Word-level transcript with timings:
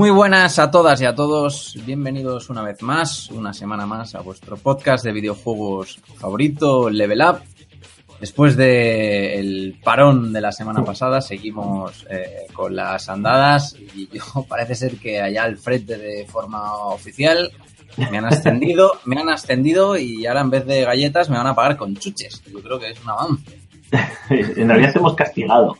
Muy 0.00 0.08
buenas 0.08 0.58
a 0.58 0.70
todas 0.70 0.98
y 1.02 1.04
a 1.04 1.14
todos, 1.14 1.76
bienvenidos 1.84 2.48
una 2.48 2.62
vez 2.62 2.80
más, 2.80 3.30
una 3.32 3.52
semana 3.52 3.84
más 3.84 4.14
a 4.14 4.22
vuestro 4.22 4.56
podcast 4.56 5.04
de 5.04 5.12
videojuegos 5.12 6.00
favorito, 6.16 6.88
Level 6.88 7.20
Up. 7.20 7.40
Después 8.18 8.56
del 8.56 9.78
parón 9.84 10.32
de 10.32 10.40
la 10.40 10.52
semana 10.52 10.82
pasada, 10.82 11.20
seguimos 11.20 12.06
eh, 12.08 12.46
con 12.54 12.74
las 12.74 13.10
andadas 13.10 13.76
y 13.94 14.08
yo 14.08 14.22
parece 14.48 14.74
ser 14.74 14.96
que 14.96 15.20
allá 15.20 15.42
al 15.42 15.58
frente 15.58 15.98
de 15.98 16.24
forma 16.24 16.76
oficial 16.76 17.52
me 18.10 18.16
han 18.16 18.24
ascendido, 18.24 19.00
me 19.04 19.20
han 19.20 19.28
ascendido 19.28 19.98
y 19.98 20.24
ahora 20.24 20.40
en 20.40 20.48
vez 20.48 20.64
de 20.64 20.82
galletas 20.82 21.28
me 21.28 21.36
van 21.36 21.48
a 21.48 21.54
pagar 21.54 21.76
con 21.76 21.94
chuches. 21.94 22.42
Yo 22.50 22.62
creo 22.62 22.78
que 22.78 22.88
es 22.88 23.04
un 23.04 23.10
avance. 23.10 23.58
en 24.30 24.66
realidad 24.66 24.96
hemos 24.96 25.14
castigado. 25.14 25.76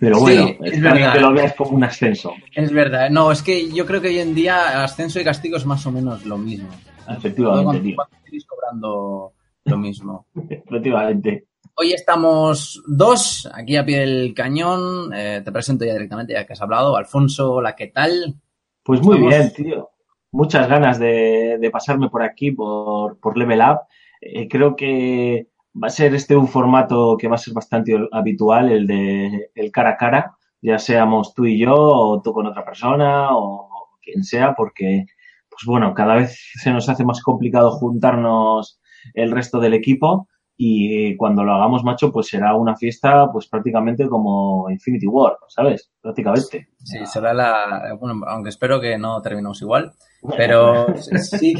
Pero 0.00 0.16
Sí, 0.16 0.20
bueno, 0.22 0.42
es 0.48 0.72
está 0.74 0.92
bien 0.92 0.94
verdad. 0.94 1.12
que 1.14 1.20
lo 1.20 1.32
veas 1.32 1.54
como 1.54 1.70
un 1.72 1.84
ascenso. 1.84 2.32
Es 2.54 2.72
verdad, 2.72 3.10
no, 3.10 3.32
es 3.32 3.42
que 3.42 3.70
yo 3.70 3.84
creo 3.86 4.00
que 4.00 4.08
hoy 4.08 4.18
en 4.20 4.34
día 4.34 4.84
ascenso 4.84 5.20
y 5.20 5.24
castigo 5.24 5.56
es 5.56 5.66
más 5.66 5.84
o 5.86 5.92
menos 5.92 6.24
lo 6.24 6.38
mismo. 6.38 6.68
Efectivamente, 7.08 7.80
tío. 7.80 7.96
cuando 7.96 8.46
cobrando 8.46 9.32
lo 9.64 9.78
mismo. 9.78 10.26
Efectivamente. 10.50 11.46
Hoy 11.74 11.92
estamos 11.92 12.82
dos, 12.86 13.48
aquí 13.54 13.76
a 13.76 13.84
pie 13.84 14.00
del 14.00 14.34
cañón. 14.34 15.12
Eh, 15.14 15.42
te 15.44 15.52
presento 15.52 15.84
ya 15.84 15.92
directamente, 15.92 16.32
ya 16.32 16.44
que 16.46 16.52
has 16.52 16.62
hablado. 16.62 16.96
Alfonso, 16.96 17.52
hola, 17.54 17.74
¿qué 17.76 17.86
tal? 17.88 18.34
Pues 18.82 19.00
muy 19.02 19.18
bien, 19.18 19.52
tío. 19.52 19.90
Muchas 20.32 20.68
ganas 20.68 20.98
de, 20.98 21.56
de 21.60 21.70
pasarme 21.70 22.08
por 22.10 22.22
aquí, 22.22 22.50
por, 22.50 23.18
por 23.18 23.38
Level 23.38 23.60
Up. 23.60 23.80
Eh, 24.20 24.48
creo 24.48 24.74
que 24.76 25.46
va 25.82 25.88
a 25.88 25.90
ser 25.90 26.14
este 26.14 26.36
un 26.36 26.48
formato 26.48 27.16
que 27.18 27.28
va 27.28 27.36
a 27.36 27.38
ser 27.38 27.54
bastante 27.54 27.96
habitual, 28.12 28.70
el 28.70 28.86
de 28.86 29.50
el 29.54 29.72
cara 29.72 29.90
a 29.90 29.96
cara, 29.96 30.38
ya 30.60 30.78
seamos 30.78 31.34
tú 31.34 31.46
y 31.46 31.58
yo, 31.58 31.74
o 31.74 32.22
tú 32.22 32.32
con 32.32 32.46
otra 32.46 32.64
persona, 32.64 33.36
o 33.36 33.68
quien 34.02 34.24
sea, 34.24 34.54
porque, 34.54 35.06
pues 35.48 35.62
bueno, 35.66 35.94
cada 35.94 36.16
vez 36.16 36.38
se 36.54 36.70
nos 36.70 36.88
hace 36.88 37.04
más 37.04 37.22
complicado 37.22 37.70
juntarnos 37.72 38.80
el 39.14 39.30
resto 39.30 39.60
del 39.60 39.74
equipo. 39.74 40.28
Y 40.60 41.16
cuando 41.16 41.44
lo 41.44 41.54
hagamos, 41.54 41.84
macho, 41.84 42.10
pues 42.10 42.26
será 42.26 42.56
una 42.56 42.74
fiesta, 42.74 43.30
pues 43.30 43.46
prácticamente 43.46 44.08
como 44.08 44.68
Infinity 44.68 45.06
War, 45.06 45.36
¿sabes? 45.46 45.92
Prácticamente. 46.00 46.70
Sí, 46.82 46.98
será 47.06 47.32
la. 47.32 47.96
Bueno, 48.00 48.24
aunque 48.26 48.48
espero 48.48 48.80
que 48.80 48.98
no 48.98 49.22
terminemos 49.22 49.62
igual. 49.62 49.92
Pero 50.36 50.86
sí, 50.96 51.54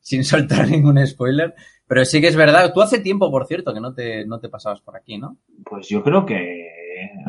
sin 0.00 0.22
soltar 0.22 0.68
ningún 0.68 1.04
spoiler. 1.04 1.56
Pero 1.88 2.04
sí 2.04 2.20
que 2.20 2.28
es 2.28 2.36
verdad. 2.36 2.72
Tú 2.74 2.82
hace 2.82 2.98
tiempo, 3.00 3.30
por 3.30 3.46
cierto, 3.46 3.72
que 3.72 3.80
no 3.80 3.94
te, 3.94 4.26
no 4.26 4.40
te 4.40 4.48
pasabas 4.48 4.80
por 4.80 4.96
aquí, 4.96 5.18
¿no? 5.18 5.36
Pues 5.64 5.88
yo 5.88 6.02
creo 6.02 6.26
que 6.26 6.66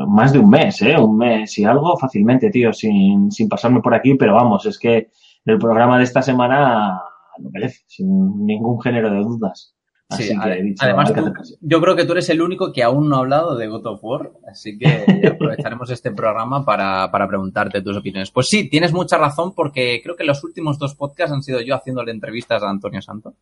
más 0.07 0.33
de 0.33 0.39
un 0.39 0.49
mes, 0.49 0.81
¿eh? 0.81 0.97
Un 0.97 1.17
mes 1.17 1.57
y 1.59 1.65
algo 1.65 1.97
fácilmente, 1.97 2.49
tío, 2.49 2.71
sin, 2.73 3.31
sin 3.31 3.49
pasarme 3.49 3.81
por 3.81 3.93
aquí, 3.93 4.15
pero 4.15 4.33
vamos, 4.33 4.65
es 4.65 4.79
que 4.79 5.09
el 5.45 5.57
programa 5.59 5.97
de 5.97 6.05
esta 6.05 6.21
semana 6.21 7.01
lo 7.37 7.49
merece, 7.51 7.83
sin 7.87 8.45
ningún 8.45 8.81
género 8.81 9.09
de 9.11 9.19
dudas. 9.19 9.73
Así 10.09 10.23
Sí, 10.23 10.39
que 10.39 10.49
he 10.53 10.63
dicho, 10.63 10.85
además 10.85 11.13
tú- 11.13 11.33
yo 11.59 11.81
creo 11.81 11.95
que 11.97 12.05
tú 12.05 12.13
eres 12.13 12.29
el 12.29 12.41
único 12.41 12.71
que 12.71 12.81
aún 12.81 13.09
no 13.09 13.17
ha 13.17 13.19
hablado 13.19 13.57
de 13.57 13.67
God 13.67 13.85
of 13.87 13.99
War, 14.03 14.31
así 14.49 14.77
que 14.77 14.85
aprovecharemos 15.37 15.89
este 15.91 16.11
programa 16.11 16.63
para, 16.63 17.11
para 17.11 17.27
preguntarte 17.27 17.81
tus 17.81 17.97
opiniones. 17.97 18.31
Pues 18.31 18.47
sí, 18.47 18.69
tienes 18.69 18.93
mucha 18.93 19.17
razón 19.17 19.53
porque 19.53 19.99
creo 20.01 20.15
que 20.15 20.23
los 20.23 20.41
últimos 20.45 20.79
dos 20.79 20.95
podcasts 20.95 21.33
han 21.33 21.43
sido 21.43 21.59
yo 21.59 21.75
haciéndole 21.75 22.11
entrevistas 22.11 22.63
a 22.63 22.69
Antonio 22.69 23.01
Santo. 23.01 23.33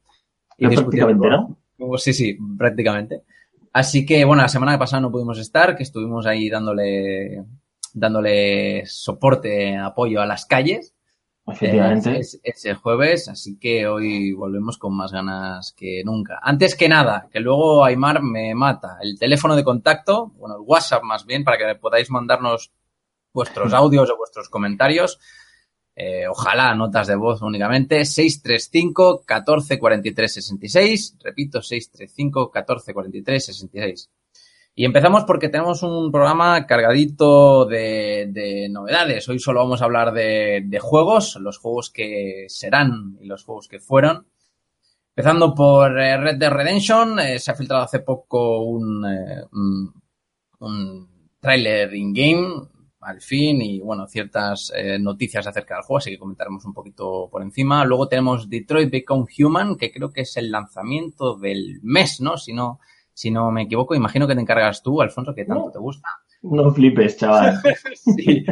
Discutiendo 0.58 1.08
prácticamente, 1.08 1.30
¿no? 1.30 1.58
Pues 1.78 2.04
sí, 2.04 2.14
sí, 2.14 2.38
prácticamente. 2.58 3.22
Así 3.74 4.06
que, 4.06 4.24
bueno, 4.24 4.42
la 4.42 4.48
semana 4.48 4.80
pasada 4.80 5.02
no 5.02 5.12
pudimos 5.12 5.38
estar, 5.38 5.76
que 5.76 5.84
estuvimos 5.84 6.26
ahí 6.26 6.50
dándole, 6.50 7.44
dándole 7.94 8.86
soporte, 8.86 9.76
apoyo 9.76 10.22
a 10.22 10.26
las 10.26 10.46
calles. 10.46 10.94
Efectivamente. 11.48 12.12
Eh, 12.12 12.20
Es, 12.20 12.40
es 12.42 12.66
el 12.66 12.76
jueves, 12.76 13.28
así 13.28 13.60
que 13.60 13.86
hoy 13.88 14.34
volvemos 14.34 14.78
con 14.78 14.96
más 14.96 15.12
ganas 15.12 15.74
que 15.74 16.04
nunca. 16.04 16.40
Antes 16.42 16.76
que 16.76 16.90
nada, 16.90 17.28
que 17.32 17.40
luego 17.40 17.84
Aymar 17.84 18.24
me 18.24 18.56
mata. 18.56 18.98
El 19.02 19.20
teléfono 19.20 19.56
de 19.56 19.64
contacto, 19.64 20.32
bueno, 20.38 20.56
el 20.56 20.62
WhatsApp 20.66 21.04
más 21.04 21.26
bien, 21.26 21.44
para 21.44 21.58
que 21.58 21.76
podáis 21.76 22.10
mandarnos 22.10 22.72
vuestros 23.34 23.74
audios 23.74 24.10
o 24.10 24.18
vuestros 24.18 24.50
comentarios. 24.50 25.20
Eh, 25.95 26.28
ojalá 26.28 26.75
notas 26.75 27.07
de 27.07 27.16
voz 27.16 27.41
únicamente. 27.41 28.03
635 28.03 29.23
14 29.25 29.79
43 29.79 30.33
66. 30.33 31.17
Repito, 31.23 31.61
635 31.61 32.51
14 32.51 32.94
43 32.94 33.45
66. 33.45 34.09
Y 34.78 34.83
empezamos 34.83 35.23
porque 35.23 35.47
tenemos 35.47 35.83
un 35.83 36.11
programa 36.11 36.66
cargadito 36.66 37.66
de, 37.66 38.28
de 38.29 38.67
novedades. 38.69 39.29
Hoy 39.29 39.39
solo 39.39 39.61
vamos 39.61 39.81
a 39.81 39.85
hablar 39.85 40.11
de, 40.11 40.63
de 40.66 40.79
juegos, 40.79 41.38
los 41.39 41.59
juegos 41.59 41.89
que 41.89 42.45
serán 42.50 43.17
y 43.22 43.25
los 43.25 43.45
juegos 43.45 43.69
que 43.69 43.79
fueron. 43.79 44.27
Empezando 45.16 45.56
por 45.56 45.97
eh, 45.97 46.17
Red 46.17 46.35
Dead 46.35 46.51
Redemption, 46.51 47.19
eh, 47.19 47.39
se 47.39 47.51
ha 47.51 47.56
filtrado 47.56 47.83
hace 47.83 48.01
poco 48.01 48.63
un, 48.63 49.06
eh, 49.06 49.45
un, 49.53 49.94
un 50.59 51.09
tráiler 51.39 51.95
in-game, 51.95 52.67
al 53.06 53.22
fin, 53.22 53.62
y 53.62 53.80
bueno, 53.82 54.08
ciertas 54.08 54.72
eh, 54.76 54.98
noticias 55.00 55.46
acerca 55.48 55.76
del 55.76 55.84
juego, 55.84 55.98
así 56.00 56.10
que 56.12 56.18
comentaremos 56.18 56.66
un 56.66 56.74
poquito 56.74 57.30
por 57.32 57.42
encima. 57.42 57.86
Luego 57.86 58.08
tenemos 58.08 58.50
Detroit 58.50 58.90
Become 58.92 59.26
Human, 59.40 59.76
que 59.78 59.92
creo 59.92 60.12
que 60.12 60.22
es 60.22 60.36
el 60.38 60.52
lanzamiento 60.52 61.38
del 61.38 61.80
mes, 61.84 62.20
¿no? 62.22 62.38
Si 62.38 62.52
no, 62.54 62.80
si 63.14 63.32
no 63.32 63.52
me 63.52 63.64
equivoco, 63.64 63.96
imagino 63.96 64.28
que 64.28 64.36
te 64.36 64.42
encargas 64.42 64.82
tú, 64.84 65.02
Alfonso, 65.02 65.34
que 65.36 65.46
tanto 65.46 65.66
No. 65.66 65.72
te 65.72 65.80
gusta. 65.80 66.10
No 66.51 66.72
flipes, 66.72 67.17
chaval. 67.17 67.59
Sí. 67.95 68.45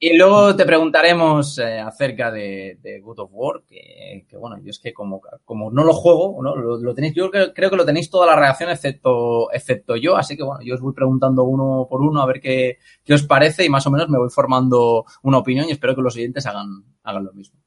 Y 0.00 0.16
luego 0.16 0.54
te 0.56 0.64
preguntaremos 0.64 1.58
eh, 1.58 1.78
acerca 1.78 2.30
de, 2.30 2.78
de 2.82 3.00
God 3.00 3.20
of 3.20 3.30
War, 3.32 3.62
que, 3.66 4.26
que, 4.28 4.36
bueno, 4.36 4.58
yo 4.62 4.70
es 4.70 4.78
que 4.78 4.92
como, 4.92 5.20
como 5.44 5.70
no 5.70 5.84
lo 5.84 5.92
juego, 5.92 6.40
¿no? 6.42 6.56
Lo, 6.56 6.78
lo 6.78 6.94
tenéis, 6.94 7.14
yo 7.14 7.30
creo, 7.30 7.52
creo 7.52 7.70
que 7.70 7.76
lo 7.76 7.84
tenéis 7.84 8.10
toda 8.10 8.26
la 8.26 8.36
reacción 8.36 8.70
excepto, 8.70 9.52
excepto 9.52 9.96
yo, 9.96 10.16
así 10.16 10.36
que 10.36 10.42
bueno, 10.42 10.60
yo 10.64 10.74
os 10.74 10.80
voy 10.80 10.92
preguntando 10.94 11.44
uno 11.44 11.86
por 11.88 12.00
uno 12.00 12.20
a 12.22 12.26
ver 12.26 12.40
qué, 12.40 12.78
qué 13.04 13.14
os 13.14 13.22
parece 13.22 13.64
y 13.64 13.68
más 13.68 13.86
o 13.86 13.90
menos 13.90 14.08
me 14.08 14.18
voy 14.18 14.30
formando 14.30 15.04
una 15.22 15.38
opinión 15.38 15.68
y 15.68 15.72
espero 15.72 15.94
que 15.94 16.02
los 16.02 16.16
oyentes 16.16 16.46
hagan, 16.46 16.84
hagan 17.02 17.24
lo 17.24 17.32
mismo. 17.32 17.60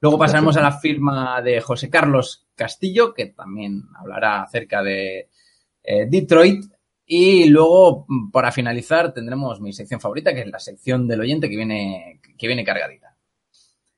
Luego 0.00 0.18
pasaremos 0.18 0.56
a 0.58 0.62
la 0.62 0.72
firma 0.72 1.40
de 1.40 1.62
José 1.62 1.88
Carlos 1.88 2.46
Castillo, 2.54 3.14
que 3.14 3.26
también 3.26 3.84
hablará 3.98 4.42
acerca 4.42 4.82
de 4.82 5.30
eh, 5.82 6.06
Detroit. 6.06 6.73
Y 7.06 7.46
luego, 7.50 8.06
para 8.32 8.50
finalizar, 8.50 9.12
tendremos 9.12 9.60
mi 9.60 9.72
sección 9.72 10.00
favorita, 10.00 10.34
que 10.34 10.40
es 10.40 10.46
la 10.46 10.58
sección 10.58 11.06
del 11.06 11.20
oyente 11.20 11.50
que 11.50 11.56
viene, 11.56 12.20
que 12.38 12.46
viene 12.46 12.64
cargadita. 12.64 13.16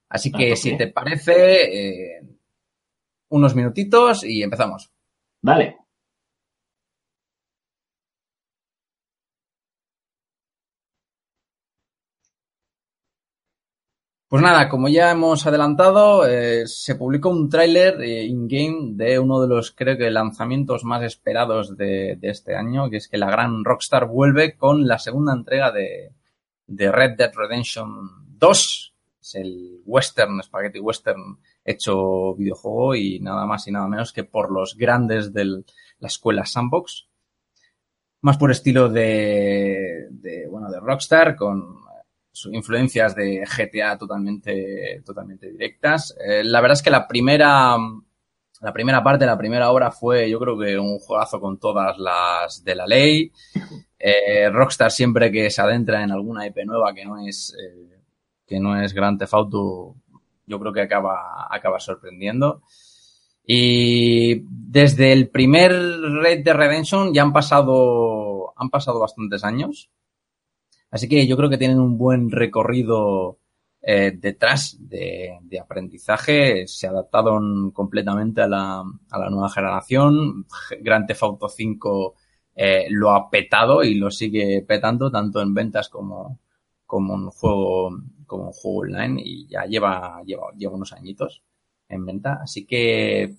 Así 0.08 0.32
que, 0.32 0.50
Ah, 0.50 0.52
ok. 0.52 0.56
si 0.56 0.76
te 0.76 0.88
parece, 0.88 2.16
eh, 2.16 2.20
unos 3.28 3.54
minutitos 3.54 4.24
y 4.24 4.42
empezamos. 4.42 4.90
Dale. 5.40 5.76
Pues 14.36 14.44
nada, 14.44 14.68
como 14.68 14.90
ya 14.90 15.12
hemos 15.12 15.46
adelantado, 15.46 16.26
eh, 16.26 16.66
se 16.66 16.94
publicó 16.94 17.30
un 17.30 17.48
tráiler 17.48 18.02
eh, 18.02 18.24
in-game 18.24 18.90
de 18.92 19.18
uno 19.18 19.40
de 19.40 19.48
los, 19.48 19.70
creo 19.70 19.96
que, 19.96 20.10
lanzamientos 20.10 20.84
más 20.84 21.02
esperados 21.04 21.74
de, 21.74 22.18
este 22.20 22.54
año, 22.54 22.90
que 22.90 22.98
es 22.98 23.08
que 23.08 23.16
la 23.16 23.30
gran 23.30 23.64
Rockstar 23.64 24.06
vuelve 24.06 24.54
con 24.54 24.86
la 24.86 24.98
segunda 24.98 25.32
entrega 25.32 25.72
de, 25.72 26.12
Red 26.68 27.16
Dead 27.16 27.32
Redemption 27.34 27.88
2. 28.38 28.94
Es 29.22 29.34
el 29.36 29.80
western, 29.86 30.42
spaghetti 30.42 30.80
western 30.80 31.38
hecho 31.64 32.34
videojuego 32.34 32.94
y 32.94 33.20
nada 33.20 33.46
más 33.46 33.66
y 33.68 33.72
nada 33.72 33.88
menos 33.88 34.12
que 34.12 34.24
por 34.24 34.52
los 34.52 34.76
grandes 34.76 35.32
de 35.32 35.46
la 35.46 36.08
escuela 36.08 36.44
Sandbox. 36.44 37.08
Más 38.20 38.36
por 38.36 38.50
estilo 38.50 38.90
de, 38.90 40.08
de, 40.10 40.46
bueno, 40.46 40.70
de 40.70 40.78
Rockstar, 40.78 41.36
con 41.36 41.85
influencias 42.52 43.14
de 43.14 43.44
GTA 43.44 43.96
totalmente, 43.96 45.02
totalmente 45.04 45.50
directas. 45.50 46.14
Eh, 46.20 46.44
la 46.44 46.60
verdad 46.60 46.76
es 46.76 46.82
que 46.82 46.90
la 46.90 47.08
primera, 47.08 47.76
la 48.60 48.72
primera 48.72 49.02
parte, 49.02 49.26
la 49.26 49.38
primera 49.38 49.70
obra 49.70 49.90
fue, 49.90 50.28
yo 50.28 50.38
creo 50.38 50.58
que 50.58 50.78
un 50.78 50.98
juegazo 50.98 51.40
con 51.40 51.58
todas 51.58 51.98
las 51.98 52.62
de 52.64 52.74
la 52.74 52.86
ley. 52.86 53.32
Eh, 53.98 54.50
Rockstar 54.50 54.90
siempre 54.90 55.32
que 55.32 55.50
se 55.50 55.62
adentra 55.62 56.02
en 56.02 56.12
alguna 56.12 56.46
IP 56.46 56.58
nueva 56.66 56.92
que 56.94 57.04
no 57.04 57.26
es, 57.26 57.56
eh, 57.58 57.98
que 58.46 58.60
no 58.60 58.80
es 58.80 58.92
Grand 58.92 59.18
Theft 59.18 59.32
yo 60.48 60.60
creo 60.60 60.72
que 60.72 60.82
acaba, 60.82 61.48
acaba 61.50 61.80
sorprendiendo. 61.80 62.62
Y 63.44 64.42
desde 64.48 65.12
el 65.12 65.28
primer 65.28 65.72
Red 65.72 66.44
de 66.44 66.52
Redemption 66.52 67.14
ya 67.14 67.22
han 67.22 67.32
pasado, 67.32 68.52
han 68.56 68.70
pasado 68.70 69.00
bastantes 69.00 69.44
años. 69.44 69.90
Así 70.96 71.10
que 71.10 71.26
yo 71.26 71.36
creo 71.36 71.50
que 71.50 71.58
tienen 71.58 71.78
un 71.78 71.98
buen 71.98 72.30
recorrido 72.30 73.38
eh, 73.82 74.12
detrás 74.16 74.78
de, 74.80 75.38
aprendizaje. 75.60 76.66
Se 76.66 76.86
adaptaron 76.86 77.70
completamente 77.70 78.40
a 78.40 78.48
la, 78.48 78.82
a 79.10 79.18
la 79.18 79.28
nueva 79.28 79.50
generación. 79.50 80.46
Grand 80.80 81.06
Theft 81.06 81.22
Auto 81.22 81.50
5 81.50 82.14
eh, 82.54 82.86
lo 82.88 83.10
ha 83.10 83.28
petado 83.28 83.84
y 83.84 83.96
lo 83.96 84.10
sigue 84.10 84.64
petando 84.66 85.10
tanto 85.10 85.42
en 85.42 85.52
ventas 85.52 85.90
como, 85.90 86.40
como 86.86 87.12
un 87.12 87.28
juego, 87.28 87.90
como 88.26 88.52
juego 88.52 88.78
online 88.78 89.20
y 89.22 89.48
ya 89.48 89.66
lleva, 89.66 90.22
lleva, 90.24 90.46
lleva 90.56 90.76
unos 90.76 90.94
añitos 90.94 91.42
en 91.90 92.06
venta. 92.06 92.38
Así 92.42 92.64
que, 92.64 93.34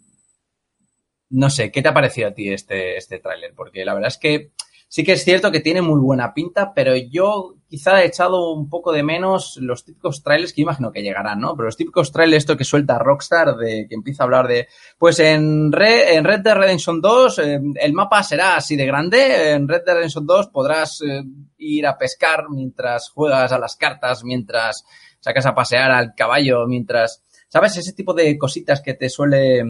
no 1.31 1.49
sé, 1.49 1.71
¿qué 1.71 1.81
te 1.81 1.89
ha 1.89 1.93
parecido 1.95 2.27
a 2.27 2.33
ti 2.35 2.51
este, 2.51 2.97
este 2.97 3.17
tráiler? 3.17 3.55
Porque 3.55 3.83
la 3.83 3.95
verdad 3.95 4.09
es 4.09 4.19
que 4.19 4.51
sí 4.87 5.03
que 5.03 5.13
es 5.13 5.23
cierto 5.23 5.51
que 5.51 5.59
tiene 5.59 5.81
muy 5.81 5.99
buena 5.99 6.33
pinta, 6.33 6.73
pero 6.73 6.95
yo 6.95 7.55
quizá 7.67 8.01
he 8.01 8.05
echado 8.05 8.53
un 8.53 8.69
poco 8.69 8.93
de 8.93 9.03
menos 9.03 9.57
los 9.61 9.83
típicos 9.83 10.23
trailers 10.23 10.53
que 10.53 10.61
imagino 10.61 10.91
que 10.91 11.01
llegarán, 11.01 11.39
¿no? 11.39 11.55
Pero 11.55 11.65
los 11.65 11.75
típicos 11.75 12.11
trailers 12.11 12.43
esto 12.43 12.55
que 12.55 12.63
suelta 12.63 12.97
Rockstar 12.97 13.57
de 13.57 13.87
que 13.89 13.95
empieza 13.95 14.23
a 14.23 14.25
hablar 14.25 14.47
de, 14.47 14.67
pues 14.97 15.19
en 15.19 15.71
Red, 15.71 16.15
en 16.15 16.23
Red 16.23 16.39
Dead 16.39 16.55
Redemption 16.55 17.01
2 17.01 17.39
eh, 17.39 17.59
el 17.75 17.93
mapa 17.93 18.23
será 18.23 18.55
así 18.55 18.75
de 18.75 18.85
grande, 18.85 19.51
en 19.51 19.67
Red 19.67 19.83
Dead 19.85 19.95
Redemption 19.95 20.25
2 20.25 20.47
podrás 20.47 21.01
eh, 21.01 21.23
ir 21.57 21.85
a 21.85 21.97
pescar 21.97 22.49
mientras 22.49 23.09
juegas 23.09 23.51
a 23.51 23.59
las 23.59 23.75
cartas, 23.75 24.23
mientras 24.23 24.85
sacas 25.19 25.45
a 25.45 25.55
pasear 25.55 25.91
al 25.91 26.13
caballo, 26.15 26.65
mientras, 26.67 27.23
¿sabes? 27.49 27.75
Ese 27.75 27.93
tipo 27.93 28.13
de 28.13 28.37
cositas 28.37 28.81
que 28.81 28.93
te 28.93 29.09
suele 29.09 29.63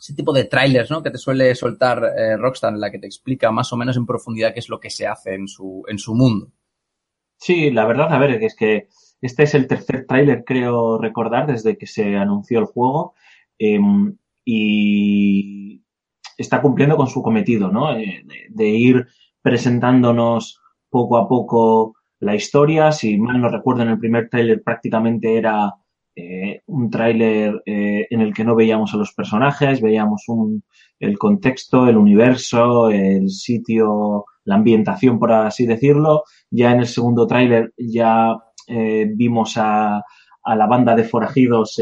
ese 0.00 0.14
tipo 0.14 0.32
de 0.32 0.44
trailers, 0.44 0.90
¿no? 0.90 1.02
Que 1.02 1.10
te 1.10 1.18
suele 1.18 1.54
soltar 1.54 2.02
eh, 2.16 2.36
Rockstar, 2.38 2.72
en 2.72 2.80
la 2.80 2.90
que 2.90 2.98
te 2.98 3.06
explica 3.06 3.50
más 3.50 3.70
o 3.72 3.76
menos 3.76 3.98
en 3.98 4.06
profundidad 4.06 4.54
qué 4.54 4.60
es 4.60 4.70
lo 4.70 4.80
que 4.80 4.88
se 4.88 5.06
hace 5.06 5.34
en 5.34 5.46
su, 5.46 5.84
en 5.88 5.98
su 5.98 6.14
mundo. 6.14 6.50
Sí, 7.36 7.70
la 7.70 7.86
verdad, 7.86 8.12
a 8.12 8.18
ver, 8.18 8.42
es 8.42 8.56
que 8.56 8.88
este 9.20 9.42
es 9.42 9.54
el 9.54 9.66
tercer 9.66 10.06
tráiler, 10.06 10.44
creo 10.44 10.98
recordar, 10.98 11.46
desde 11.46 11.76
que 11.76 11.86
se 11.86 12.16
anunció 12.16 12.60
el 12.60 12.64
juego. 12.64 13.14
Eh, 13.58 13.78
y 14.42 15.82
está 16.38 16.62
cumpliendo 16.62 16.96
con 16.96 17.06
su 17.06 17.22
cometido, 17.22 17.70
¿no? 17.70 17.94
Eh, 17.94 18.22
de, 18.24 18.46
de, 18.48 18.68
ir 18.68 19.06
presentándonos 19.42 20.60
poco 20.88 21.18
a 21.18 21.28
poco 21.28 21.94
la 22.20 22.34
historia. 22.34 22.90
Si 22.90 23.18
mal 23.18 23.38
no 23.38 23.50
recuerdo, 23.50 23.82
en 23.82 23.90
el 23.90 23.98
primer 23.98 24.30
tráiler 24.30 24.62
prácticamente 24.62 25.36
era 25.36 25.74
eh, 26.16 26.62
un 26.66 26.90
tráiler 26.90 27.62
eh, 27.66 28.06
en 28.10 28.20
el 28.20 28.34
que 28.34 28.44
no 28.44 28.56
veíamos 28.56 28.92
a 28.94 28.96
los 28.96 29.12
personajes, 29.12 29.80
veíamos 29.80 30.24
un, 30.28 30.64
el 30.98 31.18
contexto, 31.18 31.88
el 31.88 31.96
universo, 31.96 32.90
el 32.90 33.28
sitio, 33.30 34.26
la 34.44 34.56
ambientación, 34.56 35.18
por 35.18 35.32
así 35.32 35.66
decirlo. 35.66 36.24
Ya 36.50 36.72
en 36.72 36.80
el 36.80 36.86
segundo 36.86 37.26
tráiler 37.26 37.72
ya 37.76 38.34
eh, 38.68 39.06
vimos 39.14 39.56
a, 39.56 40.02
a, 40.42 40.56
la 40.56 40.66
banda 40.66 40.94
de 40.94 41.04
forajidos 41.04 41.76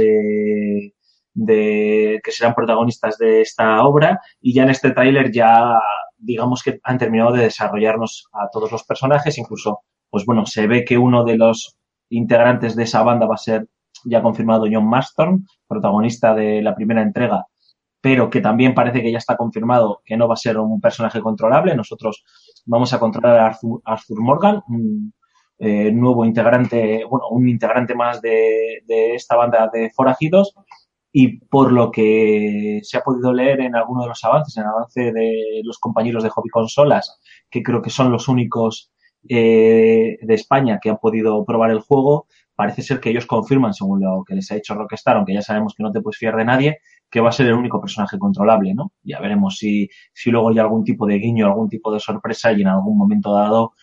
de, 1.34 2.20
que 2.22 2.32
serán 2.32 2.54
protagonistas 2.54 3.16
de 3.18 3.42
esta 3.42 3.82
obra 3.84 4.20
y 4.40 4.52
ya 4.54 4.64
en 4.64 4.70
este 4.70 4.90
tráiler 4.90 5.30
ya 5.30 5.78
digamos 6.18 6.62
que 6.62 6.80
han 6.82 6.98
terminado 6.98 7.32
de 7.32 7.44
desarrollarnos 7.44 8.28
a 8.32 8.48
todos 8.52 8.72
los 8.72 8.84
personajes, 8.84 9.38
incluso, 9.38 9.80
pues 10.10 10.24
bueno, 10.26 10.46
se 10.46 10.66
ve 10.66 10.84
que 10.84 10.98
uno 10.98 11.24
de 11.24 11.36
los 11.36 11.76
integrantes 12.10 12.74
de 12.74 12.82
esa 12.84 13.02
banda 13.02 13.26
va 13.26 13.34
a 13.34 13.38
ser 13.38 13.68
ya 14.04 14.22
confirmado 14.22 14.66
John 14.70 14.88
Marston, 14.88 15.46
protagonista 15.66 16.34
de 16.34 16.62
la 16.62 16.74
primera 16.74 17.02
entrega, 17.02 17.46
pero 18.00 18.30
que 18.30 18.40
también 18.40 18.74
parece 18.74 19.02
que 19.02 19.12
ya 19.12 19.18
está 19.18 19.36
confirmado 19.36 20.02
que 20.04 20.16
no 20.16 20.28
va 20.28 20.34
a 20.34 20.36
ser 20.36 20.58
un 20.58 20.80
personaje 20.80 21.20
controlable. 21.20 21.74
Nosotros 21.74 22.24
vamos 22.66 22.92
a 22.92 22.98
controlar 22.98 23.38
a 23.38 23.46
Arthur, 23.46 23.80
Arthur 23.84 24.20
Morgan, 24.20 24.62
un 24.68 25.12
eh, 25.58 25.90
nuevo 25.90 26.24
integrante, 26.24 27.04
bueno, 27.04 27.28
un 27.30 27.48
integrante 27.48 27.94
más 27.94 28.22
de, 28.22 28.82
de, 28.86 29.14
esta 29.14 29.36
banda 29.36 29.68
de 29.72 29.90
forajidos. 29.90 30.54
Y 31.10 31.38
por 31.46 31.72
lo 31.72 31.90
que 31.90 32.80
se 32.82 32.98
ha 32.98 33.00
podido 33.00 33.32
leer 33.32 33.60
en 33.60 33.74
alguno 33.74 34.02
de 34.02 34.08
los 34.08 34.22
avances, 34.24 34.56
en 34.56 34.64
el 34.64 34.68
avance 34.68 35.12
de 35.12 35.62
los 35.64 35.78
compañeros 35.78 36.22
de 36.22 36.28
Hobby 36.28 36.50
Consolas, 36.50 37.18
que 37.50 37.62
creo 37.62 37.82
que 37.82 37.90
son 37.90 38.12
los 38.12 38.28
únicos 38.28 38.92
eh, 39.28 40.18
de 40.22 40.34
España 40.34 40.78
que 40.80 40.90
han 40.90 40.98
podido 40.98 41.44
probar 41.44 41.70
el 41.70 41.80
juego, 41.80 42.28
parece 42.58 42.82
ser 42.82 42.98
que 42.98 43.10
ellos 43.10 43.24
confirman, 43.24 43.72
según 43.72 44.00
lo 44.00 44.24
que 44.26 44.34
les 44.34 44.50
ha 44.50 44.56
dicho 44.56 44.74
Rockstar, 44.74 45.16
aunque 45.16 45.32
ya 45.32 45.42
sabemos 45.42 45.74
que 45.76 45.84
no 45.84 45.92
te 45.92 46.00
puedes 46.00 46.18
fiar 46.18 46.34
de 46.34 46.44
nadie, 46.44 46.78
que 47.08 47.20
va 47.20 47.28
a 47.28 47.32
ser 47.32 47.46
el 47.46 47.52
único 47.52 47.80
personaje 47.80 48.18
controlable, 48.18 48.74
¿no? 48.74 48.90
Ya 49.04 49.20
veremos 49.20 49.58
si, 49.58 49.88
si 50.12 50.32
luego 50.32 50.48
hay 50.50 50.58
algún 50.58 50.82
tipo 50.82 51.06
de 51.06 51.20
guiño, 51.20 51.46
algún 51.46 51.68
tipo 51.68 51.92
de 51.92 52.00
sorpresa 52.00 52.50
y 52.50 52.62
en 52.62 52.66
algún 52.66 52.98
momento 52.98 53.32
dado, 53.32 53.74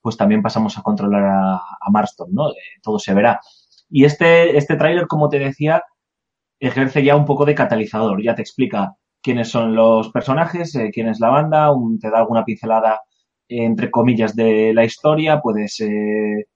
pues 0.00 0.16
también 0.16 0.42
pasamos 0.42 0.78
a 0.78 0.82
controlar 0.82 1.24
a, 1.24 1.90
Marston, 1.90 2.28
¿no? 2.32 2.50
Eh, 2.50 2.78
todo 2.80 3.00
se 3.00 3.14
verá. 3.14 3.40
Y 3.88 4.04
este, 4.04 4.56
este 4.56 4.76
tráiler, 4.76 5.08
como 5.08 5.28
te 5.28 5.40
decía, 5.40 5.82
ejerce 6.60 7.02
ya 7.02 7.16
un 7.16 7.24
poco 7.24 7.44
de 7.46 7.56
catalizador, 7.56 8.22
ya 8.22 8.36
te 8.36 8.42
explica 8.42 8.94
quiénes 9.20 9.48
son 9.48 9.74
los 9.74 10.10
personajes, 10.10 10.72
eh, 10.76 10.90
quién 10.92 11.08
es 11.08 11.18
la 11.18 11.30
banda, 11.30 11.70
te 12.00 12.10
da 12.10 12.18
alguna 12.18 12.44
pincelada 12.44 13.00
eh, 13.48 13.64
entre 13.64 13.90
comillas 13.90 14.36
de 14.36 14.72
la 14.72 14.84
historia, 14.84 15.40
puedes 15.40 15.80
eh, 15.80 16.46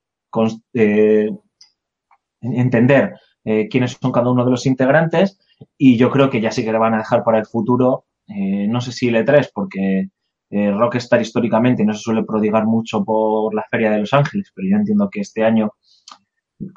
entender 2.44 3.14
eh, 3.44 3.68
quiénes 3.68 3.98
son 4.00 4.12
cada 4.12 4.30
uno 4.30 4.44
de 4.44 4.50
los 4.50 4.66
integrantes 4.66 5.38
y 5.78 5.96
yo 5.96 6.10
creo 6.10 6.30
que 6.30 6.40
ya 6.40 6.50
sí 6.50 6.64
que 6.64 6.72
le 6.72 6.78
van 6.78 6.94
a 6.94 6.98
dejar 6.98 7.24
para 7.24 7.38
el 7.38 7.46
futuro, 7.46 8.06
eh, 8.28 8.66
no 8.68 8.80
sé 8.80 8.92
si 8.92 9.08
el 9.08 9.16
E3, 9.16 9.50
porque 9.54 10.08
eh, 10.50 10.70
Rockstar 10.70 11.20
históricamente 11.20 11.84
no 11.84 11.92
se 11.92 12.00
suele 12.00 12.24
prodigar 12.24 12.66
mucho 12.66 13.04
por 13.04 13.54
la 13.54 13.64
Feria 13.70 13.90
de 13.90 13.98
Los 13.98 14.12
Ángeles, 14.12 14.52
pero 14.54 14.68
yo 14.70 14.76
entiendo 14.76 15.08
que 15.10 15.20
este 15.20 15.44
año, 15.44 15.72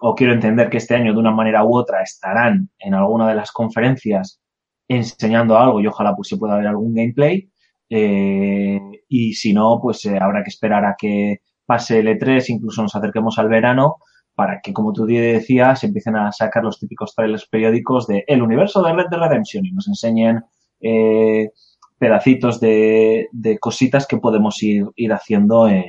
o 0.02 0.16
quiero 0.16 0.34
entender 0.34 0.70
que 0.70 0.78
este 0.78 0.96
año 0.96 1.14
de 1.14 1.20
una 1.20 1.32
manera 1.32 1.64
u 1.64 1.76
otra 1.76 2.02
estarán 2.02 2.70
en 2.80 2.94
alguna 2.94 3.28
de 3.30 3.36
las 3.36 3.52
conferencias 3.52 4.42
enseñando 4.88 5.58
algo 5.58 5.82
y 5.82 5.88
ojalá 5.88 6.16
pues 6.16 6.30
se 6.30 6.38
pueda 6.38 6.58
ver 6.58 6.68
algún 6.68 6.94
gameplay. 6.94 7.50
Eh, 7.90 8.80
y 9.08 9.34
si 9.34 9.54
no, 9.54 9.80
pues 9.82 10.06
eh, 10.06 10.18
habrá 10.20 10.44
que 10.44 10.50
esperar 10.50 10.86
a 10.86 10.96
que 10.98 11.42
pase 11.66 12.00
el 12.00 12.08
E3, 12.08 12.50
incluso 12.50 12.82
nos 12.82 12.96
acerquemos 12.96 13.38
al 13.40 13.50
verano 13.50 13.98
para 14.38 14.62
que, 14.62 14.72
como 14.72 14.94
tú 14.94 15.08
decías, 15.08 15.84
empiecen 15.84 16.16
a 16.16 16.32
sacar 16.32 16.64
los 16.64 16.80
típicos 16.80 17.16
trailers 17.16 17.48
periódicos 17.48 18.06
de 18.06 18.24
el 18.28 18.44
universo 18.44 18.84
de 18.84 18.94
Red 18.94 19.08
Dead 19.10 19.20
Redemption 19.20 19.66
y 19.66 19.72
nos 19.72 19.88
enseñen 19.88 20.44
eh, 20.80 21.50
pedacitos 21.98 22.60
de, 22.60 23.30
de, 23.32 23.58
cositas 23.58 24.06
que 24.06 24.18
podemos 24.18 24.62
ir, 24.62 24.86
ir 24.96 25.12
haciendo 25.12 25.68
en, 25.68 25.86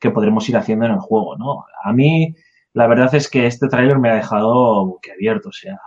que 0.00 0.10
podremos 0.10 0.48
ir 0.48 0.56
haciendo 0.56 0.86
en 0.86 0.92
el 0.94 0.98
juego, 0.98 1.36
¿no? 1.36 1.64
A 1.84 1.92
mí, 1.92 2.34
la 2.72 2.88
verdad 2.88 3.14
es 3.14 3.30
que 3.30 3.46
este 3.46 3.68
tráiler 3.68 4.00
me 4.00 4.10
ha 4.10 4.16
dejado 4.16 4.98
abierto, 5.14 5.50
o 5.50 5.52
sea, 5.52 5.78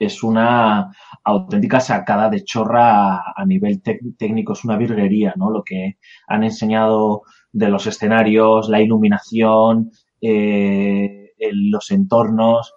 es 0.00 0.24
una 0.24 0.90
auténtica 1.22 1.78
sacada 1.78 2.28
de 2.28 2.42
chorra 2.42 3.32
a 3.36 3.44
nivel 3.46 3.82
técnico, 4.18 4.54
es 4.54 4.64
una 4.64 4.76
virguería, 4.76 5.32
¿no? 5.36 5.48
Lo 5.48 5.62
que 5.62 5.98
han 6.26 6.42
enseñado 6.42 7.22
de 7.52 7.68
los 7.68 7.86
escenarios, 7.86 8.68
la 8.68 8.80
iluminación, 8.80 9.92
eh, 10.20 11.32
los 11.38 11.90
entornos, 11.90 12.74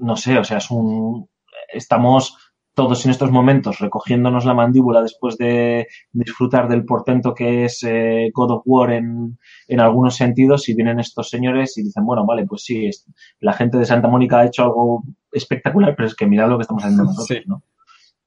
no 0.00 0.16
sé, 0.16 0.38
o 0.38 0.44
sea, 0.44 0.58
es 0.58 0.70
un, 0.70 1.28
estamos 1.72 2.36
todos 2.74 3.04
en 3.04 3.10
estos 3.10 3.30
momentos 3.30 3.80
recogiéndonos 3.80 4.44
la 4.44 4.54
mandíbula 4.54 5.02
después 5.02 5.36
de 5.36 5.88
disfrutar 6.12 6.68
del 6.68 6.84
portento 6.84 7.34
que 7.34 7.66
es 7.66 7.82
eh, 7.82 8.30
God 8.32 8.50
of 8.50 8.62
War 8.64 8.92
en, 8.92 9.38
en, 9.68 9.80
algunos 9.80 10.16
sentidos 10.16 10.68
y 10.68 10.74
vienen 10.74 10.98
estos 10.98 11.28
señores 11.28 11.76
y 11.76 11.82
dicen, 11.82 12.04
bueno, 12.06 12.24
vale, 12.24 12.46
pues 12.46 12.64
sí, 12.64 12.86
es, 12.86 13.06
la 13.40 13.52
gente 13.52 13.76
de 13.76 13.84
Santa 13.84 14.08
Mónica 14.08 14.38
ha 14.38 14.46
hecho 14.46 14.62
algo 14.62 15.02
espectacular, 15.30 15.94
pero 15.94 16.06
es 16.06 16.14
que 16.14 16.26
mirad 16.26 16.48
lo 16.48 16.56
que 16.56 16.62
estamos 16.62 16.82
haciendo 16.82 17.04
nosotros, 17.04 17.26
sí. 17.28 17.44
¿no? 17.46 17.62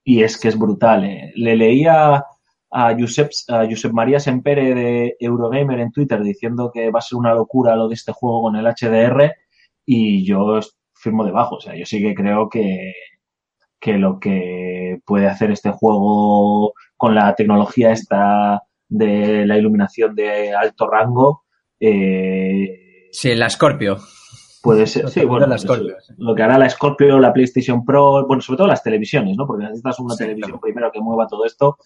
Y 0.04 0.22
es 0.22 0.38
que 0.38 0.50
es 0.50 0.58
brutal. 0.58 1.04
Eh. 1.04 1.32
Le 1.36 1.56
leía 1.56 2.24
a 2.77 2.94
Josep, 3.00 3.32
a 3.48 3.65
Josep 3.70 3.94
María 3.94 4.20
Sempere 4.20 4.75
de 4.75 5.15
Eurogamer 5.20 5.79
en 5.79 5.91
Twitter 5.94 6.22
diciendo 6.22 6.72
que 6.74 6.91
va 6.91 7.00
a 7.00 7.01
ser 7.01 7.17
una 7.17 7.34
locura 7.34 7.75
lo 7.77 7.88
de 7.88 7.94
este 7.96 8.12
juego 8.12 8.41
con 8.44 8.55
el 8.58 8.65
HDR 8.67 9.34
y 9.86 10.25
yo 10.25 10.60
firmo 10.94 11.24
debajo. 11.24 11.55
O 11.55 11.62
sea, 11.62 11.74
yo 11.75 11.86
sí 11.86 12.01
que 12.01 12.13
creo 12.13 12.50
que, 12.50 12.91
que 13.79 13.94
lo 13.98 14.20
que 14.20 15.00
puede 15.05 15.27
hacer 15.27 15.51
este 15.51 15.72
juego 15.72 16.74
con 16.98 17.15
la 17.15 17.34
tecnología 17.36 17.91
esta 17.91 18.62
de 18.89 19.46
la 19.46 19.58
iluminación 19.58 20.13
de 20.13 20.53
alto 20.53 20.88
rango, 20.89 21.44
eh, 21.79 23.08
Sí, 23.12 23.34
la 23.36 23.50
Scorpio. 23.50 23.98
puede 24.62 24.86
ser, 24.88 25.08
sí, 25.10 25.24
bueno, 25.24 25.48
la 25.48 25.55
eso, 25.55 25.67
Scorpio, 25.67 25.96
sí. 26.01 26.13
lo 26.17 26.36
que 26.36 26.44
hará 26.44 26.58
la 26.58 26.70
Scorpio, 26.70 27.20
la 27.20 27.32
PlayStation 27.32 27.86
Pro, 27.86 28.25
bueno, 28.27 28.41
sobre 28.41 28.58
todo 28.58 28.67
las 28.67 28.84
televisiones, 28.84 29.38
¿no? 29.38 29.48
Porque 29.48 29.63
necesitas 29.63 30.00
una 30.00 30.15
Sí, 30.15 30.24
televisión 30.24 30.51
claro. 30.51 30.62
primero 30.62 30.91
que 30.91 31.00
mueva 31.01 31.27
todo 31.27 31.46
esto, 31.46 31.77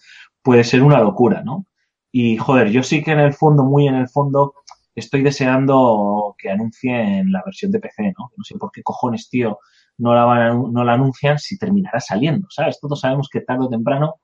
puede 0.42 0.64
ser 0.64 0.82
una 0.82 1.00
locura, 1.00 1.42
¿no? 1.44 1.66
Y 2.12 2.36
joder, 2.38 2.70
yo 2.70 2.82
sí 2.82 3.02
que 3.02 3.12
en 3.12 3.20
el 3.20 3.32
fondo, 3.34 3.64
muy 3.64 3.86
en 3.88 3.94
el 3.94 4.08
fondo, 4.08 4.54
estoy 4.94 5.22
deseando 5.22 6.34
que 6.38 6.50
anuncien 6.50 7.30
la 7.32 7.42
versión 7.44 7.70
de 7.72 7.80
PC, 7.80 8.14
¿no? 8.18 8.32
No 8.36 8.44
sé 8.44 8.56
por 8.58 8.70
qué 8.72 8.82
cojones, 8.82 9.28
tío, 9.30 9.58
no 9.98 10.14
la, 10.14 10.24
van 10.24 10.42
a- 10.42 10.54
no 10.54 10.84
la 10.84 10.94
anuncian 10.94 11.38
si 11.38 11.58
terminará 11.58 12.00
saliendo, 12.00 12.48
¿sabes? 12.50 12.80
Todos 12.80 13.00
sabemos 13.00 13.28
que 13.30 13.40
tarde 13.42 13.66
o 13.66 13.68
temprano 13.68 14.16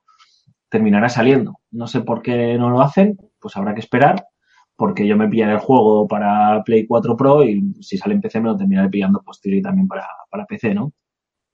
terminará 0.69 1.09
saliendo. 1.09 1.59
No 1.71 1.87
sé 1.87 2.01
por 2.01 2.21
qué 2.21 2.57
no 2.57 2.69
lo 2.69 2.81
hacen, 2.81 3.17
pues 3.39 3.55
habrá 3.57 3.73
que 3.73 3.79
esperar, 3.81 4.25
porque 4.75 5.07
yo 5.07 5.17
me 5.17 5.27
pillaré 5.29 5.53
el 5.53 5.59
juego 5.59 6.07
para 6.07 6.63
Play 6.63 6.85
4 6.87 7.15
Pro 7.17 7.43
y 7.43 7.73
si 7.81 7.97
sale 7.97 8.15
en 8.15 8.21
PC 8.21 8.41
me 8.41 8.49
lo 8.49 8.57
terminaré 8.57 8.89
pillando 8.89 9.21
posterior 9.23 9.63
también 9.63 9.87
para, 9.87 10.05
para 10.29 10.45
PC, 10.45 10.73
¿no? 10.73 10.93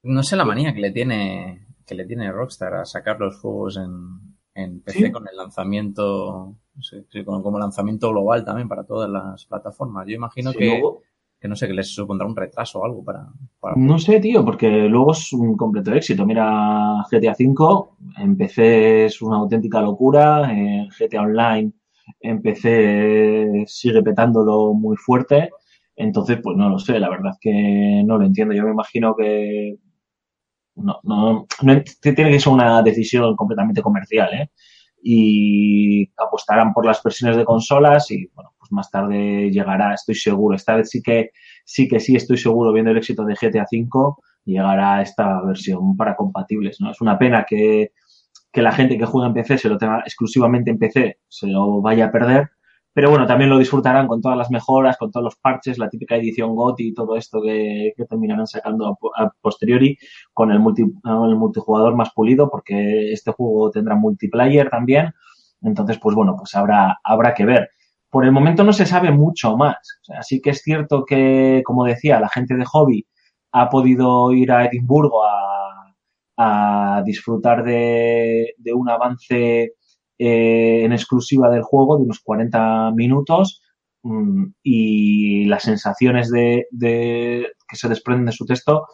No 0.04 0.22
sé 0.22 0.36
la 0.36 0.44
manía 0.44 0.74
que 0.74 0.80
le 0.80 0.92
tiene 0.92 1.66
que 1.86 1.94
le 1.94 2.06
tiene 2.06 2.32
Rockstar 2.32 2.74
a 2.74 2.84
sacar 2.86 3.20
los 3.20 3.38
juegos 3.40 3.76
en, 3.76 4.33
en 4.54 4.80
PC 4.80 5.06
Sí. 5.06 5.12
con 5.12 5.26
el 5.28 5.36
lanzamiento, 5.36 6.54
sí, 6.80 7.24
con- 7.24 7.42
como 7.42 7.58
lanzamiento 7.58 8.10
global 8.10 8.44
también 8.44 8.68
para 8.68 8.84
todas 8.84 9.10
las 9.10 9.44
plataformas. 9.46 10.06
Yo 10.06 10.14
imagino 10.14 10.52
que, 10.52 10.66
luego- 10.66 11.00
que 11.40 11.48
no 11.48 11.56
sé, 11.56 11.66
que 11.66 11.74
les 11.74 11.88
supondrá 11.94 12.26
un 12.26 12.36
retraso 12.36 12.78
o 12.80 12.84
algo 12.86 13.04
para, 13.04 13.26
para 13.60 13.76
No 13.76 13.98
sé, 13.98 14.18
tío, 14.20 14.44
porque 14.44 14.68
luego 14.88 15.12
es 15.12 15.32
un 15.32 15.56
completo 15.56 15.92
éxito. 15.92 16.24
Mira, 16.24 17.04
GTA 17.10 17.34
V, 17.38 17.88
en 18.18 18.36
PC 18.36 19.06
es 19.06 19.20
una 19.20 19.36
auténtica 19.36 19.80
locura, 19.82 20.50
en 20.52 20.88
GTA 20.88 21.22
Online 21.22 21.72
en 22.20 22.42
PC 22.42 23.64
sigue 23.66 24.02
petándolo 24.02 24.74
muy 24.74 24.96
fuerte, 24.96 25.50
entonces 25.96 26.38
pues 26.42 26.56
no 26.56 26.68
lo 26.68 26.78
sé, 26.78 26.98
la 26.98 27.08
verdad 27.08 27.32
es 27.32 27.38
que 27.40 28.02
no 28.04 28.18
lo 28.18 28.24
entiendo. 28.26 28.54
Yo 28.54 28.64
me 28.64 28.70
imagino 28.72 29.14
que 29.16 29.76
no, 30.76 31.00
no, 31.02 31.46
no 31.62 31.82
tiene 32.00 32.30
que 32.30 32.40
ser 32.40 32.52
una 32.52 32.82
decisión 32.82 33.36
completamente 33.36 33.82
comercial, 33.82 34.32
¿eh? 34.34 34.50
Y 35.02 36.10
apostarán 36.16 36.72
por 36.72 36.86
las 36.86 37.02
versiones 37.02 37.36
de 37.36 37.44
consolas 37.44 38.10
y 38.10 38.26
bueno, 38.34 38.54
pues 38.58 38.72
más 38.72 38.90
tarde 38.90 39.50
llegará, 39.50 39.92
estoy 39.92 40.14
seguro. 40.14 40.56
Esta 40.56 40.76
vez 40.76 40.88
sí 40.90 41.02
que 41.02 41.30
sí 41.64 41.88
que 41.88 42.00
sí 42.00 42.16
estoy 42.16 42.38
seguro, 42.38 42.72
viendo 42.72 42.90
el 42.90 42.96
éxito 42.98 43.24
de 43.24 43.34
GTA 43.34 43.66
V, 43.70 44.14
llegará 44.44 45.02
esta 45.02 45.42
versión 45.42 45.96
para 45.96 46.16
compatibles, 46.16 46.80
¿no? 46.80 46.90
Es 46.90 47.00
una 47.00 47.18
pena 47.18 47.44
que, 47.48 47.92
que 48.52 48.62
la 48.62 48.72
gente 48.72 48.96
que 48.98 49.06
juega 49.06 49.28
en 49.28 49.34
PC 49.34 49.58
se 49.58 49.68
lo 49.68 49.78
tenga 49.78 50.00
exclusivamente 50.00 50.70
en 50.70 50.78
PC, 50.78 51.18
se 51.28 51.46
lo 51.48 51.82
vaya 51.82 52.06
a 52.06 52.12
perder, 52.12 52.50
pero 52.94 53.10
bueno, 53.10 53.26
también 53.26 53.50
lo 53.50 53.58
disfrutarán 53.58 54.06
con 54.08 54.22
todas 54.22 54.38
las 54.38 54.50
mejoras, 54.50 54.96
con 54.96 55.10
todos 55.10 55.24
los 55.24 55.36
parches, 55.36 55.78
la 55.78 55.88
típica 55.90 56.16
edición 56.16 56.54
GOTY 56.54 56.88
y 56.88 56.94
todo 56.94 57.16
esto 57.16 57.42
que, 57.42 57.92
que 57.96 58.04
terminarán 58.06 58.46
sacando 58.46 58.86
a, 58.88 58.94
po- 58.94 59.12
a 59.16 59.30
posteriori 59.42 59.98
con 60.32 60.52
el, 60.52 60.60
multi, 60.60 60.82
el 60.82 61.36
multijugador 61.36 61.96
más 61.96 62.10
pulido, 62.14 62.48
porque 62.50 63.12
este 63.12 63.32
juego 63.32 63.70
tendrá 63.70 63.96
multiplayer 63.96 64.70
también. 64.70 65.12
Entonces, 65.62 65.98
pues 65.98 66.14
bueno, 66.16 66.36
pues 66.38 66.54
habrá, 66.54 66.98
habrá 67.02 67.34
que 67.34 67.44
ver. 67.46 67.70
Por 68.10 68.24
el 68.24 68.32
momento 68.32 68.62
no 68.64 68.72
se 68.72 68.86
sabe 68.86 69.10
mucho 69.10 69.56
más. 69.56 69.76
O 70.02 70.04
sea, 70.04 70.22
sí 70.22 70.40
que 70.40 70.50
es 70.50 70.62
cierto 70.62 71.04
que, 71.04 71.62
como 71.64 71.84
decía, 71.84 72.20
la 72.20 72.28
gente 72.28 72.54
de 72.54 72.64
hobby 72.64 73.06
ha 73.52 73.68
podido 73.70 74.32
ir 74.32 74.52
a 74.52 74.66
Edimburgo 74.66 75.24
a, 75.24 75.94
a 76.36 77.02
disfrutar 77.04 77.64
de, 77.64 78.54
de 78.58 78.72
un 78.72 78.88
avance 78.88 79.72
eh, 80.18 80.84
en 80.84 80.92
exclusiva 80.92 81.50
del 81.50 81.62
juego 81.62 81.96
de 81.96 82.04
unos 82.04 82.20
40 82.20 82.92
minutos 82.92 83.62
mm, 84.02 84.44
y 84.62 85.44
las 85.46 85.64
sensaciones 85.64 86.30
de, 86.30 86.66
que 87.68 87.76
se 87.76 87.88
desprenden 87.88 88.26
de 88.26 88.32
su 88.32 88.46
texto 88.46 88.86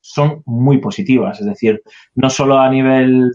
son 0.00 0.42
muy 0.46 0.78
positivas. 0.78 1.40
Es 1.40 1.46
decir, 1.46 1.82
no 2.14 2.30
solo 2.30 2.58
a 2.58 2.70
nivel 2.70 3.32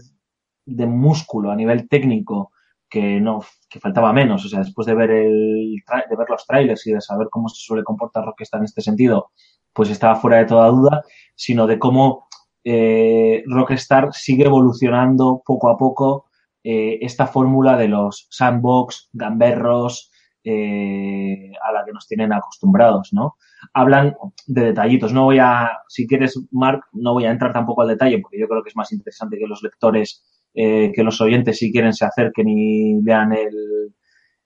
de 0.66 0.86
músculo, 0.86 1.50
a 1.50 1.56
nivel 1.56 1.88
técnico, 1.88 2.50
que 2.88 3.20
no 3.20 3.44
que 3.68 3.80
faltaba 3.80 4.12
menos. 4.12 4.44
O 4.44 4.48
sea, 4.48 4.60
después 4.60 4.86
de 4.86 4.94
ver 4.94 5.10
el 5.10 5.82
de 6.08 6.16
ver 6.16 6.30
los 6.30 6.46
trailers 6.46 6.86
y 6.86 6.92
de 6.92 7.00
saber 7.00 7.28
cómo 7.30 7.48
se 7.48 7.56
suele 7.62 7.84
comportar 7.84 8.24
Rockstar 8.24 8.60
en 8.60 8.66
este 8.66 8.80
sentido, 8.80 9.32
pues 9.72 9.90
estaba 9.90 10.16
fuera 10.16 10.38
de 10.38 10.46
toda 10.46 10.68
duda, 10.68 11.02
sino 11.34 11.66
de 11.66 11.78
cómo 11.78 12.28
eh, 12.64 13.42
Rockstar 13.46 14.14
sigue 14.14 14.46
evolucionando 14.46 15.42
poco 15.44 15.68
a 15.68 15.76
poco 15.76 16.26
eh, 16.64 16.98
esta 17.02 17.26
fórmula 17.26 17.76
de 17.76 17.88
los 17.88 18.26
sandbox, 18.30 19.10
gamberros, 19.12 20.10
eh, 20.42 21.52
a 21.62 21.72
la 21.72 21.84
que 21.84 21.92
nos 21.92 22.06
tienen 22.06 22.32
acostumbrados, 22.32 23.10
¿no? 23.12 23.36
Hablan 23.72 24.16
de 24.46 24.64
detallitos. 24.66 25.12
No 25.12 25.24
voy 25.24 25.38
a, 25.38 25.78
si 25.88 26.06
quieres, 26.06 26.38
Mark, 26.50 26.84
no 26.92 27.12
voy 27.12 27.26
a 27.26 27.30
entrar 27.30 27.52
tampoco 27.52 27.82
al 27.82 27.88
detalle, 27.88 28.18
porque 28.18 28.38
yo 28.38 28.48
creo 28.48 28.62
que 28.62 28.70
es 28.70 28.76
más 28.76 28.92
interesante 28.92 29.38
que 29.38 29.46
los 29.46 29.62
lectores, 29.62 30.24
eh, 30.54 30.90
que 30.94 31.02
los 31.02 31.20
oyentes, 31.20 31.58
si 31.58 31.70
quieren, 31.70 31.92
se 31.92 32.04
acerquen 32.04 32.48
y 32.48 33.00
lean 33.02 33.32
el, 33.32 33.94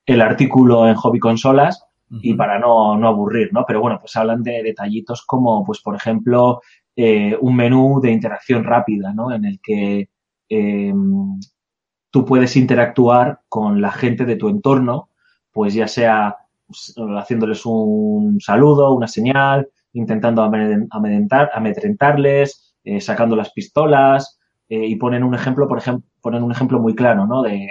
el 0.06 0.20
artículo 0.20 0.88
en 0.88 0.94
Hobby 0.94 1.18
Consolas 1.18 1.84
y 2.10 2.34
para 2.34 2.58
no, 2.58 2.96
no 2.96 3.08
aburrir, 3.08 3.52
¿no? 3.52 3.64
Pero 3.66 3.80
bueno, 3.80 3.98
pues 4.00 4.16
hablan 4.16 4.42
de 4.42 4.62
detallitos 4.62 5.24
como, 5.26 5.64
pues, 5.64 5.82
por 5.82 5.94
ejemplo, 5.94 6.62
eh, 6.96 7.36
un 7.40 7.54
menú 7.54 8.00
de 8.00 8.10
interacción 8.10 8.64
rápida, 8.64 9.12
¿no? 9.12 9.30
En 9.32 9.44
el 9.44 9.60
que 9.62 10.08
eh, 10.48 10.94
tú 12.10 12.24
puedes 12.24 12.56
interactuar 12.56 13.40
con 13.48 13.80
la 13.80 13.92
gente 13.92 14.24
de 14.24 14.36
tu 14.36 14.48
entorno, 14.48 15.10
pues 15.52 15.74
ya 15.74 15.88
sea 15.88 16.36
pues, 16.66 16.94
haciéndoles 17.16 17.64
un 17.66 18.40
saludo, 18.40 18.94
una 18.94 19.08
señal, 19.08 19.68
intentando 19.92 20.42
amedrentarles, 20.42 22.74
eh, 22.84 23.00
sacando 23.00 23.36
las 23.36 23.52
pistolas, 23.52 24.38
eh, 24.68 24.86
y 24.86 24.96
ponen 24.96 25.24
un 25.24 25.34
ejemplo, 25.34 25.66
por 25.66 25.78
ejemplo, 25.78 26.08
ponen 26.20 26.42
un 26.42 26.52
ejemplo 26.52 26.78
muy 26.78 26.94
claro, 26.94 27.26
¿no? 27.26 27.42
De 27.42 27.70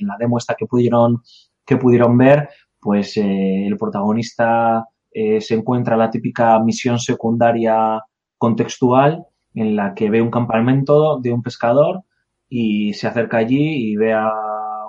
en 0.00 0.06
la 0.06 0.16
demo 0.18 0.38
esta 0.38 0.54
que 0.54 0.66
pudieron, 0.66 1.22
que 1.66 1.76
pudieron 1.76 2.16
ver, 2.16 2.48
pues 2.80 3.16
eh, 3.16 3.66
el 3.66 3.76
protagonista 3.76 4.86
se 5.10 5.54
encuentra 5.54 5.96
la 5.96 6.10
típica 6.10 6.60
misión 6.60 7.00
secundaria 7.00 8.00
contextual 8.36 9.24
en 9.52 9.74
la 9.74 9.92
que 9.92 10.10
ve 10.10 10.22
un 10.22 10.30
campamento 10.30 11.18
de 11.18 11.32
un 11.32 11.42
pescador 11.42 12.04
y 12.48 12.94
se 12.94 13.06
acerca 13.06 13.38
allí 13.38 13.90
y 13.90 13.96
ve 13.96 14.12
a 14.12 14.30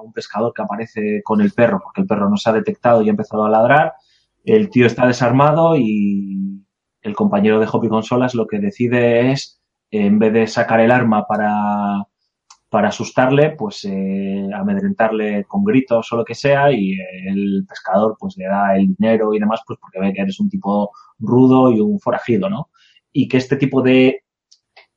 un 0.03 0.13
pescador 0.13 0.53
que 0.53 0.61
aparece 0.61 1.21
con 1.23 1.41
el 1.41 1.51
perro, 1.51 1.79
porque 1.83 2.01
el 2.01 2.07
perro 2.07 2.29
no 2.29 2.37
se 2.37 2.49
ha 2.49 2.53
detectado 2.53 3.01
y 3.01 3.07
ha 3.07 3.11
empezado 3.11 3.45
a 3.45 3.49
ladrar. 3.49 3.93
El 4.43 4.69
tío 4.69 4.85
está 4.85 5.05
desarmado 5.05 5.75
y 5.75 6.63
el 7.01 7.15
compañero 7.15 7.59
de 7.59 7.67
Hobby 7.67 7.89
Consolas 7.89 8.35
lo 8.35 8.47
que 8.47 8.59
decide 8.59 9.31
es, 9.31 9.61
en 9.91 10.19
vez 10.19 10.33
de 10.33 10.47
sacar 10.47 10.79
el 10.79 10.91
arma 10.91 11.25
para, 11.27 12.05
para 12.69 12.89
asustarle, 12.89 13.51
pues 13.51 13.83
eh, 13.85 14.47
amedrentarle 14.53 15.43
con 15.45 15.63
gritos 15.63 16.11
o 16.11 16.17
lo 16.17 16.25
que 16.25 16.35
sea 16.35 16.71
y 16.71 16.93
el 17.27 17.65
pescador 17.67 18.15
pues 18.19 18.37
le 18.37 18.45
da 18.45 18.75
el 18.75 18.95
dinero 18.95 19.33
y 19.33 19.39
demás 19.39 19.61
pues 19.65 19.79
porque 19.81 19.99
ve 19.99 20.13
que 20.13 20.21
eres 20.21 20.39
un 20.39 20.49
tipo 20.49 20.91
rudo 21.17 21.71
y 21.71 21.79
un 21.79 21.99
forajido, 21.99 22.49
¿no? 22.49 22.69
Y 23.11 23.27
que 23.27 23.37
este 23.37 23.55
tipo 23.55 23.81
de, 23.81 24.23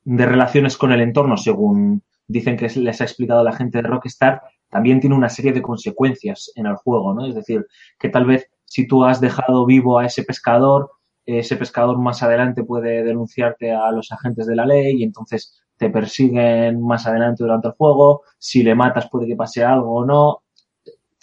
de 0.03 0.25
relaciones 0.25 0.77
con 0.77 0.91
el 0.91 1.01
entorno, 1.01 1.35
según 1.35 2.03
dicen 2.27 2.57
que 2.57 2.67
les 2.69 3.01
ha 3.01 3.03
explicado 3.05 3.43
la 3.43 3.53
gente 3.53 3.81
de 3.81 3.87
Rockstar, 3.87 4.41
también 4.69 4.99
tiene 4.99 5.15
una 5.15 5.29
serie 5.29 5.53
de 5.53 5.61
consecuencias 5.61 6.51
en 6.55 6.65
el 6.67 6.75
juego, 6.75 7.13
¿no? 7.13 7.25
Es 7.25 7.35
decir, 7.35 7.65
que 7.99 8.09
tal 8.09 8.25
vez 8.25 8.49
si 8.65 8.87
tú 8.87 9.03
has 9.03 9.21
dejado 9.21 9.65
vivo 9.65 9.99
a 9.99 10.05
ese 10.05 10.23
pescador, 10.23 10.89
ese 11.25 11.55
pescador 11.57 11.97
más 11.99 12.23
adelante 12.23 12.63
puede 12.63 13.03
denunciarte 13.03 13.71
a 13.71 13.91
los 13.91 14.11
agentes 14.11 14.45
de 14.47 14.55
la 14.55 14.65
ley 14.65 14.97
y 14.99 15.03
entonces 15.03 15.61
te 15.77 15.89
persiguen 15.89 16.81
más 16.85 17.05
adelante 17.07 17.43
durante 17.43 17.67
el 17.69 17.73
juego, 17.75 18.23
si 18.39 18.63
le 18.63 18.75
matas 18.75 19.09
puede 19.09 19.27
que 19.27 19.35
pase 19.35 19.63
algo 19.63 19.93
o 19.95 20.05
no. 20.05 20.43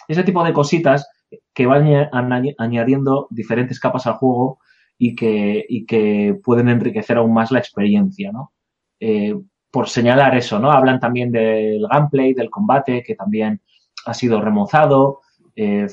Ese 0.07 0.23
tipo 0.23 0.43
de 0.43 0.53
cositas 0.53 1.07
que 1.53 1.65
van 1.65 1.87
aña- 1.87 2.53
añadiendo 2.57 3.27
diferentes 3.29 3.79
capas 3.79 4.07
al 4.07 4.15
juego 4.15 4.59
y 4.97 5.15
que, 5.15 5.65
y 5.67 5.85
que 5.85 6.37
pueden 6.43 6.69
enriquecer 6.69 7.17
aún 7.17 7.33
más 7.33 7.51
la 7.51 7.59
experiencia, 7.59 8.31
¿no? 8.31 8.53
Eh, 8.99 9.35
por 9.71 9.89
señalar 9.89 10.35
eso, 10.35 10.59
¿no? 10.59 10.71
Hablan 10.71 10.99
también 10.99 11.31
del 11.31 11.87
gameplay, 11.89 12.33
del 12.33 12.49
combate, 12.49 13.03
que 13.03 13.15
también 13.15 13.61
ha 14.05 14.13
sido 14.13 14.41
remozado. 14.41 15.21
Eh, 15.55 15.87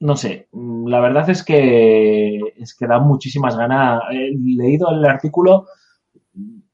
no 0.00 0.16
sé, 0.16 0.48
mm, 0.52 0.86
la 0.88 1.00
verdad 1.00 1.30
es 1.30 1.44
que 1.44 2.38
es 2.56 2.74
que 2.74 2.86
da 2.86 2.98
muchísimas 2.98 3.56
ganas. 3.56 4.02
He 4.10 4.36
leído 4.36 4.90
el 4.90 5.04
artículo, 5.04 5.66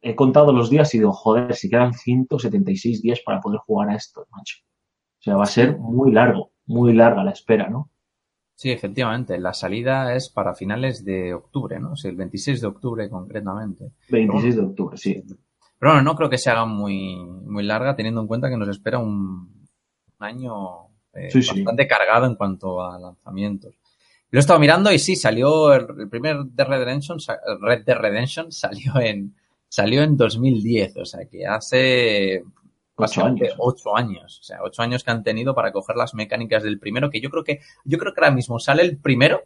he 0.01 0.15
contado 0.15 0.53
los 0.53 0.71
días 0.71 0.95
y 0.95 0.99
digo, 0.99 1.13
joder, 1.13 1.55
si 1.55 1.69
quedan 1.69 1.95
176 1.95 3.03
días 3.03 3.21
para 3.25 3.41
poder 3.41 3.61
jugar 3.61 3.91
a 3.91 3.97
esto, 3.97 4.27
macho. 4.31 4.59
O 5.21 5.23
sea, 5.23 5.37
va 5.37 5.45
a 5.45 5.47
ser 5.47 5.79
muy 5.79 6.13
largo, 6.13 6.53
muy 6.67 6.93
larga 6.93 7.25
la 7.25 7.31
espera, 7.31 7.69
¿no? 7.69 7.91
Sí, 8.55 8.71
efectivamente. 8.71 9.39
La 9.39 9.53
salida 9.53 10.15
es 10.15 10.29
para 10.29 10.55
finales 10.55 11.05
de 11.05 11.35
octubre, 11.35 11.81
¿no? 11.81 11.97
Sí, 11.97 12.09
el 12.09 12.17
26 12.17 12.61
de 12.61 12.67
octubre 12.67 13.09
concretamente. 13.11 13.93
26 14.11 14.57
de 14.57 14.63
octubre, 14.63 14.97
sí. 14.97 15.23
Pero 15.85 15.97
bueno, 15.97 16.11
no 16.11 16.17
creo 16.17 16.31
que 16.31 16.39
se 16.39 16.49
haga 16.49 16.65
muy, 16.65 17.15
muy 17.17 17.63
larga 17.63 17.95
teniendo 17.95 18.23
en 18.23 18.27
cuenta 18.27 18.49
que 18.49 18.57
nos 18.57 18.71
espera 18.71 18.97
un, 18.97 19.67
un 20.19 20.27
año 20.27 20.87
eh, 21.13 21.31
Sí, 21.31 21.43
sí. 21.43 21.57
bastante 21.61 21.87
cargado 21.87 22.25
en 22.25 22.37
cuanto 22.37 22.83
a 22.83 22.99
lanzamientos. 22.99 23.75
Lo 24.31 24.39
he 24.39 24.41
estado 24.41 24.59
mirando 24.59 24.91
y 24.91 24.99
sí, 24.99 25.15
salió 25.15 25.75
el, 25.75 25.87
el 25.99 26.09
primer 26.09 26.37
Red 26.39 26.47
Dead 26.55 26.67
Redemption, 26.67 27.19
Red 27.61 27.85
Dead 27.85 27.99
Redemption 27.99 28.51
salió 28.51 28.99
en, 28.99 29.35
salió 29.69 30.03
en 30.03 30.17
2010, 30.17 30.97
o 30.97 31.05
sea 31.05 31.27
que 31.27 31.47
hace 31.47 32.43
Ocho 32.97 33.23
años. 33.27 33.55
ocho 33.59 33.95
años, 33.95 34.39
o 34.41 34.43
sea, 34.43 34.63
ocho 34.63 34.81
años 34.81 35.05
que 35.05 35.11
han 35.11 35.23
tenido 35.23 35.55
para 35.55 35.71
coger 35.71 35.97
las 35.97 36.15
mecánicas 36.15 36.63
del 36.63 36.79
primero, 36.79 37.11
que 37.11 37.21
yo 37.21 37.29
creo 37.29 37.45
que, 37.45 37.61
yo 37.85 37.99
creo 37.99 38.15
que 38.15 38.21
ahora 38.23 38.35
mismo 38.35 38.59
sale 38.59 38.85
el 38.85 38.97
primero 38.97 39.43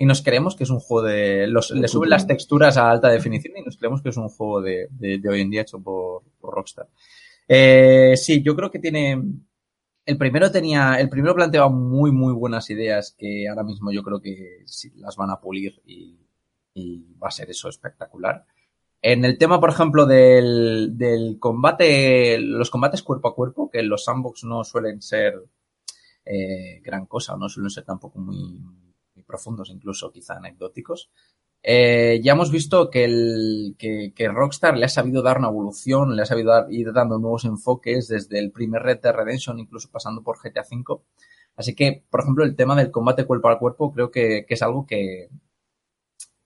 y 0.00 0.06
nos 0.06 0.22
creemos 0.22 0.56
que 0.56 0.64
es 0.64 0.70
un 0.70 0.80
juego 0.80 1.08
de, 1.08 1.46
le 1.46 1.88
suben 1.88 2.08
las 2.08 2.26
texturas 2.26 2.78
a 2.78 2.90
alta 2.90 3.10
definición 3.10 3.58
y 3.58 3.62
nos 3.62 3.76
creemos 3.76 4.00
que 4.00 4.08
es 4.08 4.16
un 4.16 4.30
juego 4.30 4.62
de, 4.62 4.88
de, 4.90 5.28
hoy 5.28 5.42
en 5.42 5.50
día 5.50 5.60
hecho 5.60 5.78
por, 5.78 6.22
por 6.40 6.54
Rockstar. 6.54 6.88
Eh, 7.46 8.14
sí, 8.16 8.42
yo 8.42 8.56
creo 8.56 8.70
que 8.70 8.78
tiene, 8.78 9.22
el 10.06 10.16
primero 10.16 10.50
tenía, 10.50 10.94
el 10.98 11.10
primero 11.10 11.34
planteaba 11.34 11.68
muy, 11.68 12.12
muy 12.12 12.32
buenas 12.32 12.70
ideas 12.70 13.14
que 13.18 13.46
ahora 13.46 13.62
mismo 13.62 13.92
yo 13.92 14.02
creo 14.02 14.22
que 14.22 14.64
las 14.94 15.16
van 15.16 15.28
a 15.28 15.38
pulir 15.38 15.82
y, 15.84 16.18
y 16.72 17.04
va 17.22 17.28
a 17.28 17.32
ser 17.32 17.50
eso 17.50 17.68
espectacular. 17.68 18.46
En 19.02 19.26
el 19.26 19.36
tema, 19.36 19.60
por 19.60 19.68
ejemplo, 19.68 20.06
del, 20.06 20.96
del 20.96 21.36
combate, 21.38 22.38
los 22.40 22.70
combates 22.70 23.02
cuerpo 23.02 23.28
a 23.28 23.34
cuerpo, 23.34 23.68
que 23.68 23.82
los 23.82 24.02
sandbox 24.04 24.44
no 24.44 24.64
suelen 24.64 25.02
ser 25.02 25.34
eh, 26.24 26.80
gran 26.82 27.04
cosa, 27.04 27.36
no 27.36 27.50
suelen 27.50 27.68
ser 27.68 27.84
tampoco 27.84 28.18
muy 28.18 28.58
profundos, 29.30 29.70
incluso 29.70 30.10
quizá 30.10 30.34
anecdóticos. 30.36 31.10
Eh, 31.62 32.20
ya 32.22 32.32
hemos 32.32 32.50
visto 32.50 32.88
que, 32.88 33.04
el, 33.04 33.76
que, 33.78 34.28
Rockstar 34.28 34.76
le 34.78 34.86
ha 34.86 34.88
sabido 34.88 35.22
dar 35.22 35.38
una 35.38 35.48
evolución, 35.48 36.16
le 36.16 36.22
ha 36.22 36.26
sabido 36.26 36.50
dar, 36.52 36.72
ir 36.72 36.92
dando 36.92 37.18
nuevos 37.18 37.44
enfoques 37.44 38.08
desde 38.08 38.38
el 38.38 38.50
primer 38.50 38.82
Red 38.82 39.00
Dead 39.02 39.14
Redemption, 39.14 39.58
incluso 39.58 39.90
pasando 39.90 40.22
por 40.22 40.38
GTA 40.42 40.64
V. 40.70 41.02
Así 41.56 41.74
que, 41.74 42.02
por 42.10 42.20
ejemplo, 42.20 42.44
el 42.44 42.56
tema 42.56 42.74
del 42.76 42.90
combate 42.90 43.26
cuerpo 43.26 43.50
a 43.50 43.58
cuerpo 43.58 43.92
creo 43.92 44.10
que, 44.10 44.46
es 44.48 44.62
algo 44.62 44.86
que, 44.86 45.28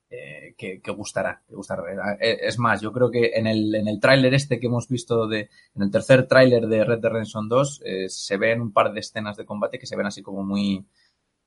eh, 0.09 0.53
que, 0.57 0.81
que, 0.81 0.91
gustará, 0.91 1.41
que 1.47 1.55
gustará. 1.55 2.17
Es 2.19 2.59
más, 2.59 2.81
yo 2.81 2.91
creo 2.91 3.09
que 3.09 3.31
en 3.35 3.47
el, 3.47 3.73
en 3.75 3.87
el 3.87 4.01
tráiler 4.01 4.33
este 4.33 4.59
que 4.59 4.67
hemos 4.67 4.89
visto 4.89 5.27
de, 5.27 5.49
en 5.75 5.83
el 5.83 5.91
tercer 5.91 6.27
tráiler 6.27 6.67
de 6.67 6.83
Red 6.83 6.99
Dead 6.99 7.11
Redemption 7.11 7.47
2, 7.47 7.81
eh, 7.85 8.09
se 8.09 8.35
ven 8.35 8.61
un 8.61 8.73
par 8.73 8.91
de 8.91 8.99
escenas 8.99 9.37
de 9.37 9.45
combate 9.45 9.79
que 9.79 9.87
se 9.87 9.95
ven 9.95 10.07
así 10.07 10.21
como 10.21 10.43
muy, 10.43 10.85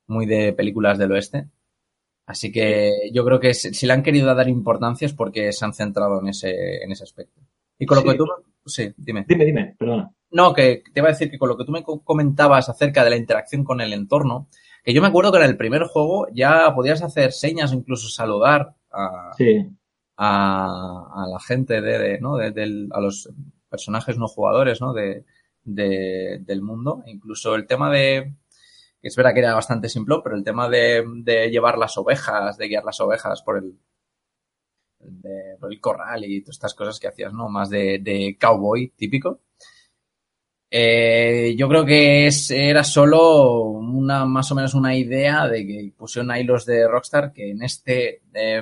muy 0.09 0.25
de 0.25 0.51
películas 0.53 0.97
del 0.97 1.11
oeste. 1.13 1.47
Así 2.25 2.51
que 2.51 3.09
yo 3.13 3.25
creo 3.25 3.39
que 3.39 3.53
si 3.53 3.85
le 3.87 3.93
han 3.93 4.03
querido 4.03 4.33
dar 4.35 4.47
importancia 4.49 5.05
es 5.05 5.13
porque 5.13 5.51
se 5.51 5.65
han 5.65 5.73
centrado 5.73 6.19
en 6.21 6.27
ese, 6.27 6.83
en 6.83 6.91
ese 6.91 7.03
aspecto. 7.03 7.41
Y 7.79 7.85
con 7.85 7.95
lo 7.97 8.01
Sí. 8.03 8.09
que 8.09 8.17
tú, 8.17 8.25
sí, 8.65 8.93
dime. 8.97 9.25
Dime, 9.27 9.45
dime, 9.45 9.75
perdona. 9.79 10.11
No, 10.31 10.53
que 10.53 10.83
te 10.93 10.99
iba 10.99 11.07
a 11.07 11.11
decir 11.11 11.31
que 11.31 11.39
con 11.39 11.49
lo 11.49 11.57
que 11.57 11.65
tú 11.65 11.71
me 11.71 11.81
co- 11.81 12.03
comentabas 12.03 12.69
acerca 12.69 13.03
de 13.03 13.09
la 13.09 13.17
interacción 13.17 13.63
con 13.63 13.81
el 13.81 13.93
entorno, 13.93 14.47
que 14.83 14.93
yo 14.93 15.01
me 15.01 15.07
acuerdo 15.07 15.31
que 15.31 15.39
en 15.39 15.45
el 15.45 15.57
primer 15.57 15.83
juego 15.85 16.27
ya 16.33 16.71
podías 16.75 17.01
hacer 17.01 17.31
señas 17.31 17.71
o 17.71 17.75
incluso 17.75 18.09
saludar 18.09 18.75
a, 18.91 19.31
Sí, 19.37 19.65
a, 20.17 21.23
a 21.23 21.27
la 21.27 21.39
gente 21.39 21.81
de, 21.81 21.97
de- 21.97 22.19
¿no? 22.19 22.35
De- 22.37 22.51
del- 22.51 22.89
a 22.91 22.99
los 22.99 23.29
personajes 23.69 24.17
no 24.19 24.27
jugadores, 24.27 24.81
¿no? 24.81 24.93
De, 24.93 25.25
de- 25.63 26.39
del 26.45 26.61
mundo. 26.61 27.01
Incluso 27.07 27.55
el 27.55 27.65
tema 27.65 27.89
de, 27.91 28.33
es 29.01 29.15
verdad 29.15 29.33
que 29.33 29.39
era 29.39 29.53
bastante 29.55 29.89
simple, 29.89 30.17
pero 30.23 30.35
el 30.35 30.43
tema 30.43 30.69
de, 30.69 31.03
de 31.23 31.49
llevar 31.49 31.77
las 31.77 31.97
ovejas, 31.97 32.57
de 32.57 32.67
guiar 32.67 32.83
las 32.85 32.99
ovejas 33.01 33.41
por 33.41 33.57
el, 33.57 33.77
de- 34.99 35.57
por 35.59 35.71
el 35.73 35.81
corral 35.81 36.23
y 36.25 36.41
todas 36.41 36.55
estas 36.55 36.73
cosas 36.73 36.99
que 36.99 37.07
hacías, 37.09 37.33
¿no? 37.33 37.49
Más 37.49 37.69
de, 37.69 37.99
de 38.01 38.37
cowboy 38.39 38.89
típico. 38.95 39.41
Eh, 40.71 41.55
yo 41.57 41.67
creo 41.67 41.85
que 41.85 42.27
es, 42.27 42.51
era 42.51 42.83
solo 42.83 43.63
una, 43.63 44.25
más 44.25 44.51
o 44.51 44.55
menos 44.55 44.75
una 44.75 44.95
idea 44.95 45.47
de 45.47 45.65
que 45.65 45.93
pusieron 45.97 46.29
ahí 46.31 46.43
los 46.43 46.65
de 46.65 46.87
Rockstar 46.87 47.33
que 47.33 47.49
en 47.51 47.63
este, 47.63 48.21
eh, 48.33 48.61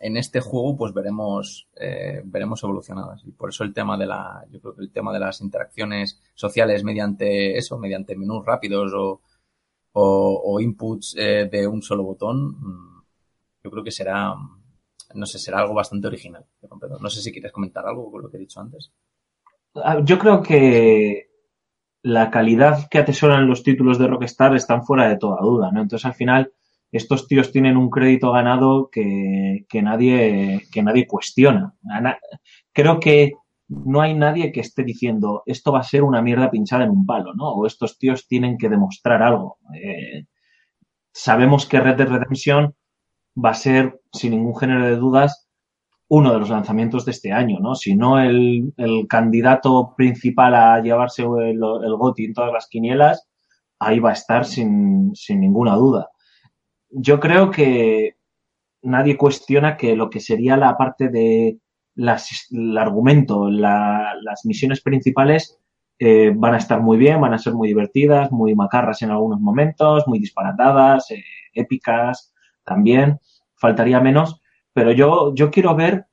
en 0.00 0.16
este 0.16 0.40
juego 0.40 0.76
pues 0.76 0.94
veremos, 0.94 1.68
eh, 1.78 2.22
veremos 2.24 2.62
evolucionadas. 2.62 3.22
Y 3.26 3.32
por 3.32 3.50
eso 3.50 3.62
el 3.64 3.74
tema 3.74 3.98
de 3.98 4.06
la, 4.06 4.44
yo 4.50 4.60
creo 4.60 4.74
que 4.74 4.82
el 4.82 4.90
tema 4.92 5.12
de 5.12 5.18
las 5.20 5.40
interacciones 5.42 6.18
sociales 6.34 6.82
mediante 6.82 7.58
eso, 7.58 7.78
mediante 7.78 8.16
menús 8.16 8.44
rápidos 8.46 8.92
o, 8.94 9.20
o, 10.00 10.60
inputs 10.60 11.16
eh, 11.18 11.48
de 11.50 11.66
un 11.66 11.82
solo 11.82 12.04
botón, 12.04 12.36
mm, 12.60 13.02
yo 13.64 13.70
creo 13.70 13.84
que 13.84 13.90
será, 13.90 14.34
no 15.14 15.26
sé, 15.26 15.38
será 15.38 15.60
algo 15.60 15.74
bastante 15.74 16.06
original. 16.06 16.44
No 17.00 17.10
sé 17.10 17.20
si 17.20 17.32
quieres 17.32 17.52
comentar 17.52 17.86
algo 17.86 18.10
con 18.10 18.22
lo 18.22 18.30
que 18.30 18.36
he 18.36 18.40
dicho 18.40 18.60
antes. 18.60 18.92
Ah, 19.74 20.00
Yo 20.04 20.18
creo 20.18 20.42
que 20.42 21.28
la 22.02 22.30
calidad 22.30 22.88
que 22.88 22.98
atesoran 22.98 23.48
los 23.48 23.62
títulos 23.62 23.98
de 23.98 24.06
Rockstar 24.06 24.54
están 24.54 24.84
fuera 24.84 25.08
de 25.08 25.16
toda 25.16 25.40
duda, 25.40 25.70
¿no? 25.72 25.82
Entonces, 25.82 26.06
al 26.06 26.14
final, 26.14 26.52
estos 26.92 27.26
tíos 27.26 27.52
tienen 27.52 27.76
un 27.76 27.90
crédito 27.90 28.32
ganado 28.32 28.88
que, 28.90 29.66
que 29.68 29.82
nadie, 29.82 30.62
que 30.72 30.82
nadie 30.82 31.06
cuestiona. 31.06 31.74
Creo 32.72 33.00
que 33.00 33.32
no 33.68 34.00
hay 34.00 34.14
nadie 34.14 34.50
que 34.52 34.60
esté 34.60 34.82
diciendo 34.82 35.42
esto 35.46 35.72
va 35.72 35.80
a 35.80 35.84
ser 35.84 36.02
una 36.02 36.22
mierda 36.22 36.50
pinchada 36.50 36.84
en 36.84 36.90
un 36.90 37.06
palo, 37.06 37.34
¿no? 37.34 37.50
O 37.50 37.66
estos 37.66 37.98
tíos 37.98 38.26
tienen 38.26 38.56
que 38.56 38.68
demostrar 38.68 39.22
algo. 39.22 39.58
Eh, 39.74 40.24
sabemos 41.12 41.66
que 41.66 41.80
Red 41.80 41.96
Dead 41.96 42.08
Redemption 42.08 42.74
va 43.44 43.50
a 43.50 43.54
ser, 43.54 44.00
sin 44.12 44.32
ningún 44.32 44.56
género 44.56 44.84
de 44.84 44.96
dudas, 44.96 45.48
uno 46.08 46.32
de 46.32 46.38
los 46.38 46.48
lanzamientos 46.48 47.04
de 47.04 47.10
este 47.10 47.32
año, 47.32 47.58
¿no? 47.60 47.74
Si 47.74 47.94
no 47.94 48.18
el, 48.18 48.72
el 48.78 49.06
candidato 49.06 49.94
principal 49.94 50.54
a 50.54 50.80
llevarse 50.80 51.22
el, 51.22 51.60
el 51.60 51.96
GOTY 51.96 52.24
en 52.24 52.34
todas 52.34 52.52
las 52.52 52.66
quinielas, 52.68 53.28
ahí 53.78 54.00
va 54.00 54.10
a 54.10 54.14
estar 54.14 54.46
sin, 54.46 55.14
sin 55.14 55.40
ninguna 55.40 55.74
duda. 55.76 56.08
Yo 56.90 57.20
creo 57.20 57.50
que 57.50 58.16
nadie 58.82 59.18
cuestiona 59.18 59.76
que 59.76 59.94
lo 59.96 60.08
que 60.08 60.20
sería 60.20 60.56
la 60.56 60.76
parte 60.78 61.08
de 61.10 61.58
las, 61.98 62.46
el 62.52 62.78
argumento, 62.78 63.50
la, 63.50 64.14
las 64.22 64.46
misiones 64.46 64.80
principales 64.80 65.58
eh, 65.98 66.32
van 66.34 66.54
a 66.54 66.58
estar 66.58 66.80
muy 66.80 66.96
bien, 66.96 67.20
van 67.20 67.34
a 67.34 67.38
ser 67.38 67.54
muy 67.54 67.66
divertidas, 67.66 68.30
muy 68.30 68.54
macarras 68.54 69.02
en 69.02 69.10
algunos 69.10 69.40
momentos, 69.40 70.06
muy 70.06 70.20
disparatadas, 70.20 71.10
eh, 71.10 71.24
épicas 71.52 72.32
también, 72.62 73.18
faltaría 73.56 73.98
menos, 74.00 74.40
pero 74.72 74.92
yo, 74.92 75.34
yo 75.34 75.50
quiero 75.50 75.74
ver 75.74 76.06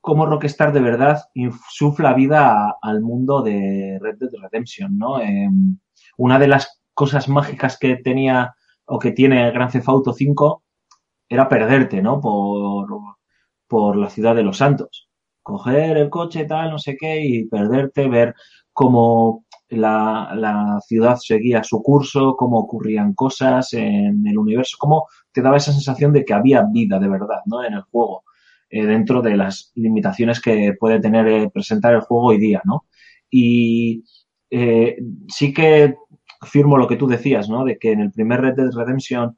cómo 0.00 0.24
Rockstar 0.24 0.72
de 0.72 0.80
verdad 0.80 1.20
insufla 1.34 2.14
vida 2.14 2.76
al 2.80 3.02
mundo 3.02 3.42
de 3.42 3.98
Red 4.00 4.16
Dead 4.20 4.30
Redemption, 4.40 4.96
¿no? 4.96 5.20
Eh, 5.20 5.50
una 6.16 6.38
de 6.38 6.48
las 6.48 6.82
cosas 6.94 7.28
mágicas 7.28 7.78
que 7.78 7.96
tenía 7.96 8.54
o 8.86 8.98
que 8.98 9.12
tiene 9.12 9.50
Grand 9.50 9.70
Theft 9.70 9.88
Auto 9.88 10.14
5 10.14 10.64
era 11.28 11.46
perderte, 11.46 12.00
¿no? 12.00 12.22
Por, 12.22 12.88
por 13.68 13.96
la 13.96 14.08
ciudad 14.08 14.34
de 14.34 14.44
Los 14.44 14.56
Santos. 14.56 15.09
Coger 15.50 15.96
el 15.96 16.10
coche, 16.10 16.44
tal, 16.44 16.70
no 16.70 16.78
sé 16.78 16.96
qué, 16.96 17.20
y 17.24 17.46
perderte, 17.46 18.08
ver 18.08 18.34
cómo 18.72 19.44
la, 19.68 20.32
la 20.36 20.80
ciudad 20.86 21.16
seguía 21.16 21.64
su 21.64 21.82
curso, 21.82 22.36
cómo 22.36 22.58
ocurrían 22.58 23.14
cosas 23.14 23.72
en 23.72 24.24
el 24.26 24.38
universo, 24.38 24.76
cómo 24.78 25.06
te 25.32 25.42
daba 25.42 25.56
esa 25.56 25.72
sensación 25.72 26.12
de 26.12 26.24
que 26.24 26.34
había 26.34 26.62
vida 26.72 27.00
de 27.00 27.08
verdad, 27.08 27.40
¿no? 27.46 27.64
En 27.64 27.74
el 27.74 27.82
juego, 27.82 28.22
eh, 28.70 28.86
dentro 28.86 29.22
de 29.22 29.36
las 29.36 29.72
limitaciones 29.74 30.40
que 30.40 30.74
puede 30.78 31.00
tener 31.00 31.26
eh, 31.26 31.50
presentar 31.52 31.94
el 31.94 32.00
juego 32.02 32.28
hoy 32.28 32.38
día, 32.38 32.62
¿no? 32.64 32.86
Y 33.28 34.04
eh, 34.50 34.96
sí 35.26 35.52
que 35.52 35.96
firmo 36.42 36.78
lo 36.78 36.86
que 36.86 36.96
tú 36.96 37.08
decías, 37.08 37.48
¿no? 37.48 37.64
De 37.64 37.76
que 37.76 37.90
en 37.90 38.00
el 38.00 38.12
primer 38.12 38.40
Red 38.40 38.54
Dead 38.54 38.70
Redemption 38.72 39.36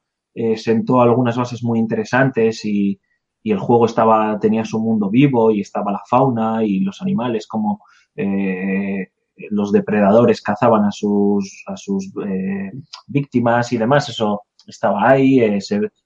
sentó 0.55 0.99
algunas 1.01 1.37
bases 1.37 1.63
muy 1.63 1.77
interesantes 1.77 2.65
y, 2.65 2.99
y 3.43 3.51
el 3.51 3.59
juego 3.59 3.85
estaba, 3.85 4.39
tenía 4.39 4.63
su 4.63 4.79
mundo 4.79 5.09
vivo 5.09 5.51
y 5.51 5.59
estaba 5.59 5.91
la 5.91 6.01
fauna 6.09 6.63
y 6.63 6.79
los 6.79 7.01
animales, 7.01 7.45
como 7.45 7.83
eh, 8.15 9.09
los 9.49 9.71
depredadores 9.71 10.41
cazaban 10.41 10.85
a 10.85 10.91
sus, 10.91 11.63
a 11.67 11.75
sus 11.75 12.11
eh, 12.25 12.71
víctimas 13.07 13.73
y 13.73 13.77
demás, 13.77 14.07
eso 14.07 14.43
estaba 14.65 15.09
ahí, 15.09 15.41
eh, 15.41 15.59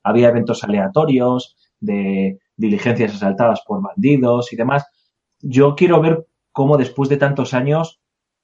había 0.04 0.30
eventos 0.30 0.64
aleatorios 0.64 1.56
de 1.80 2.40
diligencias 2.56 3.14
asaltadas 3.14 3.62
por 3.68 3.84
bandidos 3.84 4.52
y 4.52 4.56
demás. 4.56 4.86
Yo 5.40 5.76
quiero 5.76 6.02
ver 6.02 6.26
cómo 6.52 6.76
después 6.76 7.08
de 7.08 7.18
tantos 7.18 7.54
años 7.54 8.02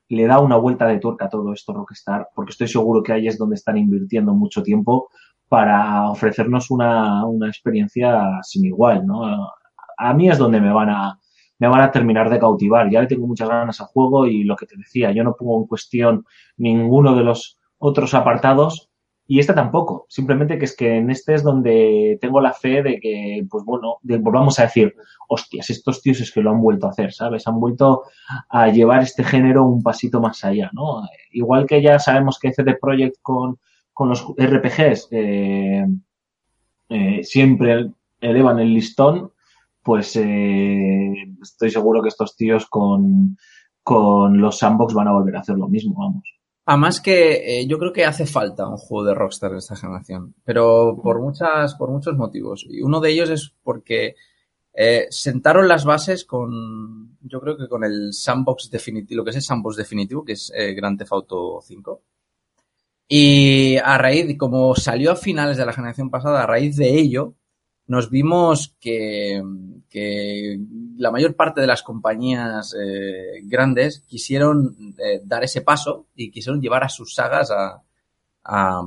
le 0.08 0.28
da 0.28 0.40
una 0.40 0.58
vuelta 0.58 0.86
de 0.86 1.00
tuerca 1.00 1.26
a 1.26 1.30
todo 1.30 1.52
esto 1.54 1.74
Rockstar, 1.74 2.30
porque 2.36 2.52
estoy 2.52 2.68
seguro 2.68 3.02
que 3.02 3.14
ahí 3.14 3.28
es 3.28 3.40
donde 3.40 3.56
están 3.56 3.78
invirtiendo 3.78 4.36
mucho 4.36 4.62
tiempo 4.62 5.10
para 5.54 6.10
ofrecernos 6.10 6.72
una, 6.72 7.28
una 7.28 7.48
experiencia 7.48 8.42
sin 8.42 8.66
igual, 8.66 9.06
¿no? 9.06 9.52
A 10.00 10.14
mí 10.16 10.28
es 10.28 10.40
donde 10.40 10.60
me 10.60 10.74
van 10.74 10.90
a, 10.90 11.20
me 11.60 11.68
van 11.68 11.82
a 11.82 11.92
terminar 11.92 12.28
de 12.32 12.40
cautivar. 12.40 12.90
Ya 12.90 13.02
le 13.02 13.08
tengo 13.08 13.28
muchas 13.28 13.50
ganas 13.50 13.80
al 13.80 13.86
juego 13.86 14.26
y 14.26 14.46
lo 14.46 14.56
que 14.56 14.66
te 14.66 14.76
decía, 14.76 15.12
yo 15.12 15.24
no 15.24 15.36
pongo 15.36 15.60
en 15.60 15.68
cuestión 15.68 16.26
ninguno 16.58 17.14
de 17.14 17.24
los 17.24 17.60
otros 17.78 18.16
apartados, 18.16 18.90
Y 19.28 19.38
esta 19.38 19.54
tampoco. 19.54 20.08
Simplemente 20.10 20.58
que 20.58 20.66
es 20.66 20.76
que 20.76 20.98
en 20.98 21.12
este 21.12 21.36
es 21.36 21.44
donde 21.44 22.18
tengo 22.20 22.42
la 22.42 22.54
fe 22.54 22.82
de 22.82 23.00
que, 23.00 23.46
pues 23.48 23.64
bueno, 23.64 23.98
volvamos 24.02 24.58
a 24.58 24.64
decir, 24.64 24.96
hostias, 25.30 25.70
estos 25.70 26.02
tíos 26.02 26.20
es 26.20 26.32
que 26.32 26.42
lo 26.42 26.50
han 26.50 26.62
vuelto 26.62 26.88
a 26.88 26.90
hacer, 26.90 27.14
¿sabes? 27.14 27.48
Han 27.48 27.60
vuelto 27.60 28.06
a 28.50 28.70
llevar 28.70 29.04
este 29.04 29.24
género 29.24 29.66
un 29.66 29.84
pasito 29.84 30.20
más 30.20 30.44
allá, 30.44 30.72
¿no? 30.74 31.04
Igual 31.32 31.68
que 31.68 31.80
ya 31.84 32.00
sabemos 32.00 32.40
que 32.40 32.52
CD 32.54 32.76
Projekt 32.82 33.18
con, 33.22 33.60
con 33.94 34.10
los 34.10 34.26
RPGs 34.38 35.08
eh, 35.12 35.86
eh, 36.90 37.24
siempre 37.24 37.92
elevan 38.20 38.60
el 38.60 38.74
listón, 38.74 39.32
pues 39.82 40.16
eh, 40.16 41.14
estoy 41.42 41.70
seguro 41.70 42.02
que 42.02 42.10
estos 42.10 42.36
tíos 42.36 42.66
con, 42.68 43.38
con 43.84 44.40
los 44.40 44.58
sandbox 44.58 44.94
van 44.94 45.08
a 45.08 45.14
volver 45.14 45.36
a 45.36 45.42
hacer 45.42 45.58
lo 45.58 45.68
mismo, 45.68 45.96
vamos. 45.98 46.24
Además 46.66 47.02
que 47.02 47.66
yo 47.68 47.78
creo 47.78 47.92
que 47.92 48.06
hace 48.06 48.26
falta 48.26 48.68
un 48.68 48.78
juego 48.78 49.06
de 49.06 49.14
Rockstar 49.14 49.52
en 49.52 49.58
esta 49.58 49.76
generación, 49.76 50.34
pero 50.46 50.98
por 51.04 51.20
muchas, 51.20 51.76
por 51.76 51.92
muchos 51.92 52.16
motivos. 52.16 52.66
Y 52.70 52.82
uno 52.82 53.02
de 53.02 53.12
ellos 53.12 53.30
es 53.30 53.54
porque 53.64 54.16
sentaron 55.10 55.68
las 55.68 55.84
bases 55.84 56.24
con, 56.24 57.18
yo 57.22 57.42
creo 57.42 57.58
que 57.58 57.68
con 57.68 57.84
el 57.84 58.14
sandbox 58.14 58.70
definitivo, 58.70 59.20
lo 59.20 59.24
que 59.24 59.32
es 59.32 59.36
el 59.38 59.42
sandbox 59.42 59.76
definitivo, 59.76 60.24
que 60.24 60.34
es 60.34 60.52
eh, 60.56 60.74
Grand 60.74 60.98
Theft 60.98 61.12
Auto 61.12 61.60
5. 61.62 62.02
Y 63.16 63.78
a 63.78 63.96
raíz, 64.00 64.36
como 64.40 64.74
salió 64.74 65.12
a 65.12 65.16
finales 65.16 65.56
de 65.56 65.68
la 65.68 65.72
generación 65.72 66.10
pasada, 66.10 66.42
a 66.42 66.48
raíz 66.48 66.76
de 66.78 66.98
ello, 66.98 67.36
nos 67.86 68.10
vimos 68.10 68.76
que, 68.80 69.40
que 69.88 70.58
la 70.98 71.12
mayor 71.12 71.36
parte 71.36 71.62
de 71.62 71.68
las 71.68 71.84
compañías 71.84 72.74
eh, 72.74 73.42
grandes 73.44 74.00
quisieron 74.08 74.96
eh, 74.98 75.22
dar 75.24 75.44
ese 75.44 75.62
paso 75.62 76.08
y 76.16 76.32
quisieron 76.32 76.60
llevar 76.60 76.86
a 76.86 76.90
sus 76.90 77.14
sagas 77.14 77.52
a, 77.52 77.84
a, 78.46 78.82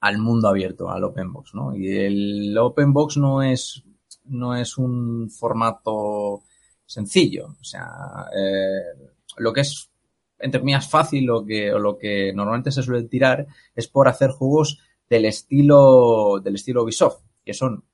al 0.00 0.18
mundo 0.18 0.48
abierto, 0.48 0.88
al 0.88 1.04
open 1.04 1.30
box, 1.30 1.54
¿no? 1.54 1.76
Y 1.76 1.94
el 1.94 2.56
open 2.56 2.94
box 2.94 3.18
no 3.18 3.42
es, 3.42 3.84
no 4.24 4.56
es 4.56 4.78
un 4.78 5.28
formato 5.28 6.44
sencillo, 6.86 7.54
o 7.60 7.64
sea, 7.64 7.84
eh, 8.34 9.10
lo 9.36 9.52
que 9.52 9.60
es 9.60 9.89
entre 10.40 10.60
comillas 10.60 10.88
fácil 10.88 11.24
lo 11.24 11.44
que, 11.44 11.72
o 11.72 11.78
lo 11.78 11.98
que 11.98 12.32
normalmente 12.34 12.72
se 12.72 12.82
suele 12.82 13.08
tirar 13.08 13.46
es 13.74 13.88
por 13.88 14.08
hacer 14.08 14.30
juegos 14.30 14.80
del 15.08 15.24
estilo, 15.24 16.40
del 16.42 16.54
estilo 16.54 16.84
Ubisoft, 16.84 17.22
que 17.44 17.54
son 17.54 17.84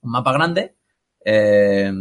un 0.00 0.10
mapa 0.10 0.32
grande, 0.32 0.76
eh, 1.24 1.92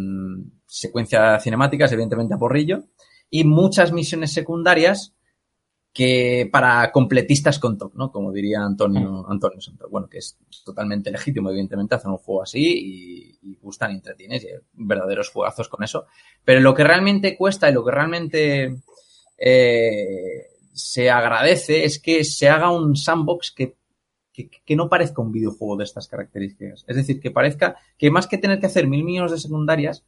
secuencias 0.65 1.43
cinemáticas, 1.43 1.91
evidentemente 1.91 2.33
a 2.33 2.37
porrillo, 2.37 2.85
y 3.29 3.43
muchas 3.43 3.91
misiones 3.91 4.33
secundarias 4.33 5.13
que 5.93 6.49
para 6.51 6.91
completistas 6.91 7.59
con 7.59 7.77
top, 7.77 7.93
¿no? 7.93 8.11
Como 8.11 8.31
diría 8.31 8.61
Antonio, 8.63 9.25
Antonio 9.29 9.61
Santos. 9.61 9.91
Bueno, 9.91 10.09
que 10.09 10.17
es 10.17 10.39
totalmente 10.65 11.11
legítimo, 11.11 11.51
evidentemente, 11.51 11.93
hacer 11.93 12.09
un 12.09 12.17
juego 12.17 12.41
así 12.41 12.59
y, 12.63 13.51
y 13.51 13.55
gustan 13.57 13.91
y 13.91 13.95
entretienes 13.95 14.43
y 14.43 14.47
verdaderos 14.73 15.29
juegazos 15.29 15.69
con 15.69 15.83
eso. 15.83 16.07
Pero 16.43 16.61
lo 16.61 16.73
que 16.73 16.83
realmente 16.83 17.37
cuesta 17.37 17.69
y 17.69 17.73
lo 17.73 17.85
que 17.85 17.91
realmente 17.91 18.75
eh, 19.45 20.47
se 20.71 21.09
agradece 21.09 21.83
es 21.83 21.99
que 21.99 22.23
se 22.23 22.47
haga 22.47 22.71
un 22.71 22.95
sandbox 22.95 23.51
que, 23.51 23.75
que, 24.31 24.75
no 24.77 24.87
parezca 24.87 25.21
un 25.21 25.33
videojuego 25.33 25.75
de 25.75 25.83
estas 25.83 26.07
características. 26.07 26.85
Es 26.87 26.95
decir, 26.95 27.19
que 27.19 27.29
parezca 27.29 27.75
que 27.97 28.09
más 28.09 28.27
que 28.27 28.37
tener 28.37 28.61
que 28.61 28.67
hacer 28.67 28.87
mil 28.87 29.03
millones 29.03 29.33
de 29.33 29.39
secundarias, 29.39 30.05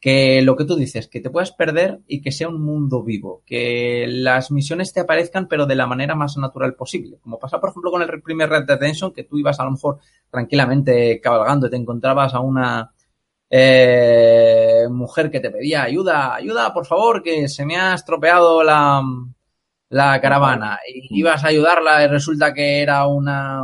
que 0.00 0.40
lo 0.40 0.56
que 0.56 0.64
tú 0.64 0.76
dices, 0.76 1.06
que 1.06 1.20
te 1.20 1.28
puedas 1.28 1.52
perder 1.52 2.00
y 2.06 2.22
que 2.22 2.32
sea 2.32 2.48
un 2.48 2.62
mundo 2.62 3.02
vivo, 3.02 3.42
que 3.44 4.06
las 4.08 4.50
misiones 4.50 4.94
te 4.94 5.00
aparezcan 5.00 5.48
pero 5.48 5.66
de 5.66 5.74
la 5.74 5.86
manera 5.86 6.14
más 6.14 6.38
natural 6.38 6.74
posible. 6.74 7.18
Como 7.20 7.38
pasa, 7.38 7.60
por 7.60 7.68
ejemplo, 7.70 7.90
con 7.90 8.00
el 8.00 8.22
primer 8.22 8.48
Red 8.48 8.64
Dead 8.64 8.78
Redemption, 8.78 9.12
que 9.12 9.24
tú 9.24 9.38
ibas 9.38 9.60
a 9.60 9.64
lo 9.64 9.72
mejor 9.72 9.98
tranquilamente 10.30 11.20
cabalgando 11.20 11.66
y 11.66 11.70
te 11.70 11.76
encontrabas 11.76 12.32
a 12.32 12.40
una 12.40 12.90
eh, 13.50 14.86
mujer 14.90 15.30
que 15.30 15.40
te 15.40 15.50
pedía 15.50 15.84
ayuda, 15.84 16.34
ayuda, 16.34 16.72
por 16.72 16.86
favor, 16.86 17.22
que 17.22 17.48
se 17.48 17.64
me 17.64 17.76
ha 17.76 17.94
estropeado 17.94 18.62
la, 18.62 19.02
la 19.88 20.20
caravana. 20.20 20.78
Y 20.86 21.20
ibas 21.20 21.44
a 21.44 21.48
ayudarla 21.48 22.04
y 22.04 22.08
resulta 22.08 22.52
que 22.52 22.82
era 22.82 23.06
una, 23.06 23.62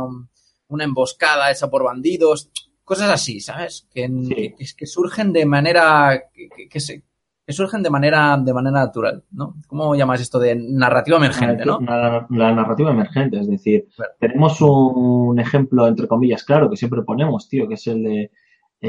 una 0.67 0.83
emboscada 0.83 1.51
hecha 1.51 1.69
por 1.69 1.83
bandidos 1.83 2.49
cosas 2.83 3.09
así, 3.09 3.39
¿sabes? 3.39 3.87
Que, 3.93 4.07
sí. 4.07 4.35
que, 4.35 4.65
que, 4.77 4.85
surgen 4.85 5.33
de 5.33 5.45
manera, 5.45 6.29
que, 6.69 6.79
se, 6.79 7.03
que 7.45 7.53
surgen 7.53 7.81
de 7.81 7.89
manera, 7.89 8.37
de 8.37 8.53
manera 8.53 8.79
natural, 8.79 9.23
¿no? 9.31 9.55
¿Cómo 9.67 9.95
llamas 9.95 10.21
esto 10.21 10.39
de 10.39 10.55
narrativa 10.55 11.17
emergente, 11.17 11.65
no? 11.65 11.79
La, 11.79 12.27
la 12.29 12.53
narrativa 12.53 12.91
emergente, 12.91 13.39
es 13.39 13.47
decir, 13.49 13.87
tenemos 14.19 14.61
un 14.61 15.39
ejemplo, 15.39 15.87
entre 15.87 16.07
comillas, 16.07 16.43
claro, 16.43 16.69
que 16.69 16.77
siempre 16.77 17.01
ponemos, 17.01 17.49
tío, 17.49 17.67
que 17.67 17.73
es 17.73 17.87
el 17.87 18.03
de, 18.03 18.31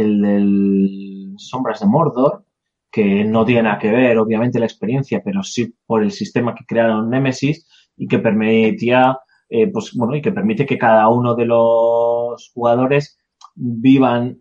el 0.00 0.20
del 0.20 1.34
Sombras 1.38 1.80
de 1.80 1.86
Mordor, 1.86 2.44
que 2.90 3.24
no 3.24 3.44
tiene 3.44 3.64
nada 3.64 3.78
que 3.78 3.90
ver, 3.90 4.18
obviamente, 4.18 4.58
la 4.58 4.66
experiencia, 4.66 5.22
pero 5.24 5.42
sí 5.42 5.74
por 5.86 6.02
el 6.02 6.12
sistema 6.12 6.54
que 6.54 6.64
crearon 6.64 7.10
Nemesis 7.10 7.66
y 7.96 8.06
que 8.08 8.18
permitía, 8.18 9.18
eh, 9.48 9.68
pues 9.68 9.92
bueno, 9.94 10.16
y 10.16 10.22
que 10.22 10.32
permite 10.32 10.66
que 10.66 10.78
cada 10.78 11.08
uno 11.08 11.34
de 11.34 11.46
los 11.46 12.50
jugadores 12.54 13.18
vivan 13.54 14.40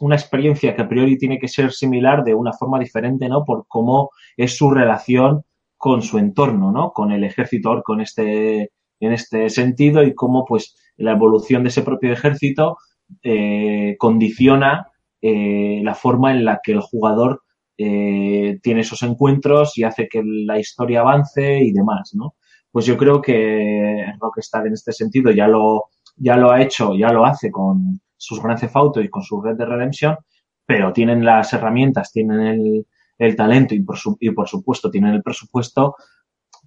una 0.00 0.16
experiencia 0.16 0.74
que 0.74 0.82
a 0.82 0.88
priori 0.88 1.18
tiene 1.18 1.38
que 1.38 1.48
ser 1.48 1.72
similar 1.72 2.24
de 2.24 2.34
una 2.34 2.52
forma 2.52 2.78
diferente, 2.78 3.28
¿no? 3.28 3.44
Por 3.44 3.66
cómo 3.68 4.10
es 4.36 4.56
su 4.56 4.70
relación 4.70 5.42
con 5.76 6.02
su 6.02 6.18
entorno, 6.18 6.72
¿no? 6.72 6.92
Con 6.92 7.12
el 7.12 7.24
ejército, 7.24 7.82
con 7.84 8.00
este, 8.00 8.72
en 9.00 9.12
este 9.12 9.50
sentido 9.50 10.02
y 10.02 10.14
cómo, 10.14 10.44
pues, 10.44 10.74
la 10.96 11.12
evolución 11.12 11.62
de 11.62 11.68
ese 11.68 11.82
propio 11.82 12.12
ejército 12.12 12.78
eh, 13.22 13.96
condiciona 13.98 14.88
eh, 15.20 15.80
la 15.82 15.94
forma 15.94 16.32
en 16.32 16.44
la 16.44 16.60
que 16.62 16.72
el 16.72 16.80
jugador 16.80 17.42
eh, 17.76 18.58
tiene 18.62 18.80
esos 18.80 19.02
encuentros 19.02 19.76
y 19.78 19.84
hace 19.84 20.08
que 20.08 20.22
la 20.24 20.58
historia 20.58 21.00
avance 21.00 21.60
y 21.60 21.72
demás, 21.72 22.12
¿no? 22.14 22.34
Pues 22.70 22.86
yo 22.86 22.96
creo 22.96 23.20
que 23.20 24.04
Rockstar 24.20 24.66
en 24.66 24.74
este 24.74 24.92
sentido 24.92 25.30
ya 25.30 25.48
lo, 25.48 25.84
ya 26.16 26.36
lo 26.36 26.50
ha 26.50 26.62
hecho, 26.62 26.94
ya 26.94 27.10
lo 27.10 27.24
hace 27.24 27.50
con, 27.50 28.00
sus 28.18 28.42
Grand 28.42 28.60
Theft 28.60 28.98
y 29.02 29.08
con 29.08 29.22
su 29.22 29.40
Red 29.40 29.56
de 29.56 29.64
Redemption, 29.64 30.16
pero 30.66 30.92
tienen 30.92 31.24
las 31.24 31.52
herramientas, 31.52 32.12
tienen 32.12 32.84
el, 33.16 33.36
talento 33.36 33.74
y 33.74 33.80
por, 33.80 33.96
y 34.20 34.30
por 34.30 34.48
supuesto 34.48 34.90
tienen 34.90 35.14
el 35.14 35.22
presupuesto 35.22 35.96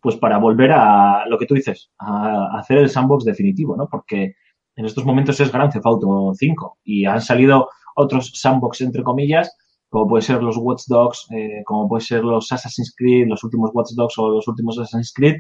pues 0.02 0.16
para 0.16 0.40
volver 0.40 0.72
a 0.72 1.26
lo 1.28 1.38
que 1.38 1.46
tú 1.46 1.54
dices, 1.54 1.92
a, 2.00 2.58
hacer 2.58 2.80
el 2.80 2.90
sandbox 2.90 3.24
definitivo, 3.24 3.78
¿no? 3.78 3.88
Porque 3.88 4.36
en 4.76 4.86
estos 4.86 5.06
momentos 5.06 5.40
es 5.40 5.52
Grand 5.52 5.72
Theft 5.72 5.86
Auto 5.86 6.34
5 6.34 6.78
y 6.84 7.06
han 7.06 7.22
salido 7.22 7.70
otros 7.96 8.32
sandbox 8.34 8.82
entre 8.82 9.04
comillas, 9.04 9.56
como 9.90 10.08
puede 10.08 10.22
ser 10.22 10.42
los 10.42 10.58
Watch 10.58 10.84
Dogs, 10.88 11.28
eh, 11.32 11.64
como 11.66 11.88
puede 11.90 12.02
ser 12.02 12.24
los 12.24 12.52
Assassin's 12.52 12.94
Creed, 12.96 13.28
los 13.28 13.44
últimos 13.44 13.72
Watch 13.74 13.92
Dogs 13.96 14.18
o 14.18 14.30
los 14.30 14.48
últimos 14.48 14.80
Assassin's 14.80 15.14
Creed, 15.14 15.36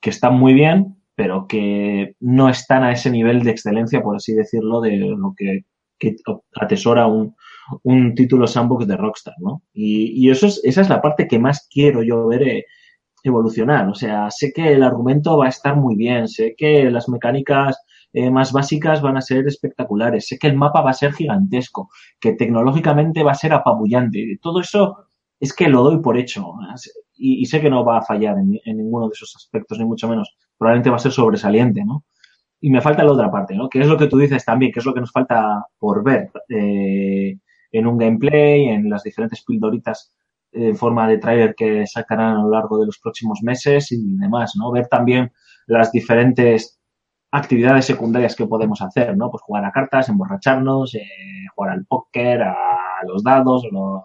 que 0.00 0.10
están 0.10 0.38
muy 0.38 0.54
bien, 0.54 0.96
pero 1.14 1.46
que 1.46 2.16
no 2.18 2.48
están 2.48 2.82
a 2.82 2.92
ese 2.92 3.10
nivel 3.10 3.42
de 3.44 3.52
excelencia, 3.52 4.02
por 4.02 4.16
así 4.16 4.34
decirlo, 4.34 4.80
de 4.80 4.96
lo 4.96 5.34
que, 5.36 5.64
atesora 6.56 7.06
un, 7.06 7.36
un, 7.84 8.16
título 8.16 8.48
sandbox 8.48 8.88
de 8.88 8.96
Rockstar, 8.96 9.34
¿no? 9.38 9.62
Y, 9.72 10.26
y 10.26 10.30
eso 10.30 10.48
es, 10.48 10.60
esa 10.64 10.80
es 10.80 10.88
la 10.88 11.00
parte 11.00 11.28
que 11.28 11.38
más 11.38 11.68
quiero 11.70 12.02
yo 12.02 12.26
ver 12.26 12.42
eh, 12.42 12.64
evolucionar. 13.22 13.88
O 13.88 13.94
sea, 13.94 14.30
sé 14.30 14.52
que 14.52 14.72
el 14.72 14.82
argumento 14.82 15.38
va 15.38 15.46
a 15.46 15.50
estar 15.50 15.76
muy 15.76 15.94
bien, 15.94 16.26
sé 16.26 16.54
que 16.56 16.90
las 16.90 17.08
mecánicas 17.08 17.76
eh, 18.12 18.30
más 18.30 18.52
básicas 18.52 19.00
van 19.00 19.16
a 19.16 19.22
ser 19.22 19.46
espectaculares, 19.46 20.28
sé 20.28 20.38
que 20.38 20.46
el 20.46 20.56
mapa 20.56 20.82
va 20.82 20.90
a 20.90 20.94
ser 20.94 21.12
gigantesco, 21.12 21.90
que 22.20 22.34
tecnológicamente 22.34 23.22
va 23.22 23.32
a 23.32 23.34
ser 23.34 23.52
apabullante. 23.54 24.38
Todo 24.40 24.60
eso 24.60 25.06
es 25.40 25.54
que 25.54 25.68
lo 25.68 25.82
doy 25.82 26.00
por 26.00 26.18
hecho 26.18 26.54
y, 27.14 27.44
sé 27.46 27.60
que 27.60 27.70
no 27.70 27.84
va 27.84 27.98
a 27.98 28.02
fallar 28.02 28.36
en, 28.38 28.76
ninguno 28.76 29.08
de 29.08 29.12
esos 29.14 29.34
aspectos, 29.36 29.78
ni 29.78 29.84
mucho 29.84 30.08
menos 30.08 30.36
probablemente 30.58 30.90
va 30.90 30.96
a 30.96 30.98
ser 31.00 31.12
sobresaliente, 31.12 31.84
¿no? 31.84 32.04
Y 32.60 32.70
me 32.70 32.80
falta 32.80 33.02
la 33.02 33.12
otra 33.12 33.30
parte, 33.30 33.54
¿no? 33.56 33.68
Que 33.68 33.80
es 33.80 33.86
lo 33.88 33.98
que 33.98 34.06
tú 34.06 34.18
dices 34.18 34.44
también, 34.44 34.72
que 34.72 34.80
es 34.80 34.86
lo 34.86 34.94
que 34.94 35.00
nos 35.00 35.10
falta 35.10 35.66
por 35.78 36.04
ver 36.04 36.30
eh, 36.48 37.38
en 37.72 37.86
un 37.86 37.98
gameplay, 37.98 38.68
en 38.68 38.88
las 38.88 39.02
diferentes 39.02 39.42
pildoritas 39.44 40.14
en 40.52 40.76
forma 40.76 41.08
de 41.08 41.18
trailer 41.18 41.54
que 41.56 41.86
sacarán 41.86 42.36
a 42.36 42.42
lo 42.42 42.50
largo 42.50 42.78
de 42.78 42.86
los 42.86 42.98
próximos 42.98 43.40
meses 43.42 43.90
y 43.90 44.16
demás, 44.18 44.52
¿no? 44.56 44.70
Ver 44.70 44.86
también 44.86 45.32
las 45.66 45.90
diferentes 45.90 46.78
actividades 47.32 47.86
secundarias 47.86 48.36
que 48.36 48.46
podemos 48.46 48.82
hacer, 48.82 49.16
¿no? 49.16 49.30
Pues 49.30 49.42
jugar 49.42 49.64
a 49.64 49.72
cartas, 49.72 50.08
emborracharnos, 50.08 50.94
eh, 50.94 51.00
jugar 51.54 51.72
al 51.72 51.86
póker, 51.86 52.42
a 52.42 52.56
los 53.06 53.24
dados, 53.24 53.66
lo, 53.72 54.04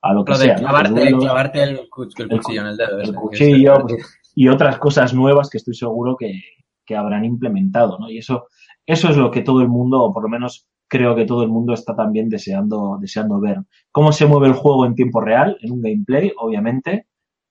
a 0.00 0.12
lo 0.12 0.24
que 0.24 0.32
lo 0.32 0.38
sea. 0.38 0.54
Clavarte, 0.54 1.10
¿no? 1.10 1.18
clavarte 1.18 1.62
el, 1.64 1.70
el, 1.70 1.88
cuchillo 1.90 2.60
en 2.60 2.66
el 2.68 2.76
dedo. 2.76 3.00
El 3.00 3.14
cuchillo, 3.14 3.82
pues, 3.82 4.20
y 4.34 4.48
otras 4.48 4.78
cosas 4.78 5.12
nuevas 5.12 5.50
que 5.50 5.58
estoy 5.58 5.74
seguro 5.74 6.16
que, 6.16 6.40
que, 6.86 6.96
habrán 6.96 7.24
implementado, 7.24 7.98
¿no? 7.98 8.08
Y 8.08 8.18
eso, 8.18 8.46
eso 8.86 9.08
es 9.08 9.16
lo 9.16 9.32
que 9.32 9.42
todo 9.42 9.60
el 9.60 9.68
mundo, 9.68 10.00
o 10.00 10.12
por 10.14 10.22
lo 10.22 10.28
menos 10.28 10.68
creo 10.86 11.16
que 11.16 11.26
todo 11.26 11.42
el 11.42 11.48
mundo 11.48 11.74
está 11.74 11.96
también 11.96 12.28
deseando, 12.28 12.96
deseando 13.00 13.40
ver. 13.40 13.58
Cómo 13.90 14.12
se 14.12 14.26
mueve 14.26 14.46
el 14.46 14.54
juego 14.54 14.86
en 14.86 14.94
tiempo 14.94 15.20
real, 15.20 15.58
en 15.60 15.72
un 15.72 15.82
gameplay, 15.82 16.32
obviamente, 16.38 17.08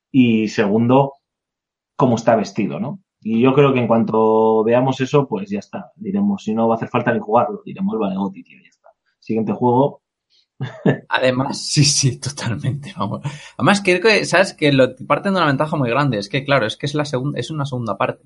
y 0.09 0.47
segundo, 0.47 1.15
cómo 1.97 2.15
está 2.15 2.37
vestido, 2.37 2.79
¿no? 2.79 3.01
Y 3.29 3.41
yo 3.41 3.53
creo 3.53 3.73
que 3.73 3.79
en 3.79 3.87
cuanto 3.87 4.63
veamos 4.63 5.01
eso, 5.01 5.27
pues 5.27 5.49
ya 5.49 5.59
está. 5.59 5.91
Diremos, 5.97 6.43
si 6.45 6.53
no 6.53 6.65
va 6.69 6.75
a 6.75 6.77
hacer 6.77 6.87
falta 6.87 7.13
ni 7.13 7.19
jugarlo, 7.19 7.61
diremos, 7.65 7.99
vale, 7.99 8.15
Goti, 8.15 8.41
tío, 8.41 8.57
ya 8.63 8.69
está. 8.69 8.87
Siguiente 9.19 9.51
juego, 9.51 10.01
Además, 11.09 11.61
sí, 11.61 11.83
sí, 11.83 12.19
totalmente, 12.21 12.93
vamos. 12.97 13.21
Además, 13.57 13.81
creo 13.83 13.99
que, 13.99 14.23
¿sabes? 14.23 14.53
Que 14.53 14.71
lo 14.71 14.95
parten 15.05 15.33
de 15.33 15.39
una 15.39 15.47
ventaja 15.47 15.75
muy 15.75 15.89
grande. 15.89 16.17
Es 16.17 16.29
que, 16.29 16.45
claro, 16.45 16.65
es 16.65 16.77
que 16.77 16.85
es 16.85 16.95
la 16.95 17.03
segunda, 17.03 17.37
es 17.37 17.51
una 17.51 17.65
segunda 17.65 17.97
parte. 17.97 18.23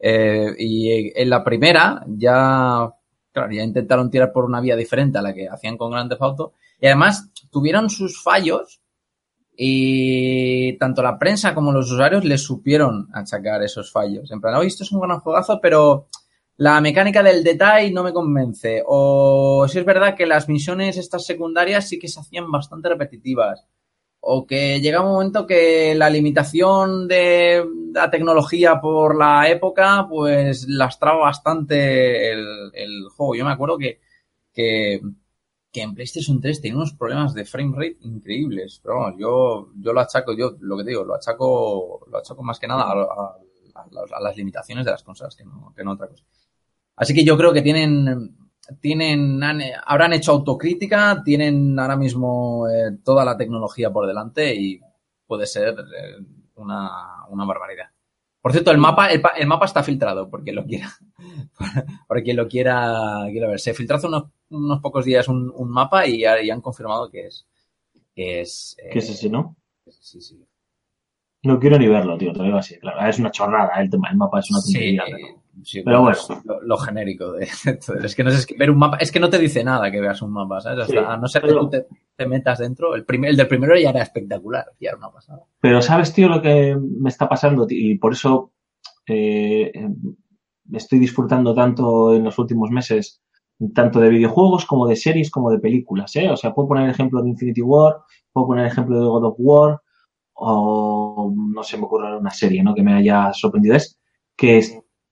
Eh, 0.00 0.54
y 0.58 1.12
en 1.14 1.28
la 1.28 1.44
primera 1.44 2.02
ya, 2.08 2.90
claro, 3.30 3.52
ya 3.52 3.62
intentaron 3.62 4.10
tirar 4.10 4.32
por 4.32 4.46
una 4.46 4.62
vía 4.62 4.74
diferente 4.74 5.18
a 5.18 5.22
la 5.22 5.34
que 5.34 5.48
hacían 5.48 5.76
con 5.76 5.90
Grand 5.90 6.08
Theft 6.08 6.22
Auto. 6.22 6.54
Y 6.80 6.86
además 6.86 7.30
tuvieron 7.50 7.90
sus 7.90 8.22
fallos 8.22 8.80
y 9.60 10.74
tanto 10.74 11.02
la 11.02 11.18
prensa 11.18 11.52
como 11.52 11.72
los 11.72 11.90
usuarios 11.90 12.24
les 12.24 12.40
supieron 12.44 13.08
achacar 13.12 13.60
esos 13.64 13.90
fallos. 13.90 14.30
En 14.30 14.40
plan, 14.40 14.54
oye, 14.54 14.68
esto 14.68 14.84
es 14.84 14.92
un 14.92 15.00
gran 15.00 15.18
juegazo, 15.18 15.58
pero 15.60 16.06
la 16.58 16.80
mecánica 16.80 17.24
del 17.24 17.42
detalle 17.42 17.90
no 17.90 18.04
me 18.04 18.12
convence. 18.12 18.84
O 18.86 19.66
si 19.68 19.80
es 19.80 19.84
verdad 19.84 20.14
que 20.14 20.26
las 20.26 20.48
misiones 20.48 20.96
estas 20.96 21.26
secundarias 21.26 21.88
sí 21.88 21.98
que 21.98 22.06
se 22.06 22.20
hacían 22.20 22.48
bastante 22.52 22.88
repetitivas. 22.88 23.66
O 24.20 24.46
que 24.46 24.80
llega 24.80 25.00
un 25.00 25.10
momento 25.12 25.44
que 25.44 25.92
la 25.96 26.08
limitación 26.08 27.08
de 27.08 27.64
la 27.92 28.08
tecnología 28.10 28.80
por 28.80 29.18
la 29.18 29.48
época, 29.48 30.06
pues 30.08 30.68
lastraba 30.68 31.18
bastante 31.22 32.30
el, 32.30 32.70
el 32.74 33.08
juego. 33.08 33.34
Yo 33.34 33.44
me 33.44 33.52
acuerdo 33.52 33.76
que, 33.76 33.98
que, 34.52 35.00
que 35.72 35.82
en 35.82 35.94
PlayStation 35.94 36.40
3 36.40 36.60
tenía 36.60 36.76
unos 36.76 36.94
problemas 36.94 37.34
de 37.34 37.44
frame 37.44 37.72
rate 37.76 37.98
increíbles. 38.02 38.80
Pero 38.82 38.96
vamos, 39.00 39.14
yo, 39.20 39.70
yo 39.76 39.92
lo 39.92 40.00
achaco, 40.00 40.34
yo 40.36 40.56
lo 40.60 40.76
que 40.78 40.84
te 40.84 40.90
digo, 40.90 41.04
lo 41.04 41.14
achaco, 41.14 42.06
lo 42.10 42.18
achaco 42.18 42.42
más 42.42 42.58
que 42.58 42.66
nada 42.68 42.84
a, 42.84 42.92
a- 42.92 43.36
a- 43.74 44.20
las 44.20 44.36
limitaciones 44.36 44.84
de 44.84 44.90
las 44.92 45.02
consolas, 45.02 45.36
que 45.36 45.44
no, 45.44 45.72
que 45.76 45.84
no 45.84 45.92
otra 45.92 46.08
cosa. 46.08 46.24
Así 46.96 47.14
que 47.14 47.24
yo 47.24 47.36
creo 47.36 47.52
que 47.52 47.62
tienen, 47.62 48.36
tienen, 48.80 49.40
habrán 49.86 50.12
hecho 50.14 50.32
autocrítica, 50.32 51.22
tienen 51.24 51.78
ahora 51.78 51.96
mismo 51.96 52.68
eh, 52.68 52.98
toda 53.04 53.24
la 53.24 53.36
tecnología 53.36 53.90
por 53.92 54.06
delante 54.06 54.54
y 54.54 54.80
puede 55.26 55.46
ser 55.46 55.70
eh, 55.78 56.16
una, 56.56 57.26
una 57.28 57.44
barbaridad. 57.44 57.86
Por 58.40 58.52
cierto, 58.52 58.70
el 58.70 58.78
mapa, 58.78 59.08
el, 59.10 59.22
el 59.36 59.46
mapa 59.46 59.66
está 59.66 59.82
filtrado, 59.82 60.30
porque 60.30 60.52
lo 60.52 60.64
quiera, 60.64 60.90
porque 62.08 62.22
quien 62.22 62.36
lo 62.36 62.48
quiera, 62.48 63.26
quiera 63.30 63.48
ver. 63.48 63.60
Se 63.60 63.74
filtró 63.74 63.96
hace 63.96 64.06
unos, 64.06 64.24
unos 64.50 64.80
pocos 64.80 65.04
días 65.04 65.28
un, 65.28 65.52
un 65.54 65.70
mapa 65.70 66.06
y, 66.06 66.20
ya- 66.20 66.40
y 66.42 66.50
han 66.50 66.60
confirmado 66.60 67.10
que 67.10 67.26
es, 67.26 67.46
que 68.14 68.40
es, 68.40 68.76
eh, 68.82 68.90
que 68.92 68.98
es 69.00 69.10
ese, 69.10 69.30
¿no? 69.30 69.56
sí, 70.00 70.20
sí. 70.20 70.40
No 71.44 71.58
quiero 71.60 71.78
ni 71.78 71.86
verlo, 71.88 72.18
tío, 72.18 72.32
te 72.32 72.38
lo 72.38 72.44
digo 72.44 72.58
así, 72.58 72.78
claro. 72.78 73.08
Es 73.08 73.18
una 73.18 73.30
chorrada 73.30 73.80
el 73.80 73.88
tema, 73.88 74.08
el 74.10 74.16
mapa 74.16 74.40
es 74.40 74.50
una 74.50 74.60
Sí, 74.60 74.72
tontería, 74.96 75.02
pero... 75.06 75.26
sí, 75.62 75.82
pero 75.84 76.00
bueno. 76.02 76.18
Lo, 76.44 76.60
lo 76.62 76.76
genérico 76.78 77.32
de, 77.32 77.46
de. 77.64 78.06
Es 78.06 78.14
que 78.16 78.24
no 78.24 78.30
sé, 78.30 78.38
es 78.38 78.46
que 78.46 78.56
ver 78.58 78.70
un 78.70 78.78
mapa, 78.78 78.96
es 78.96 79.12
que 79.12 79.20
no 79.20 79.30
te 79.30 79.38
dice 79.38 79.62
nada 79.62 79.90
que 79.90 80.00
veas 80.00 80.20
un 80.20 80.32
mapa, 80.32 80.60
¿sabes? 80.60 80.80
Hasta- 80.80 80.92
Sí, 80.92 80.98
a 80.98 81.16
no 81.16 81.28
ser 81.28 81.42
que 81.42 81.52
tú 81.52 81.68
te, 81.70 81.86
te 82.16 82.26
metas 82.26 82.58
dentro. 82.58 82.94
El, 82.96 83.04
primer, 83.04 83.30
el 83.30 83.36
del 83.36 83.46
primero 83.48 83.76
ya 83.78 83.90
era 83.90 84.02
espectacular, 84.02 84.66
ya 84.80 84.88
era 84.90 84.98
una 84.98 85.10
pasada. 85.12 85.42
Pero 85.60 85.80
¿sabes, 85.80 86.12
tío, 86.12 86.28
lo 86.28 86.42
que 86.42 86.76
me 86.76 87.08
está 87.08 87.28
pasando? 87.28 87.66
tío? 87.66 87.78
Y 87.80 87.98
por 87.98 88.12
eso 88.12 88.52
eh, 89.06 89.70
eh, 89.72 89.88
estoy 90.72 90.98
disfrutando 90.98 91.54
tanto 91.54 92.14
en 92.14 92.24
los 92.24 92.36
últimos 92.38 92.70
meses, 92.70 93.22
tanto 93.74 94.00
de 94.00 94.08
videojuegos 94.10 94.66
como 94.66 94.88
de 94.88 94.96
series 94.96 95.30
como 95.30 95.50
de 95.50 95.60
películas, 95.60 96.14
¿eh? 96.16 96.28
O 96.30 96.36
sea, 96.36 96.52
puedo 96.52 96.68
poner 96.68 96.84
el 96.84 96.90
ejemplo 96.90 97.22
de 97.22 97.30
Infinity 97.30 97.62
War, 97.62 97.96
puedo 98.32 98.48
poner 98.48 98.64
el 98.66 98.72
ejemplo 98.72 98.98
de 98.98 99.06
God 99.06 99.24
of 99.24 99.34
War, 99.38 99.80
o 100.40 101.32
no 101.34 101.62
se 101.62 101.76
me 101.76 101.84
ocurre 101.84 102.16
una 102.16 102.30
serie, 102.30 102.62
¿no? 102.62 102.74
Que 102.74 102.82
me 102.82 102.94
haya 102.94 103.32
sorprendido. 103.32 103.76
Es 103.76 103.98
que 104.36 104.58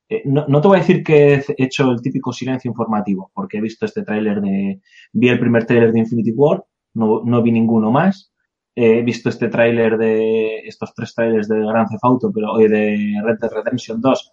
eh, 0.09 0.23
no, 0.25 0.47
no 0.47 0.61
te 0.61 0.69
voy 0.69 0.77
a 0.77 0.81
decir 0.81 1.03
que 1.03 1.35
he 1.35 1.45
hecho 1.59 1.91
el 1.91 2.01
típico 2.01 2.33
silencio 2.33 2.71
informativo, 2.71 3.31
porque 3.35 3.59
he 3.59 3.61
visto 3.61 3.85
este 3.87 4.03
tráiler 4.03 4.41
de... 4.41 4.81
Vi 5.13 5.29
el 5.29 5.41
primer 5.41 5.67
tráiler 5.67 5.93
de 5.93 6.01
Infinity 6.01 6.33
War, 6.33 6.65
no, 6.95 7.23
no 7.25 7.43
vi 7.43 7.53
ninguno 7.53 7.91
más. 7.91 8.33
He 8.75 9.03
visto 9.03 9.29
este 9.29 9.49
tráiler 9.49 9.99
de... 9.99 10.59
Estos 10.65 10.95
tres 10.95 11.15
tráilers 11.15 11.49
de 11.49 11.59
Grand 11.59 11.89
Theft 11.89 12.05
Auto, 12.05 12.31
pero 12.33 12.53
hoy 12.53 12.69
de 12.69 13.21
Red 13.25 13.39
Dead 13.41 13.51
Redemption 13.51 14.01
2, 14.01 14.33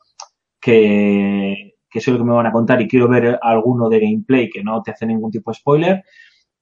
que, 0.62 1.74
que 1.90 2.02
sé 2.02 2.12
lo 2.12 2.20
que 2.20 2.24
me 2.24 2.34
van 2.34 2.48
a 2.48 2.52
contar 2.52 2.82
y 2.82 2.88
quiero 2.88 3.08
ver 3.08 3.40
alguno 3.42 3.90
de 3.90 4.00
gameplay 4.00 4.50
que 4.50 4.64
no 4.64 4.82
te 4.84 4.92
hace 4.92 5.08
ningún 5.08 5.32
tipo 5.32 5.50
de 5.52 5.56
spoiler. 5.56 6.04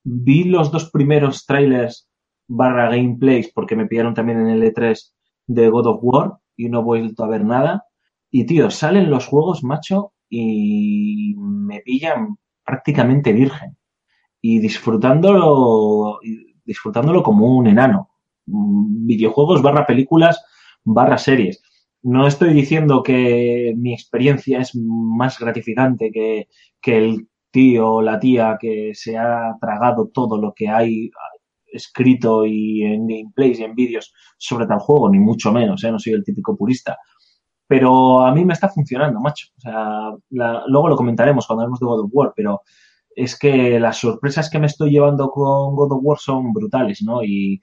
Vi 0.04 0.46
los 0.46 0.72
dos 0.72 0.90
primeros 0.90 1.46
trailers 1.46 2.11
barra 2.52 2.90
gameplays 2.90 3.52
porque 3.54 3.76
me 3.76 3.88
pillaron 3.88 4.14
también 4.14 4.42
en 4.42 4.48
el 4.50 4.64
E3 4.64 5.14
de 5.48 5.70
God 5.70 5.88
of 5.88 6.00
War 6.02 6.38
y 6.56 6.68
no 6.70 6.80
he 6.80 6.84
vuelto 6.84 7.24
a 7.24 7.28
ver 7.28 7.46
nada. 7.46 7.86
Y 8.30 8.46
tío, 8.46 8.70
salen 8.70 9.10
los 9.10 9.26
juegos, 9.26 9.64
macho, 9.64 10.14
y 10.30 11.34
me 11.38 11.82
pillan 11.82 12.38
prácticamente 12.64 13.34
virgen. 13.34 13.78
Y 14.42 14.60
disfrutándolo, 14.60 16.20
disfrutándolo 16.66 17.24
como 17.24 17.58
un 17.58 17.68
enano. 17.68 18.10
Videojuegos 18.46 19.62
barra 19.62 19.86
películas 19.86 20.44
barra 20.84 21.18
series. 21.18 21.62
No 22.02 22.28
estoy 22.28 22.54
diciendo 22.54 23.04
que 23.04 23.74
mi 23.78 23.94
experiencia 23.94 24.60
es 24.60 24.76
más 24.76 25.40
gratificante 25.40 26.12
que, 26.12 26.48
que 26.82 26.98
el 26.98 27.30
tío 27.52 27.94
o 27.94 28.02
la 28.02 28.20
tía 28.20 28.58
que 28.60 28.92
se 28.94 29.18
ha 29.18 29.56
tragado 29.62 30.10
todo 30.10 30.38
lo 30.42 30.54
que 30.54 30.70
hay 30.70 31.12
escrito 31.72 32.46
y 32.46 32.84
en 32.84 33.08
gameplays 33.08 33.60
y 33.60 33.64
en 33.64 33.76
vídeos 33.76 34.14
sobre 34.38 34.68
tal 34.68 34.80
juego, 34.80 35.10
ni 35.10 35.20
mucho 35.20 35.52
menos, 35.52 35.84
¿eh? 35.84 35.92
no 35.92 36.00
soy 36.00 36.14
el 36.14 36.24
típico 36.24 36.56
purista. 36.58 36.98
Pero 37.68 38.22
a 38.26 38.34
mí 38.34 38.44
me 38.44 38.54
está 38.54 38.68
funcionando, 38.70 39.20
macho. 39.22 39.48
O 39.58 39.62
sea, 39.62 40.12
la- 40.32 40.64
luego 40.68 40.90
lo 40.90 40.96
comentaremos 40.98 41.48
cuando 41.48 41.62
hablemos 41.64 41.80
de 41.80 41.86
God 41.86 42.00
of 42.06 42.10
War, 42.14 42.34
pero 42.36 42.62
es 43.16 43.38
que 43.40 43.80
las 43.80 43.98
sorpresas 43.98 44.50
que 44.50 44.60
me 44.60 44.68
estoy 44.68 44.92
llevando 44.92 45.30
con 45.30 45.76
God 45.76 45.94
of 45.94 46.00
War 46.04 46.18
son 46.18 46.52
brutales, 46.54 47.02
¿no? 47.04 47.24
Y 47.24 47.60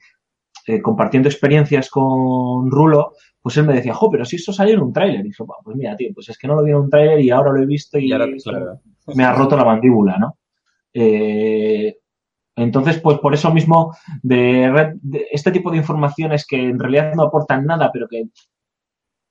eh, 0.67 0.81
compartiendo 0.81 1.29
experiencias 1.29 1.89
con 1.89 2.69
Rulo, 2.69 3.13
pues 3.41 3.57
él 3.57 3.65
me 3.65 3.73
decía, 3.73 3.93
jo, 3.93 4.09
pero 4.11 4.25
si 4.25 4.35
esto 4.35 4.51
salió 4.53 4.73
en 4.75 4.81
un 4.81 4.93
tráiler. 4.93 5.21
Y 5.21 5.29
dije, 5.29 5.43
"Buah, 5.43 5.57
pues 5.63 5.75
mira, 5.77 5.95
tío, 5.95 6.09
pues 6.13 6.29
es 6.29 6.37
que 6.37 6.47
no 6.47 6.55
lo 6.55 6.63
vi 6.63 6.71
en 6.71 6.77
un 6.77 6.89
tráiler 6.89 7.19
y 7.21 7.29
ahora 7.31 7.51
lo 7.53 7.61
he 7.63 7.65
visto 7.65 7.97
y, 7.97 8.07
Y 8.09 8.11
ahora, 8.11 8.27
claro. 8.43 8.79
me 9.15 9.23
ha 9.23 9.33
roto 9.33 9.55
la 9.57 9.65
mandíbula, 9.65 10.17
¿no? 10.19 10.37
Eh, 10.93 11.95
entonces, 12.63 12.99
pues 13.01 13.19
por 13.19 13.33
eso 13.33 13.51
mismo, 13.53 13.95
de, 14.23 14.69
red- 14.71 14.95
de 15.01 15.27
este 15.31 15.51
tipo 15.51 15.71
de 15.71 15.77
informaciones 15.77 16.45
que 16.47 16.57
en 16.57 16.79
realidad 16.79 17.13
no 17.15 17.23
aportan 17.23 17.65
nada, 17.65 17.91
pero 17.91 18.07
que, 18.07 18.25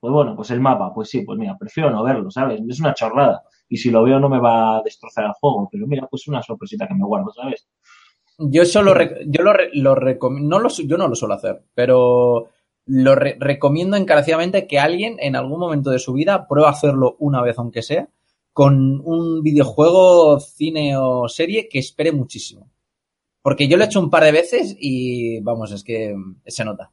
pues 0.00 0.12
bueno, 0.12 0.36
pues 0.36 0.50
el 0.52 0.60
mapa, 0.60 0.92
pues 0.94 1.08
sí, 1.10 1.22
pues 1.22 1.38
mira, 1.38 1.56
prefiero 1.58 1.90
no 1.90 2.04
verlo, 2.04 2.30
¿sabes? 2.30 2.60
Es 2.68 2.80
una 2.80 2.94
chorrada. 2.94 3.42
Y 3.68 3.76
si 3.76 3.90
lo 3.90 4.04
veo 4.04 4.20
no 4.20 4.28
me 4.28 4.38
va 4.38 4.78
a 4.78 4.82
destrozar 4.82 5.24
el 5.24 5.32
juego, 5.32 5.68
pero 5.70 5.86
mira, 5.86 6.06
pues 6.08 6.28
una 6.28 6.42
sorpresita 6.42 6.86
que 6.86 6.94
me 6.94 7.04
guardo, 7.04 7.32
¿sabes? 7.32 7.66
Yo 8.38 8.64
solo, 8.66 8.94
yo 9.26 9.42
lo, 9.42 9.52
re- 9.52 9.70
lo 9.74 9.94
recomiendo, 9.94 10.60
no 10.60 10.68
yo 10.68 10.96
no 10.98 11.08
lo 11.08 11.14
suelo 11.16 11.34
hacer, 11.34 11.62
pero 11.74 12.48
lo 12.86 13.14
re- 13.16 13.36
recomiendo 13.40 13.96
encarecidamente 13.96 14.66
que 14.66 14.78
alguien 14.80 15.16
en 15.20 15.36
algún 15.36 15.60
momento 15.60 15.90
de 15.90 15.98
su 16.00 16.14
vida 16.14 16.48
pruebe 16.48 16.68
a 16.68 16.72
hacerlo 16.72 17.16
una 17.20 17.42
vez 17.42 17.58
aunque 17.58 17.82
sea, 17.82 18.08
con 18.52 19.00
un 19.04 19.42
videojuego, 19.42 20.40
cine 20.40 20.96
o 20.98 21.28
serie 21.28 21.68
que 21.68 21.80
espere 21.80 22.12
muchísimo. 22.12 22.70
Porque 23.48 23.66
yo 23.66 23.78
lo 23.78 23.84
he 23.84 23.86
hecho 23.86 24.00
un 24.00 24.10
par 24.10 24.24
de 24.24 24.32
veces 24.32 24.76
y 24.78 25.40
vamos, 25.40 25.72
es 25.72 25.82
que 25.82 26.14
se 26.44 26.66
nota. 26.66 26.90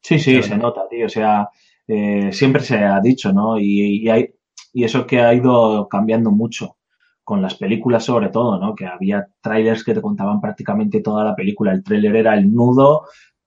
Sí, 0.00 0.18
sí, 0.18 0.42
se 0.42 0.56
nota, 0.56 0.88
tío. 0.88 1.04
O 1.04 1.08
sea, 1.10 1.50
eh, 1.86 2.32
siempre 2.32 2.62
se 2.62 2.78
ha 2.78 2.98
dicho, 2.98 3.30
¿no? 3.30 3.58
Y, 3.58 4.02
y, 4.02 4.08
hay, 4.08 4.30
y 4.72 4.84
eso 4.84 5.06
que 5.06 5.20
ha 5.20 5.34
ido 5.34 5.86
cambiando 5.90 6.30
mucho 6.30 6.78
con 7.22 7.42
las 7.42 7.56
películas 7.56 8.06
sobre 8.06 8.30
todo, 8.30 8.58
¿no? 8.58 8.74
Que 8.74 8.86
había 8.86 9.28
trailers 9.42 9.84
que 9.84 9.92
te 9.92 10.00
contaban 10.00 10.40
prácticamente 10.40 11.02
toda 11.02 11.24
la 11.24 11.36
película. 11.36 11.72
El 11.72 11.84
trailer 11.84 12.16
era 12.16 12.38
el 12.38 12.50
nudo, 12.50 13.02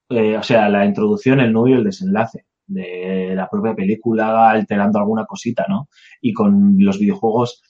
eh, 0.09 0.37
o 0.37 0.43
sea, 0.43 0.69
la 0.69 0.85
introducción, 0.85 1.39
el 1.39 1.51
nudo 1.51 1.69
y 1.69 1.73
el 1.73 1.83
desenlace 1.83 2.45
de 2.67 3.33
la 3.35 3.49
propia 3.49 3.73
película, 3.73 4.51
alterando 4.51 4.99
alguna 4.99 5.25
cosita, 5.25 5.65
¿no? 5.67 5.89
Y 6.21 6.31
con 6.31 6.75
los 6.77 6.99
videojuegos 6.99 7.63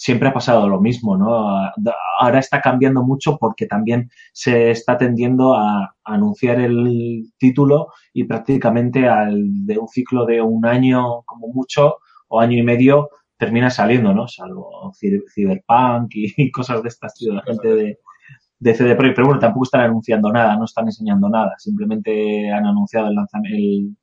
siempre 0.00 0.28
ha 0.30 0.32
pasado 0.32 0.66
lo 0.66 0.80
mismo, 0.80 1.14
¿no? 1.14 1.28
Ahora 2.18 2.38
está 2.38 2.62
cambiando 2.62 3.02
mucho 3.02 3.36
porque 3.36 3.66
también 3.66 4.08
se 4.32 4.70
está 4.70 4.96
tendiendo 4.96 5.54
a 5.54 5.94
anunciar 6.04 6.58
el 6.58 7.24
título 7.38 7.88
y 8.14 8.24
prácticamente 8.24 9.06
al 9.06 9.66
de 9.66 9.76
un 9.76 9.88
ciclo 9.88 10.24
de 10.24 10.40
un 10.40 10.64
año 10.64 11.20
como 11.26 11.48
mucho 11.48 11.98
o 12.28 12.40
año 12.40 12.56
y 12.56 12.62
medio 12.62 13.10
termina 13.36 13.68
saliendo, 13.68 14.14
¿no? 14.14 14.26
Salvo 14.26 14.90
Cyber- 14.98 15.24
Cyberpunk 15.34 16.12
y, 16.14 16.50
cosas 16.50 16.82
de 16.82 16.88
estas, 16.88 17.14
tío, 17.14 17.34
la 17.34 17.42
gente 17.42 17.68
de, 17.68 17.98
de 18.58 18.74
CD 18.74 18.94
Projekt. 18.94 19.16
Pero 19.16 19.26
bueno, 19.26 19.40
tampoco 19.40 19.64
están 19.64 19.82
anunciando 19.82 20.32
nada, 20.32 20.56
no 20.56 20.64
están 20.64 20.86
enseñando 20.86 21.28
nada, 21.28 21.56
simplemente 21.58 22.50
han 22.50 22.64
anunciado 22.64 23.08
el 23.08 23.16
lanzamiento, 23.16 23.58
el, 23.58 23.96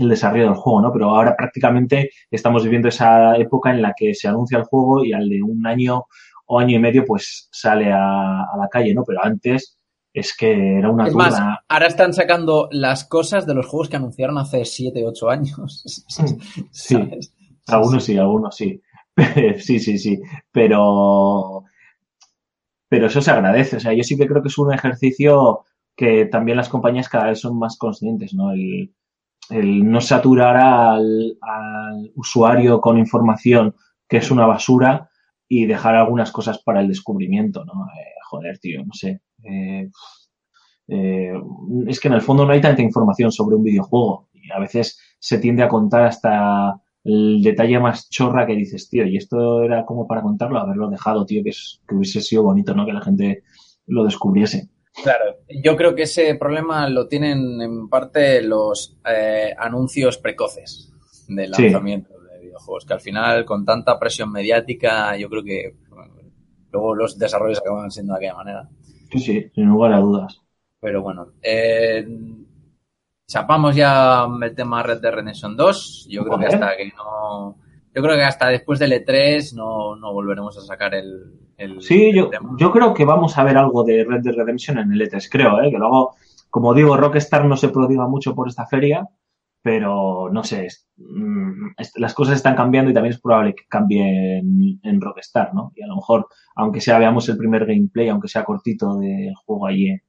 el 0.00 0.08
desarrollo 0.08 0.44
del 0.44 0.54
juego, 0.54 0.80
¿no? 0.80 0.92
Pero 0.92 1.10
ahora 1.10 1.36
prácticamente 1.36 2.10
estamos 2.30 2.64
viviendo 2.64 2.88
esa 2.88 3.36
época 3.36 3.70
en 3.70 3.82
la 3.82 3.94
que 3.96 4.14
se 4.14 4.28
anuncia 4.28 4.58
el 4.58 4.64
juego 4.64 5.04
y 5.04 5.12
al 5.12 5.28
de 5.28 5.42
un 5.42 5.66
año 5.66 6.04
o 6.46 6.58
año 6.58 6.76
y 6.76 6.80
medio 6.80 7.04
pues 7.04 7.48
sale 7.52 7.92
a, 7.92 8.42
a 8.42 8.56
la 8.58 8.68
calle, 8.68 8.94
¿no? 8.94 9.04
Pero 9.04 9.20
antes 9.22 9.76
es 10.12 10.36
que 10.36 10.78
era 10.78 10.90
una 10.90 11.06
Es 11.06 11.14
más, 11.14 11.40
ahora 11.68 11.86
están 11.86 12.12
sacando 12.12 12.68
las 12.72 13.04
cosas 13.04 13.46
de 13.46 13.54
los 13.54 13.66
juegos 13.66 13.88
que 13.88 13.96
anunciaron 13.96 14.38
hace 14.38 14.64
7, 14.64 15.04
8 15.06 15.30
años. 15.30 16.06
Sí, 16.72 16.94
¿Sabes? 16.94 17.32
algunos 17.68 18.04
sí, 18.04 18.18
algunos 18.18 18.56
sí. 18.56 18.82
Sí, 19.58 19.78
sí, 19.78 19.98
sí. 19.98 20.20
Pero, 20.50 21.64
pero 22.88 23.06
eso 23.06 23.20
se 23.22 23.30
agradece. 23.30 23.76
O 23.76 23.80
sea, 23.80 23.92
yo 23.92 24.02
sí 24.02 24.16
que 24.16 24.26
creo 24.26 24.42
que 24.42 24.48
es 24.48 24.58
un 24.58 24.72
ejercicio 24.72 25.64
que 25.94 26.24
también 26.24 26.56
las 26.56 26.68
compañías 26.68 27.08
cada 27.08 27.26
vez 27.26 27.40
son 27.40 27.58
más 27.58 27.76
conscientes, 27.76 28.34
¿no? 28.34 28.52
El, 28.52 28.92
el 29.50 29.90
no 29.90 30.00
saturar 30.00 30.56
al, 30.56 31.38
al 31.40 32.12
usuario 32.14 32.80
con 32.80 32.98
información 32.98 33.74
que 34.08 34.18
es 34.18 34.30
una 34.30 34.46
basura 34.46 35.10
y 35.48 35.66
dejar 35.66 35.96
algunas 35.96 36.30
cosas 36.30 36.62
para 36.62 36.80
el 36.80 36.88
descubrimiento, 36.88 37.64
¿no? 37.64 37.72
Eh, 37.72 38.14
joder, 38.28 38.58
tío, 38.58 38.84
no 38.84 38.92
sé. 38.92 39.20
Eh, 39.42 39.90
eh, 40.88 41.32
es 41.86 42.00
que 42.00 42.08
en 42.08 42.14
el 42.14 42.22
fondo 42.22 42.46
no 42.46 42.52
hay 42.52 42.60
tanta 42.60 42.82
información 42.82 43.32
sobre 43.32 43.56
un 43.56 43.64
videojuego 43.64 44.28
y 44.32 44.50
a 44.52 44.58
veces 44.58 44.98
se 45.18 45.38
tiende 45.38 45.62
a 45.62 45.68
contar 45.68 46.04
hasta 46.04 46.74
el 47.04 47.42
detalle 47.42 47.78
más 47.80 48.08
chorra 48.10 48.46
que 48.46 48.54
dices, 48.54 48.88
tío, 48.88 49.06
y 49.06 49.16
esto 49.16 49.62
era 49.62 49.84
como 49.84 50.06
para 50.06 50.22
contarlo, 50.22 50.58
haberlo 50.58 50.88
dejado, 50.88 51.24
tío, 51.26 51.42
que, 51.42 51.50
es, 51.50 51.80
que 51.88 51.94
hubiese 51.94 52.20
sido 52.20 52.42
bonito, 52.42 52.74
¿no? 52.74 52.84
Que 52.84 52.92
la 52.92 53.00
gente 53.00 53.42
lo 53.86 54.04
descubriese. 54.04 54.68
Claro, 55.02 55.36
yo 55.48 55.76
creo 55.76 55.94
que 55.94 56.02
ese 56.02 56.34
problema 56.34 56.88
lo 56.88 57.06
tienen 57.08 57.60
en 57.62 57.88
parte 57.88 58.42
los 58.42 58.98
eh, 59.08 59.54
anuncios 59.56 60.18
precoces 60.18 60.92
de 61.28 61.46
Sí. 61.46 61.62
lanzamiento 61.62 62.18
de 62.20 62.40
videojuegos, 62.40 62.84
que 62.84 62.94
al 62.94 63.00
final 63.00 63.44
con 63.44 63.64
tanta 63.64 63.98
presión 63.98 64.32
mediática 64.32 65.16
yo 65.16 65.28
creo 65.30 65.44
que 65.44 65.76
bueno, 65.88 66.14
luego 66.72 66.94
los 66.94 67.18
desarrollos 67.18 67.60
acaban 67.60 67.90
siendo 67.90 68.14
de 68.14 68.18
aquella 68.18 68.34
manera. 68.36 68.68
Sí, 69.12 69.18
sí, 69.20 69.50
sin 69.54 69.66
lugar 69.66 69.92
a 69.92 70.00
dudas. 70.00 70.40
Pero 70.80 71.02
bueno, 71.02 71.32
eh, 71.42 72.06
chapamos 73.26 73.76
ya 73.76 74.26
el 74.42 74.54
tema 74.54 74.82
Red 74.82 75.00
Dead 75.00 75.12
Redemption 75.12 75.56
2. 75.56 76.08
Yo 76.10 76.24
creo 76.24 76.38
que 76.38 76.46
hasta 76.46 76.76
que 76.76 76.92
no. 76.96 77.56
Yo 77.94 78.02
creo 78.02 78.16
que 78.16 78.22
hasta 78.22 78.48
después 78.48 78.78
del 78.78 78.92
E3 78.92 79.54
no, 79.54 79.96
no 79.96 80.12
volveremos 80.12 80.56
a 80.56 80.60
sacar 80.60 80.94
el. 80.94 81.38
el- 81.56 81.82
Sí, 81.82 82.10
el 82.10 82.14
yo, 82.16 82.28
tema. 82.30 82.50
yo 82.58 82.70
creo 82.70 82.94
que 82.94 83.04
vamos 83.04 83.36
a 83.36 83.44
ver 83.44 83.56
algo 83.56 83.82
de 83.84 84.04
Red 84.04 84.22
Dead 84.22 84.34
Redemption 84.34 84.78
en 84.78 84.92
el 84.92 85.00
E3, 85.02 85.28
creo, 85.30 85.60
¿eh? 85.60 85.70
Que 85.70 85.78
luego, 85.78 86.14
como 86.50 86.72
digo, 86.74 86.96
Rockstar 86.96 87.44
no 87.46 87.56
se 87.56 87.68
prodiga 87.68 88.06
mucho 88.06 88.34
por 88.34 88.48
esta 88.48 88.66
feria, 88.66 89.08
pero 89.62 90.30
no 90.32 90.42
sé, 90.44 90.66
es- 90.66 90.88
mm, 90.96 91.70
es- 91.78 91.92
las 91.96 92.14
cosas 92.14 92.36
están 92.36 92.54
cambiando 92.56 92.90
y 92.90 92.94
también 92.94 93.12
es 93.14 93.20
probable 93.20 93.54
que 93.54 93.64
cambien 93.68 94.80
en 94.82 95.00
Rockstar, 95.00 95.52
¿no? 95.54 95.72
Y 95.74 95.82
a 95.82 95.86
lo 95.88 95.96
mejor, 95.96 96.28
aunque 96.54 96.80
sea 96.80 96.98
veamos 96.98 97.28
el 97.28 97.36
primer 97.36 97.66
gameplay, 97.66 98.08
aunque 98.08 98.28
sea 98.28 98.44
cortito 98.44 98.96
del 98.98 99.34
juego 99.44 99.66
allí 99.66 99.88
en, 99.88 100.00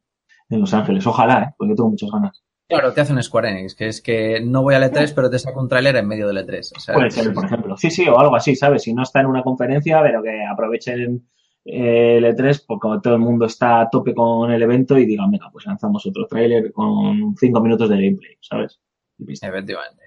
en 0.50 0.60
Los 0.60 0.74
Ángeles, 0.74 1.06
ojalá, 1.08 1.44
¿eh? 1.44 1.54
Porque 1.58 1.74
tengo 1.76 1.90
muchas 1.90 2.12
ganas. 2.12 2.44
Claro, 2.72 2.94
te 2.94 3.02
hace 3.02 3.14
un 3.14 3.22
Square 3.22 3.50
Enix, 3.50 3.76
que 3.76 3.88
es 3.88 4.02
que 4.02 4.40
no 4.42 4.64
voy 4.64 4.76
al 4.76 4.84
E3, 4.84 5.14
pero 5.14 5.30
te 5.30 5.38
saco 5.38 5.60
un 5.60 5.68
tráiler 5.68 5.98
en 5.98 6.08
medio 6.08 6.28
del 6.28 6.38
E3. 6.38 6.72
O 6.76 6.80
sea, 6.80 6.96
Puede 6.96 7.12
ser, 7.12 7.34
por 7.34 7.46
ejemplo. 7.46 7.78
Sí, 7.78 7.92
sí, 7.92 8.08
o 8.08 8.18
algo 8.18 8.36
así, 8.36 8.56
¿sabes? 8.56 8.84
Si 8.84 8.94
no 8.94 9.04
está 9.04 9.20
en 9.20 9.28
una 9.28 9.44
conferencia, 9.44 10.02
pero 10.02 10.24
que 10.24 10.44
aprovechen 10.46 11.28
eh, 11.66 12.18
el 12.18 12.26
E3, 12.26 12.64
porque 12.66 12.88
todo 13.04 13.16
el 13.16 13.20
mundo 13.20 13.46
está 13.46 13.82
a 13.82 13.90
tope 13.90 14.16
con 14.16 14.52
el 14.52 14.62
evento 14.62 14.98
y 14.98 15.06
digan, 15.06 15.30
venga, 15.30 15.50
pues 15.52 15.66
lanzamos 15.66 16.06
otro 16.06 16.26
tráiler 16.28 16.72
con 16.72 17.36
cinco 17.38 17.60
minutos 17.60 17.90
de 17.90 17.96
gameplay, 17.96 18.38
¿sabes? 18.40 18.80
Efectivamente. 19.20 20.04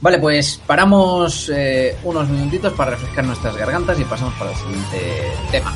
Vale, 0.00 0.18
pues 0.18 0.60
paramos 0.66 1.48
eh, 1.54 1.96
unos 2.04 2.28
minutitos 2.28 2.72
para 2.72 2.92
refrescar 2.92 3.24
nuestras 3.24 3.56
gargantas 3.56 4.00
y 4.00 4.04
pasamos 4.04 4.34
para 4.34 4.50
el 4.50 4.56
siguiente 4.56 4.98
tema. 5.50 5.72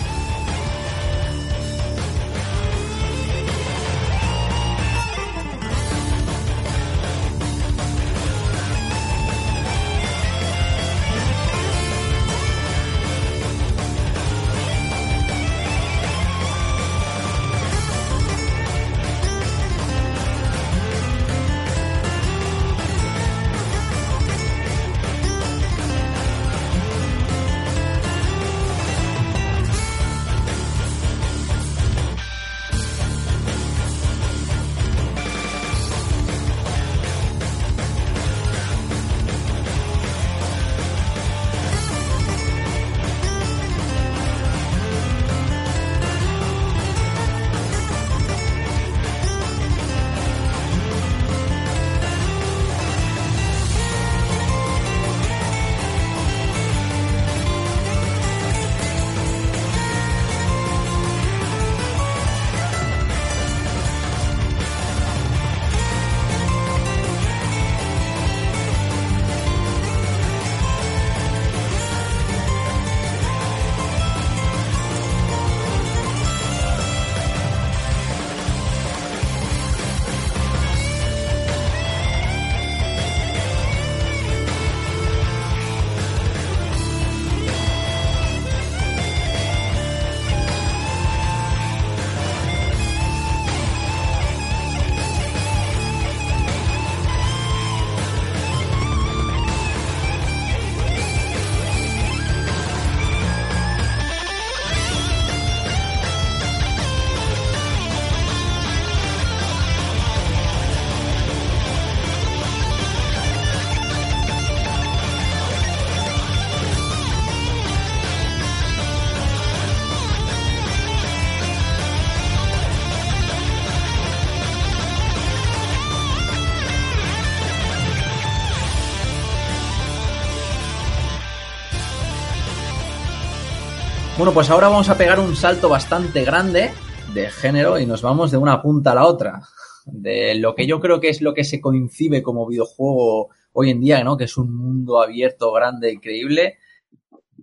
Bueno, 134.27 134.35
pues 134.35 134.51
ahora 134.51 134.67
vamos 134.67 134.89
a 134.89 134.99
pegar 134.99 135.21
un 135.21 135.37
salto 135.37 135.69
bastante 135.69 136.25
grande 136.25 136.73
de 137.15 137.31
género 137.31 137.79
y 137.79 137.87
nos 137.87 138.03
vamos 138.03 138.33
de 138.33 138.37
una 138.37 138.61
punta 138.61 138.91
a 138.91 138.97
la 138.97 139.07
otra. 139.07 139.41
De 139.85 140.35
lo 140.35 140.53
que 140.53 140.67
yo 140.67 140.81
creo 140.81 140.99
que 140.99 141.11
es 141.11 141.23
lo 141.23 141.33
que 141.33 141.45
se 141.45 141.61
coincide 141.61 142.25
como 142.25 142.45
videojuego 142.45 143.29
hoy 143.53 143.71
en 143.71 143.81
día, 143.81 144.03
¿no? 144.03 144.17
Que 144.17 144.25
es 144.25 144.37
un 144.37 144.53
mundo 144.53 145.01
abierto, 145.01 145.53
grande, 145.53 145.93
increíble. 145.93 146.59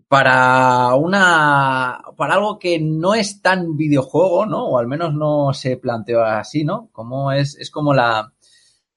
Para 0.10 0.94
una. 0.96 2.02
para 2.18 2.34
algo 2.34 2.60
que 2.60 2.82
no 2.82 3.14
es 3.14 3.42
tan 3.42 3.78
videojuego, 3.78 4.46
¿no? 4.46 4.66
O 4.66 4.78
al 4.78 4.88
menos 4.88 5.14
no 5.14 5.54
se 5.54 5.78
planteó 5.78 6.22
así, 6.22 6.66
¿no? 6.66 6.90
Como 6.92 7.32
es, 7.32 7.58
es 7.60 7.72
como 7.72 7.94
la, 7.94 8.34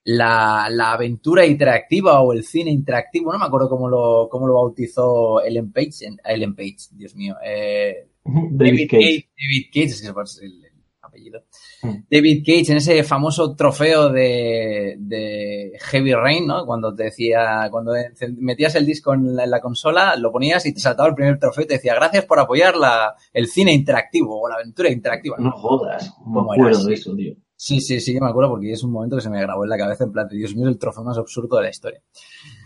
la, 0.09 0.69
la 0.71 0.93
aventura 0.93 1.45
interactiva 1.45 2.21
o 2.21 2.33
el 2.33 2.45
cine 2.45 2.71
interactivo, 2.71 3.33
no 3.33 3.39
me 3.41 3.45
acuerdo 3.47 3.69
cómo 3.69 3.89
lo, 3.89 4.29
cómo 4.31 4.47
lo 4.47 4.55
bautizó 4.55 5.43
Ellen 5.43 5.73
Page, 5.73 6.07
en- 6.07 6.21
Ellen 6.25 6.55
Page, 6.55 6.77
Dios 6.93 7.17
mío, 7.17 7.35
eh, 7.45 8.07
David 8.25 8.89
Cage. 8.89 9.29
David 9.37 9.67
Cage, 9.73 9.85
es 9.85 10.03
el, 10.43 10.65
el 10.65 10.73
apellido. 11.03 11.43
Mm. 11.83 11.95
David 12.09 12.45
Cage 12.47 12.71
en 12.71 12.77
ese 12.77 13.03
famoso 13.03 13.57
trofeo 13.57 14.09
de, 14.11 14.95
de 14.99 15.73
Heavy 15.81 16.15
Rain, 16.15 16.47
¿no? 16.47 16.65
Cuando 16.67 16.95
te 16.95 17.05
decía, 17.05 17.67
cuando 17.73 17.93
metías 18.39 18.77
el 18.77 18.87
disco 18.87 19.13
en 19.13 19.35
la, 19.35 19.43
en 19.43 19.51
la 19.51 19.61
consola, 19.61 20.15
lo 20.17 20.31
ponías 20.31 20.65
y 20.67 20.73
te 20.73 20.79
saltaba 20.79 21.09
el 21.09 21.17
primer 21.17 21.41
trofeo 21.41 21.65
y 21.65 21.67
te 21.67 21.75
decía 21.75 21.97
gracias 21.97 22.25
por 22.27 22.39
apoyar 22.39 22.77
la, 22.77 23.17
el 23.33 23.49
cine 23.49 23.73
interactivo 23.73 24.41
o 24.41 24.49
la 24.49 24.55
aventura 24.55 24.89
interactiva. 24.89 25.37
No 25.41 25.51
jodas, 25.51 26.15
no 26.25 26.45
me 26.45 26.95
eso, 26.95 27.17
tío. 27.17 27.35
Sí, 27.57 27.81
sí, 27.81 28.01
sí, 28.01 28.15
yo 28.15 28.21
me 28.21 28.29
acuerdo 28.29 28.51
porque 28.51 28.73
es 28.73 28.83
un 28.83 28.93
momento 28.93 29.17
que 29.17 29.23
se 29.23 29.31
me 29.31 29.41
grabó 29.41 29.65
en 29.65 29.71
la 29.71 29.79
cabeza 29.79 30.05
en 30.05 30.13
plan, 30.13 30.29
de, 30.29 30.37
Dios 30.37 30.55
mío, 30.55 30.69
el 30.69 30.79
trofeo 30.79 31.05
más 31.05 31.19
absurdo 31.19 31.57
de 31.57 31.63
la 31.63 31.71
historia. 31.71 32.03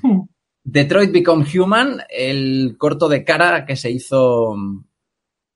Hmm. 0.02 0.22
Detroit 0.62 1.12
Become 1.12 1.46
Human, 1.54 2.00
el 2.10 2.76
corto 2.76 3.08
de 3.08 3.24
cara 3.24 3.64
que 3.64 3.76
se 3.76 3.90
hizo 3.90 4.54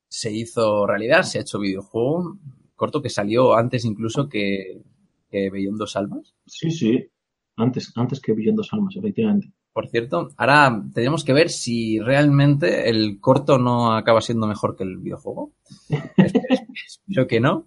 se 0.09 0.32
hizo 0.32 0.87
realidad, 0.87 1.24
se 1.24 1.39
ha 1.39 1.41
hecho 1.43 1.59
videojuego, 1.59 2.39
corto 2.76 3.03
que 3.03 3.11
salió 3.11 3.55
antes 3.55 3.85
incluso 3.85 4.28
que, 4.28 4.80
que 5.28 5.51
Beyond 5.51 5.78
Dos 5.78 5.97
Almas. 5.97 6.35
Sí, 6.47 6.70
sí. 6.70 7.11
Antes, 7.57 7.93
antes 7.95 8.20
que 8.20 8.32
Billón 8.32 8.57
dos 8.57 8.72
almas, 8.72 8.97
efectivamente. 8.97 9.53
Por 9.72 9.89
cierto, 9.89 10.30
ahora 10.37 10.85
tenemos 10.93 11.24
que 11.24 11.32
ver 11.32 11.51
si 11.51 11.99
realmente 11.99 12.89
el 12.89 13.20
corto 13.20 13.59
no 13.59 13.93
acaba 13.93 14.20
siendo 14.20 14.47
mejor 14.47 14.76
que 14.76 14.85
el 14.85 14.99
videojuego. 14.99 15.53
Espero 15.89 17.26
que 17.26 17.41
no. 17.41 17.66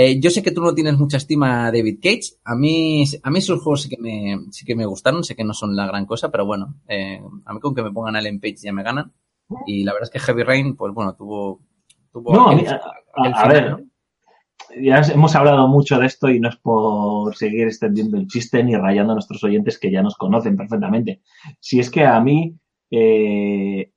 Eh, 0.00 0.20
yo 0.20 0.30
sé 0.30 0.44
que 0.44 0.52
tú 0.52 0.60
no 0.62 0.74
tienes 0.74 0.96
mucha 0.96 1.16
estima 1.16 1.66
a 1.66 1.72
David 1.72 1.98
Cage. 2.00 2.36
A 2.44 2.54
mí, 2.54 3.02
a 3.20 3.30
mí 3.30 3.40
sus 3.40 3.60
juegos 3.60 3.82
sí 3.82 3.88
que 3.88 3.96
me, 4.00 4.38
sí 4.52 4.64
que 4.64 4.76
me 4.76 4.86
gustaron, 4.86 5.24
sé 5.24 5.34
que 5.34 5.42
no 5.42 5.52
son 5.54 5.74
la 5.74 5.88
gran 5.88 6.06
cosa, 6.06 6.30
pero 6.30 6.46
bueno, 6.46 6.76
eh, 6.86 7.20
a 7.46 7.52
mí 7.52 7.58
con 7.58 7.74
que 7.74 7.82
me 7.82 7.90
pongan 7.90 8.14
a 8.14 8.20
Ellen 8.20 8.38
Page 8.40 8.58
ya 8.62 8.72
me 8.72 8.84
ganan. 8.84 9.12
Y 9.66 9.82
la 9.82 9.92
verdad 9.94 10.08
es 10.08 10.12
que 10.12 10.20
Heavy 10.20 10.44
Rain, 10.44 10.76
pues 10.76 10.94
bueno, 10.94 11.16
tuvo, 11.16 11.60
tuvo 12.12 12.32
No, 12.32 12.48
a, 12.50 12.54
mí- 12.54 12.62
aquel- 12.64 12.80
a- 13.34 13.48
ver, 13.48 13.70
¿no? 13.72 13.78
ya 14.80 15.00
hemos 15.12 15.34
hablado 15.34 15.66
mucho 15.66 15.98
de 15.98 16.06
esto 16.06 16.28
y 16.28 16.38
no 16.38 16.48
es 16.50 16.56
por 16.56 17.34
seguir 17.34 17.66
extendiendo 17.66 18.18
el 18.18 18.28
chiste 18.28 18.62
ni 18.62 18.76
rayando 18.76 19.12
a 19.12 19.16
nuestros 19.16 19.42
oyentes 19.42 19.78
que 19.80 19.90
ya 19.90 20.02
nos 20.02 20.14
conocen 20.16 20.56
perfectamente. 20.56 21.22
Si 21.58 21.80
es 21.80 21.90
que 21.90 22.04
a 22.04 22.20
mí, 22.20 22.54
eh, 22.90 23.90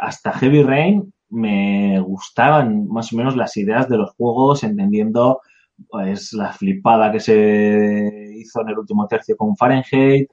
hasta 0.00 0.32
Heavy 0.32 0.62
Rain, 0.62 1.12
me 1.30 2.00
gustaban 2.00 2.88
más 2.88 3.12
o 3.12 3.16
menos 3.16 3.36
las 3.36 3.56
ideas 3.56 3.88
de 3.88 3.98
los 3.98 4.10
juegos, 4.14 4.64
entendiendo 4.64 5.40
pues 5.88 6.32
la 6.32 6.52
flipada 6.52 7.12
que 7.12 7.20
se 7.20 8.32
hizo 8.36 8.62
en 8.62 8.68
el 8.70 8.78
último 8.78 9.06
tercio 9.08 9.36
con 9.36 9.56
Fahrenheit. 9.56 10.30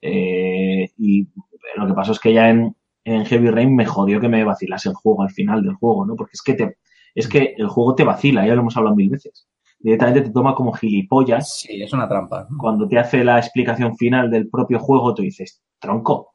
eh, 0.00 0.90
y 0.98 1.28
lo 1.76 1.86
que 1.86 1.94
pasó 1.94 2.12
es 2.12 2.20
que 2.20 2.32
ya 2.34 2.50
en, 2.50 2.74
en 3.04 3.24
Heavy 3.24 3.50
Rain 3.50 3.74
me 3.74 3.86
jodió 3.86 4.20
que 4.20 4.28
me 4.28 4.44
vacilase 4.44 4.88
el 4.90 4.94
juego 4.94 5.22
al 5.22 5.30
final 5.30 5.62
del 5.62 5.74
juego, 5.74 6.04
¿no? 6.06 6.16
Porque 6.16 6.32
es 6.34 6.42
que 6.42 6.54
te, 6.54 6.76
es 7.14 7.28
que 7.28 7.54
el 7.56 7.68
juego 7.68 7.94
te 7.94 8.04
vacila, 8.04 8.46
ya 8.46 8.54
lo 8.54 8.62
hemos 8.62 8.76
hablado 8.76 8.96
mil 8.96 9.10
veces. 9.10 9.48
Directamente 9.78 10.22
te 10.22 10.30
toma 10.30 10.54
como 10.54 10.72
gilipollas. 10.72 11.60
Sí, 11.60 11.82
es 11.82 11.92
una 11.92 12.08
trampa. 12.08 12.46
Cuando 12.58 12.86
te 12.88 12.98
hace 12.98 13.24
la 13.24 13.38
explicación 13.38 13.96
final 13.96 14.30
del 14.30 14.48
propio 14.48 14.78
juego, 14.78 15.14
tú 15.14 15.22
dices, 15.22 15.62
tronco, 15.80 16.34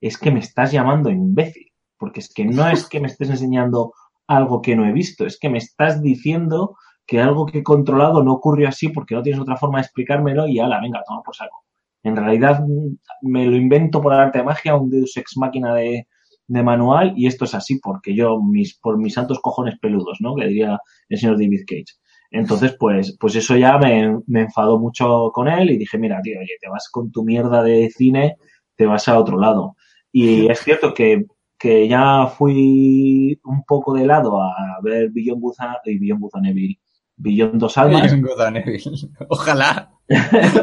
es 0.00 0.18
que 0.18 0.30
me 0.30 0.40
estás 0.40 0.72
llamando 0.72 1.10
imbécil. 1.10 1.69
Porque 2.00 2.20
es 2.20 2.32
que 2.32 2.46
no 2.46 2.66
es 2.66 2.88
que 2.88 2.98
me 2.98 3.08
estés 3.08 3.28
enseñando 3.28 3.92
algo 4.26 4.62
que 4.62 4.74
no 4.74 4.86
he 4.86 4.92
visto, 4.92 5.26
es 5.26 5.38
que 5.38 5.50
me 5.50 5.58
estás 5.58 6.00
diciendo 6.00 6.76
que 7.06 7.20
algo 7.20 7.44
que 7.44 7.58
he 7.58 7.62
controlado 7.62 8.22
no 8.22 8.32
ocurrió 8.32 8.68
así 8.68 8.88
porque 8.88 9.14
no 9.14 9.22
tienes 9.22 9.40
otra 9.40 9.56
forma 9.56 9.78
de 9.78 9.82
explicármelo 9.82 10.48
y 10.48 10.60
ala, 10.60 10.80
venga, 10.80 11.02
toma 11.06 11.22
por 11.22 11.36
saco. 11.36 11.64
En 12.02 12.16
realidad 12.16 12.64
mm, 12.66 13.28
me 13.28 13.46
lo 13.46 13.56
invento 13.56 14.00
por 14.00 14.14
arte 14.14 14.38
de 14.38 14.44
magia, 14.44 14.76
un 14.76 14.88
Deus 14.88 15.16
Ex 15.16 15.36
Máquina 15.36 15.74
de, 15.74 16.06
de 16.46 16.62
manual 16.62 17.12
y 17.16 17.26
esto 17.26 17.44
es 17.44 17.54
así 17.54 17.80
porque 17.80 18.14
yo, 18.14 18.40
mis, 18.40 18.78
por 18.78 18.96
mis 18.98 19.14
santos 19.14 19.40
cojones 19.40 19.78
peludos, 19.78 20.18
¿no? 20.20 20.34
Que 20.34 20.46
diría 20.46 20.80
el 21.08 21.18
señor 21.18 21.36
David 21.36 21.64
Cage. 21.66 22.00
Entonces, 22.30 22.76
pues, 22.78 23.16
pues 23.18 23.34
eso 23.34 23.56
ya 23.56 23.76
me, 23.76 24.18
me 24.26 24.42
enfadó 24.42 24.78
mucho 24.78 25.30
con 25.34 25.48
él 25.48 25.70
y 25.70 25.76
dije, 25.76 25.98
mira, 25.98 26.22
tío, 26.22 26.38
oye, 26.38 26.56
te 26.60 26.68
vas 26.68 26.88
con 26.88 27.10
tu 27.10 27.24
mierda 27.24 27.62
de 27.62 27.90
cine, 27.90 28.36
te 28.76 28.86
vas 28.86 29.08
a 29.08 29.18
otro 29.18 29.38
lado. 29.38 29.76
Y 30.12 30.48
es 30.48 30.60
cierto 30.60 30.94
que, 30.94 31.26
que 31.60 31.86
ya 31.86 32.26
fui 32.26 33.38
un 33.44 33.62
poco 33.64 33.92
de 33.92 34.06
lado 34.06 34.40
a 34.40 34.78
ver 34.82 35.10
Beyond 35.10 35.42
Busan 35.42 35.76
y 35.84 35.98
Beyond 35.98 36.20
Busan 36.22 36.46
Evil, 36.46 36.80
Beyond 37.16 37.60
Dos 37.60 37.76
Almas. 37.76 38.10
Evil. 38.10 38.80
Ojalá. 39.28 39.92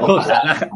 ojalá, 0.01 0.69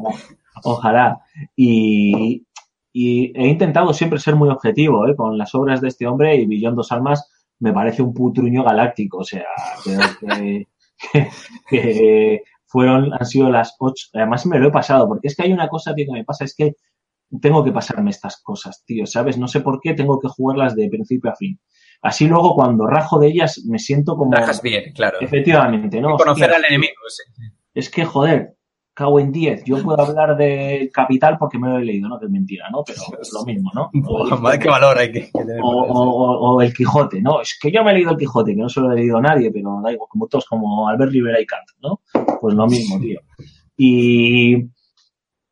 ojalá. 0.63 1.21
Y, 1.55 2.45
y 2.93 3.33
he 3.35 3.47
intentado 3.47 3.93
siempre 3.93 4.19
ser 4.19 4.35
muy 4.35 4.49
objetivo 4.49 5.07
¿eh? 5.07 5.15
con 5.15 5.39
las 5.39 5.55
obras 5.55 5.81
de 5.81 5.87
este 5.87 6.05
hombre 6.05 6.35
y 6.35 6.45
Billón 6.45 6.75
Dos 6.75 6.91
Almas 6.91 7.27
me 7.59 7.73
parece 7.73 8.03
un 8.03 8.13
putruño 8.13 8.63
galáctico. 8.63 9.17
O 9.17 9.23
sea, 9.23 9.43
creo 9.83 9.99
que, 10.19 10.67
que, 11.11 11.29
que 11.67 12.41
fueron, 12.67 13.11
han 13.11 13.25
sido 13.25 13.49
las 13.49 13.75
ocho. 13.79 14.07
Además 14.13 14.45
me 14.45 14.59
lo 14.59 14.67
he 14.67 14.71
pasado, 14.71 15.07
porque 15.07 15.27
es 15.27 15.35
que 15.35 15.43
hay 15.43 15.51
una 15.51 15.67
cosa 15.67 15.95
tío, 15.95 16.05
que 16.05 16.13
me 16.13 16.23
pasa, 16.23 16.45
es 16.45 16.55
que 16.55 16.75
tengo 17.39 17.63
que 17.63 17.71
pasarme 17.71 18.09
estas 18.09 18.41
cosas, 18.41 18.83
tío, 18.85 19.05
¿sabes? 19.05 19.37
No 19.37 19.47
sé 19.47 19.61
por 19.61 19.79
qué 19.81 19.93
tengo 19.93 20.19
que 20.19 20.27
jugarlas 20.27 20.75
de 20.75 20.89
principio 20.89 21.31
a 21.31 21.35
fin. 21.35 21.59
Así 22.01 22.25
luego 22.27 22.55
cuando 22.55 22.87
rajo 22.87 23.19
de 23.19 23.27
ellas 23.27 23.63
me 23.69 23.77
siento 23.79 24.15
como... 24.17 24.31
Rajas 24.33 24.61
bien, 24.61 24.91
claro. 24.93 25.17
Efectivamente, 25.21 26.01
¿no? 26.01 26.17
Conocer 26.17 26.49
Hostia, 26.49 26.57
al 26.57 26.65
enemigo. 26.65 26.93
sí. 27.07 27.23
es 27.75 27.89
que, 27.91 28.05
joder, 28.05 28.55
cago 28.93 29.19
en 29.19 29.31
10. 29.31 29.63
Yo 29.65 29.81
puedo 29.83 30.01
hablar 30.01 30.35
de 30.35 30.89
Capital 30.91 31.37
porque 31.37 31.57
me 31.59 31.69
lo 31.69 31.77
he 31.77 31.85
leído, 31.85 32.09
¿no? 32.09 32.19
Que 32.19 32.25
es 32.25 32.31
mentira, 32.31 32.69
¿no? 32.71 32.83
Pero 32.83 32.99
es 33.21 33.31
lo 33.31 33.45
mismo, 33.45 33.69
¿no? 33.73 33.89
Madre, 34.41 34.59
qué 34.59 34.67
valor 34.69 34.97
hay 34.97 35.11
que, 35.11 35.21
que 35.21 35.31
tener. 35.45 35.59
O, 35.61 35.67
o- 35.67 36.09
o- 36.09 36.55
o 36.55 36.61
el 36.61 36.73
Quijote, 36.73 37.21
¿no? 37.21 37.39
Es 37.41 37.57
que 37.61 37.71
yo 37.71 37.83
me 37.83 37.91
he 37.91 37.93
leído 37.93 38.11
el 38.11 38.17
Quijote, 38.17 38.55
que 38.55 38.61
no 38.61 38.67
se 38.69 38.81
lo 38.81 38.91
he 38.91 38.95
leído 38.95 39.21
nadie, 39.21 39.51
pero 39.51 39.79
da 39.83 39.93
igual, 39.93 40.09
como 40.09 40.27
todos, 40.27 40.45
como 40.45 40.89
Albert 40.89 41.11
Rivera 41.11 41.39
y 41.39 41.45
Kant, 41.45 41.67
¿no? 41.83 42.01
Pues 42.41 42.55
lo 42.55 42.65
mismo, 42.67 42.99
tío. 42.99 43.19
Y, 43.77 44.55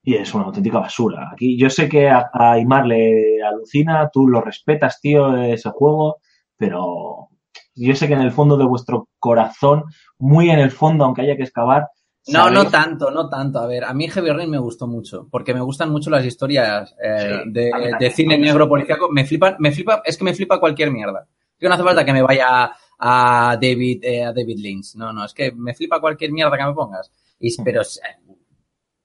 y 0.10 0.16
es 0.16 0.34
una 0.34 0.45
auténtica 0.45 0.80
basura. 0.80 1.30
Aquí 1.32 1.55
yo 1.55 1.70
sé 1.70 1.88
que 1.88 2.10
a, 2.10 2.30
a 2.34 2.53
Aymar 2.53 2.88
le 2.88 3.43
alucina, 3.43 4.10
tú 4.12 4.28
lo 4.28 4.41
respetas, 4.41 4.99
tío, 4.99 5.38
ese 5.38 5.70
juego, 5.70 6.18
pero 6.57 7.28
yo 7.76 7.95
sé 7.95 8.07
que 8.07 8.16
en 8.16 8.22
el 8.22 8.32
fondo 8.32 8.57
de 8.57 8.66
vuestro 8.66 9.07
corazón, 9.20 9.84
muy 10.18 10.49
en 10.49 10.57
el 10.60 10.72
fondo, 10.72 11.05
aunque 11.05 11.22
haya 11.22 11.38
que 11.38 11.43
excavar, 11.43 11.89
No, 12.28 12.49
no 12.49 12.66
tanto, 12.70 13.12
no 13.12 13.30
tanto. 13.30 13.60
A 13.60 13.68
ver, 13.68 13.84
a 13.84 13.93
mí 13.93 14.07
Heavy 14.07 14.32
Rain 14.32 14.49
me 14.49 14.57
gustó 14.57 14.88
mucho, 14.88 15.28
porque 15.30 15.53
me 15.53 15.62
gustan 15.62 15.91
mucho 15.91 16.10
las 16.10 16.26
historias 16.26 16.95
eh, 17.03 17.41
Sí, 17.43 17.51
de, 17.51 17.72
de 17.99 18.12
cine 18.12 18.38
negro 18.38 18.68
policíaco. 18.68 19.10
Me 19.12 19.26
flipa, 19.26 19.57
me 19.60 19.72
flipa, 19.72 20.01
es 20.03 20.18
que 20.18 20.24
me 20.24 20.34
flipa 20.34 20.60
cualquier 20.60 20.91
mierda. 20.91 21.28
Es 21.53 21.60
que 21.60 21.68
no 21.68 21.76
hace 21.76 21.84
falta 21.84 22.03
que 22.03 22.14
me 22.14 22.24
vaya 22.24 22.72
a 22.99 23.57
David, 23.62 23.99
eh, 24.03 24.24
a 24.26 24.34
David 24.34 24.57
Lynch. 24.57 24.95
No, 24.95 25.14
no, 25.14 25.24
es 25.24 25.34
que 25.34 25.51
me 25.51 25.74
flipa 25.76 26.01
cualquier 26.01 26.32
mierda 26.32 26.57
que 26.57 26.66
me 26.66 26.74
pongas. 26.74 27.12
Y, 27.39 27.55
pero 27.64 27.82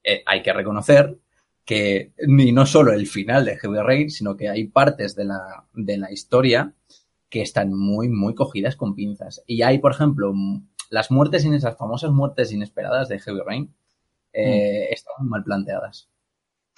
eh, 0.05 0.23
hay 0.27 0.43
que 0.43 0.53
reconocer 0.53 1.19
que 1.65 2.13
ni 2.27 2.53
no 2.53 2.67
solo 2.67 2.93
el 2.93 3.07
final 3.07 3.45
de 3.47 3.57
Heavy 3.57 3.79
Rain, 3.79 4.11
sino 4.11 4.37
que 4.37 4.49
hay 4.51 4.67
partes 4.69 5.17
de 5.17 5.25
la, 5.25 5.67
de 5.73 5.97
la 5.99 6.13
historia 6.13 6.75
que 7.31 7.41
están 7.43 7.73
muy, 7.75 8.09
muy 8.09 8.35
cogidas 8.35 8.77
con 8.77 8.95
pinzas. 8.95 9.43
Y 9.47 9.63
hay, 9.63 9.79
por 9.79 9.93
ejemplo, 9.93 10.33
las 10.91 11.11
muertes, 11.11 11.45
esas 11.45 11.77
famosas 11.77 12.11
muertes 12.13 12.53
inesperadas 12.53 13.09
de 13.09 13.19
Heavy 13.19 13.41
Rain, 13.45 13.75
eh, 14.33 14.89
están 14.91 15.15
muy 15.21 15.29
mal 15.29 15.45
planteadas. 15.45 16.11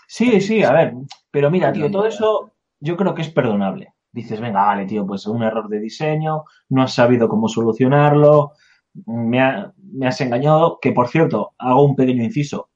Sí, 0.07 0.41
sí, 0.41 0.63
a 0.63 0.73
ver, 0.73 0.95
pero 1.31 1.51
mira, 1.51 1.73
tío, 1.73 1.91
todo 1.91 2.07
eso 2.07 2.53
yo 2.81 2.97
creo 2.97 3.15
que 3.15 3.23
es 3.23 3.31
perdonable. 3.31 3.95
Dices, 4.13 4.41
venga, 4.41 4.65
vale, 4.65 4.87
tío, 4.87 5.07
pues 5.07 5.27
un 5.27 5.43
error 5.43 5.69
de 5.69 5.81
diseño, 5.81 6.45
no 6.71 6.83
has 6.83 6.95
sabido 6.95 7.29
cómo 7.29 7.49
solucionarlo, 7.49 8.53
me, 9.07 9.41
ha- 9.43 9.73
me 9.79 10.07
has 10.07 10.21
engañado, 10.21 10.79
que 10.81 10.93
por 10.93 11.09
cierto, 11.09 11.55
hago 11.59 11.85
un 11.85 11.97
pequeño 11.97 12.23
inciso. 12.25 12.71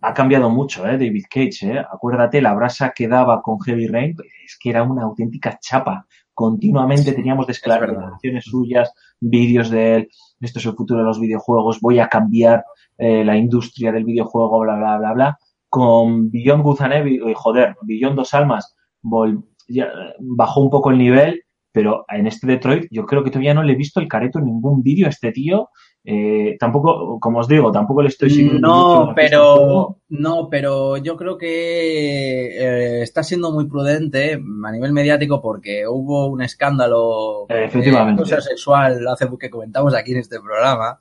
Ha 0.00 0.14
cambiado 0.14 0.50
mucho, 0.50 0.86
¿eh? 0.86 0.98
David 0.98 1.24
Cage, 1.30 1.72
¿eh? 1.72 1.78
Acuérdate, 1.78 2.42
la 2.42 2.54
brasa 2.54 2.92
que 2.94 3.06
daba 3.06 3.40
con 3.42 3.60
Heavy 3.60 3.86
Rain, 3.86 4.16
es 4.44 4.58
que 4.58 4.70
era 4.70 4.82
una 4.82 5.04
auténtica 5.04 5.58
chapa. 5.60 6.06
Continuamente 6.34 7.12
teníamos 7.12 7.46
verdad. 7.46 7.80
declaraciones 7.80 8.44
suyas, 8.44 8.92
vídeos 9.20 9.70
de 9.70 9.94
él, 9.94 10.08
esto 10.40 10.58
es 10.58 10.66
el 10.66 10.74
futuro 10.74 11.00
de 11.00 11.06
los 11.06 11.20
videojuegos, 11.20 11.80
voy 11.80 11.98
a 11.98 12.08
cambiar 12.08 12.64
eh, 12.96 13.24
la 13.24 13.36
industria 13.36 13.92
del 13.92 14.04
videojuego, 14.04 14.58
bla, 14.60 14.76
bla, 14.76 14.98
bla, 14.98 15.12
bla 15.12 15.38
con 15.68 16.30
Beyond 16.32 16.62
Good 16.64 16.80
and 16.82 16.92
Evil, 16.94 17.34
joder, 17.34 17.76
Beyond 17.82 18.16
Dos 18.16 18.34
Almas 18.34 18.74
vol- 19.02 19.44
ya, 19.68 19.88
bajó 20.18 20.62
un 20.62 20.70
poco 20.70 20.90
el 20.90 20.98
nivel, 20.98 21.44
pero 21.72 22.04
en 22.08 22.26
este 22.26 22.46
Detroit 22.46 22.86
yo 22.90 23.06
creo 23.06 23.22
que 23.22 23.30
todavía 23.30 23.54
no 23.54 23.62
le 23.62 23.74
he 23.74 23.76
visto 23.76 24.00
el 24.00 24.08
careto 24.08 24.40
en 24.40 24.46
ningún 24.46 24.82
vídeo 24.82 25.06
a 25.06 25.10
este 25.10 25.30
tío. 25.30 25.68
Eh, 26.02 26.56
tampoco, 26.58 27.20
como 27.20 27.40
os 27.40 27.48
digo, 27.48 27.70
tampoco 27.70 28.00
le 28.00 28.08
estoy 28.08 28.30
siguiendo 28.30 28.66
No, 28.66 29.12
pero 29.14 29.98
no, 30.08 30.48
pero 30.50 30.96
yo 30.96 31.14
creo 31.16 31.36
que 31.36 32.46
eh, 32.58 33.02
está 33.02 33.22
siendo 33.22 33.52
muy 33.52 33.66
prudente 33.66 34.40
a 34.64 34.72
nivel 34.72 34.92
mediático 34.92 35.42
porque 35.42 35.86
hubo 35.86 36.26
un 36.28 36.40
escándalo 36.42 37.46
Eh, 37.50 37.64
efectivamente. 37.66 38.22
acoso 38.22 38.40
sexual 38.40 39.06
hace 39.08 39.28
que 39.38 39.50
comentamos 39.50 39.94
aquí 39.94 40.12
en 40.12 40.18
este 40.20 40.40
programa. 40.40 40.98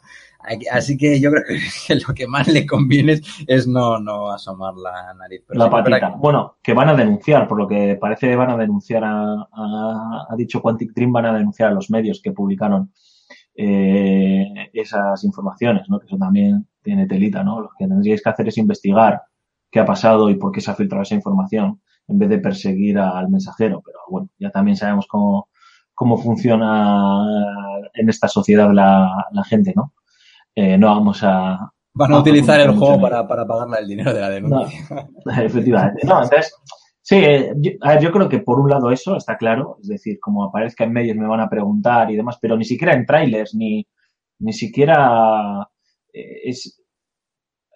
Así 0.72 0.98
que 0.98 1.20
yo 1.20 1.32
creo 1.32 1.44
que 1.88 1.96
lo 1.96 2.14
que 2.14 2.28
más 2.28 2.48
le 2.48 2.66
conviene 2.66 3.14
es, 3.14 3.22
es 3.48 3.68
no, 3.68 4.00
no 4.00 4.32
asomar 4.32 4.74
la 4.76 5.14
nariz. 5.14 5.44
Pero 5.48 5.60
la 5.60 5.70
patita. 5.70 6.00
que- 6.00 6.18
Bueno, 6.18 6.56
que 6.62 6.74
van 6.74 6.90
a 6.90 6.96
denunciar, 6.96 7.48
por 7.48 7.58
lo 7.58 7.68
que 7.68 7.98
parece 8.00 8.36
van 8.36 8.50
a 8.52 8.58
denunciar 8.58 9.04
a, 9.04 9.34
a- 9.52 10.28
ha 10.30 10.36
dicho 10.38 10.62
Quantic 10.62 10.94
Dream, 10.94 11.12
van 11.12 11.26
a 11.26 11.34
denunciar 11.38 11.70
a 11.70 11.74
los 11.74 11.90
medios 11.90 12.22
que 12.22 12.32
publicaron 12.32 12.92
eh, 13.62 14.70
esas 14.72 15.22
informaciones, 15.26 15.84
¿no? 15.90 16.00
Que 16.00 16.06
eso 16.06 16.18
también 16.18 16.66
tiene 16.82 17.08
telita, 17.08 17.44
¿no? 17.44 17.60
Lo 17.60 17.70
que 17.78 17.88
tendríais 17.88 18.24
que 18.24 18.30
hacer 18.30 18.48
es 18.48 18.58
investigar 18.58 19.22
qué 19.70 19.82
ha 19.82 19.86
pasado 19.86 20.30
y 20.30 20.36
por 20.36 20.54
qué 20.54 20.62
se 20.62 20.72
ha 20.72 20.76
filtrado 20.76 21.04
esa 21.04 21.16
información 21.16 21.82
en 22.08 22.20
vez 22.20 22.30
de 22.30 22.40
perseguir 22.40 22.98
al 22.98 23.28
mensajero. 23.28 23.82
Pero 23.86 24.00
bueno, 24.10 24.30
ya 24.40 24.50
también 24.50 24.78
sabemos 24.78 25.08
cómo, 25.08 25.50
cómo 25.94 26.18
funciona 26.18 27.22
en 27.94 28.08
esta 28.08 28.30
sociedad 28.30 28.72
la, 28.74 29.28
la 29.34 29.44
gente, 29.44 29.74
¿no? 29.76 29.92
Eh, 30.56 30.78
no 30.78 30.88
vamos 30.88 31.22
a... 31.24 31.74
Van 31.94 32.14
a 32.14 32.16
a 32.16 32.20
utilizar 32.20 32.62
el 32.62 32.78
juego 32.78 33.02
para, 33.02 33.28
para 33.28 33.46
pagarle 33.46 33.80
el 33.80 33.88
dinero 33.90 34.14
de 34.14 34.22
la 34.22 34.30
denuncia. 34.30 34.80
Efectivamente. 35.44 36.08
No, 36.08 36.24
entonces, 36.24 36.56
sí, 37.10 37.16
eh, 37.16 37.54
yo, 37.58 37.72
a 37.82 37.94
ver, 37.94 38.04
yo 38.04 38.12
creo 38.12 38.30
que 38.30 38.40
por 38.40 38.60
un 38.60 38.70
lado 38.70 38.92
eso 38.92 39.16
está 39.18 39.36
claro, 39.36 39.78
es 39.82 39.88
decir, 39.88 40.20
como 40.20 40.44
aparezca 40.44 40.84
en 40.84 40.94
medios 40.94 41.18
me 41.18 41.28
van 41.28 41.40
a 41.42 41.50
preguntar 41.50 42.12
y 42.12 42.16
demás, 42.16 42.38
pero 42.40 42.56
ni 42.56 42.66
siquiera 42.66 42.94
en 42.94 43.06
trailers, 43.06 43.56
ni, 43.56 43.88
ni 44.40 44.54
siquiera 44.54 45.68
eh, 46.14 46.42
es... 46.46 46.76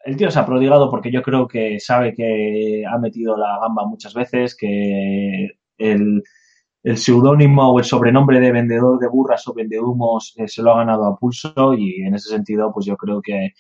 El 0.06 0.18
tío 0.18 0.30
se 0.30 0.40
ha 0.40 0.46
prodigado 0.46 0.92
porque 0.92 1.12
yo 1.12 1.22
creo 1.24 1.48
que 1.48 1.80
sabe 1.80 2.14
que 2.14 2.84
ha 2.86 2.98
metido 3.00 3.38
la 3.38 3.58
gamba 3.60 3.88
muchas 3.88 4.14
veces, 4.14 4.56
que 4.56 5.50
el, 5.78 6.24
el 6.84 6.98
seudónimo 6.98 7.72
o 7.72 7.80
el 7.80 7.86
sobrenombre 7.86 8.40
de 8.40 8.52
vendedor 8.52 9.00
de 9.00 9.08
burras 9.08 9.48
o 9.48 9.54
vendehumos 9.54 10.34
eh, 10.38 10.48
se 10.48 10.62
lo 10.62 10.74
ha 10.74 10.78
ganado 10.78 11.08
a 11.08 11.18
pulso 11.18 11.74
y 11.74 12.04
en 12.04 12.14
ese 12.16 12.30
sentido, 12.30 12.72
pues 12.74 12.86
yo 12.86 12.98
creo 12.98 13.22
que 13.22 13.54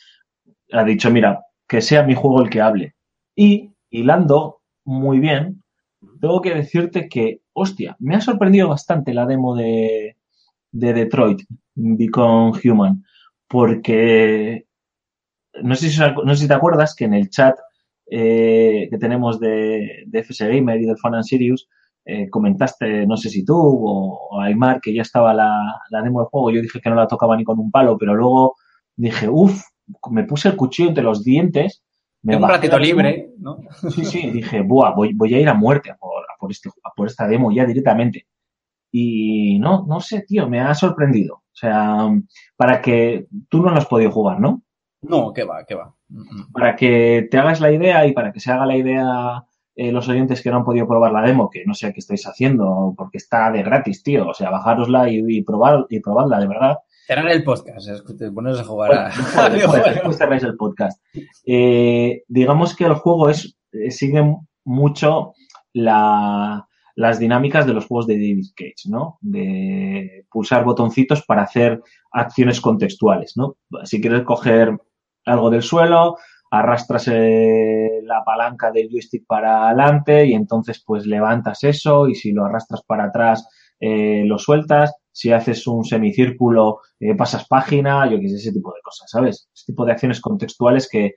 ha 0.73 0.83
dicho, 0.83 1.09
mira, 1.09 1.41
que 1.67 1.81
sea 1.81 2.03
mi 2.03 2.13
juego 2.15 2.41
el 2.43 2.49
que 2.49 2.61
hable. 2.61 2.95
Y, 3.35 3.71
hilando 3.89 4.61
muy 4.85 5.19
bien, 5.19 5.62
tengo 6.23 6.39
que 6.39 6.55
decirte 6.55 7.09
que, 7.09 7.41
hostia, 7.51 7.97
me 7.99 8.15
ha 8.15 8.21
sorprendido 8.21 8.69
bastante 8.69 9.13
la 9.13 9.25
demo 9.25 9.57
de, 9.57 10.15
de 10.71 10.93
Detroit, 10.93 11.41
Become 11.75 12.53
Human, 12.63 13.03
porque 13.45 14.65
no 15.61 15.75
sé, 15.75 15.89
si, 15.89 15.99
no 15.99 16.33
sé 16.33 16.43
si 16.43 16.47
te 16.47 16.53
acuerdas 16.53 16.95
que 16.95 17.03
en 17.03 17.13
el 17.13 17.29
chat 17.29 17.59
eh, 18.09 18.87
que 18.89 18.97
tenemos 18.97 19.37
de, 19.41 20.05
de 20.07 20.19
FS 20.19 20.47
Gamer 20.47 20.79
y 20.79 20.85
del 20.85 20.97
Fan 20.97 21.15
and 21.15 21.25
Sirius, 21.25 21.67
eh, 22.05 22.29
comentaste, 22.29 23.05
no 23.05 23.17
sé 23.17 23.29
si 23.29 23.43
tú 23.43 23.57
o, 23.57 24.29
o 24.31 24.39
Aymar, 24.39 24.79
que 24.79 24.93
ya 24.93 25.01
estaba 25.01 25.33
la, 25.33 25.51
la 25.89 26.01
demo 26.01 26.21
del 26.21 26.29
juego. 26.29 26.51
Yo 26.51 26.61
dije 26.61 26.79
que 26.79 26.89
no 26.89 26.95
la 26.95 27.07
tocaba 27.07 27.35
ni 27.35 27.43
con 27.43 27.59
un 27.59 27.69
palo, 27.69 27.97
pero 27.97 28.15
luego 28.15 28.55
dije, 28.95 29.27
uff, 29.27 29.61
me 30.09 30.23
puse 30.23 30.47
el 30.47 30.55
cuchillo 30.55 30.87
entre 30.87 31.03
los 31.03 31.21
dientes. 31.21 31.83
Me 32.21 32.37
un 32.37 32.47
ratito 32.47 32.79
libre, 32.79 33.31
¿no? 33.39 33.57
Sí, 33.89 34.05
sí, 34.05 34.31
dije, 34.31 34.61
buah, 34.61 34.95
voy, 34.95 35.13
voy 35.13 35.33
a 35.35 35.39
ir 35.41 35.49
a 35.49 35.53
muerte 35.53 35.91
a 35.91 35.97
por, 36.43 36.51
este, 36.51 36.69
por 36.93 37.07
esta 37.07 37.25
demo 37.25 37.53
ya 37.53 37.65
directamente. 37.65 38.27
Y 38.91 39.59
no, 39.59 39.85
no 39.87 40.01
sé, 40.01 40.25
tío, 40.27 40.49
me 40.49 40.59
ha 40.59 40.75
sorprendido. 40.75 41.35
O 41.35 41.55
sea, 41.55 42.09
para 42.57 42.81
que 42.81 43.27
tú 43.47 43.61
no 43.61 43.69
lo 43.69 43.77
has 43.77 43.85
podido 43.85 44.11
jugar, 44.11 44.41
¿no? 44.41 44.61
No, 45.01 45.31
que 45.31 45.45
va, 45.45 45.63
que 45.65 45.75
va. 45.75 45.95
Para 46.51 46.75
que 46.75 47.29
te 47.31 47.37
hagas 47.37 47.61
la 47.61 47.71
idea 47.71 48.05
y 48.05 48.11
para 48.11 48.33
que 48.33 48.41
se 48.41 48.51
haga 48.51 48.65
la 48.65 48.75
idea 48.75 49.45
eh, 49.75 49.93
los 49.93 50.09
oyentes 50.09 50.41
que 50.41 50.51
no 50.51 50.57
han 50.57 50.65
podido 50.65 50.85
probar 50.85 51.13
la 51.13 51.21
demo, 51.21 51.49
que 51.49 51.63
no 51.65 51.73
sé 51.73 51.93
qué 51.93 51.99
estáis 51.99 52.27
haciendo, 52.27 52.93
porque 52.97 53.19
está 53.19 53.49
de 53.51 53.63
gratis, 53.63 54.03
tío. 54.03 54.27
O 54.27 54.33
sea, 54.33 54.49
bajárosla 54.49 55.09
y, 55.09 55.23
y 55.25 55.43
probar, 55.43 55.85
y 55.89 56.01
probadla, 56.01 56.39
de 56.39 56.47
verdad. 56.47 56.77
Cerrar 57.07 57.29
el 57.29 57.43
podcast, 57.43 57.87
pones 58.35 58.59
a 58.59 58.63
jugar 58.65 58.93
a... 58.93 59.49
Después, 59.49 59.83
después 59.85 60.17
cerráis 60.17 60.43
el 60.43 60.57
podcast. 60.57 61.01
Eh, 61.45 62.23
digamos 62.27 62.75
que 62.75 62.83
el 62.83 62.95
juego 62.95 63.29
es 63.29 63.57
eh, 63.73 63.91
sigue 63.91 64.23
mucho 64.63 65.33
la- 65.73 66.67
las 66.95 67.17
dinámicas 67.19 67.65
de 67.65 67.73
los 67.73 67.87
juegos 67.87 68.05
de 68.07 68.15
David 68.15 68.45
Cage, 68.55 68.87
¿no? 68.89 69.17
De 69.21 70.25
pulsar 70.31 70.63
botoncitos 70.63 71.23
para 71.25 71.41
hacer 71.43 71.81
acciones 72.11 72.61
contextuales, 72.61 73.33
¿no? 73.35 73.57
Si 73.83 73.99
quieres 73.99 74.21
coger 74.23 74.77
algo 75.25 75.49
del 75.49 75.63
suelo, 75.63 76.17
arrastras 76.51 77.07
eh, 77.11 77.99
la 78.03 78.23
palanca 78.23 78.71
del 78.71 78.89
joystick 78.89 79.25
para 79.25 79.67
adelante 79.69 80.25
y 80.27 80.33
entonces 80.33 80.83
pues 80.85 81.07
levantas 81.07 81.63
eso 81.63 82.07
y 82.07 82.13
si 82.15 82.31
lo 82.31 82.45
arrastras 82.45 82.83
para 82.85 83.05
atrás 83.05 83.47
eh, 83.79 84.23
lo 84.25 84.37
sueltas. 84.37 84.93
Si 85.11 85.31
haces 85.31 85.65
un 85.67 85.83
semicírculo, 85.83 86.79
eh, 86.99 87.15
pasas 87.15 87.47
página, 87.47 88.09
yo 88.09 88.19
qué 88.19 88.29
sé, 88.29 88.35
ese 88.35 88.51
tipo 88.53 88.71
de 88.73 88.81
cosas, 88.83 89.09
¿sabes? 89.09 89.49
Ese 89.53 89.65
tipo 89.67 89.85
de 89.85 89.91
acciones 89.93 90.21
contextuales 90.21 90.87
que, 90.89 91.15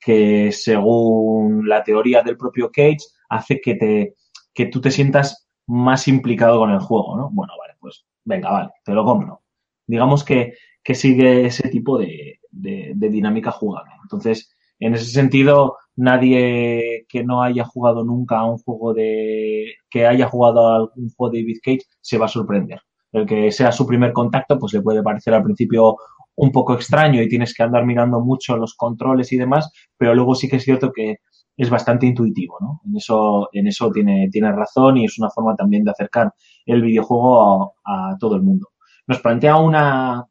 que 0.00 0.52
según 0.52 1.68
la 1.68 1.82
teoría 1.82 2.22
del 2.22 2.36
propio 2.36 2.70
Cage 2.72 2.98
hace 3.28 3.60
que 3.60 3.74
te 3.74 4.14
que 4.54 4.66
tú 4.66 4.80
te 4.80 4.90
sientas 4.90 5.48
más 5.66 6.08
implicado 6.08 6.58
con 6.58 6.70
el 6.70 6.80
juego, 6.80 7.16
¿no? 7.16 7.30
Bueno, 7.30 7.52
vale, 7.58 7.74
pues 7.80 8.06
venga, 8.24 8.50
vale, 8.50 8.70
te 8.84 8.92
lo 8.92 9.04
compro. 9.04 9.42
Digamos 9.86 10.24
que, 10.24 10.54
que 10.82 10.94
sigue 10.94 11.46
ese 11.46 11.68
tipo 11.68 11.98
de, 11.98 12.40
de, 12.50 12.92
de 12.94 13.08
dinámica 13.10 13.50
jugable. 13.50 13.92
Entonces, 14.02 14.56
en 14.78 14.94
ese 14.94 15.06
sentido, 15.06 15.76
nadie 15.96 17.06
que 17.08 17.24
no 17.24 17.42
haya 17.42 17.64
jugado 17.64 18.04
nunca 18.04 18.38
a 18.38 18.44
un 18.44 18.58
juego 18.58 18.94
de, 18.94 19.74
que 19.90 20.06
haya 20.06 20.28
jugado 20.28 20.68
a 20.68 20.76
algún 20.76 21.10
juego 21.16 21.32
de 21.32 21.40
David 21.40 21.58
Cage 21.62 21.82
se 22.00 22.18
va 22.18 22.26
a 22.26 22.28
sorprender. 22.28 22.80
El 23.12 23.26
que 23.26 23.50
sea 23.50 23.72
su 23.72 23.86
primer 23.86 24.12
contacto, 24.12 24.58
pues 24.58 24.74
le 24.74 24.82
puede 24.82 25.02
parecer 25.02 25.34
al 25.34 25.42
principio 25.42 25.96
un 26.34 26.52
poco 26.52 26.74
extraño 26.74 27.22
y 27.22 27.28
tienes 27.28 27.54
que 27.54 27.62
andar 27.62 27.86
mirando 27.86 28.20
mucho 28.20 28.56
los 28.56 28.74
controles 28.74 29.32
y 29.32 29.38
demás, 29.38 29.72
pero 29.96 30.14
luego 30.14 30.34
sí 30.34 30.48
que 30.48 30.56
es 30.56 30.64
cierto 30.64 30.92
que 30.92 31.16
es 31.56 31.70
bastante 31.70 32.06
intuitivo, 32.06 32.58
¿no? 32.60 32.80
En 32.84 32.96
eso, 32.96 33.48
en 33.52 33.66
eso 33.66 33.90
tiene, 33.90 34.28
tiene 34.30 34.52
razón 34.52 34.98
y 34.98 35.04
es 35.06 35.18
una 35.18 35.30
forma 35.30 35.54
también 35.54 35.84
de 35.84 35.90
acercar 35.90 36.32
el 36.66 36.82
videojuego 36.82 37.74
a, 37.84 38.16
todo 38.20 38.36
el 38.36 38.42
mundo. 38.42 38.68
Nos 39.06 39.20
plantea 39.20 39.56
una, 39.56 40.26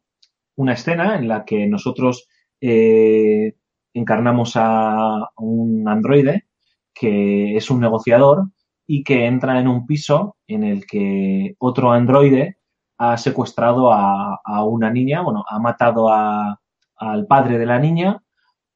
una 0.55 0.73
escena 0.73 1.15
en 1.15 1.27
la 1.27 1.45
que 1.45 1.67
nosotros 1.67 2.27
eh, 2.61 3.55
encarnamos 3.93 4.53
a 4.55 5.29
un 5.37 5.87
androide 5.87 6.47
que 6.93 7.57
es 7.57 7.69
un 7.69 7.81
negociador 7.81 8.49
y 8.87 9.03
que 9.03 9.25
entra 9.25 9.59
en 9.59 9.67
un 9.67 9.85
piso 9.85 10.37
en 10.47 10.63
el 10.63 10.85
que 10.85 11.55
otro 11.59 11.91
androide 11.91 12.57
ha 12.97 13.17
secuestrado 13.17 13.91
a, 13.91 14.39
a 14.43 14.63
una 14.63 14.89
niña, 14.89 15.21
bueno, 15.21 15.43
ha 15.49 15.59
matado 15.59 16.09
a, 16.09 16.59
al 16.95 17.27
padre 17.27 17.57
de 17.57 17.65
la 17.65 17.79
niña, 17.79 18.23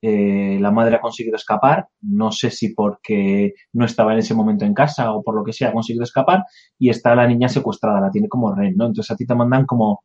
eh, 0.02 0.58
la 0.60 0.72
madre 0.72 0.96
ha 0.96 1.02
conseguido 1.02 1.36
escapar, 1.36 1.88
no 2.02 2.32
sé 2.32 2.52
si 2.52 2.74
porque 2.74 3.54
no 3.74 3.86
estaba 3.86 4.14
en 4.14 4.20
ese 4.20 4.34
momento 4.34 4.66
en 4.66 4.74
casa 4.74 5.12
o 5.14 5.22
por 5.24 5.36
lo 5.36 5.44
que 5.44 5.54
sea, 5.54 5.70
ha 5.70 5.74
conseguido 5.74 6.04
escapar 6.04 6.44
y 6.78 6.90
está 6.90 7.16
la 7.16 7.28
niña 7.28 7.50
secuestrada, 7.50 8.00
la 8.00 8.12
tiene 8.12 8.30
como 8.30 8.54
rehén, 8.54 8.76
¿no? 8.78 8.86
Entonces 8.86 9.12
a 9.12 9.16
ti 9.16 9.26
te 9.26 9.36
mandan 9.36 9.66
como, 9.66 10.04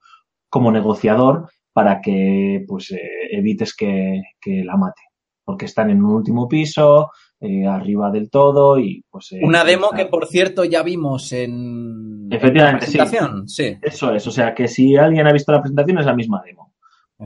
como 0.48 0.72
negociador 0.72 1.48
para 1.72 2.00
que 2.00 2.64
pues 2.66 2.90
eh, 2.92 3.00
evites 3.32 3.74
que, 3.76 4.22
que 4.40 4.64
la 4.64 4.76
mate, 4.76 5.02
porque 5.44 5.66
están 5.66 5.90
en 5.90 6.02
un 6.04 6.12
último 6.12 6.48
piso, 6.48 7.10
eh, 7.40 7.66
arriba 7.66 8.10
del 8.10 8.30
todo 8.30 8.78
y 8.78 9.04
pues... 9.10 9.30
Una 9.42 9.64
demo 9.64 9.86
está- 9.86 9.96
que, 9.96 10.06
por 10.06 10.26
cierto, 10.26 10.64
ya 10.64 10.82
vimos 10.82 11.32
en... 11.32 12.28
Efectivamente, 12.30 12.86
en 12.86 12.90
sí. 12.90 12.98
la 12.98 13.04
presentación. 13.04 13.48
Sí. 13.48 13.76
Eso 13.82 14.14
es, 14.14 14.26
o 14.26 14.30
sea 14.30 14.54
que 14.54 14.66
si 14.66 14.96
alguien 14.96 15.26
ha 15.26 15.32
visto 15.32 15.52
la 15.52 15.60
presentación 15.60 15.98
es 15.98 16.06
la 16.06 16.14
misma 16.14 16.42
demo. 16.44 16.72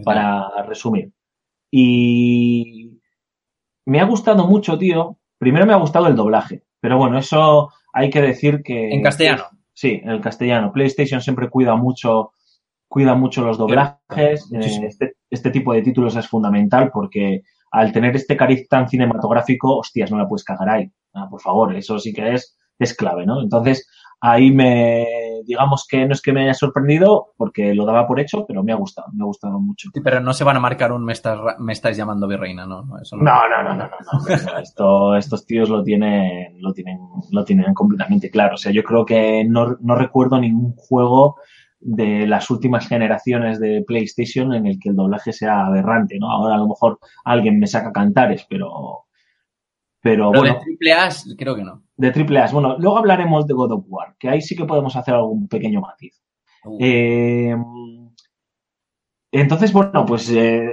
para 0.05 0.49
resumir. 0.67 1.11
Y 1.71 3.01
me 3.87 4.01
ha 4.01 4.05
gustado 4.05 4.47
mucho, 4.47 4.79
tío. 4.79 5.19
Primero 5.39 5.67
me 5.67 5.73
ha 5.73 5.77
gustado 5.77 6.09
el 6.09 6.17
doblaje, 6.17 6.65
pero 6.81 6.99
bueno, 6.99 7.19
eso 7.19 7.71
hay 7.93 8.11
que 8.11 8.21
decir 8.21 8.63
que... 8.63 8.91
En 8.91 9.03
castellano. 9.03 9.45
Sí, 9.73 10.01
en 10.03 10.11
el 10.11 10.21
castellano. 10.21 10.73
PlayStation 10.73 11.21
siempre 11.21 11.49
cuida 11.49 11.77
mucho, 11.77 12.33
cuida 12.89 13.15
mucho 13.15 13.43
los 13.43 13.59
doblajes. 13.59 14.51
Eh, 14.53 14.87
Este, 14.87 15.15
este 15.31 15.51
tipo 15.51 15.73
de 15.73 15.83
títulos 15.83 16.17
es 16.17 16.27
fundamental 16.27 16.91
porque 16.93 17.43
al 17.71 17.93
tener 17.93 18.17
este 18.17 18.37
cariz 18.37 18.69
tan 18.69 18.89
cinematográfico, 18.89 19.79
hostias, 19.79 20.11
no 20.11 20.19
la 20.19 20.27
puedes 20.29 20.45
cagar 20.45 20.69
ahí. 20.69 20.91
Ah, 21.15 21.29
por 21.31 21.41
favor, 21.41 21.77
eso 21.77 21.99
sí 21.99 22.13
que 22.13 22.35
es, 22.35 22.59
es 22.79 22.95
clave, 22.95 23.27
¿no? 23.27 23.41
Entonces, 23.43 23.89
ahí 24.21 24.51
me, 24.51 25.07
digamos 25.45 25.87
que 25.89 26.07
no 26.07 26.13
es 26.13 26.23
que 26.23 26.33
me 26.33 26.43
haya 26.43 26.55
sorprendido 26.55 27.33
porque 27.37 27.75
lo 27.75 27.85
daba 27.85 28.07
por 28.07 28.21
hecho, 28.21 28.45
pero 28.47 28.63
me 28.63 28.73
ha 28.73 28.77
gustado, 28.77 29.09
me 29.13 29.23
ha 29.23 29.27
gustado 29.27 29.61
mucho. 29.61 29.91
Sí, 29.93 30.01
pero 30.03 30.21
no 30.21 30.33
se 30.33 30.45
van 30.45 30.57
a 30.57 30.61
marcar 30.61 30.93
un 30.93 31.05
me 31.05 31.13
estás, 31.13 31.39
me 31.59 31.73
estás 31.73 31.97
llamando 31.97 32.27
virreina, 32.27 32.67
¿no? 32.67 32.83
No, 32.83 32.99
eso 33.01 33.17
no. 33.17 33.25
No, 33.25 33.49
no, 33.49 33.63
no, 33.63 33.75
no, 33.75 33.85
no, 33.85 33.91
no. 33.91 34.59
Esto, 34.59 35.17
estos 35.17 35.47
tíos 35.47 35.69
lo 35.69 35.83
tienen, 35.83 36.61
lo 36.61 36.73
tienen, 36.73 36.99
lo 37.31 37.45
tienen 37.45 37.75
completamente 37.75 38.31
claro. 38.31 38.55
O 38.55 38.59
sea, 38.59 38.73
yo 38.73 38.83
creo 38.83 39.05
que 39.05 39.45
no, 39.45 39.77
no 39.81 39.95
recuerdo 39.95 40.41
ningún 40.41 40.75
juego 40.77 41.37
de 41.81 42.27
las 42.27 42.51
últimas 42.51 42.89
generaciones 42.89 43.61
de 43.61 43.85
PlayStation 43.87 44.53
en 44.53 44.67
el 44.67 44.79
que 44.81 44.89
el 44.91 44.97
doblaje 44.97 45.33
sea 45.33 45.67
aberrante, 45.67 46.19
¿no? 46.19 46.31
Ahora 46.31 46.57
a 46.57 46.59
lo 46.59 46.69
mejor 46.69 46.99
alguien 47.25 47.59
me 47.59 47.67
saca 47.67 47.93
cantares, 47.93 48.47
pero, 48.49 49.07
pero 50.01 50.31
Pero 50.31 50.41
bueno, 50.43 50.55
de 50.55 50.61
triple 50.65 50.93
A 50.93 51.09
creo 51.37 51.57
que 51.57 51.65
no. 51.65 51.83
de 51.97 52.11
triple 52.13 52.39
A. 52.41 52.51
Bueno, 52.51 52.77
luego 52.79 52.99
hablaremos 52.99 53.47
de 53.47 53.55
God 53.55 53.73
of 53.73 53.85
War, 53.89 54.15
que 54.19 54.29
ahí 54.29 54.41
sí 54.41 54.55
que 54.57 54.65
podemos 54.65 54.95
hacer 54.97 55.15
algún 55.15 55.49
pequeño 55.49 55.81
matiz. 55.81 56.23
Uh, 56.65 56.79
Eh, 56.81 57.57
entonces, 59.33 59.73
bueno, 59.73 60.05
pues 60.07 60.31
eh, 60.31 60.71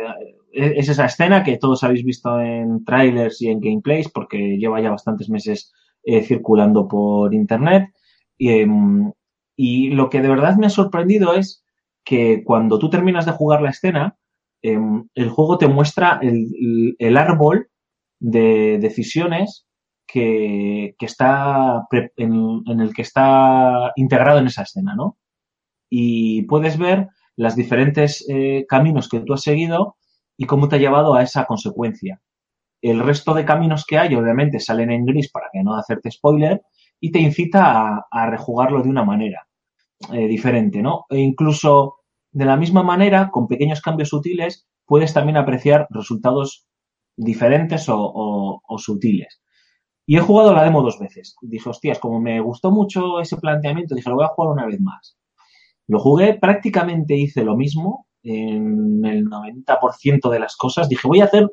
es 0.52 0.90
esa 0.90 1.06
escena 1.06 1.44
que 1.44 1.58
todos 1.58 1.84
habéis 1.84 2.04
visto 2.04 2.40
en 2.40 2.86
trailers 2.86 3.42
y 3.42 3.50
en 3.50 3.60
gameplays, 3.60 4.10
porque 4.10 4.58
lleva 4.58 4.82
ya 4.82 4.92
bastantes 4.92 5.30
meses 5.30 5.74
eh, 6.04 6.22
circulando 6.24 6.88
por 6.88 7.34
internet. 7.34 7.90
Y, 8.38 8.50
em, 8.50 9.12
y 9.56 9.90
lo 9.92 10.10
que 10.10 10.22
de 10.22 10.30
verdad 10.30 10.56
me 10.58 10.68
ha 10.68 10.70
sorprendido 10.70 11.34
es 11.36 11.64
que 12.04 12.44
cuando 12.44 12.80
tú 12.80 12.90
terminas 12.90 13.26
de 13.26 13.32
jugar 13.34 13.62
la 13.62 13.72
escena, 13.72 14.18
em, 14.62 15.08
el 15.16 15.30
juego 15.30 15.58
te 15.58 15.68
muestra 15.68 16.20
el, 16.22 16.96
el 17.00 17.18
árbol 17.18 17.70
de 18.20 18.80
decisiones 18.80 19.68
que, 20.08 20.96
que 20.98 21.06
está 21.06 21.88
en, 22.16 22.64
el 22.80 22.94
que 22.94 23.02
está 23.02 23.92
integrado 23.96 24.40
en 24.40 24.48
esa 24.48 24.64
escena, 24.64 24.96
¿no? 24.96 25.18
Y 25.90 26.44
puedes 26.44 26.78
ver 26.78 27.10
las 27.36 27.56
diferentes 27.56 28.26
eh, 28.30 28.66
caminos 28.68 29.10
que 29.10 29.20
tú 29.20 29.34
has 29.34 29.42
seguido 29.42 29.98
y 30.38 30.46
cómo 30.46 30.70
te 30.70 30.78
ha 30.78 30.80
llevado 30.80 31.16
a 31.16 31.24
esa 31.24 31.46
consecuencia. 31.46 32.22
El 32.82 33.00
resto 33.00 33.34
de 33.34 33.46
caminos 33.46 33.86
que 33.86 33.98
hay, 33.98 34.16
obviamente, 34.16 34.60
salen 34.60 34.92
en 34.92 35.06
gris 35.06 35.32
para 35.32 35.48
que 35.52 35.64
no 35.64 35.76
hacerte 35.76 36.12
spoiler 36.12 36.62
y 37.00 37.12
te 37.12 37.20
incita 37.20 37.82
a, 37.82 38.06
a 38.12 38.30
rejugarlo 38.30 38.82
de 38.82 38.90
una 38.90 39.04
manera 39.04 39.48
eh, 40.12 40.28
diferente, 40.28 40.82
¿no? 40.82 41.06
E 41.10 41.20
incluso 41.20 41.96
de 42.32 42.46
la 42.46 42.58
misma 42.58 42.84
manera, 42.84 43.32
con 43.32 43.48
pequeños 43.48 43.82
cambios 43.82 44.10
sutiles, 44.10 44.68
puedes 44.86 45.14
también 45.14 45.38
apreciar 45.38 45.88
resultados 45.90 46.68
diferentes 47.16 47.86
o, 47.90 48.62
sutiles. 48.78 49.42
Y 50.06 50.18
he 50.18 50.22
jugado 50.22 50.54
la 50.54 50.64
demo 50.64 50.84
dos 50.84 51.00
veces. 51.00 51.36
Dije, 51.42 51.70
hostias, 51.70 52.00
como 52.00 52.20
me 52.20 52.40
gustó 52.40 52.72
mucho 52.72 53.20
ese 53.20 53.38
planteamiento, 53.38 53.96
dije, 53.96 54.10
lo 54.10 54.18
voy 54.18 54.26
a 54.26 54.30
jugar 54.30 54.54
una 54.54 54.66
vez 54.66 54.80
más. 54.80 55.18
Lo 55.88 56.00
jugué, 56.00 56.36
prácticamente 56.36 57.16
hice 57.16 57.44
lo 57.44 57.56
mismo 57.56 58.08
en 58.24 59.04
el 59.06 59.26
90% 59.26 60.30
de 60.30 60.40
las 60.40 60.56
cosas. 60.56 60.90
Dije, 60.90 61.08
voy 61.08 61.22
a 61.22 61.26
hacer 61.26 61.50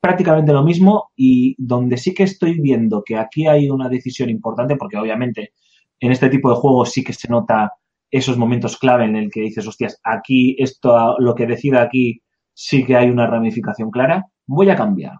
prácticamente 0.00 0.52
lo 0.52 0.62
mismo 0.62 1.12
y 1.16 1.54
donde 1.58 1.96
sí 1.96 2.12
que 2.12 2.24
estoy 2.24 2.60
viendo 2.60 3.02
que 3.02 3.16
aquí 3.16 3.46
hay 3.46 3.70
una 3.70 3.88
decisión 3.88 4.28
importante, 4.28 4.76
porque 4.76 4.98
obviamente 4.98 5.52
en 5.98 6.12
este 6.12 6.28
tipo 6.28 6.50
de 6.50 6.56
juegos 6.56 6.92
sí 6.92 7.02
que 7.02 7.14
se 7.14 7.28
nota 7.28 7.72
esos 8.10 8.36
momentos 8.36 8.76
clave 8.76 9.06
en 9.06 9.16
el 9.16 9.30
que 9.30 9.40
dices, 9.40 9.66
hostias, 9.66 9.98
aquí 10.04 10.56
esto, 10.58 11.16
lo 11.18 11.34
que 11.34 11.46
decida 11.46 11.82
aquí 11.82 12.20
sí 12.52 12.84
que 12.84 12.96
hay 12.96 13.08
una 13.10 13.26
ramificación 13.26 13.90
clara, 13.90 14.26
voy 14.46 14.70
a 14.70 14.76
cambiar. 14.76 15.18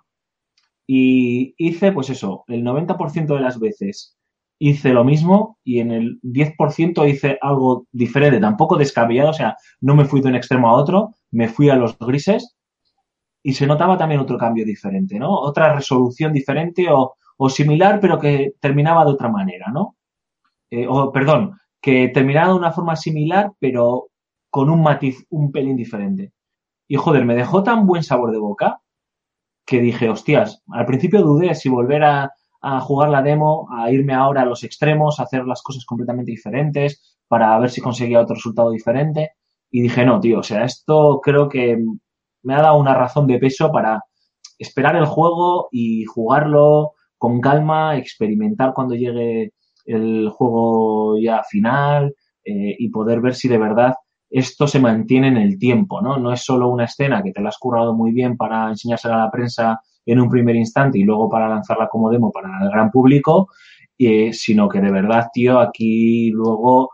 Y 0.86 1.54
hice, 1.56 1.92
pues 1.92 2.10
eso, 2.10 2.44
el 2.48 2.62
90% 2.62 3.34
de 3.34 3.40
las 3.40 3.58
veces 3.58 4.16
hice 4.58 4.92
lo 4.92 5.04
mismo 5.04 5.58
y 5.64 5.80
en 5.80 5.90
el 5.90 6.20
10% 6.22 7.08
hice 7.08 7.38
algo 7.40 7.86
diferente, 7.92 8.40
tampoco 8.40 8.76
descabellado, 8.76 9.30
o 9.30 9.34
sea, 9.34 9.56
no 9.80 9.94
me 9.94 10.04
fui 10.04 10.20
de 10.20 10.28
un 10.28 10.36
extremo 10.36 10.68
a 10.68 10.74
otro, 10.74 11.10
me 11.30 11.48
fui 11.48 11.70
a 11.70 11.76
los 11.76 11.98
grises 11.98 12.56
y 13.42 13.54
se 13.54 13.66
notaba 13.66 13.98
también 13.98 14.20
otro 14.20 14.38
cambio 14.38 14.64
diferente, 14.64 15.18
¿no? 15.18 15.30
Otra 15.32 15.74
resolución 15.74 16.32
diferente 16.32 16.86
o, 16.90 17.14
o 17.36 17.50
similar, 17.50 18.00
pero 18.00 18.18
que 18.18 18.54
terminaba 18.60 19.04
de 19.04 19.12
otra 19.12 19.28
manera, 19.28 19.70
¿no? 19.72 19.96
Eh, 20.70 20.86
o, 20.88 21.12
perdón, 21.12 21.58
que 21.80 22.08
terminaba 22.08 22.48
de 22.48 22.58
una 22.58 22.72
forma 22.72 22.96
similar, 22.96 23.52
pero 23.58 24.08
con 24.50 24.70
un 24.70 24.82
matiz 24.82 25.26
un 25.30 25.52
pelín 25.52 25.76
diferente. 25.76 26.32
Y 26.88 26.96
joder, 26.96 27.24
me 27.24 27.34
dejó 27.34 27.62
tan 27.62 27.86
buen 27.86 28.02
sabor 28.02 28.32
de 28.32 28.38
boca 28.38 28.80
que 29.66 29.80
dije, 29.80 30.08
hostias, 30.08 30.62
al 30.72 30.86
principio 30.86 31.22
dudé 31.22 31.54
si 31.54 31.68
volver 31.68 32.04
a, 32.04 32.30
jugar 32.80 33.10
la 33.10 33.20
demo, 33.20 33.68
a 33.70 33.90
irme 33.90 34.14
ahora 34.14 34.42
a 34.42 34.46
los 34.46 34.64
extremos, 34.64 35.20
a 35.20 35.24
hacer 35.24 35.44
las 35.44 35.60
cosas 35.62 35.84
completamente 35.84 36.30
diferentes, 36.30 37.18
para 37.28 37.58
ver 37.58 37.68
si 37.70 37.82
conseguía 37.82 38.20
otro 38.20 38.36
resultado 38.36 38.70
diferente. 38.70 39.32
Y 39.70 39.82
dije, 39.82 40.06
no, 40.06 40.18
tío, 40.18 40.38
o 40.38 40.42
sea, 40.42 40.64
esto 40.64 41.20
creo 41.22 41.48
que 41.48 41.76
me 42.42 42.54
ha 42.54 42.62
dado 42.62 42.78
una 42.78 42.94
razón 42.94 43.26
de 43.26 43.38
peso 43.38 43.70
para 43.70 44.02
esperar 44.58 44.96
el 44.96 45.04
juego 45.04 45.68
y 45.72 46.04
jugarlo 46.04 46.92
con 47.18 47.40
calma, 47.40 47.98
experimentar 47.98 48.72
cuando 48.74 48.94
llegue 48.94 49.52
el 49.84 50.30
juego 50.30 51.18
ya 51.18 51.42
final 51.42 52.14
eh, 52.44 52.76
y 52.78 52.88
poder 52.90 53.20
ver 53.20 53.34
si 53.34 53.48
de 53.48 53.58
verdad 53.58 53.94
esto 54.34 54.66
se 54.66 54.80
mantiene 54.80 55.28
en 55.28 55.36
el 55.36 55.60
tiempo, 55.60 56.02
¿no? 56.02 56.18
No 56.18 56.32
es 56.32 56.42
solo 56.42 56.68
una 56.68 56.86
escena 56.86 57.22
que 57.22 57.30
te 57.30 57.40
la 57.40 57.50
has 57.50 57.58
currado 57.58 57.94
muy 57.94 58.10
bien 58.10 58.36
para 58.36 58.68
enseñársela 58.68 59.14
a 59.14 59.26
la 59.26 59.30
prensa 59.30 59.80
en 60.04 60.18
un 60.18 60.28
primer 60.28 60.56
instante 60.56 60.98
y 60.98 61.04
luego 61.04 61.30
para 61.30 61.48
lanzarla 61.48 61.86
como 61.88 62.10
demo 62.10 62.32
para 62.32 62.48
el 62.60 62.68
gran 62.68 62.90
público, 62.90 63.50
eh, 63.96 64.32
sino 64.32 64.68
que 64.68 64.80
de 64.80 64.90
verdad, 64.90 65.28
tío, 65.32 65.60
aquí 65.60 66.30
luego 66.30 66.90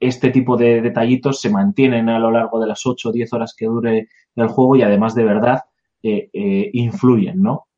este 0.00 0.30
tipo 0.30 0.56
de 0.56 0.82
detallitos 0.82 1.40
se 1.40 1.48
mantienen 1.48 2.08
a 2.08 2.18
lo 2.18 2.32
largo 2.32 2.58
de 2.58 2.66
las 2.66 2.84
8 2.84 3.10
o 3.10 3.12
10 3.12 3.32
horas 3.34 3.54
que 3.56 3.66
dure 3.66 4.08
el 4.34 4.48
juego 4.48 4.74
y 4.74 4.82
además 4.82 5.14
de 5.14 5.24
verdad 5.24 5.60
eh, 6.02 6.28
eh, 6.32 6.70
influyen, 6.72 7.40
¿no? 7.40 7.68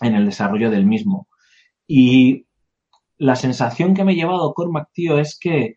En 0.00 0.16
el 0.16 0.26
desarrollo 0.26 0.72
del 0.72 0.86
mismo. 0.86 1.28
Y 1.86 2.48
la 3.16 3.36
sensación 3.36 3.94
que 3.94 4.02
me 4.02 4.12
he 4.12 4.16
llevado 4.16 4.54
Cormac, 4.54 4.88
tío, 4.92 5.20
es 5.20 5.38
que 5.38 5.76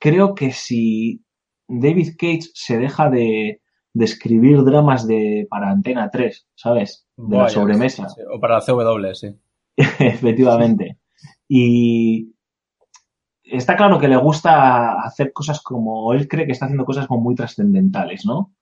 creo 0.00 0.34
que 0.34 0.50
si 0.50 1.22
David 1.68 2.14
Cage 2.18 2.50
se 2.54 2.78
deja 2.78 3.10
de, 3.10 3.60
de 3.92 4.04
escribir 4.04 4.62
dramas 4.62 5.06
de 5.06 5.46
para 5.48 5.70
Antena 5.70 6.10
3, 6.10 6.46
¿sabes? 6.54 7.06
De 7.16 7.36
la 7.36 7.48
sobremesa. 7.48 8.08
sí, 8.08 8.16
sí. 8.16 8.26
O 8.30 8.38
para 8.38 8.58
la 8.58 8.60
CW, 8.60 9.14
sí. 9.14 9.34
Efectivamente. 9.76 10.98
Y 11.48 12.34
está 13.42 13.76
claro 13.76 13.98
que 13.98 14.08
le 14.08 14.16
gusta 14.16 15.00
hacer 15.00 15.32
cosas 15.32 15.62
como 15.62 16.12
él 16.12 16.28
cree 16.28 16.46
que 16.46 16.52
está 16.52 16.66
haciendo 16.66 16.84
cosas 16.84 17.06
como 17.06 17.22
muy 17.22 17.34
trascendentales, 17.34 18.26
¿no? 18.26 18.52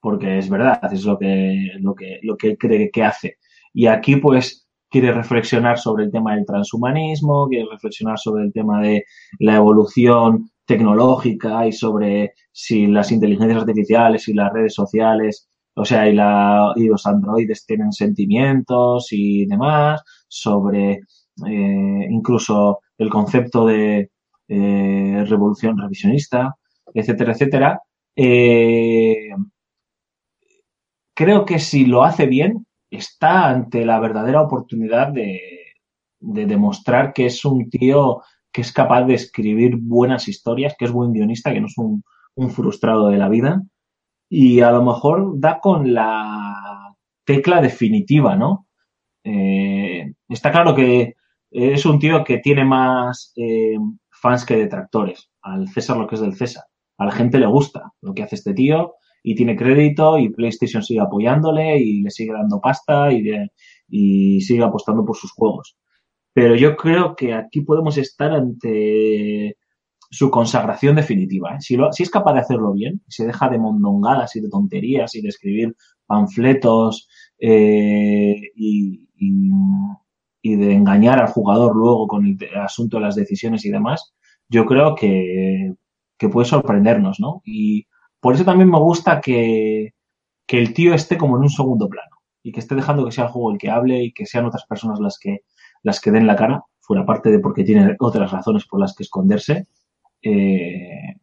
Porque 0.00 0.38
es 0.38 0.48
verdad, 0.48 0.80
es 0.92 1.04
lo 1.04 1.18
que, 1.18 1.72
lo 1.80 1.94
que, 1.94 2.20
lo 2.22 2.36
que 2.36 2.48
él 2.50 2.58
cree 2.58 2.90
que 2.90 3.02
hace. 3.02 3.38
Y 3.74 3.86
aquí, 3.86 4.16
pues, 4.16 4.68
quiere 4.88 5.12
reflexionar 5.12 5.78
sobre 5.78 6.04
el 6.04 6.12
tema 6.12 6.34
del 6.34 6.46
transhumanismo, 6.46 7.48
quiere 7.48 7.68
reflexionar 7.70 8.18
sobre 8.18 8.44
el 8.44 8.52
tema 8.52 8.80
de 8.80 9.04
la 9.38 9.56
evolución 9.56 10.50
tecnológica 10.68 11.66
y 11.66 11.72
sobre 11.72 12.34
si 12.52 12.86
las 12.86 13.10
inteligencias 13.10 13.62
artificiales 13.62 14.28
y 14.28 14.34
las 14.34 14.52
redes 14.52 14.74
sociales, 14.74 15.48
o 15.74 15.84
sea, 15.84 16.06
y, 16.06 16.14
la, 16.14 16.72
y 16.76 16.88
los 16.88 17.06
androides 17.06 17.64
tienen 17.64 17.90
sentimientos 17.90 19.08
y 19.10 19.46
demás, 19.46 20.02
sobre 20.28 21.00
eh, 21.46 22.06
incluso 22.10 22.80
el 22.98 23.08
concepto 23.08 23.64
de 23.64 24.10
eh, 24.48 25.24
revolución 25.26 25.78
revisionista, 25.78 26.54
etcétera, 26.92 27.32
etcétera. 27.32 27.80
Eh, 28.14 29.30
creo 31.14 31.46
que 31.46 31.58
si 31.60 31.86
lo 31.86 32.04
hace 32.04 32.26
bien, 32.26 32.66
está 32.90 33.48
ante 33.48 33.86
la 33.86 34.00
verdadera 34.00 34.42
oportunidad 34.42 35.08
de, 35.12 35.40
de 36.20 36.44
demostrar 36.44 37.14
que 37.14 37.26
es 37.26 37.42
un 37.46 37.70
tío 37.70 38.20
que 38.52 38.62
es 38.62 38.72
capaz 38.72 39.04
de 39.04 39.14
escribir 39.14 39.76
buenas 39.76 40.28
historias, 40.28 40.74
que 40.78 40.86
es 40.86 40.92
buen 40.92 41.12
guionista, 41.12 41.52
que 41.52 41.60
no 41.60 41.66
es 41.66 41.76
un, 41.78 42.02
frustrado 42.50 43.08
de 43.08 43.18
la 43.18 43.28
vida. 43.28 43.62
Y 44.28 44.60
a 44.60 44.70
lo 44.70 44.84
mejor 44.84 45.40
da 45.40 45.58
con 45.60 45.92
la 45.92 46.94
tecla 47.24 47.60
definitiva, 47.60 48.36
¿no? 48.36 48.66
Eh, 49.24 50.12
está 50.28 50.52
claro 50.52 50.74
que 50.74 51.14
es 51.50 51.84
un 51.84 51.98
tío 51.98 52.22
que 52.24 52.38
tiene 52.38 52.64
más 52.64 53.32
eh, 53.36 53.76
fans 54.10 54.44
que 54.44 54.56
detractores. 54.56 55.30
Al 55.42 55.68
César 55.68 55.96
lo 55.96 56.06
que 56.06 56.14
es 56.14 56.20
del 56.20 56.36
César. 56.36 56.64
A 56.98 57.06
la 57.06 57.12
gente 57.12 57.38
le 57.38 57.46
gusta 57.46 57.92
lo 58.02 58.14
que 58.14 58.22
hace 58.22 58.36
este 58.36 58.54
tío 58.54 58.94
y 59.22 59.34
tiene 59.34 59.56
crédito 59.56 60.18
y 60.18 60.30
PlayStation 60.30 60.82
sigue 60.82 61.00
apoyándole 61.00 61.78
y 61.80 62.02
le 62.02 62.10
sigue 62.10 62.32
dando 62.32 62.60
pasta 62.60 63.08
y 63.12 64.40
sigue 64.40 64.62
apostando 64.62 65.04
por 65.04 65.16
sus 65.16 65.32
juegos. 65.32 65.76
Pero 66.40 66.54
yo 66.54 66.76
creo 66.76 67.16
que 67.16 67.34
aquí 67.34 67.62
podemos 67.62 67.98
estar 67.98 68.30
ante 68.30 69.56
su 70.08 70.30
consagración 70.30 70.94
definitiva. 70.94 71.56
¿eh? 71.56 71.60
Si, 71.60 71.76
es 71.98 72.10
capaz 72.10 72.34
de 72.34 72.38
hacerlo 72.38 72.72
bien, 72.74 73.02
se 73.08 73.26
deja 73.26 73.48
de 73.48 73.58
mondongadas 73.58 74.36
y 74.36 74.40
de 74.40 74.48
tonterías 74.48 75.16
y 75.16 75.20
de 75.20 75.30
escribir 75.30 75.74
panfletos 76.06 77.08
eh, 77.40 78.36
y, 78.54 79.08
de 80.44 80.72
engañar 80.72 81.18
al 81.18 81.26
jugador 81.26 81.74
luego 81.74 82.06
con 82.06 82.24
el, 82.24 82.38
asunto 82.56 82.98
de 82.98 83.02
las 83.02 83.16
decisiones 83.16 83.64
y 83.64 83.70
demás, 83.70 84.14
yo 84.48 84.64
creo 84.64 84.94
que, 84.94 85.74
que 86.16 86.28
puede 86.28 86.46
sorprendernos, 86.46 87.18
¿no? 87.18 87.42
Y 87.44 87.88
por 88.20 88.36
eso 88.36 88.44
también 88.44 88.70
me 88.70 88.78
gusta 88.78 89.20
que, 89.20 89.92
que 90.46 90.58
el 90.60 90.72
tío 90.72 90.94
esté 90.94 91.18
como 91.18 91.36
en 91.36 91.42
un 91.42 91.50
segundo 91.50 91.88
plano 91.88 92.16
y 92.44 92.52
que 92.52 92.60
esté 92.60 92.76
dejando 92.76 93.04
que 93.04 93.10
sea 93.10 93.24
el 93.24 93.30
juego 93.30 93.50
el 93.50 93.58
que 93.58 93.70
hable 93.70 94.04
y 94.04 94.12
que 94.12 94.24
sean 94.24 94.46
otras 94.46 94.64
personas 94.66 95.00
las 95.00 95.18
que, 95.18 95.40
las 95.82 96.00
que 96.00 96.10
den 96.10 96.26
la 96.26 96.36
cara, 96.36 96.64
fuera 96.80 97.04
parte 97.04 97.30
de 97.30 97.38
porque 97.38 97.64
tiene 97.64 97.96
otras 97.98 98.30
razones 98.30 98.64
por 98.66 98.80
las 98.80 98.94
que 98.94 99.02
esconderse. 99.02 99.66
Eh, 100.22 101.16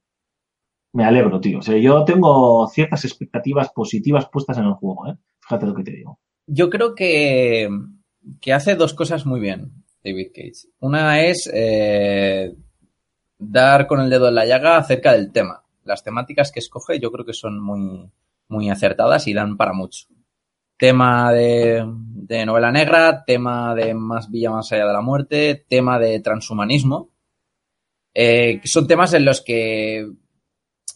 me 0.94 1.04
alegro, 1.04 1.42
tío. 1.42 1.60
O 1.60 1.62
sea, 1.62 1.78
yo 1.78 2.06
tengo 2.06 2.68
ciertas 2.68 3.04
expectativas 3.04 3.70
positivas 3.72 4.30
puestas 4.30 4.58
en 4.58 4.66
el 4.66 4.74
juego, 4.74 5.08
¿eh? 5.08 5.18
Fíjate 5.42 5.66
lo 5.66 5.76
que 5.76 5.84
te 5.84 5.92
digo. 5.92 6.20
Yo 6.48 6.70
creo 6.70 6.96
que, 6.96 7.70
que 8.40 8.54
hace 8.54 8.76
dos 8.76 8.94
cosas 8.94 9.26
muy 9.26 9.40
bien 9.40 9.84
David 10.04 10.32
Cage. 10.34 10.70
Una 10.80 11.22
es 11.22 11.50
eh, 11.54 12.54
dar 13.40 13.88
con 13.88 14.00
el 14.02 14.10
dedo 14.10 14.30
en 14.30 14.36
la 14.36 14.46
llaga 14.46 14.78
acerca 14.78 15.12
del 15.14 15.32
tema. 15.32 15.64
Las 15.84 16.04
temáticas 16.04 16.52
que 16.52 16.60
escoge 16.60 17.00
yo 17.00 17.12
creo 17.12 17.26
que 17.26 17.34
son 17.34 17.60
muy, 17.62 18.10
muy 18.48 18.70
acertadas 18.70 19.28
y 19.28 19.34
dan 19.34 19.58
para 19.58 19.74
mucho. 19.74 20.08
Tema 20.78 21.32
de, 21.32 21.84
de 21.88 22.46
novela 22.46 22.72
negra, 22.72 23.24
tema 23.26 23.74
de 23.76 23.94
más 23.94 24.30
villa 24.30 24.52
más 24.52 24.72
allá 24.72 24.88
de 24.88 24.94
la 24.94 25.02
muerte, 25.02 25.66
tema 25.70 26.00
de 26.00 26.20
transhumanismo. 26.20 27.12
Eh, 28.14 28.62
son 28.64 28.88
temas 28.88 29.14
en 29.14 29.26
los 29.26 29.42
que 29.42 30.08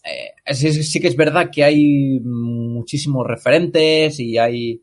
eh, 0.03 0.53
sí, 0.53 0.99
que 0.99 1.07
es 1.07 1.15
verdad 1.15 1.49
que 1.51 1.63
hay 1.63 2.19
muchísimos 2.21 3.27
referentes 3.27 4.19
y 4.19 4.37
hay 4.37 4.81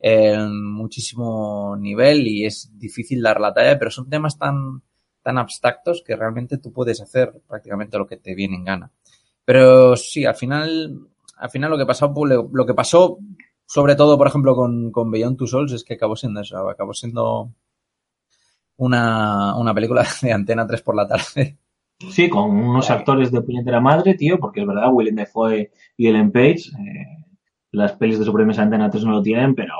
eh, 0.00 0.36
muchísimo 0.38 1.76
nivel 1.78 2.26
y 2.26 2.44
es 2.44 2.70
difícil 2.76 3.22
dar 3.22 3.40
la 3.40 3.54
talla, 3.54 3.78
pero 3.78 3.90
son 3.90 4.10
temas 4.10 4.38
tan, 4.38 4.82
tan 5.22 5.38
abstractos 5.38 6.02
que 6.04 6.16
realmente 6.16 6.58
tú 6.58 6.72
puedes 6.72 7.00
hacer 7.00 7.32
prácticamente 7.46 7.98
lo 7.98 8.06
que 8.06 8.16
te 8.16 8.34
viene 8.34 8.56
en 8.56 8.64
gana. 8.64 8.92
Pero 9.44 9.96
sí, 9.96 10.24
al 10.24 10.34
final, 10.34 11.08
al 11.36 11.50
final 11.50 11.70
lo 11.70 11.78
que 11.78 11.86
pasó, 11.86 12.12
lo 12.52 12.66
que 12.66 12.74
pasó, 12.74 13.18
sobre 13.66 13.96
todo, 13.96 14.16
por 14.16 14.28
ejemplo, 14.28 14.54
con, 14.54 14.90
con 14.92 15.10
Beyond 15.10 15.36
Two 15.36 15.46
Souls, 15.46 15.72
es 15.72 15.84
que 15.84 15.94
acabó 15.94 16.16
siendo 16.16 16.40
eso, 16.40 16.68
acabó 16.68 16.94
siendo 16.94 17.52
una, 18.76 19.56
una 19.56 19.74
película 19.74 20.06
de 20.22 20.32
Antena 20.32 20.66
3 20.66 20.82
por 20.82 20.96
la 20.96 21.06
tarde. 21.06 21.58
Sí, 22.10 22.28
con 22.28 22.50
unos 22.50 22.90
actores 22.90 23.32
de 23.32 23.40
puñetera 23.40 23.80
madre, 23.80 24.14
tío, 24.14 24.38
porque 24.38 24.60
es 24.60 24.66
verdad, 24.66 24.92
Willem 24.92 25.16
Dafoe 25.16 25.70
y 25.96 26.06
Ellen 26.06 26.30
Page, 26.30 26.68
eh, 26.78 27.24
las 27.72 27.92
pelis 27.92 28.18
de 28.18 28.24
sobremesa 28.24 28.60
de 28.60 28.64
Antena 28.66 28.90
3 28.90 29.04
no 29.04 29.12
lo 29.12 29.22
tienen, 29.22 29.54
pero 29.54 29.74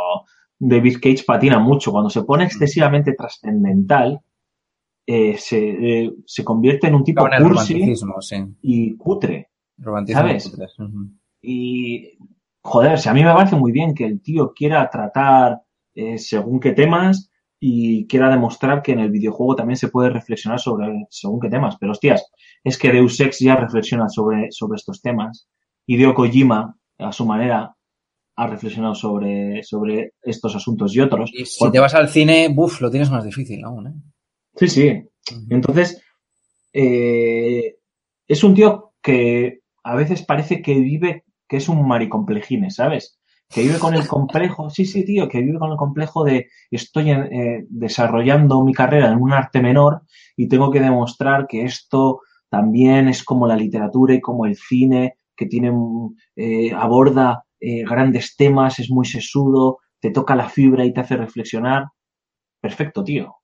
David 0.58 0.96
Cage 1.00 1.24
patina 1.26 1.58
mucho. 1.58 1.92
Cuando 1.92 2.10
se 2.10 2.22
pone 2.22 2.44
excesivamente 2.44 3.12
trascendental, 3.12 4.20
eh, 5.06 5.36
se, 5.38 5.58
eh, 5.68 6.12
se 6.24 6.42
convierte 6.42 6.88
en 6.88 6.94
un 6.94 7.04
tipo 7.04 7.26
cursi 7.38 7.94
sí. 8.20 8.36
y 8.62 8.96
cutre. 8.96 9.50
¿Sabes? 10.08 10.48
cutres, 10.48 10.78
ujú. 10.78 11.10
Y, 11.42 12.18
joder, 12.66 12.98
si 12.98 13.08
a 13.08 13.14
mí 13.14 13.24
me 13.24 13.32
parece 13.32 13.56
muy 13.56 13.72
bien 13.72 13.94
que 13.94 14.04
el 14.04 14.20
tío 14.20 14.52
quiera 14.54 14.88
tratar 14.90 15.62
eh, 15.94 16.18
según 16.18 16.60
qué 16.60 16.72
temas 16.72 17.30
y 17.58 18.06
quiera 18.06 18.28
demostrar 18.28 18.82
que 18.82 18.92
en 18.92 19.00
el 19.00 19.10
videojuego 19.10 19.56
también 19.56 19.76
se 19.76 19.88
puede 19.88 20.10
reflexionar 20.10 20.60
sobre 20.60 21.06
según 21.08 21.40
qué 21.40 21.48
temas. 21.48 21.76
Pero, 21.80 21.92
hostias, 21.92 22.30
es 22.62 22.76
que 22.76 22.92
Deus 22.92 23.18
Ex 23.18 23.38
ya 23.40 23.56
reflexiona 23.56 24.08
sobre, 24.08 24.48
sobre 24.50 24.76
estos 24.76 25.00
temas. 25.00 25.48
Hideo 25.86 26.14
Kojima, 26.14 26.76
a 26.98 27.12
su 27.12 27.24
manera, 27.24 27.74
ha 28.36 28.46
reflexionado 28.46 28.94
sobre, 28.94 29.62
sobre 29.62 30.12
estos 30.22 30.54
asuntos 30.54 30.94
y 30.94 31.00
otros. 31.00 31.30
Y 31.32 31.46
si 31.46 31.70
te 31.70 31.78
vas 31.78 31.94
al 31.94 32.08
cine, 32.08 32.48
buf, 32.48 32.80
lo 32.80 32.90
tienes 32.90 33.10
más 33.10 33.24
difícil 33.24 33.64
aún, 33.64 33.86
¿eh? 33.86 33.94
Sí, 34.56 34.68
sí. 34.68 35.02
Entonces, 35.48 36.02
eh, 36.72 37.76
es 38.28 38.44
un 38.44 38.54
tío 38.54 38.92
que 39.02 39.60
a 39.82 39.94
veces 39.94 40.22
parece 40.22 40.60
que 40.60 40.74
vive, 40.74 41.24
que 41.48 41.58
es 41.58 41.68
un 41.68 41.86
maricomplejines, 41.86 42.76
¿sabes? 42.76 43.18
Que 43.48 43.62
vive 43.62 43.78
con 43.78 43.94
el 43.94 44.06
complejo, 44.08 44.70
sí, 44.70 44.84
sí, 44.84 45.04
tío, 45.04 45.28
que 45.28 45.40
vive 45.40 45.58
con 45.58 45.70
el 45.70 45.76
complejo 45.76 46.24
de 46.24 46.48
estoy 46.70 47.10
eh, 47.10 47.64
desarrollando 47.68 48.62
mi 48.64 48.74
carrera 48.74 49.10
en 49.10 49.20
un 49.20 49.32
arte 49.32 49.60
menor 49.60 50.02
y 50.36 50.48
tengo 50.48 50.70
que 50.70 50.80
demostrar 50.80 51.46
que 51.46 51.62
esto 51.62 52.20
también 52.48 53.08
es 53.08 53.24
como 53.24 53.46
la 53.46 53.56
literatura 53.56 54.14
y 54.14 54.20
como 54.20 54.46
el 54.46 54.56
cine, 54.56 55.18
que 55.36 55.46
tiene, 55.46 55.72
eh, 56.36 56.72
aborda 56.72 57.44
eh, 57.60 57.84
grandes 57.84 58.36
temas, 58.36 58.78
es 58.78 58.90
muy 58.90 59.06
sesudo, 59.06 59.78
te 60.00 60.10
toca 60.10 60.34
la 60.34 60.48
fibra 60.48 60.84
y 60.84 60.92
te 60.92 61.00
hace 61.00 61.16
reflexionar. 61.16 61.86
Perfecto, 62.60 63.04
tío. 63.04 63.36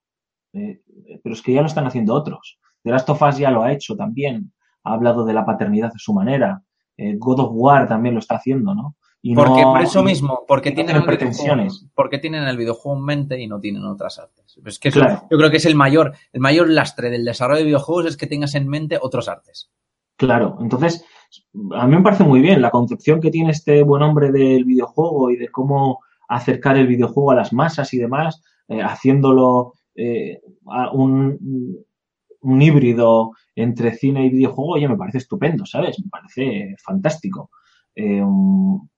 Eh, 0.53 0.81
pero 1.23 1.35
es 1.35 1.43
que 1.43 1.53
ya 1.53 1.61
lo 1.61 1.67
están 1.67 1.87
haciendo 1.87 2.15
otros. 2.15 2.59
The 2.83 2.91
Last 2.91 3.09
of 3.11 3.23
Us 3.23 3.39
ya 3.39 3.51
lo 3.51 3.63
ha 3.63 3.73
hecho 3.73 3.97
también. 3.97 4.53
Ha 4.85 4.95
hablado 4.95 5.25
de 5.25 5.35
la 5.35 5.45
paternidad 5.47 5.93
a 5.95 5.99
su 5.99 6.13
manera. 6.13 6.63
Eh, 7.11 7.17
God 7.19 7.41
of 7.41 7.51
War 7.53 7.89
también 7.89 8.15
lo 8.15 8.21
está 8.21 8.37
haciendo, 8.37 8.75
¿no? 8.75 8.97
Y 9.25 9.35
Porque 9.37 9.63
no- 9.63 9.73
por 9.73 9.83
eso 9.83 10.03
mismo, 10.03 10.41
porque 10.49 10.71
no 10.71 10.75
tienen, 10.77 10.97
el 10.97 11.05
pretensiones. 11.05 11.87
porque 11.95 12.19
tienen 12.19 12.43
el 12.45 12.57
videojuego 12.57 12.99
en 12.99 13.05
mente 13.05 13.41
y 13.41 13.47
no 13.47 13.61
tienen 13.61 13.85
otras 13.85 14.19
artes. 14.19 14.59
Es 14.65 14.79
que 14.81 14.89
eso, 14.89 14.99
Claro. 15.01 15.23
yo 15.31 15.39
creo 15.39 15.51
que 15.51 15.59
es 15.59 15.67
el 15.67 15.77
mayor, 15.77 16.13
el 16.33 16.41
mayor 16.41 16.69
lastre 16.69 17.09
del 17.09 17.25
desarrollo 17.25 17.61
de 17.61 17.67
videojuegos 17.67 18.07
es 18.07 18.17
que 18.17 18.27
tengas 18.27 18.55
en 18.57 18.67
mente 18.69 18.99
otros 19.01 19.29
artes. 19.29 19.71
Claro, 20.17 20.59
entonces 20.61 21.05
a 21.75 21.87
mí 21.87 21.97
me 21.97 22.03
parece 22.03 22.25
muy 22.25 22.41
bien 22.41 22.61
la 22.61 22.71
concepción 22.71 23.21
que 23.21 23.31
tiene 23.31 23.51
este 23.53 23.83
buen 23.85 24.03
hombre 24.03 24.31
del 24.33 24.65
videojuego 24.65 25.31
y 25.31 25.37
de 25.37 25.49
cómo 25.49 26.01
acercar 26.29 26.77
el 26.77 26.87
videojuego 26.89 27.31
a 27.31 27.35
las 27.37 27.53
masas 27.53 27.95
y 27.95 27.99
demás, 27.99 28.43
eh, 28.69 28.83
haciéndolo 28.83 29.75
eh, 29.95 30.41
a 30.67 30.91
un, 30.93 31.39
un 32.43 32.63
híbrido 32.63 33.33
entre 33.55 33.95
cine 33.95 34.27
y 34.27 34.31
videojuego, 34.31 34.73
oye, 34.73 34.89
me 34.89 34.97
parece 34.97 35.19
estupendo, 35.19 35.67
¿sabes? 35.67 35.99
Me 36.01 36.11
parece 36.11 36.75
fantástico. 36.85 37.51
Eh, 37.95 38.23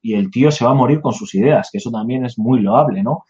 y 0.03 0.15
el 0.15 0.31
tío 0.31 0.51
se 0.51 0.65
va 0.65 0.73
a 0.73 0.75
morir 0.75 1.01
con 1.01 1.13
sus 1.13 1.35
ideas, 1.35 1.69
que 1.71 1.79
eso 1.79 1.91
también 1.91 2.25
es 2.25 2.39
muy 2.39 2.61
loable, 2.61 3.03
¿no? 3.03 3.25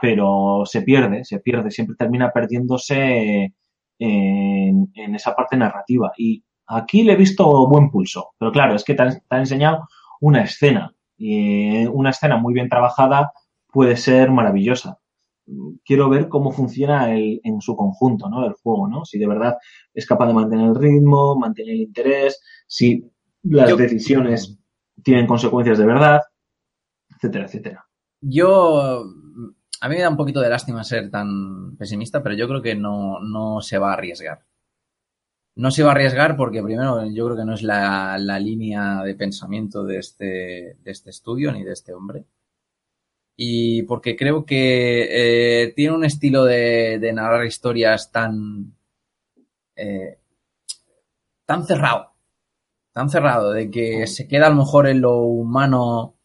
Pero 0.00 0.62
se 0.64 0.82
pierde, 0.82 1.24
se 1.24 1.40
pierde, 1.40 1.70
siempre 1.70 1.96
termina 1.96 2.30
perdiéndose 2.30 3.52
en, 3.98 5.14
esa 5.14 5.34
parte 5.34 5.56
narrativa. 5.56 6.12
Y 6.16 6.42
aquí 6.66 7.02
le 7.02 7.12
he 7.12 7.16
visto 7.16 7.68
buen 7.68 7.90
pulso, 7.90 8.30
pero 8.38 8.52
claro, 8.52 8.74
es 8.74 8.84
que 8.84 8.94
te 8.94 9.02
han, 9.02 9.22
enseñado 9.30 9.86
una 10.20 10.42
escena 10.42 10.94
y 11.16 11.86
una 11.86 12.10
escena 12.10 12.36
muy 12.38 12.54
bien 12.54 12.68
trabajada 12.68 13.32
puede 13.68 13.96
ser 13.96 14.30
maravillosa. 14.30 14.98
Quiero 15.84 16.08
ver 16.08 16.28
cómo 16.28 16.52
funciona 16.52 17.12
el, 17.14 17.40
en 17.42 17.60
su 17.60 17.74
conjunto, 17.74 18.28
¿no? 18.28 18.46
El 18.46 18.52
juego, 18.54 18.86
¿no? 18.88 19.04
Si 19.04 19.18
de 19.18 19.26
verdad 19.26 19.56
es 19.92 20.06
capaz 20.06 20.26
de 20.28 20.34
mantener 20.34 20.66
el 20.68 20.74
ritmo, 20.76 21.36
mantener 21.36 21.74
el 21.74 21.80
interés, 21.80 22.40
si 22.66 23.04
las 23.42 23.70
Yo- 23.70 23.76
decisiones 23.76 24.58
tienen 25.02 25.26
consecuencias 25.26 25.78
de 25.78 25.86
verdad, 25.86 26.20
etcétera, 27.16 27.46
etcétera. 27.46 27.84
Yo, 28.20 29.04
a 29.80 29.88
mí 29.88 29.94
me 29.96 30.02
da 30.02 30.10
un 30.10 30.16
poquito 30.16 30.40
de 30.40 30.50
lástima 30.50 30.84
ser 30.84 31.10
tan 31.10 31.76
pesimista, 31.76 32.22
pero 32.22 32.34
yo 32.36 32.46
creo 32.46 32.62
que 32.62 32.74
no, 32.76 33.18
no 33.20 33.60
se 33.60 33.78
va 33.78 33.90
a 33.90 33.94
arriesgar. 33.94 34.40
No 35.56 35.70
se 35.70 35.82
va 35.82 35.90
a 35.90 35.92
arriesgar 35.92 36.36
porque 36.36 36.62
primero 36.62 37.04
yo 37.06 37.24
creo 37.26 37.36
que 37.36 37.44
no 37.44 37.54
es 37.54 37.62
la, 37.62 38.16
la 38.18 38.38
línea 38.38 39.02
de 39.02 39.14
pensamiento 39.14 39.84
de 39.84 39.98
este, 39.98 40.24
de 40.82 40.90
este 40.90 41.10
estudio 41.10 41.52
ni 41.52 41.64
de 41.64 41.72
este 41.72 41.92
hombre. 41.92 42.24
Y 43.42 43.84
porque 43.84 44.16
creo 44.16 44.44
que 44.44 45.64
eh, 45.64 45.72
tiene 45.72 45.94
un 45.96 46.04
estilo 46.04 46.44
de, 46.44 46.98
de 46.98 47.12
narrar 47.14 47.46
historias 47.46 48.12
tan, 48.12 48.74
eh, 49.74 50.18
tan 51.46 51.64
cerrado, 51.64 52.12
tan 52.92 53.08
cerrado, 53.08 53.52
de 53.52 53.70
que 53.70 54.06
se 54.06 54.28
queda 54.28 54.48
a 54.48 54.50
lo 54.50 54.56
mejor 54.56 54.88
en 54.88 55.00
lo 55.00 55.20
humano, 55.22 56.16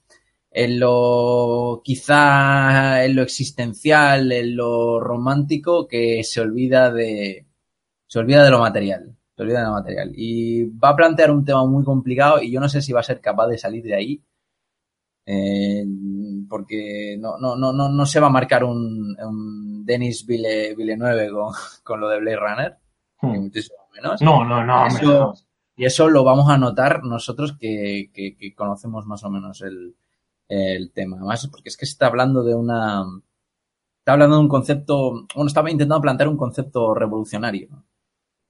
en 0.52 0.78
lo 0.78 1.82
quizá 1.86 3.06
en 3.06 3.16
lo 3.16 3.22
existencial, 3.22 4.30
en 4.34 4.58
lo 4.58 5.00
romántico, 5.00 5.88
que 5.88 6.22
se 6.26 6.42
olvida 6.42 6.92
de 6.92 7.46
se 8.08 8.20
olvida 8.20 8.44
de 8.44 8.52
lo 8.52 8.60
material, 8.60 9.16
se 9.38 9.42
olvida 9.42 9.60
de 9.60 9.66
lo 9.68 9.72
material 9.72 10.12
y 10.16 10.66
va 10.66 10.90
a 10.90 10.96
plantear 10.98 11.32
un 11.32 11.46
tema 11.46 11.66
muy 11.66 11.86
complicado 11.86 12.42
y 12.42 12.52
yo 12.52 12.60
no 12.60 12.68
sé 12.68 12.82
si 12.82 12.92
va 12.92 13.00
a 13.00 13.04
ser 13.04 13.22
capaz 13.22 13.48
de 13.48 13.58
salir 13.58 13.84
de 13.86 13.96
ahí. 13.96 14.22
Eh, 15.26 15.86
porque 16.50 17.18
no, 17.20 17.38
no, 17.38 17.56
no, 17.56 17.74
no, 17.74 17.90
no 17.90 18.06
se 18.06 18.20
va 18.20 18.28
a 18.28 18.32
marcar 18.32 18.64
un, 18.64 19.16
un 19.20 19.86
Denis 19.86 20.26
Ville, 20.26 20.76
Villeneuve 20.76 21.30
con, 21.32 21.54
con 21.84 22.00
lo 22.00 22.10
de 22.10 22.20
Blade 22.20 22.38
Runner, 22.38 22.78
ni 23.24 23.40
muchísimo 23.40 23.78
menos. 23.94 24.22
Hmm. 24.22 24.26
No, 24.26 24.44
no, 24.46 24.64
no, 24.66 24.88
Eso- 24.88 25.04
no. 25.06 25.34
Y 25.78 25.84
eso 25.86 26.08
lo 26.10 26.24
vamos 26.24 26.50
a 26.50 26.58
notar 26.58 27.04
nosotros 27.04 27.58
que, 27.60 28.10
que- 28.14 28.38
que 28.38 28.56
conocemos 28.56 29.06
más 29.06 29.24
o 29.26 29.30
menos 29.30 29.62
el, 29.62 29.96
el 30.48 30.92
tema. 30.94 31.18
Además, 31.18 31.48
porque 31.52 31.68
es 31.70 31.76
que 31.76 31.86
se 31.86 31.92
está 31.94 32.08
hablando 32.08 32.44
de 32.44 32.56
una. 32.56 33.04
Está 34.00 34.14
hablando 34.14 34.38
de 34.38 34.42
un 34.44 34.48
concepto. 34.48 35.26
Bueno, 35.36 35.48
estaba 35.48 35.70
intentando 35.70 36.02
plantear 36.02 36.30
un 36.30 36.38
concepto 36.38 36.94
revolucionario. 36.94 37.68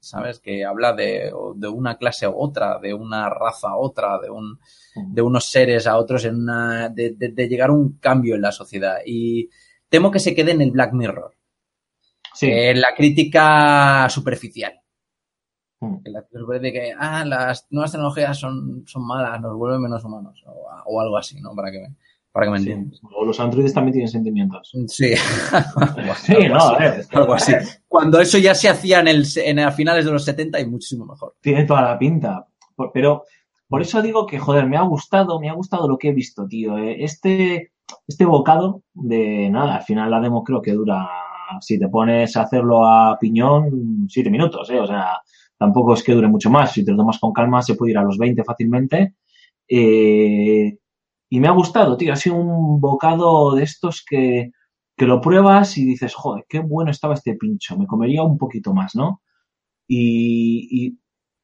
¿Sabes? 0.06 0.40
Que 0.40 0.64
habla 0.64 0.94
de, 0.94 1.32
de 1.56 1.68
una 1.68 1.98
clase 1.98 2.26
a 2.26 2.30
otra, 2.30 2.78
de 2.80 2.94
una 2.94 3.28
raza 3.30 3.70
a 3.70 3.78
otra, 3.78 4.20
de 4.20 4.30
un, 4.30 4.60
de 4.96 5.22
unos 5.22 5.46
seres 5.46 5.88
a 5.88 5.98
otros, 5.98 6.26
en 6.26 6.36
una, 6.36 6.90
de, 6.90 7.12
de- 7.18 7.30
de 7.30 7.48
llegar 7.48 7.70
a 7.70 7.74
un 7.74 7.98
cambio 7.98 8.36
en 8.36 8.42
la 8.42 8.52
sociedad. 8.52 8.98
Y 9.06 9.50
temo 9.90 10.12
que 10.12 10.20
se 10.20 10.36
quede 10.36 10.52
en 10.52 10.62
el 10.62 10.72
Black 10.72 10.94
Mirror, 10.94 11.34
Sí. 12.34 12.48
en 12.52 12.82
la 12.82 12.94
crítica 12.96 14.08
superficial. 14.10 14.80
De 16.62 16.72
que 16.72 16.94
ah, 16.98 17.26
las 17.26 17.68
nuevas 17.72 17.92
tecnologías 17.92 18.38
son, 18.38 18.84
son 18.88 19.06
malas, 19.06 19.40
nos 19.42 19.56
vuelven 19.58 19.82
menos 19.82 20.04
humanos 20.04 20.44
o, 20.48 20.68
o 20.86 21.02
algo 21.02 21.18
así, 21.18 21.40
¿no? 21.42 21.54
Para 21.56 21.72
que 21.72 21.80
me, 21.80 21.96
para 22.36 22.48
que 22.48 22.52
me 22.52 22.60
Sí. 22.60 22.70
entiendas. 22.72 23.00
O 23.16 23.24
los 23.24 23.40
androides 23.40 23.74
también 23.74 23.94
tienen 23.94 24.10
sentimientos. 24.10 24.72
Sí. 24.88 25.14
Sí, 26.18 26.36
no, 26.50 26.60
a 26.60 26.78
ver, 26.78 27.00
es 27.00 27.08
que- 27.08 27.18
algo 27.18 27.34
así. 27.34 27.54
Cuando 27.88 28.20
eso 28.20 28.38
ya 28.38 28.54
se 28.54 28.68
hacía 28.68 29.00
en 29.00 29.08
el 29.08 29.26
en 29.38 29.60
a 29.60 29.72
finales 29.72 30.04
de 30.04 30.12
los 30.12 30.26
70 30.26 30.60
y 30.60 30.68
muchísimo 30.68 31.06
mejor. 31.06 31.36
tiene 31.40 31.64
toda 31.64 31.82
la 31.82 31.98
pinta. 31.98 32.46
Pero 32.94 33.24
por 33.70 33.82
eso 33.82 34.02
digo 34.02 34.26
que, 34.26 34.38
joder, 34.38 34.68
me 34.68 34.76
ha 34.76 34.82
gustado, 34.82 35.40
me 35.40 35.50
ha 35.50 35.54
gustado 35.54 35.88
lo 35.88 35.98
que 35.98 36.10
he 36.10 36.14
visto, 36.14 36.46
tío. 36.46 36.78
Eh, 36.78 37.04
Este, 37.06 37.72
este 38.06 38.26
bocado 38.26 38.82
de 38.94 39.50
nada, 39.50 39.78
al 39.78 39.84
final 39.84 40.12
la 40.12 40.20
demo 40.20 40.44
creo 40.44 40.62
que 40.62 40.74
dura, 40.74 41.08
si 41.62 41.80
te 41.80 41.88
pones 41.88 42.36
a 42.36 42.42
hacerlo 42.42 42.86
a 42.86 43.18
piñón, 43.18 44.08
siete 44.10 44.30
minutos, 44.30 44.70
¿eh? 44.72 44.80
O 44.82 44.88
sea, 44.88 45.20
tampoco 45.58 45.94
es 45.94 46.04
que 46.04 46.12
dure 46.14 46.28
mucho 46.28 46.50
más. 46.50 46.74
Si 46.74 46.84
te 46.84 46.92
lo 46.92 46.98
tomas 46.98 47.18
con 47.18 47.32
calma, 47.32 47.62
se 47.62 47.76
puede 47.76 47.92
ir 47.94 47.98
a 47.98 48.04
los 48.04 48.18
20 48.18 48.44
fácilmente. 48.44 49.14
Eh, 49.70 50.78
y 51.30 51.40
me 51.40 51.48
ha 51.48 51.52
gustado, 51.52 51.98
tío. 51.98 52.14
Ha 52.14 52.18
sido 52.18 52.36
un 52.36 52.80
bocado 52.80 53.56
de 53.56 53.64
estos 53.64 54.04
que, 54.08 54.52
que 54.98 55.06
lo 55.06 55.22
pruebas 55.22 55.78
y 55.78 55.86
dices, 55.86 56.14
joder, 56.14 56.46
qué 56.48 56.60
bueno 56.60 56.92
estaba 56.92 57.14
este 57.16 57.36
pincho. 57.36 57.78
Me 57.78 57.88
comería 57.88 58.24
un 58.24 58.38
poquito 58.38 58.74
más, 58.74 58.96
¿no? 58.96 59.22
Y, 59.88 60.98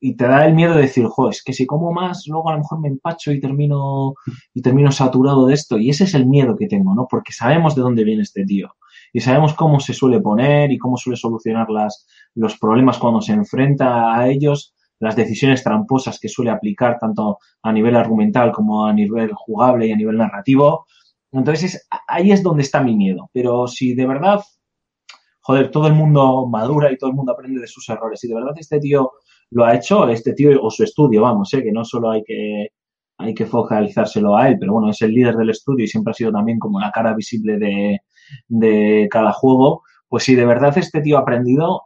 y 0.04 0.16
te 0.16 0.28
da 0.28 0.48
el 0.48 0.56
miedo 0.56 0.74
de 0.74 0.82
decir, 0.82 1.06
jo, 1.06 1.30
es 1.30 1.44
que 1.44 1.54
si 1.54 1.68
como 1.68 1.92
más, 1.92 2.26
luego 2.28 2.50
a 2.50 2.54
lo 2.54 2.60
mejor 2.60 2.82
me 2.82 2.88
empacho 2.88 3.32
y 3.32 3.40
termino, 3.40 4.16
y 4.52 4.62
termino 4.64 4.92
saturado 4.92 5.46
de 5.46 5.54
esto. 5.54 5.78
Y 5.78 5.92
ese 5.92 6.06
es 6.06 6.16
el 6.16 6.26
miedo 6.26 6.56
que 6.58 6.68
tengo, 6.68 6.96
¿no? 6.96 7.08
Porque 7.08 7.32
sabemos 7.32 7.76
de 7.76 7.84
dónde 7.84 8.04
viene 8.04 8.24
este 8.24 8.44
tío. 8.44 8.74
Y 9.14 9.20
sabemos 9.20 9.54
cómo 9.54 9.80
se 9.80 9.94
suele 9.94 10.20
poner 10.20 10.72
y 10.72 10.80
cómo 10.80 10.98
suele 10.98 11.18
solucionar 11.18 11.70
las, 11.70 12.08
los 12.34 12.58
problemas 12.58 12.98
cuando 12.98 13.22
se 13.22 13.34
enfrenta 13.34 14.18
a 14.18 14.28
ellos, 14.28 14.74
las 15.02 15.16
decisiones 15.18 15.64
tramposas 15.64 16.20
que 16.20 16.30
suele 16.30 16.52
aplicar 16.52 16.97
tanto 16.99 17.39
a 17.64 17.72
nivel 17.74 17.95
argumental 17.97 18.52
como 18.54 18.86
a 18.86 18.93
nivel 18.93 19.32
jugable 19.34 19.88
y 19.88 19.91
a 19.91 19.97
nivel 19.97 20.18
narrativo. 20.18 20.86
Entonces, 21.34 21.76
es- 21.76 21.88
ahí 22.08 22.32
es 22.32 22.43
donde 22.43 22.64
está 22.64 22.82
mi 22.84 22.95
miedo. 22.95 23.30
Pero 23.34 23.68
si 23.68 23.93
de 23.95 24.08
verdad, 24.08 24.41
joder, 25.41 25.72
todo 25.72 25.88
el 25.88 25.93
mundo 25.93 26.47
madura 26.47 26.91
y 26.91 26.97
todo 26.97 27.10
el 27.10 27.16
mundo 27.16 27.32
aprende 27.34 27.60
de 27.62 27.68
sus 27.68 27.88
errores, 27.89 28.20
si 28.20 28.28
de 28.28 28.36
verdad 28.36 28.54
este 28.58 28.80
tío 28.80 29.12
lo 29.52 29.66
ha 29.66 29.76
hecho, 29.76 30.08
este 30.10 30.34
tío 30.34 30.62
o 30.62 30.70
su 30.70 30.84
estudio, 30.84 31.22
vamos, 31.24 31.54
¿eh? 31.54 31.64
que 31.64 31.72
no 31.72 31.84
solo 31.84 32.12
hay 32.12 32.24
que, 32.24 32.68
hay 33.18 33.34
que 33.34 33.45
focalizárselo 33.45 34.36
a 34.38 34.47
él, 34.49 34.58
pero 34.60 34.74
bueno, 34.74 34.89
es 34.89 35.02
el 35.02 35.12
líder 35.14 35.36
del 35.36 35.49
estudio 35.49 35.86
y 35.86 35.88
siempre 35.88 36.12
ha 36.12 36.14
sido 36.14 36.32
también 36.32 36.58
como 36.60 36.80
la 36.80 36.91
cara 36.91 37.14
visible 37.14 37.58
de, 37.58 37.99
de 38.47 39.08
cada 39.12 39.32
juego, 39.34 39.84
pues 40.08 40.24
si 40.24 40.36
de 40.36 40.45
verdad 40.45 40.78
este 40.78 41.02
tío 41.02 41.18
ha 41.18 41.22
aprendido, 41.22 41.82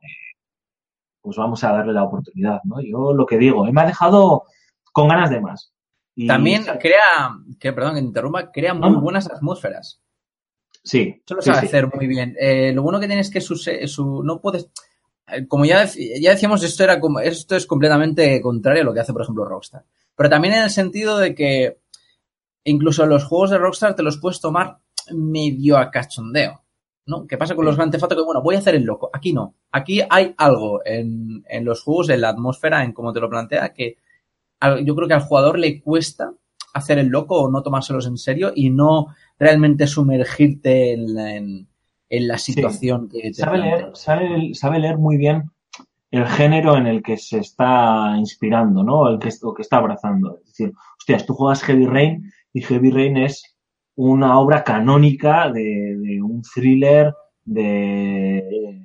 pues 1.25 1.35
vamos 1.37 1.61
a 1.65 1.73
darle 1.73 1.91
la 1.91 2.03
oportunidad, 2.03 2.61
¿no? 2.63 2.77
Yo 2.81 3.13
lo 3.13 3.25
que 3.25 3.37
digo, 3.37 3.67
eh, 3.67 3.73
me 3.73 3.81
ha 3.81 3.85
dejado 3.87 4.43
con 4.93 5.09
ganas 5.09 5.29
de 5.29 5.41
más. 5.41 5.73
Y- 6.15 6.27
También 6.27 6.63
crea, 6.79 7.35
que 7.59 7.73
perdón 7.73 7.95
que 7.95 8.01
te 8.01 8.07
interrumpa, 8.07 8.51
crea 8.51 8.73
muy 8.73 8.91
No. 8.91 9.01
buenas 9.01 9.29
atmósferas. 9.29 10.01
Sí, 10.83 11.21
Eso 11.25 11.35
lo 11.35 11.41
sabe 11.41 11.59
sí. 11.61 11.65
hacer 11.65 11.93
muy 11.93 12.07
bien. 12.07 12.35
Eh, 12.39 12.71
lo 12.71 12.83
bueno 12.83 12.99
que 12.99 13.07
tiene 13.07 13.21
es 13.21 13.29
que 13.31 13.41
su, 13.41 14.23
no 14.23 14.39
puedes. 14.39 14.69
eh, 15.27 15.47
Como 15.47 15.65
ya, 15.65 15.83
ya 16.21 16.31
decíamos, 16.31 16.63
esto 16.63 16.83
era 16.83 16.99
como, 16.99 17.19
esto 17.19 17.55
es 17.55 17.65
completamente 17.65 18.39
contrario 18.41 18.83
a 18.83 18.85
lo 18.85 18.93
que 18.93 18.99
hace, 18.99 19.11
por 19.11 19.23
ejemplo, 19.23 19.43
Rockstar. 19.45 19.83
Pero 20.15 20.29
también 20.29 20.53
en 20.53 20.63
el 20.63 20.69
sentido 20.69 21.17
de 21.17 21.33
que 21.35 21.79
incluso 22.63 23.05
los 23.07 23.25
juegos 23.25 23.49
de 23.49 23.57
Rockstar 23.57 23.95
te 23.95 24.03
los 24.03 24.17
puedes 24.19 24.39
tomar 24.39 24.77
medio 25.11 25.77
a 25.77 25.89
cachondeo. 25.91 26.61
¿No? 27.07 27.27
¿Qué 27.27 27.37
pasa 27.37 27.55
con 27.55 27.65
los 27.65 27.75
Grand 27.75 27.91
Theft 27.91 28.03
Auto? 28.03 28.15
Que 28.15 28.23
bueno, 28.23 28.41
voy 28.41 28.55
a 28.55 28.59
hacer 28.59 28.73
el 28.75 28.83
loco. 28.83 29.09
Aquí 29.13 29.31
no. 29.31 29.53
Aquí 29.71 30.01
hay 30.09 30.33
algo 30.37 30.81
en, 30.85 31.43
en 31.47 31.63
los 31.65 31.83
juegos, 31.83 32.09
en 32.09 32.21
la 32.21 32.29
atmósfera, 32.29 32.83
en 32.83 32.93
cómo 32.93 33.13
te 33.13 33.19
lo 33.19 33.29
plantea, 33.29 33.73
que 33.73 33.97
al- 34.59 34.83
yo 34.83 34.95
creo 34.95 35.07
que 35.07 35.13
al 35.13 35.21
jugador 35.21 35.59
le 35.59 35.81
cuesta 35.81 36.33
hacer 36.73 36.97
el 36.97 37.07
loco 37.07 37.41
o 37.41 37.51
no 37.51 37.61
tomárselos 37.61 38.07
en 38.07 38.17
serio 38.17 38.51
y 38.55 38.69
no 38.71 39.07
realmente 39.37 39.85
sumergirte 39.87 40.93
en 40.93 41.13
la, 41.13 41.35
en, 41.35 41.67
en 42.09 42.27
la 42.27 42.37
situación 42.39 43.07
que 43.07 43.21
te 43.21 43.33
Sabe 43.35 43.59
leer, 43.59 43.91
sabe, 43.93 44.53
sabe 44.55 44.79
leer 44.79 44.97
muy 44.97 45.17
bien 45.17 45.51
el 46.11 46.25
género 46.27 46.75
en 46.75 46.87
el 46.87 47.03
que 47.03 47.17
se 47.17 47.37
está 47.39 48.15
inspirando, 48.17 48.83
¿no? 48.83 49.07
El 49.09 49.19
que, 49.19 49.29
o 49.43 49.53
que 49.53 49.61
está 49.61 49.77
abrazando. 49.77 50.37
Es 50.39 50.45
decir, 50.47 50.73
hostias, 50.97 51.25
tú 51.25 51.33
juegas 51.35 51.61
Heavy 51.63 51.85
Rain 51.85 52.31
y 52.51 52.61
Heavy 52.61 52.89
Rain 52.89 53.17
es 53.17 53.54
una 53.95 54.39
obra 54.39 54.63
canónica 54.63 55.49
de, 55.51 55.95
de 55.97 56.21
un 56.21 56.41
thriller 56.41 57.13
de, 57.43 58.77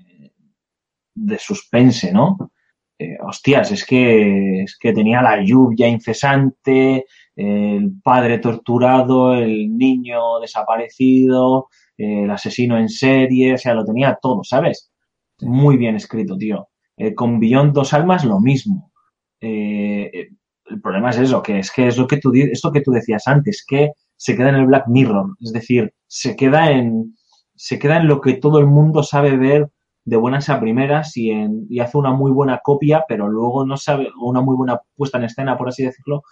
de 1.15 1.39
suspense, 1.39 2.13
¿no? 2.13 2.53
Eh, 2.99 3.17
hostias, 3.23 3.73
es 3.73 3.87
que, 3.87 4.63
es 4.63 4.77
que 4.79 4.93
tenía 4.93 5.23
la 5.23 5.43
lluvia 5.43 5.89
incesante, 5.89 7.07
el 7.35 7.93
padre 8.03 8.39
torturado, 8.39 9.35
el 9.35 9.75
niño 9.77 10.39
desaparecido, 10.41 11.69
el 11.97 12.31
asesino 12.31 12.79
en 12.79 12.91
serie, 12.91 13.55
o 13.55 13.59
sea, 13.59 13.75
lo 13.75 13.85
tenía 13.85 14.19
todo, 14.21 14.45
¿sabes? 14.45 14.93
Muy 15.41 15.79
bien 15.79 15.97
escrito, 15.97 16.37
tío. 16.37 16.69
Eh, 16.97 17.15
con 17.15 17.41
Beyond 17.41 17.73
Dos 17.73 17.95
Almas, 17.95 18.25
lo 18.25 18.39
mismo. 18.39 18.93
Eh, 19.41 20.29
el 20.67 20.81
problema 20.83 21.11
es 21.11 21.19
eso, 21.19 21.43
que 21.43 21.59
es 21.59 21.71
que 21.73 21.87
es 21.87 21.97
lo 21.97 22.07
que 22.07 22.19
tú, 22.19 22.33
esto 22.35 22.71
que 22.71 22.83
tú 22.83 22.91
decías 22.91 23.27
antes, 23.27 23.65
que 23.67 23.93
se 24.21 24.37
queda 24.37 24.51
en 24.51 24.57
el 24.57 24.66
Black 24.66 24.87
Mirror, 24.87 25.35
es 25.41 25.51
decir, 25.51 25.95
se 26.07 26.37
queda 26.37 26.71
en, 26.71 27.16
se 27.55 27.79
queda 27.79 27.97
en 27.97 28.07
lo 28.07 28.21
que 28.21 28.35
todo 28.35 28.59
el 28.59 28.66
mundo 28.66 29.03
sabe 29.03 29.35
ver 29.39 29.71
de 30.05 30.16
buenas 30.18 30.51
a 30.51 30.61
primeras 30.61 31.16
y, 31.16 31.31
en, 31.31 31.66
y 31.71 31.81
hace 31.81 31.97
una 31.97 32.12
muy 32.12 32.31
buena 32.31 32.61
copia, 32.62 33.07
pero 33.09 33.29
luego 33.31 33.64
no 33.64 33.79
sabe, 33.79 34.09
una 34.21 34.43
muy 34.43 34.57
buena 34.57 34.79
puesta 34.95 35.16
en 35.16 35.25
escena, 35.25 35.57
por 35.57 35.71
así 35.71 35.85
decirlo, 35.85 36.23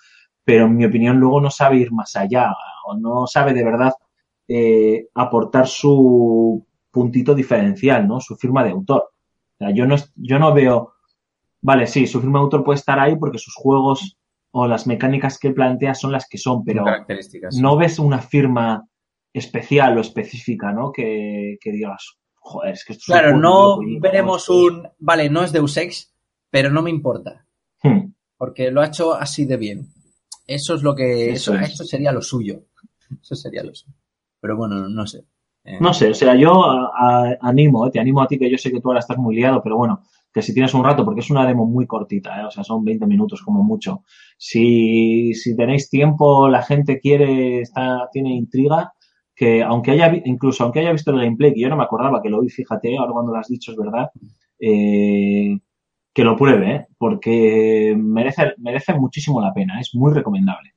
pero 0.45 0.67
en 0.67 0.77
mi 0.77 0.85
opinión 0.85 1.17
luego 1.19 1.41
no 1.41 1.51
sabe 1.51 1.79
ir 1.79 1.91
más 1.91 2.15
allá 2.15 2.53
o 2.85 2.95
no 2.95 3.27
sabe 3.27 3.55
de 3.55 3.65
verdad 3.65 3.95
eh, 4.47 5.07
aportar 5.15 5.67
su 5.67 6.67
puntito 6.91 7.35
diferencial, 7.35 8.07
¿no? 8.07 8.21
Su 8.21 8.37
firma 8.37 8.63
de 8.65 8.73
autor. 8.73 9.13
Yo 9.73 9.87
no, 9.87 9.97
yo 10.15 10.39
no 10.39 10.53
veo, 10.53 10.93
vale, 11.63 11.87
sí, 11.87 12.07
su 12.07 12.21
firma 12.21 12.39
de 12.41 12.43
autor 12.43 12.65
puede 12.65 12.79
estar 12.81 12.99
ahí 12.99 13.17
porque 13.17 13.39
sus 13.39 13.55
juegos 13.55 14.18
o 14.51 14.67
las 14.67 14.87
mecánicas 14.87 15.39
que 15.39 15.51
plantea 15.51 15.95
son 15.95 16.13
las 16.13 16.27
que 16.29 16.39
son, 16.39 16.65
pero 16.65 16.85
características. 16.85 17.57
no 17.57 17.77
ves 17.77 17.99
una 17.99 18.21
firma 18.21 18.87
especial 19.33 19.99
o 19.99 20.01
específica, 20.01 20.73
¿no? 20.73 20.91
Que, 20.93 21.57
que 21.61 21.71
digas, 21.73 22.17
joder, 22.37 22.73
es 22.73 22.85
que 22.85 22.95
esto 22.95 23.03
es 23.05 23.09
un 23.09 23.13
Claro, 23.15 23.37
no 23.39 23.79
de 23.79 23.87
videojuegos". 23.87 24.01
veremos 24.03 24.49
un. 24.49 24.89
Vale, 24.99 25.29
no 25.31 25.43
es 25.45 25.53
Deus 25.53 25.77
Ex, 25.77 26.13
pero 26.51 26.71
no 26.71 26.83
me 26.83 26.91
importa. 26.91 27.45
Hmm. 27.83 28.13
Porque 28.37 28.71
lo 28.71 28.81
ha 28.81 28.87
hecho 28.87 29.15
así 29.15 29.45
de 29.45 29.57
bien. 29.57 29.87
Eso 30.47 30.75
es 30.75 30.83
lo 30.83 30.95
que. 30.95 31.31
Eso 31.33 31.55
Eso, 31.55 31.63
es. 31.65 31.73
eso 31.75 31.85
sería 31.85 32.11
lo 32.13 32.23
suyo. 32.23 32.63
Eso 33.23 33.35
sería 33.35 33.63
lo 33.63 33.75
suyo. 33.75 33.95
Pero 34.41 34.57
bueno, 34.57 34.89
no 34.89 35.07
sé. 35.07 35.25
Eh, 35.65 35.77
No 35.81 35.93
sé, 35.93 36.11
o 36.11 36.15
sea, 36.15 36.35
yo 36.37 36.65
a- 36.65 36.91
a- 36.97 37.37
animo, 37.43 37.87
eh, 37.87 37.91
te 37.91 38.01
animo 38.01 38.23
a 38.23 38.27
ti, 38.29 38.39
que 38.39 38.51
yo 38.51 38.57
sé 38.57 38.71
que 38.71 38.81
tú 38.81 38.89
ahora 38.89 39.01
estás 39.01 39.19
muy 39.19 39.35
liado, 39.37 39.61
pero 39.63 39.77
bueno, 39.77 40.03
que 40.39 40.43
si 40.43 40.55
tienes 40.55 40.73
un 40.73 40.85
rato, 40.85 41.05
porque 41.05 41.21
es 41.21 41.31
una 41.31 41.45
demo 41.45 41.67
muy 41.67 41.85
cortita, 41.87 42.41
eh, 42.41 42.45
o 42.45 42.51
sea, 42.51 42.63
son 42.63 42.85
20 42.85 43.07
minutos 43.07 43.43
como 43.43 43.65
mucho. 43.65 44.05
Si, 44.37 45.35
si 45.35 45.57
tenéis 45.57 45.91
tiempo, 45.91 46.49
la 46.49 46.63
gente 46.63 47.01
quiere, 47.01 47.61
está, 47.63 48.09
tiene 48.13 48.35
intriga, 48.37 48.93
que 49.35 49.65
aunque 49.65 49.91
haya, 49.91 50.13
incluso 50.25 50.63
aunque 50.63 50.79
haya 50.79 50.93
visto 50.93 51.11
el 51.11 51.19
gameplay, 51.21 51.53
que 51.53 51.61
yo 51.61 51.69
no 51.69 51.77
me 51.77 51.83
acordaba 51.83 52.23
que 52.23 52.29
lo 52.29 52.41
vi, 52.41 52.51
fíjate, 52.51 52.97
ahora 52.97 53.13
cuando 53.13 53.33
lo 53.33 53.39
has 53.39 53.49
dicho 53.49 53.73
es 53.73 53.77
verdad, 53.77 54.11
eh, 54.61 55.59
que 56.15 56.25
lo 56.25 56.37
pruebe, 56.37 56.75
eh, 56.75 56.87
porque 56.97 57.97
merece, 57.99 58.53
merece 58.59 58.95
muchísimo 58.95 59.41
la 59.41 59.53
pena, 59.53 59.81
es 59.81 59.91
muy 59.95 60.13
recomendable. 60.15 60.71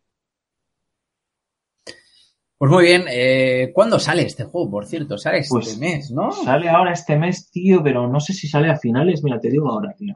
Pues 2.62 2.72
muy 2.72 2.84
bien. 2.84 3.05
Eh, 3.09 3.72
¿Cuándo 3.74 3.97
sale 3.97 4.22
este 4.22 4.43
juego, 4.43 4.70
por 4.70 4.86
cierto? 4.86 5.18
Sale 5.18 5.39
este 5.39 5.49
Pues, 5.55 5.80
mes, 5.80 6.12
¿no? 6.12 6.32
Sale 6.32 6.70
ahora 6.70 6.91
este 6.93 7.18
mes, 7.18 7.49
tío, 7.49 7.82
pero 7.82 8.07
no 8.07 8.20
sé 8.20 8.34
si 8.34 8.47
sale 8.47 8.70
a 8.70 8.78
finales, 8.78 9.24
mira, 9.24 9.39
te 9.39 9.49
digo 9.49 9.68
ahora, 9.68 9.95
tío. 9.97 10.14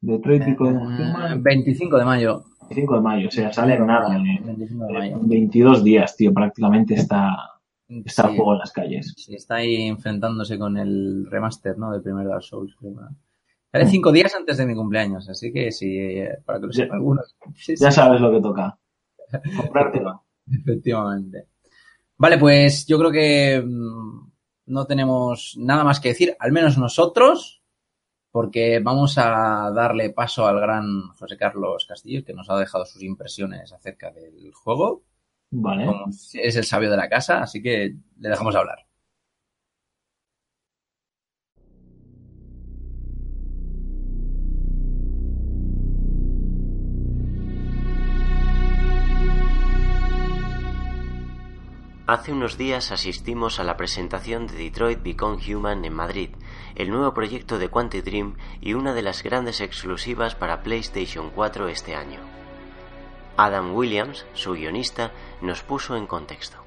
Detroit 0.00 0.44
Eh, 0.44 0.56
Human, 0.58 1.42
25 1.42 1.98
de 1.98 2.04
mayo. 2.06 2.42
25 2.70 2.94
de 2.94 3.00
mayo, 3.02 3.28
o 3.28 3.30
sea, 3.30 3.52
sale 3.52 3.74
en 3.74 3.86
nada, 3.86 4.16
eh. 4.16 4.40
25 4.42 4.86
de 4.86 4.92
mayo. 4.94 5.16
En 5.16 5.28
22 5.28 5.84
días, 5.84 6.16
tío, 6.16 6.32
prácticamente 6.32 6.94
está, 6.94 7.36
está 8.06 8.22
el 8.22 8.30
Sí, 8.30 8.36
juego 8.38 8.52
en 8.54 8.58
las 8.60 8.72
calles. 8.72 9.14
sí, 9.18 9.34
está 9.34 9.56
ahí 9.56 9.82
enfrentándose 9.82 10.58
con 10.58 10.78
el 10.78 11.26
remaster, 11.30 11.76
¿no? 11.76 11.92
Del 11.92 12.00
primer 12.00 12.26
Dark 12.26 12.44
Souls. 12.44 12.74
creo. 12.80 12.94
Sale 13.70 13.86
cinco 13.88 14.10
días 14.10 14.34
antes 14.34 14.56
de 14.56 14.64
mi 14.64 14.74
cumpleaños, 14.74 15.28
así 15.28 15.52
que 15.52 15.70
sí, 15.70 15.98
eh, 15.98 16.38
para 16.46 16.60
que 16.60 16.66
lo 16.66 16.72
sepa 16.72 16.94
algunos. 16.94 17.36
Sí, 17.56 17.74
Ya 17.76 17.90
sí, 17.90 17.96
sabes 17.96 18.22
lo 18.22 18.32
que 18.32 18.40
toca. 18.40 18.78
Comprártelo. 19.58 20.22
efectivamente. 20.50 21.48
Vale, 22.16 22.38
pues 22.38 22.86
yo 22.86 22.98
creo 22.98 23.10
que 23.10 23.62
mm, 23.64 24.30
no 24.66 24.86
tenemos 24.86 25.54
nada 25.58 25.84
más 25.84 26.00
que 26.00 26.10
decir, 26.10 26.36
al 26.38 26.52
menos 26.52 26.78
nosotros, 26.78 27.62
porque 28.30 28.80
vamos 28.80 29.16
a 29.18 29.70
darle 29.74 30.10
paso 30.10 30.46
al 30.46 30.60
gran 30.60 31.08
José 31.18 31.36
Carlos 31.36 31.86
Castillo, 31.86 32.24
que 32.24 32.34
nos 32.34 32.50
ha 32.50 32.58
dejado 32.58 32.84
sus 32.84 33.02
impresiones 33.02 33.72
acerca 33.72 34.10
del 34.10 34.52
juego. 34.52 35.04
Vale. 35.50 35.88
es 36.32 36.56
el 36.56 36.64
sabio 36.64 36.90
de 36.90 36.96
la 36.96 37.08
casa, 37.08 37.40
así 37.40 37.62
que 37.62 37.94
le 38.18 38.28
dejamos 38.28 38.56
hablar. 38.56 38.86
Hace 52.06 52.32
unos 52.32 52.58
días 52.58 52.92
asistimos 52.92 53.58
a 53.58 53.64
la 53.64 53.78
presentación 53.78 54.46
de 54.46 54.56
Detroit 54.56 55.02
Become 55.02 55.38
Human 55.38 55.86
en 55.86 55.94
Madrid, 55.94 56.28
el 56.74 56.90
nuevo 56.90 57.14
proyecto 57.14 57.58
de 57.58 57.70
Quantic 57.70 58.04
Dream 58.04 58.36
y 58.60 58.74
una 58.74 58.92
de 58.92 59.00
las 59.00 59.22
grandes 59.22 59.62
exclusivas 59.62 60.34
para 60.34 60.62
PlayStation 60.62 61.30
4 61.30 61.68
este 61.68 61.96
año. 61.96 62.20
Adam 63.38 63.74
Williams, 63.74 64.26
su 64.34 64.52
guionista, 64.52 65.12
nos 65.40 65.62
puso 65.62 65.96
en 65.96 66.06
contexto. 66.06 66.58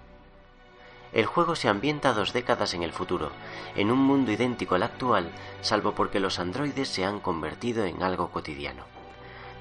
El 1.13 1.27
juego 1.27 1.55
se 1.55 1.69
ambienta 1.69 2.13
dos 2.13 2.33
décadas 2.33 2.73
en 2.73 2.81
el 2.81 2.91
futuro, 2.91 3.29
en 3.75 3.91
un 3.91 3.99
mundo 3.99 4.31
idéntico 4.31 4.73
al 4.73 4.81
actual, 4.81 5.29
salvo 5.61 5.91
porque 5.91 6.19
los 6.19 6.39
androides 6.39 6.89
se 6.89 7.05
han 7.05 7.19
convertido 7.19 7.85
en 7.85 8.01
algo 8.01 8.31
cotidiano. 8.31 8.85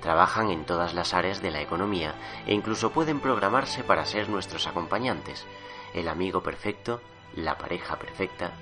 Trabajan 0.01 0.51
en 0.51 0.65
todas 0.65 0.95
las 0.95 1.15
áreas 1.15 1.43
de 1.43 1.51
la 1.51 1.61
economía 1.61 2.15
e 2.47 2.55
incluso 2.55 2.93
pueden 2.93 3.21
programarse 3.21 3.83
para 3.83 4.07
ser 4.07 4.29
nuestros 4.29 4.67
acompañantes, 4.67 5.47
el 5.97 6.09
amigo 6.09 6.43
perfecto, 6.43 7.01
la 7.35 7.59
pareja 7.59 7.99
perfecta. 7.99 8.53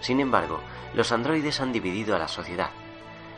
Sin 0.00 0.20
embargo, 0.20 0.60
los 0.94 1.12
androides 1.12 1.60
han 1.60 1.72
dividido 1.72 2.14
a 2.14 2.18
la 2.18 2.28
sociedad. 2.28 2.70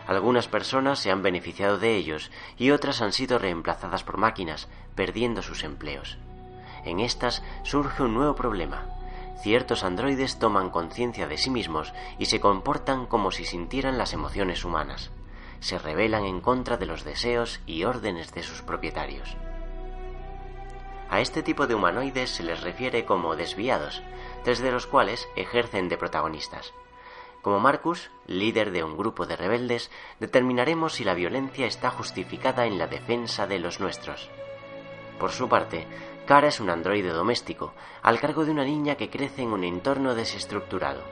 Algunas 0.06 0.48
personas 0.48 0.98
se 0.98 1.10
han 1.10 1.22
beneficiado 1.22 1.78
de 1.78 1.96
ellos 1.96 2.30
y 2.58 2.72
otras 2.72 3.00
han 3.00 3.12
sido 3.12 3.38
reemplazadas 3.38 4.02
por 4.02 4.16
máquinas, 4.16 4.68
perdiendo 4.94 5.42
sus 5.42 5.62
empleos. 5.62 6.18
En 6.84 7.00
estas 7.00 7.42
surge 7.62 8.02
un 8.02 8.14
nuevo 8.14 8.34
problema. 8.34 8.86
Ciertos 9.42 9.84
androides 9.84 10.38
toman 10.38 10.70
conciencia 10.70 11.26
de 11.26 11.38
sí 11.38 11.50
mismos 11.50 11.94
y 12.18 12.26
se 12.26 12.40
comportan 12.40 13.06
como 13.06 13.30
si 13.30 13.44
sintieran 13.44 13.96
las 13.96 14.12
emociones 14.12 14.64
humanas. 14.64 15.10
Se 15.60 15.78
rebelan 15.78 16.24
en 16.24 16.40
contra 16.40 16.76
de 16.76 16.86
los 16.86 17.04
deseos 17.04 17.60
y 17.66 17.84
órdenes 17.84 18.32
de 18.32 18.42
sus 18.42 18.62
propietarios. 18.62 19.36
A 21.10 21.20
este 21.20 21.42
tipo 21.42 21.66
de 21.66 21.74
humanoides 21.74 22.30
se 22.30 22.44
les 22.44 22.62
refiere 22.62 23.04
como 23.04 23.34
desviados, 23.34 24.00
tres 24.44 24.60
de 24.60 24.70
los 24.70 24.86
cuales 24.86 25.28
ejercen 25.34 25.88
de 25.88 25.98
protagonistas. 25.98 26.72
Como 27.42 27.58
Marcus, 27.58 28.10
líder 28.26 28.70
de 28.70 28.84
un 28.84 28.96
grupo 28.96 29.26
de 29.26 29.34
rebeldes, 29.34 29.90
determinaremos 30.20 30.94
si 30.94 31.04
la 31.04 31.14
violencia 31.14 31.66
está 31.66 31.90
justificada 31.90 32.66
en 32.66 32.78
la 32.78 32.86
defensa 32.86 33.46
de 33.48 33.58
los 33.58 33.80
nuestros. 33.80 34.30
Por 35.18 35.32
su 35.32 35.48
parte, 35.48 35.86
Kara 36.26 36.48
es 36.48 36.60
un 36.60 36.70
androide 36.70 37.08
doméstico, 37.08 37.74
al 38.02 38.20
cargo 38.20 38.44
de 38.44 38.52
una 38.52 38.64
niña 38.64 38.94
que 38.94 39.10
crece 39.10 39.42
en 39.42 39.52
un 39.52 39.64
entorno 39.64 40.14
desestructurado. 40.14 41.02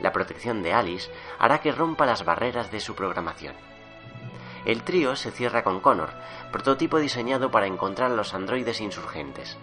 La 0.00 0.10
protección 0.10 0.62
de 0.64 0.72
Alice 0.72 1.12
hará 1.38 1.60
que 1.60 1.70
rompa 1.70 2.06
las 2.06 2.24
barreras 2.24 2.72
de 2.72 2.80
su 2.80 2.96
programación. 2.96 3.54
El 4.64 4.84
trío 4.84 5.16
se 5.16 5.32
cierra 5.32 5.64
con 5.64 5.80
Connor, 5.80 6.10
prototipo 6.52 6.98
diseñado 6.98 7.50
para 7.50 7.66
encontrar 7.66 8.12
a 8.12 8.14
los 8.14 8.32
androides 8.32 8.80
insurgentes. 8.80 9.58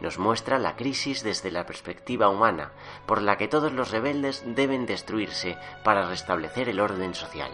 Nos 0.00 0.18
muestra 0.18 0.58
la 0.58 0.76
crisis 0.76 1.22
desde 1.22 1.50
la 1.50 1.66
perspectiva 1.66 2.28
humana, 2.28 2.72
por 3.06 3.22
la 3.22 3.36
que 3.36 3.48
todos 3.48 3.72
los 3.72 3.90
rebeldes 3.90 4.42
deben 4.46 4.86
destruirse 4.86 5.56
para 5.84 6.08
restablecer 6.08 6.68
el 6.68 6.80
orden 6.80 7.14
social. 7.14 7.50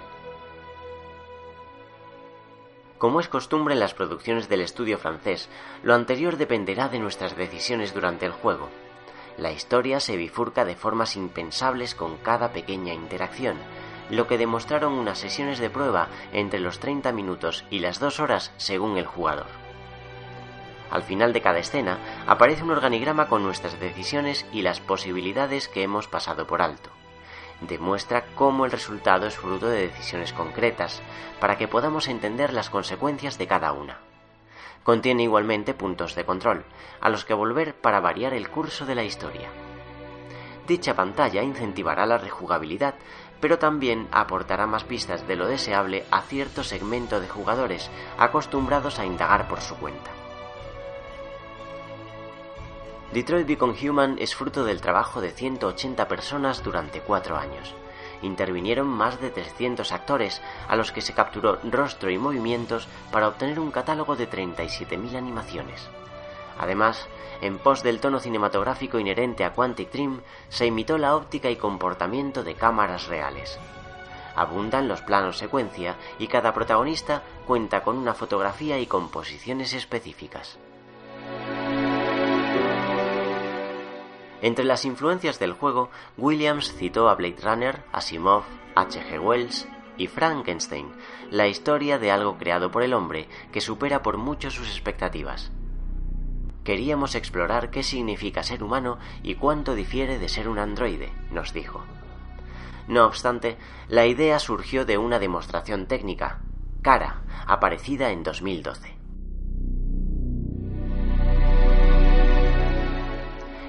Como 2.98 3.20
es 3.20 3.28
costumbre 3.28 3.74
en 3.74 3.80
las 3.80 3.92
producciones 3.92 4.48
del 4.48 4.62
estudio 4.62 4.96
francés, 4.96 5.50
lo 5.82 5.94
anterior 5.94 6.38
dependerá 6.38 6.88
de 6.88 6.98
nuestras 6.98 7.36
decisiones 7.36 7.92
durante 7.92 8.24
el 8.24 8.32
juego. 8.32 8.70
La 9.36 9.52
historia 9.52 10.00
se 10.00 10.16
bifurca 10.16 10.64
de 10.64 10.76
formas 10.76 11.14
impensables 11.14 11.94
con 11.94 12.16
cada 12.16 12.52
pequeña 12.52 12.94
interacción, 12.94 13.58
lo 14.10 14.26
que 14.26 14.38
demostraron 14.38 14.92
unas 14.92 15.18
sesiones 15.18 15.58
de 15.58 15.70
prueba 15.70 16.08
entre 16.32 16.60
los 16.60 16.78
30 16.78 17.12
minutos 17.12 17.64
y 17.70 17.80
las 17.80 17.98
2 17.98 18.20
horas 18.20 18.52
según 18.56 18.96
el 18.96 19.06
jugador. 19.06 19.46
Al 20.90 21.02
final 21.02 21.32
de 21.32 21.42
cada 21.42 21.58
escena 21.58 21.98
aparece 22.26 22.62
un 22.62 22.70
organigrama 22.70 23.28
con 23.28 23.42
nuestras 23.42 23.78
decisiones 23.80 24.46
y 24.52 24.62
las 24.62 24.80
posibilidades 24.80 25.68
que 25.68 25.82
hemos 25.82 26.06
pasado 26.06 26.46
por 26.46 26.62
alto. 26.62 26.90
Demuestra 27.60 28.26
cómo 28.34 28.64
el 28.66 28.70
resultado 28.70 29.26
es 29.26 29.36
fruto 29.36 29.66
de 29.68 29.88
decisiones 29.88 30.32
concretas, 30.32 31.02
para 31.40 31.56
que 31.56 31.68
podamos 31.68 32.06
entender 32.06 32.52
las 32.52 32.70
consecuencias 32.70 33.38
de 33.38 33.46
cada 33.46 33.72
una. 33.72 33.98
Contiene 34.84 35.24
igualmente 35.24 35.74
puntos 35.74 36.14
de 36.14 36.24
control, 36.24 36.64
a 37.00 37.08
los 37.08 37.24
que 37.24 37.34
volver 37.34 37.74
para 37.74 38.00
variar 38.00 38.34
el 38.34 38.48
curso 38.50 38.86
de 38.86 38.94
la 38.94 39.04
historia. 39.04 39.48
Dicha 40.66 40.94
pantalla 40.94 41.42
incentivará 41.42 42.06
la 42.06 42.18
rejugabilidad, 42.18 42.94
pero 43.40 43.58
también 43.58 44.08
aportará 44.12 44.66
más 44.66 44.84
pistas 44.84 45.26
de 45.26 45.36
lo 45.36 45.46
deseable 45.46 46.04
a 46.10 46.22
cierto 46.22 46.64
segmento 46.64 47.20
de 47.20 47.28
jugadores 47.28 47.90
acostumbrados 48.18 48.98
a 48.98 49.06
indagar 49.06 49.48
por 49.48 49.60
su 49.60 49.76
cuenta. 49.76 50.10
Detroit 53.12 53.46
Become 53.46 53.74
Human 53.80 54.16
es 54.18 54.34
fruto 54.34 54.64
del 54.64 54.80
trabajo 54.80 55.20
de 55.20 55.30
180 55.30 56.08
personas 56.08 56.62
durante 56.62 57.00
cuatro 57.00 57.36
años. 57.36 57.74
Intervinieron 58.22 58.88
más 58.88 59.20
de 59.20 59.30
300 59.30 59.92
actores, 59.92 60.42
a 60.68 60.76
los 60.76 60.90
que 60.90 61.00
se 61.00 61.14
capturó 61.14 61.58
rostro 61.64 62.10
y 62.10 62.18
movimientos 62.18 62.88
para 63.12 63.28
obtener 63.28 63.60
un 63.60 63.70
catálogo 63.70 64.16
de 64.16 64.28
37.000 64.28 65.16
animaciones. 65.16 65.88
Además, 66.58 67.08
en 67.40 67.58
pos 67.58 67.82
del 67.82 68.00
tono 68.00 68.18
cinematográfico 68.18 68.98
inherente 68.98 69.44
a 69.44 69.52
Quantic 69.52 69.90
Dream, 69.92 70.22
se 70.48 70.66
imitó 70.66 70.98
la 70.98 71.16
óptica 71.16 71.50
y 71.50 71.56
comportamiento 71.56 72.42
de 72.42 72.54
cámaras 72.54 73.06
reales. 73.08 73.58
Abundan 74.34 74.88
los 74.88 75.00
planos 75.00 75.38
secuencia 75.38 75.96
y 76.18 76.28
cada 76.28 76.52
protagonista 76.52 77.22
cuenta 77.46 77.82
con 77.82 77.96
una 77.96 78.14
fotografía 78.14 78.78
y 78.78 78.86
composiciones 78.86 79.72
específicas. 79.72 80.58
Entre 84.42 84.64
las 84.64 84.84
influencias 84.84 85.38
del 85.38 85.54
juego, 85.54 85.90
Williams 86.18 86.74
citó 86.74 87.08
a 87.08 87.14
Blade 87.14 87.38
Runner, 87.42 87.82
Asimov, 87.92 88.44
H.G. 88.74 89.18
Wells 89.18 89.66
y 89.96 90.06
Frankenstein, 90.08 90.92
la 91.30 91.48
historia 91.48 91.98
de 91.98 92.10
algo 92.10 92.36
creado 92.36 92.70
por 92.70 92.82
el 92.82 92.92
hombre 92.92 93.28
que 93.50 93.62
supera 93.62 94.02
por 94.02 94.18
mucho 94.18 94.50
sus 94.50 94.68
expectativas. 94.68 95.50
Queríamos 96.66 97.14
explorar 97.14 97.70
qué 97.70 97.84
significa 97.84 98.42
ser 98.42 98.64
humano 98.64 98.98
y 99.22 99.36
cuánto 99.36 99.76
difiere 99.76 100.18
de 100.18 100.28
ser 100.28 100.48
un 100.48 100.58
androide, 100.58 101.12
nos 101.30 101.52
dijo. 101.52 101.84
No 102.88 103.06
obstante, 103.06 103.56
la 103.86 104.06
idea 104.06 104.40
surgió 104.40 104.84
de 104.84 104.98
una 104.98 105.20
demostración 105.20 105.86
técnica, 105.86 106.40
Cara, 106.82 107.22
aparecida 107.46 108.10
en 108.10 108.24
2012. 108.24 108.96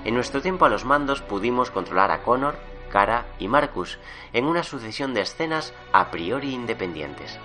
En 0.03 0.15
nuestro 0.15 0.41
tiempo 0.41 0.65
a 0.65 0.69
los 0.69 0.83
mandos 0.83 1.21
pudimos 1.21 1.69
controlar 1.69 2.09
a 2.09 2.23
Connor, 2.23 2.57
Cara 2.91 3.27
y 3.37 3.47
Marcus 3.47 3.99
en 4.33 4.45
una 4.45 4.63
sucesión 4.63 5.13
de 5.13 5.21
escenas 5.21 5.71
a 5.93 6.09
priori 6.09 6.51
independientes. 6.51 7.37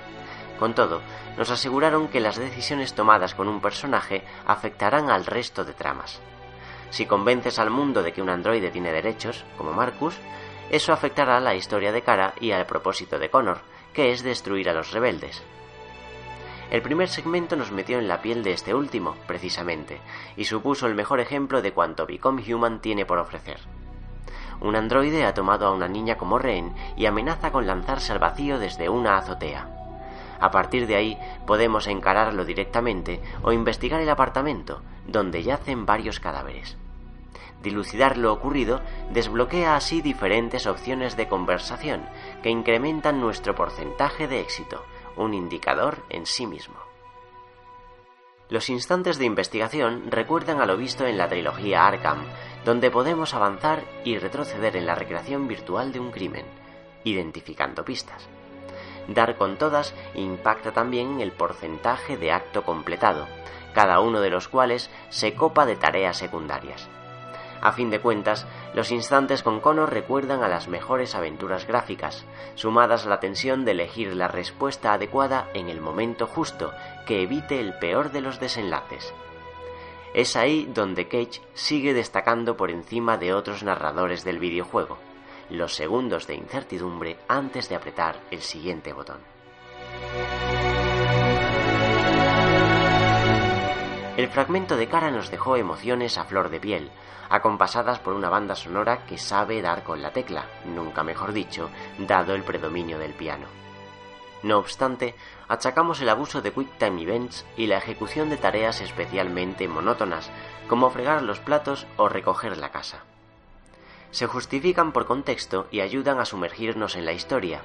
Con 0.63 0.77
todo, 0.77 1.01
nos 1.37 1.51
aseguraron 1.51 2.07
que 2.07 2.21
las 2.21 2.37
decisiones 2.37 2.95
tomadas 2.95 3.35
con 3.35 3.49
un 3.49 3.61
personaje 3.61 4.23
afectarán 4.47 5.11
al 5.11 5.27
resto 5.27 5.65
de 5.65 5.73
tramas. 5.73 6.21
Si 6.91 7.05
convences 7.05 7.59
al 7.59 7.71
mundo 7.71 8.05
de 8.05 8.13
que 8.13 8.23
un 8.23 8.31
androide 8.31 8.71
tiene 8.71 8.93
derechos, 8.93 9.45
como 9.59 9.73
Marcus, 9.73 10.15
eso 10.71 10.93
afectará 10.93 11.39
a 11.39 11.41
la 11.41 11.57
historia 11.57 11.91
de 11.91 12.03
Cara 12.03 12.35
y 12.41 12.53
al 12.53 12.65
propósito 12.67 13.19
de 13.19 13.29
Connor, 13.29 13.59
que 13.93 14.13
es 14.13 14.23
destruir 14.23 14.71
a 14.71 14.73
los 14.73 14.93
rebeldes. 14.93 15.43
El 16.71 16.81
primer 16.81 17.09
segmento 17.09 17.57
nos 17.57 17.73
metió 17.73 17.99
en 17.99 18.07
la 18.07 18.23
piel 18.23 18.45
de 18.45 18.53
este 18.53 18.73
último, 18.73 19.17
precisamente, 19.27 20.01
y 20.37 20.45
supuso 20.45 20.87
el 20.87 20.95
mejor 20.95 21.19
ejemplo 21.19 21.61
de 21.61 21.73
cuanto 21.73 22.07
Become 22.07 22.41
Human 22.55 22.81
tiene 22.81 23.05
por 23.05 23.19
ofrecer. 23.19 23.59
Un 24.61 24.77
androide 24.77 25.27
ha 25.27 25.35
tomado 25.35 25.67
a 25.67 25.73
una 25.73 25.89
niña 25.89 26.17
como 26.17 26.39
rehén 26.39 26.73
y 26.97 27.07
amenaza 27.07 27.51
con 27.51 27.67
lanzarse 27.67 28.13
al 28.13 28.21
vacío 28.21 28.61
desde 28.61 28.89
una 28.89 29.17
azotea. 29.19 29.82
A 30.43 30.51
partir 30.51 30.88
de 30.88 30.97
ahí 30.97 31.16
podemos 31.47 31.86
encararlo 31.86 32.45
directamente 32.45 33.22
o 33.45 33.53
investigar 33.53 34.01
el 34.01 34.11
apartamento, 34.11 34.82
donde 35.07 35.45
yacen 35.45 35.86
varios 35.86 36.18
cadáveres. 36.18 36.76
Dilucidar 37.62 38.18
lo 38.18 38.32
ocurrido 38.32 38.80
desbloquea 39.12 39.76
así 39.76 40.03
diferentes 40.03 40.66
opciones 40.66 41.16
de 41.16 41.28
conversación 41.28 42.03
que 42.43 42.51
incrementan 42.51 43.20
nuestro 43.20 43.55
porcentaje 43.55 44.26
de 44.26 44.40
éxito, 44.40 44.84
un 45.16 45.32
indicador 45.32 45.99
en 46.11 46.26
sí 46.26 46.49
mismo. 46.49 46.74
Los 48.49 48.68
instantes 48.68 49.18
de 49.18 49.26
investigación 49.26 50.11
recuerdan 50.11 50.61
a 50.61 50.66
lo 50.66 50.76
visto 50.76 51.07
en 51.07 51.18
la 51.18 51.28
trilogía 51.28 51.86
Arkham, 51.86 52.24
donde 52.64 52.90
podemos 52.90 53.32
avanzar 53.32 53.84
y 54.05 54.18
retroceder 54.18 54.76
en 54.76 54.86
la 54.86 54.97
recreación 54.97 55.47
virtual 55.47 55.93
de 55.93 56.01
un 56.01 56.11
crimen, 56.11 56.47
identificando 57.05 57.84
pistas. 57.84 58.28
Dar 59.09 59.37
con 59.37 59.57
todas 59.57 59.95
impacta 60.15 60.73
también 60.73 61.15
en 61.15 61.21
el 61.21 61.33
porcentaje 61.33 62.17
de 62.17 62.33
acto 62.33 62.63
completado, 62.63 63.27
cada 63.75 64.01
uno 64.01 64.21
de 64.21 64.31
los 64.31 64.49
cuales 64.49 64.91
se 65.09 65.35
copa 65.35 65.67
de 65.67 65.77
tareas 65.77 66.17
secundarias. 66.17 66.89
A 67.63 67.71
fin 67.71 67.91
de 67.91 68.01
cuentas, 68.01 68.45
los 68.75 68.91
instantes 68.91 69.45
con 69.45 69.61
Connor 69.61 69.93
recuerdan 69.93 70.43
a 70.43 70.49
las 70.49 70.67
mejores 70.67 71.15
aventuras 71.15 71.65
gráficas, 71.65 72.25
sumadas 72.57 73.07
a 73.07 73.09
la 73.09 73.21
tensión 73.21 73.65
de 73.65 73.71
elegir 73.71 74.17
la 74.17 74.27
respuesta 74.27 74.93
adecuada 74.93 75.49
en 75.55 75.69
el 75.69 75.81
momento 75.81 76.27
justo 76.27 76.73
que 77.07 77.23
evite 77.23 77.61
el 77.61 77.75
peor 77.75 78.11
de 78.11 78.21
los 78.21 78.41
desenlaces. 78.41 79.15
Es 80.13 80.35
ahí 80.35 80.69
donde 80.75 81.07
Cage 81.07 81.41
sigue 81.55 81.95
destacando 81.95 82.57
por 82.57 82.73
encima 82.73 83.17
de 83.17 83.33
otros 83.33 83.63
narradores 83.63 84.25
del 84.25 84.41
videojuego, 84.41 84.99
los 85.53 85.75
segundos 85.75 86.27
de 86.27 86.35
incertidumbre 86.35 87.19
antes 87.29 87.69
de 87.69 87.77
apretar 87.77 88.21
el 88.31 88.41
siguiente 88.41 88.93
botón. 88.93 89.21
El 94.17 94.29
fragmento 94.29 94.77
de 94.77 94.89
cara 94.89 95.11
nos 95.11 95.31
dejó 95.31 95.57
emociones 95.57 96.19
a 96.19 96.25
flor 96.25 96.51
de 96.51 96.61
piel, 96.61 96.91
acompasadas 97.29 97.99
por 97.99 98.13
una 98.15 98.29
banda 98.29 98.55
sonora 98.55 99.07
que 99.07 99.19
sabe 99.19 99.63
dar 99.63 99.85
con 99.85 100.03
la 100.03 100.13
tecla, 100.13 100.47
nunca 100.65 101.03
mejor 101.03 101.33
dicho, 101.33 101.71
dado 101.99 102.35
el 102.35 102.43
predominio 102.43 102.99
del 102.99 103.13
piano. 103.13 103.47
No 104.43 104.59
obstante, 104.59 105.15
achacamos 105.49 106.01
el 106.01 106.09
abuso 106.09 106.43
de 106.43 106.53
Quick 106.53 106.77
Time 106.79 107.03
Events 107.03 107.47
y 107.57 107.67
la 107.67 107.79
ejecución 107.79 108.29
de 108.29 108.37
tareas 108.37 108.81
especialmente 108.81 109.69
monótonas, 109.69 110.31
como 110.69 110.91
fregar 110.91 111.23
los 111.23 111.41
platos 111.41 111.87
o 111.97 112.09
recoger 112.09 112.57
la 112.59 112.71
casa. 112.71 113.05
Se 114.13 114.27
justifican 114.27 114.93
por 114.93 115.07
contexto 115.07 115.67
y 115.71 115.81
ayudan 115.81 116.21
a 116.21 116.27
sumergirnos 116.27 116.97
en 116.97 117.07
la 117.07 117.15
historia, 117.15 117.63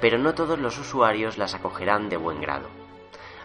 pero 0.00 0.16
no 0.16 0.32
todos 0.32 0.58
los 0.58 0.78
usuarios 0.78 1.38
las 1.38 1.54
acogerán 1.54 2.08
de 2.08 2.16
buen 2.16 2.40
grado. 2.40 2.68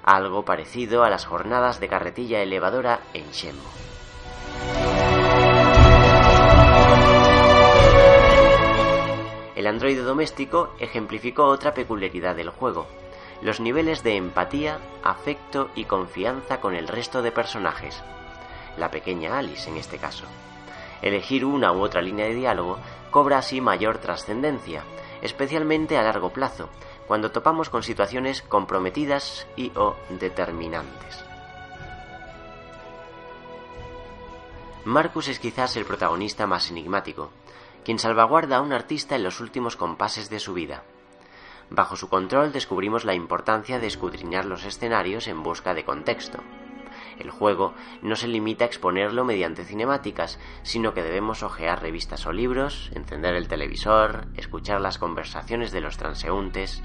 Algo 0.03 0.45
parecido 0.45 1.03
a 1.03 1.09
las 1.09 1.25
jornadas 1.25 1.79
de 1.79 1.87
carretilla 1.87 2.41
elevadora 2.41 2.99
en 3.13 3.31
Shenmue. 3.31 3.63
El 9.55 9.65
androide 9.65 10.01
doméstico 10.01 10.75
ejemplificó 10.79 11.45
otra 11.45 11.73
peculiaridad 11.73 12.35
del 12.35 12.49
juego, 12.49 12.85
los 13.41 13.59
niveles 13.61 14.03
de 14.03 14.15
empatía, 14.15 14.77
afecto 15.03 15.71
y 15.73 15.85
confianza 15.85 16.59
con 16.59 16.75
el 16.75 16.87
resto 16.87 17.23
de 17.23 17.31
personajes, 17.31 18.03
la 18.77 18.91
pequeña 18.91 19.39
Alice 19.39 19.67
en 19.69 19.77
este 19.77 19.97
caso. 19.97 20.25
Elegir 21.03 21.43
una 21.43 21.73
u 21.73 21.81
otra 21.81 22.01
línea 22.01 22.25
de 22.25 22.33
diálogo 22.33 22.79
cobra 23.11 23.37
así 23.37 23.59
mayor 23.59 23.97
trascendencia, 23.97 24.83
especialmente 25.21 25.97
a 25.97 26.01
largo 26.01 26.31
plazo, 26.31 26.69
cuando 27.07 27.31
topamos 27.31 27.69
con 27.69 27.83
situaciones 27.83 28.41
comprometidas 28.41 29.45
y 29.57 29.71
o 29.75 29.95
determinantes. 30.09 31.25
Marcus 34.85 35.27
es 35.27 35.39
quizás 35.39 35.75
el 35.75 35.85
protagonista 35.85 36.47
más 36.47 36.71
enigmático, 36.71 37.31
quien 37.83 37.99
salvaguarda 37.99 38.57
a 38.57 38.61
un 38.61 38.71
artista 38.71 39.15
en 39.15 39.23
los 39.23 39.41
últimos 39.41 39.75
compases 39.75 40.29
de 40.29 40.39
su 40.39 40.53
vida. 40.53 40.83
Bajo 41.69 41.95
su 41.97 42.07
control 42.07 42.53
descubrimos 42.53 43.03
la 43.03 43.13
importancia 43.13 43.79
de 43.79 43.87
escudriñar 43.87 44.45
los 44.45 44.63
escenarios 44.63 45.27
en 45.27 45.43
busca 45.43 45.73
de 45.73 45.83
contexto. 45.83 46.39
El 47.19 47.29
juego 47.29 47.73
no 48.01 48.15
se 48.15 48.27
limita 48.27 48.65
a 48.65 48.67
exponerlo 48.67 49.23
mediante 49.25 49.65
cinemáticas, 49.65 50.39
sino 50.63 50.93
que 50.93 51.03
debemos 51.03 51.43
hojear 51.43 51.81
revistas 51.81 52.25
o 52.25 52.33
libros, 52.33 52.91
encender 52.95 53.35
el 53.35 53.47
televisor, 53.47 54.27
escuchar 54.35 54.81
las 54.81 54.97
conversaciones 54.97 55.71
de 55.71 55.81
los 55.81 55.97
transeúntes. 55.97 56.83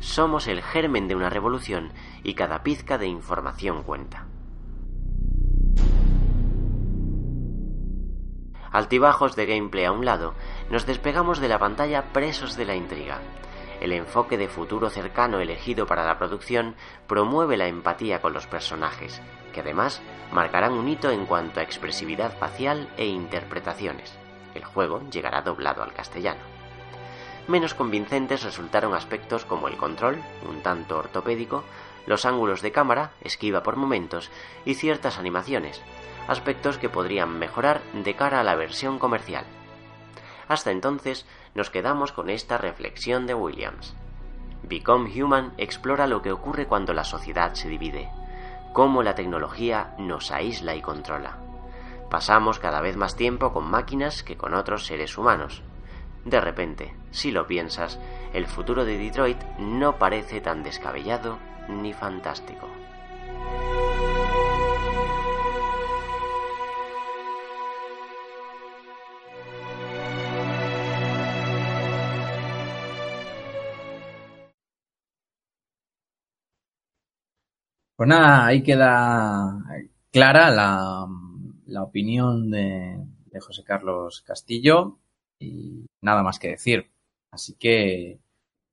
Somos 0.00 0.46
el 0.46 0.62
germen 0.62 1.08
de 1.08 1.16
una 1.16 1.30
revolución 1.30 1.92
y 2.22 2.34
cada 2.34 2.62
pizca 2.62 2.98
de 2.98 3.06
información 3.06 3.82
cuenta. 3.82 4.26
Altibajos 8.70 9.34
de 9.34 9.46
gameplay 9.46 9.84
a 9.86 9.92
un 9.92 10.04
lado, 10.04 10.34
nos 10.70 10.86
despegamos 10.86 11.40
de 11.40 11.48
la 11.48 11.58
pantalla 11.58 12.12
presos 12.12 12.56
de 12.56 12.66
la 12.66 12.76
intriga. 12.76 13.18
El 13.80 13.92
enfoque 13.92 14.36
de 14.36 14.48
futuro 14.48 14.90
cercano 14.90 15.40
elegido 15.40 15.86
para 15.86 16.04
la 16.04 16.18
producción 16.18 16.74
promueve 17.06 17.56
la 17.56 17.68
empatía 17.68 18.20
con 18.20 18.32
los 18.32 18.46
personajes, 18.46 19.22
que 19.58 19.62
además 19.62 20.00
marcarán 20.30 20.72
un 20.74 20.88
hito 20.88 21.10
en 21.10 21.26
cuanto 21.26 21.58
a 21.58 21.64
expresividad 21.64 22.38
facial 22.38 22.88
e 22.96 23.06
interpretaciones. 23.06 24.16
El 24.54 24.64
juego 24.64 25.02
llegará 25.10 25.42
doblado 25.42 25.82
al 25.82 25.92
castellano. 25.92 26.42
Menos 27.48 27.74
convincentes 27.74 28.44
resultaron 28.44 28.94
aspectos 28.94 29.44
como 29.44 29.66
el 29.66 29.76
control, 29.76 30.22
un 30.48 30.60
tanto 30.60 30.96
ortopédico, 30.96 31.64
los 32.06 32.24
ángulos 32.24 32.62
de 32.62 32.70
cámara, 32.70 33.10
esquiva 33.20 33.64
por 33.64 33.74
momentos, 33.74 34.30
y 34.64 34.74
ciertas 34.74 35.18
animaciones, 35.18 35.82
aspectos 36.28 36.78
que 36.78 36.88
podrían 36.88 37.36
mejorar 37.36 37.80
de 37.92 38.14
cara 38.14 38.38
a 38.38 38.44
la 38.44 38.54
versión 38.54 39.00
comercial. 39.00 39.44
Hasta 40.46 40.70
entonces 40.70 41.26
nos 41.56 41.68
quedamos 41.68 42.12
con 42.12 42.30
esta 42.30 42.58
reflexión 42.58 43.26
de 43.26 43.34
Williams. 43.34 43.96
Become 44.62 45.10
Human 45.20 45.52
explora 45.58 46.06
lo 46.06 46.22
que 46.22 46.30
ocurre 46.30 46.68
cuando 46.68 46.92
la 46.92 47.02
sociedad 47.02 47.54
se 47.54 47.68
divide, 47.68 48.08
cómo 48.72 49.02
la 49.02 49.14
tecnología 49.14 49.94
nos 49.98 50.30
aísla 50.30 50.74
y 50.74 50.80
controla. 50.80 51.36
Pasamos 52.10 52.58
cada 52.58 52.80
vez 52.80 52.96
más 52.96 53.16
tiempo 53.16 53.52
con 53.52 53.70
máquinas 53.70 54.22
que 54.22 54.36
con 54.36 54.54
otros 54.54 54.86
seres 54.86 55.18
humanos. 55.18 55.62
De 56.24 56.40
repente, 56.40 56.94
si 57.10 57.30
lo 57.30 57.46
piensas, 57.46 57.98
el 58.32 58.46
futuro 58.46 58.84
de 58.84 58.98
Detroit 58.98 59.42
no 59.58 59.96
parece 59.96 60.40
tan 60.40 60.62
descabellado 60.62 61.38
ni 61.68 61.92
fantástico. 61.92 62.68
Pues 77.98 78.08
nada, 78.08 78.46
ahí 78.46 78.62
queda 78.62 79.58
clara 80.12 80.50
la, 80.52 81.04
la 81.66 81.82
opinión 81.82 82.48
de, 82.48 82.96
de 83.26 83.40
José 83.40 83.64
Carlos 83.64 84.22
Castillo 84.24 84.98
y 85.40 85.84
nada 86.00 86.22
más 86.22 86.38
que 86.38 86.50
decir. 86.50 86.92
Así 87.32 87.56
que 87.58 88.20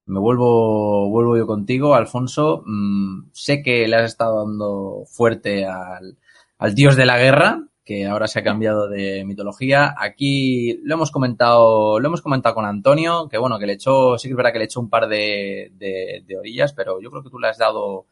me 0.05 0.19
vuelvo, 0.19 1.09
vuelvo 1.09 1.37
yo 1.37 1.47
contigo, 1.47 1.95
Alfonso. 1.95 2.61
Mm, 2.67 3.31
sé 3.31 3.63
que 3.63 3.87
le 3.87 3.95
has 3.95 4.11
estado 4.11 4.45
dando 4.45 5.05
fuerte 5.07 5.65
al, 5.65 6.19
al 6.59 6.75
dios 6.75 6.95
de 6.95 7.07
la 7.07 7.17
guerra, 7.17 7.67
que 7.83 8.05
ahora 8.05 8.27
se 8.27 8.41
ha 8.41 8.43
cambiado 8.43 8.87
de 8.87 9.25
mitología. 9.25 9.95
Aquí 9.97 10.79
lo 10.83 10.93
hemos 10.93 11.09
comentado, 11.09 11.99
lo 11.99 12.07
hemos 12.07 12.21
comentado 12.21 12.53
con 12.53 12.65
Antonio, 12.65 13.27
que 13.27 13.39
bueno, 13.39 13.57
que 13.57 13.65
le 13.65 13.73
echó, 13.73 14.19
sí 14.19 14.27
que 14.27 14.33
es 14.33 14.37
verdad 14.37 14.53
que 14.53 14.59
le 14.59 14.65
echó 14.65 14.81
un 14.81 14.91
par 14.91 15.07
de, 15.07 15.71
de, 15.73 16.23
de 16.27 16.37
orillas, 16.37 16.73
pero 16.73 17.01
yo 17.01 17.09
creo 17.09 17.23
que 17.23 17.31
tú 17.31 17.39
le 17.39 17.47
has 17.47 17.57
dado 17.57 18.05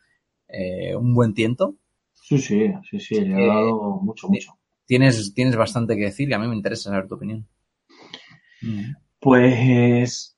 eh, 0.54 0.96
un 0.96 1.14
buen 1.14 1.34
tiento. 1.34 1.76
Sí, 2.14 2.38
sí, 2.38 2.72
sí, 2.90 3.00
sí, 3.00 3.20
le 3.22 3.36
ha 3.44 3.48
dado 3.56 4.00
mucho, 4.02 4.30
mucho. 4.30 4.54
Tienes, 4.86 5.34
tienes 5.34 5.56
bastante 5.58 5.96
que 5.98 6.04
decir 6.06 6.30
y 6.30 6.34
a 6.34 6.40
mí 6.40 6.48
me 6.48 6.56
interesa 6.56 6.90
saber 6.90 7.08
tu 7.08 7.16
opinión. 7.16 7.48
Pues 9.20 10.38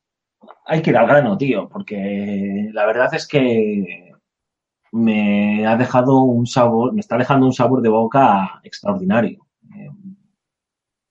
hay 0.66 0.82
que 0.82 0.90
ir 0.92 0.98
al 0.98 1.08
grano, 1.08 1.38
tío, 1.38 1.70
porque 1.70 2.70
la 2.74 2.86
verdad 2.86 3.14
es 3.14 3.28
que 3.28 4.12
me 4.92 5.66
ha 5.66 5.76
dejado 5.78 6.22
un 6.22 6.46
sabor, 6.48 6.94
me 6.94 7.02
está 7.02 7.18
dejando 7.18 7.46
un 7.46 7.54
sabor 7.54 7.82
de 7.82 7.90
boca 7.90 8.62
extraordinario. 8.64 9.46
Eh, 9.76 9.90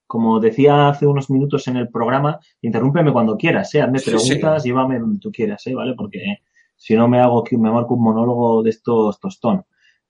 Como 0.06 0.40
decía 0.40 0.88
hace 0.88 1.06
unos 1.06 1.28
minutos 1.30 1.66
en 1.68 1.76
el 1.76 1.88
programa, 1.88 2.38
interrúmpeme 2.62 3.12
cuando 3.12 3.36
quieras, 3.36 3.74
¿eh? 3.74 3.82
Hazme 3.82 3.98
Sí, 3.98 4.10
preguntas, 4.10 4.62
sí. 4.62 4.68
llévame 4.68 4.98
donde 4.98 5.18
tú 5.18 5.30
quieras, 5.32 5.66
¿eh? 5.66 5.74
¿Vale? 5.74 5.94
Porque 5.94 6.38
si 6.84 6.94
no 6.96 7.08
me 7.08 7.18
hago 7.18 7.40
aquí, 7.40 7.56
me 7.56 7.70
marco 7.70 7.94
un 7.94 8.02
monólogo 8.04 8.62
de 8.62 8.68
estos 8.68 9.18
tostón. 9.18 9.64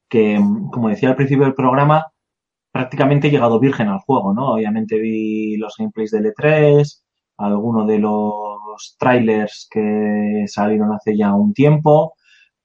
Que, 0.08 0.38
mm, 0.40 0.70
como 0.70 0.88
decía 0.88 1.10
al 1.10 1.16
principio 1.16 1.44
del 1.44 1.54
programa, 1.54 2.06
prácticamente 2.72 3.28
he 3.28 3.30
llegado 3.30 3.60
virgen 3.60 3.88
al 3.88 4.00
juego, 4.00 4.34
¿no? 4.34 4.54
Obviamente 4.54 4.98
vi 4.98 5.56
los 5.56 5.76
gameplays 5.78 6.10
del 6.10 6.26
E3, 6.26 7.04
algunos 7.38 7.86
de 7.86 7.98
los 8.00 8.96
trailers 8.98 9.68
que 9.70 10.46
salieron 10.48 10.92
hace 10.92 11.16
ya 11.16 11.32
un 11.34 11.54
tiempo, 11.54 12.14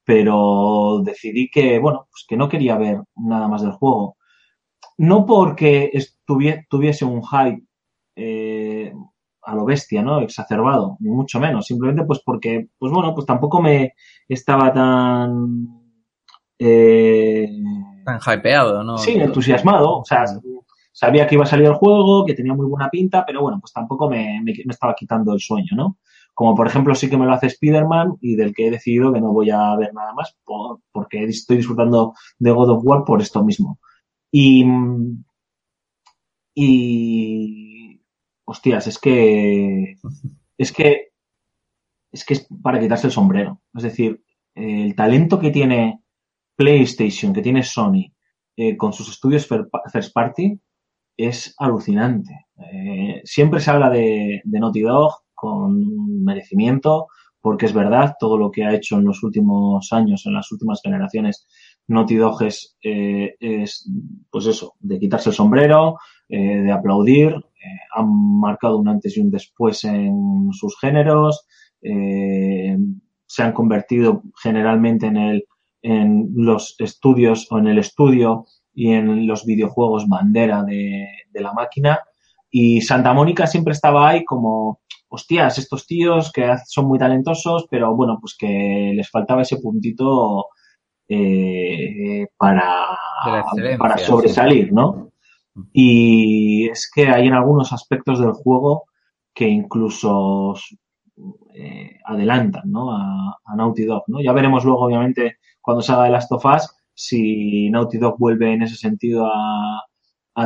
pero 0.04 1.02
decidí 1.04 1.50
que, 1.52 1.78
bueno, 1.80 2.08
pues 2.12 2.26
que 2.28 2.38
no 2.38 2.50
quería 2.50 2.78
ver 2.78 3.02
nada 3.16 3.48
más 3.48 3.62
del 3.62 3.74
juego. 3.74 4.18
No 4.98 5.26
porque 5.26 5.92
tuviese 6.68 7.06
un 7.06 7.22
hype 7.24 7.64
eh, 8.16 8.69
a 9.42 9.56
lo 9.56 9.66
bestia, 9.66 10.02
¿no? 10.02 10.20
Exacerbado, 10.22 10.98
ni 11.00 11.10
mucho 11.10 11.40
menos. 11.40 11.66
Simplemente 11.66 12.04
pues 12.06 12.22
porque, 12.26 12.68
pues 12.78 12.92
bueno, 12.92 13.14
pues 13.16 13.26
tampoco 13.26 13.62
me 13.62 13.94
estaba 14.28 14.72
tan... 14.74 15.68
eh, 16.60 17.50
Tan 18.06 18.20
hypeado, 18.26 18.84
¿no? 18.84 18.98
Sí, 18.98 19.12
entusiasmado. 19.14 20.00
O 20.00 20.06
sea, 20.06 20.26
sabía 20.92 21.28
que 21.28 21.36
iba 21.36 21.44
a 21.44 21.48
salir 21.48 21.68
el 21.68 21.74
juego, 21.76 22.26
que 22.26 22.34
tenía 22.34 22.54
muy 22.54 22.66
buena 22.68 22.90
pinta, 22.90 23.24
pero 23.26 23.42
bueno, 23.42 23.60
pues 23.62 23.72
tampoco 23.74 24.10
me, 24.10 24.42
me- 24.44 24.54
me 24.66 24.72
estaba 24.74 24.96
quitando 24.96 25.34
el 25.34 25.40
sueño, 25.40 25.72
¿no? 25.76 25.98
Como 26.34 26.56
por 26.56 26.68
ejemplo 26.68 26.96
sí 26.96 27.10
que 27.10 27.18
me 27.18 27.26
lo 27.26 27.34
hace 27.34 27.48
Spider-Man 27.48 28.18
y 28.22 28.36
del 28.36 28.54
que 28.54 28.68
he 28.68 28.72
decidido 28.72 29.12
que 29.12 29.20
no 29.22 29.34
voy 29.34 29.50
a 29.52 29.76
ver 29.76 29.94
nada 29.94 30.14
más 30.14 30.36
por- 30.46 30.80
porque 30.92 31.24
estoy 31.26 31.58
disfrutando 31.58 32.14
de 32.40 32.52
God 32.52 32.70
of 32.72 32.82
War 32.86 33.04
por 33.06 33.22
esto 33.22 33.44
mismo. 33.44 33.80
Y, 34.32 34.66
y 36.56 37.69
hostias, 38.50 38.88
es 38.88 38.98
que 39.00 39.96
es 40.58 40.72
que 40.74 41.10
es 42.12 42.26
que 42.26 42.34
es 42.34 42.48
para 42.64 42.80
quitarse 42.80 43.08
el 43.08 43.14
sombrero. 43.14 43.62
Es 43.74 43.84
decir, 43.84 44.24
el 44.56 44.96
talento 44.96 45.40
que 45.40 45.52
tiene 45.52 46.02
PlayStation, 46.56 47.34
que 47.34 47.42
tiene 47.42 47.64
Sony, 47.64 48.12
eh, 48.58 48.76
con 48.76 48.92
sus 48.94 49.10
estudios 49.10 49.48
fir- 49.50 49.70
first 49.92 50.14
party, 50.14 50.60
es 51.16 51.54
alucinante. 51.58 52.48
Eh, 52.58 53.22
siempre 53.24 53.60
se 53.60 53.72
habla 53.72 53.90
de, 53.90 54.42
Naughty 54.46 54.82
Dog 54.82 55.14
con 55.34 56.24
merecimiento, 56.24 57.08
porque 57.42 57.68
es 57.68 57.74
verdad, 57.74 58.16
todo 58.20 58.38
lo 58.38 58.52
que 58.52 58.66
ha 58.66 58.74
hecho 58.74 58.98
en 58.98 59.06
los 59.06 59.24
últimos 59.24 59.94
años, 59.94 60.26
en 60.26 60.34
las 60.34 60.52
últimas 60.52 60.82
generaciones, 60.82 61.48
Naughty 61.88 62.16
Dog 62.16 62.44
es, 62.44 62.76
eh, 62.84 63.36
es 63.40 63.90
pues 64.30 64.46
eso, 64.48 64.74
de 64.80 65.00
quitarse 65.00 65.30
el 65.30 65.36
sombrero, 65.36 65.98
de 66.28 66.72
aplaudir, 66.72 67.34
eh, 67.60 67.80
han 67.96 68.40
marcado 68.40 68.78
un 68.78 68.88
antes 68.88 69.18
y 69.18 69.22
un 69.22 69.32
después 69.32 69.84
en 69.84 70.50
sus 70.52 70.80
géneros, 70.80 71.46
eh, 71.82 72.78
se 73.26 73.44
han 73.44 73.54
convertido 73.54 74.24
generalmente 74.42 75.08
en 75.08 75.18
el 75.18 75.46
en 75.82 76.32
los 76.36 76.76
estudios 76.80 77.48
o 77.52 77.58
en 77.58 77.68
el 77.68 77.78
estudio 77.78 78.46
y 78.74 78.92
en 78.92 79.26
los 79.28 79.46
videojuegos 79.46 80.10
bandera 80.10 80.64
de, 80.64 81.08
de 81.32 81.42
la 81.42 81.54
máquina. 81.54 82.00
Y 82.52 82.82
Santa 82.82 83.14
Mónica 83.14 83.48
siempre 83.48 83.72
estaba 83.72 84.10
ahí 84.10 84.26
como, 84.26 84.82
hostias, 85.10 85.58
estos 85.58 85.86
tíos 85.86 86.32
que 86.32 86.56
son 86.66 86.88
muy 86.88 87.00
talentosos, 87.00 87.66
pero 87.70 87.96
bueno, 87.96 88.18
pues 88.22 88.36
que 88.38 88.92
les 88.96 89.10
faltaba 89.10 89.42
ese 89.42 89.58
puntito 89.58 90.48
eh, 91.08 92.28
para, 92.38 92.86
para 93.78 93.98
sobresalir, 93.98 94.72
¿no? 94.72 95.12
Y 95.74 96.70
es 96.70 96.90
que 96.94 97.08
hay 97.08 97.28
en 97.28 97.34
algunos 97.34 97.74
aspectos 97.74 98.20
del 98.20 98.34
juego 98.34 98.86
que 99.34 99.48
incluso 99.48 100.56
eh, 101.54 101.98
adelantan, 102.06 102.72
¿no? 102.72 102.92
A, 102.92 103.36
Naughty 103.56 103.84
Dog, 103.86 104.04
¿no? 104.08 104.22
Ya 104.22 104.32
veremos 104.32 104.64
luego, 104.64 104.86
obviamente, 104.86 105.38
cuando 105.60 105.82
salga 105.82 106.04
de 106.04 106.12
Last 106.12 106.32
of 106.32 106.46
Us, 106.46 106.70
si 106.94 107.70
Naughty 107.70 107.98
Dog 107.98 108.18
vuelve 108.20 108.54
en 108.54 108.64
ese 108.64 108.76
sentido 108.76 109.26
a, 109.26 109.86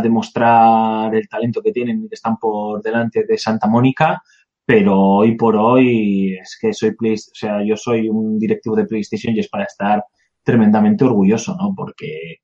demostrar 0.02 1.14
el 1.14 1.28
talento 1.30 1.62
que 1.62 1.72
tienen 1.72 2.04
y 2.04 2.10
que 2.10 2.16
están 2.16 2.38
por 2.38 2.82
delante 2.82 3.26
de 3.26 3.38
Santa 3.38 3.68
Mónica, 3.68 4.24
pero 4.66 5.00
hoy 5.00 5.36
por 5.36 5.56
hoy 5.56 6.34
es 6.34 6.58
que 6.60 6.74
soy 6.74 6.96
o 7.00 7.16
sea, 7.16 7.64
yo 7.64 7.78
soy 7.78 8.10
un 8.10 8.40
directivo 8.40 8.76
de 8.76 8.86
PlayStation 8.86 9.36
y 9.36 9.42
es 9.42 9.50
para 9.50 9.66
estar 9.66 10.04
tremendamente 10.42 11.06
orgulloso, 11.06 11.56
¿no? 11.56 11.76
Porque 11.76 12.38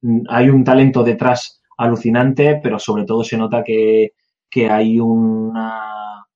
mm, 0.00 0.22
hay 0.30 0.48
un 0.48 0.64
talento 0.64 1.02
detrás 1.02 1.62
alucinante, 1.76 2.60
pero 2.62 2.78
sobre 2.78 3.04
todo 3.04 3.24
se 3.24 3.36
nota 3.36 3.62
que, 3.64 4.12
que 4.50 4.70
hay 4.70 5.00
una 5.00 6.26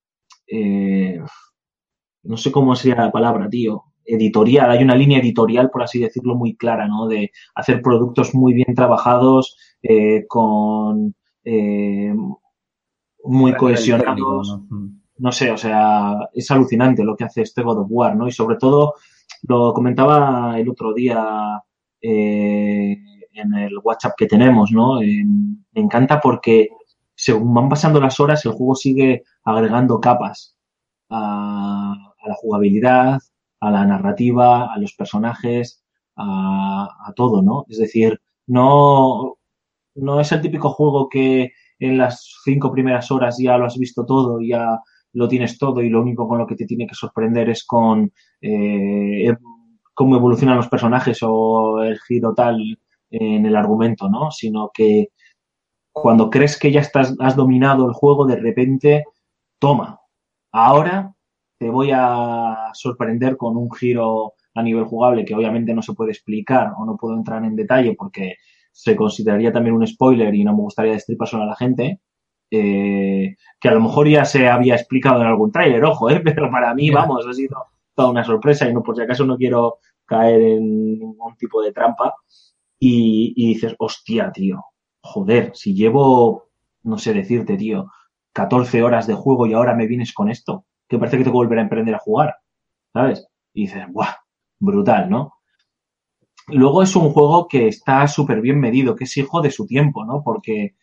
eh, 0.46 1.20
no 2.22 2.36
sé 2.36 2.52
cómo 2.52 2.74
sería 2.74 3.02
la 3.02 3.12
palabra, 3.12 3.48
tío, 3.48 3.84
editorial, 4.04 4.70
hay 4.70 4.82
una 4.82 4.94
línea 4.94 5.18
editorial, 5.18 5.70
por 5.70 5.82
así 5.82 5.98
decirlo, 5.98 6.34
muy 6.34 6.56
clara, 6.56 6.86
¿no? 6.88 7.06
De 7.06 7.30
hacer 7.54 7.82
productos 7.82 8.34
muy 8.34 8.54
bien 8.54 8.74
trabajados, 8.74 9.56
eh, 9.82 10.26
con 10.26 11.14
eh, 11.44 12.14
muy 13.24 13.52
técnico, 13.52 13.66
cohesionados 13.66 14.48
¿no? 14.48 14.76
Mm. 14.76 15.00
no 15.18 15.32
sé, 15.32 15.50
o 15.50 15.56
sea, 15.56 16.28
es 16.32 16.50
alucinante 16.50 17.04
lo 17.04 17.16
que 17.16 17.24
hace 17.24 17.42
este 17.42 17.62
God 17.62 17.80
of 17.80 17.86
War, 17.90 18.16
¿no? 18.16 18.26
Y 18.26 18.32
sobre 18.32 18.56
todo, 18.56 18.94
lo 19.42 19.72
comentaba 19.72 20.58
el 20.58 20.68
otro 20.68 20.92
día 20.94 21.62
eh, 22.00 22.96
en 23.38 23.54
el 23.54 23.78
WhatsApp 23.82 24.14
que 24.16 24.26
tenemos, 24.26 24.72
¿no? 24.72 25.00
Eh, 25.00 25.24
me 25.72 25.80
encanta 25.80 26.20
porque 26.20 26.68
según 27.14 27.54
van 27.54 27.68
pasando 27.68 28.00
las 28.00 28.20
horas, 28.20 28.44
el 28.44 28.52
juego 28.52 28.74
sigue 28.74 29.24
agregando 29.44 30.00
capas 30.00 30.56
a, 31.10 31.94
la 32.26 32.34
jugabilidad, 32.34 33.18
a 33.60 33.70
la 33.70 33.84
narrativa, 33.84 34.72
a 34.72 34.78
los 34.78 34.94
personajes, 34.94 35.82
a, 36.16 36.88
a 37.06 37.12
todo, 37.14 37.42
¿no? 37.42 37.64
Es 37.68 37.78
decir, 37.78 38.20
no, 38.46 39.38
no 39.94 40.20
es 40.20 40.32
el 40.32 40.40
típico 40.40 40.70
juego 40.70 41.08
que 41.08 41.52
en 41.78 41.98
las 41.98 42.40
cinco 42.44 42.72
primeras 42.72 43.10
horas 43.10 43.36
ya 43.38 43.56
lo 43.58 43.66
has 43.66 43.78
visto 43.78 44.04
todo, 44.04 44.40
ya 44.40 44.80
lo 45.12 45.28
tienes 45.28 45.58
todo 45.58 45.82
y 45.82 45.88
lo 45.88 46.00
único 46.00 46.28
con 46.28 46.38
lo 46.38 46.46
que 46.46 46.56
te 46.56 46.66
tiene 46.66 46.86
que 46.86 46.94
sorprender 46.94 47.50
es 47.50 47.64
con 47.64 48.12
eh, 48.40 49.34
cómo 49.94 50.16
evolucionan 50.16 50.56
los 50.56 50.68
personajes 50.68 51.18
o 51.22 51.82
el 51.82 51.98
giro 52.00 52.34
tal 52.34 52.78
en 53.10 53.46
el 53.46 53.56
argumento, 53.56 54.08
¿no? 54.08 54.30
Sino 54.30 54.70
que 54.72 55.08
cuando 55.92 56.30
crees 56.30 56.58
que 56.58 56.72
ya 56.72 56.80
estás, 56.80 57.14
has 57.18 57.36
dominado 57.36 57.86
el 57.86 57.92
juego, 57.92 58.26
de 58.26 58.36
repente, 58.36 59.04
toma, 59.58 60.00
ahora 60.52 61.14
te 61.58 61.70
voy 61.70 61.90
a 61.92 62.70
sorprender 62.72 63.36
con 63.36 63.56
un 63.56 63.70
giro 63.72 64.34
a 64.54 64.62
nivel 64.62 64.84
jugable 64.84 65.24
que 65.24 65.34
obviamente 65.34 65.74
no 65.74 65.82
se 65.82 65.92
puede 65.92 66.12
explicar 66.12 66.72
o 66.76 66.84
no 66.84 66.96
puedo 66.96 67.14
entrar 67.14 67.44
en 67.44 67.56
detalle 67.56 67.94
porque 67.96 68.36
se 68.72 68.94
consideraría 68.96 69.52
también 69.52 69.74
un 69.74 69.86
spoiler 69.86 70.34
y 70.34 70.44
no 70.44 70.54
me 70.54 70.62
gustaría 70.62 70.92
destripárselo 70.92 71.42
a 71.42 71.46
la 71.46 71.56
gente, 71.56 72.00
eh, 72.50 73.34
que 73.60 73.68
a 73.68 73.72
lo 73.72 73.80
mejor 73.80 74.08
ya 74.08 74.24
se 74.24 74.48
había 74.48 74.74
explicado 74.74 75.20
en 75.20 75.26
algún 75.26 75.50
tráiler, 75.50 75.84
ojo, 75.84 76.10
¿eh? 76.10 76.20
pero 76.24 76.50
para 76.50 76.74
mí, 76.74 76.90
vamos, 76.90 77.26
ha 77.26 77.32
sido 77.32 77.66
toda 77.94 78.10
una 78.10 78.24
sorpresa 78.24 78.68
y 78.68 78.72
no 78.72 78.82
por 78.82 78.96
si 78.96 79.02
acaso 79.02 79.24
no 79.24 79.36
quiero 79.36 79.78
caer 80.04 80.40
en 80.40 80.98
ningún 80.98 81.36
tipo 81.36 81.60
de 81.60 81.72
trampa 81.72 82.14
y, 82.78 83.32
y 83.36 83.54
dices, 83.54 83.74
hostia, 83.78 84.30
tío, 84.32 84.64
joder, 85.00 85.52
si 85.54 85.74
llevo, 85.74 86.48
no 86.82 86.98
sé 86.98 87.12
decirte, 87.12 87.56
tío, 87.56 87.90
14 88.32 88.82
horas 88.82 89.06
de 89.06 89.14
juego 89.14 89.46
y 89.46 89.52
ahora 89.54 89.74
me 89.74 89.86
vienes 89.86 90.12
con 90.12 90.30
esto, 90.30 90.64
que 90.88 90.98
parece 90.98 91.18
que 91.18 91.24
tengo 91.24 91.34
que 91.34 91.44
volver 91.44 91.58
a 91.58 91.62
emprender 91.62 91.94
a 91.94 91.98
jugar, 91.98 92.36
¿sabes? 92.92 93.26
Y 93.52 93.62
dices, 93.62 93.84
¡buah! 93.90 94.14
Brutal, 94.60 95.08
¿no? 95.08 95.34
Luego 96.48 96.82
es 96.82 96.96
un 96.96 97.10
juego 97.10 97.46
que 97.46 97.68
está 97.68 98.06
súper 98.08 98.40
bien 98.40 98.58
medido, 98.58 98.96
que 98.96 99.04
es 99.04 99.16
hijo 99.16 99.40
de 99.40 99.50
su 99.50 99.66
tiempo, 99.66 100.04
¿no? 100.04 100.22
Porque 100.24 100.74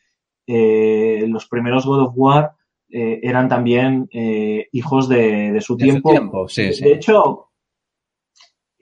eh, 0.47 1.25
los 1.27 1.47
primeros 1.47 1.85
God 1.85 2.01
of 2.03 2.13
War 2.15 2.51
eh, 2.89 3.19
eran 3.23 3.49
también 3.49 4.07
eh, 4.11 4.67
hijos 4.71 5.09
de, 5.09 5.51
de 5.51 5.61
su 5.61 5.75
De 5.75 5.85
su 5.85 5.91
tiempo. 5.91 6.11
tiempo, 6.11 6.47
sí, 6.47 6.71
sí. 6.71 6.83
De 6.83 6.93
hecho, 6.93 7.44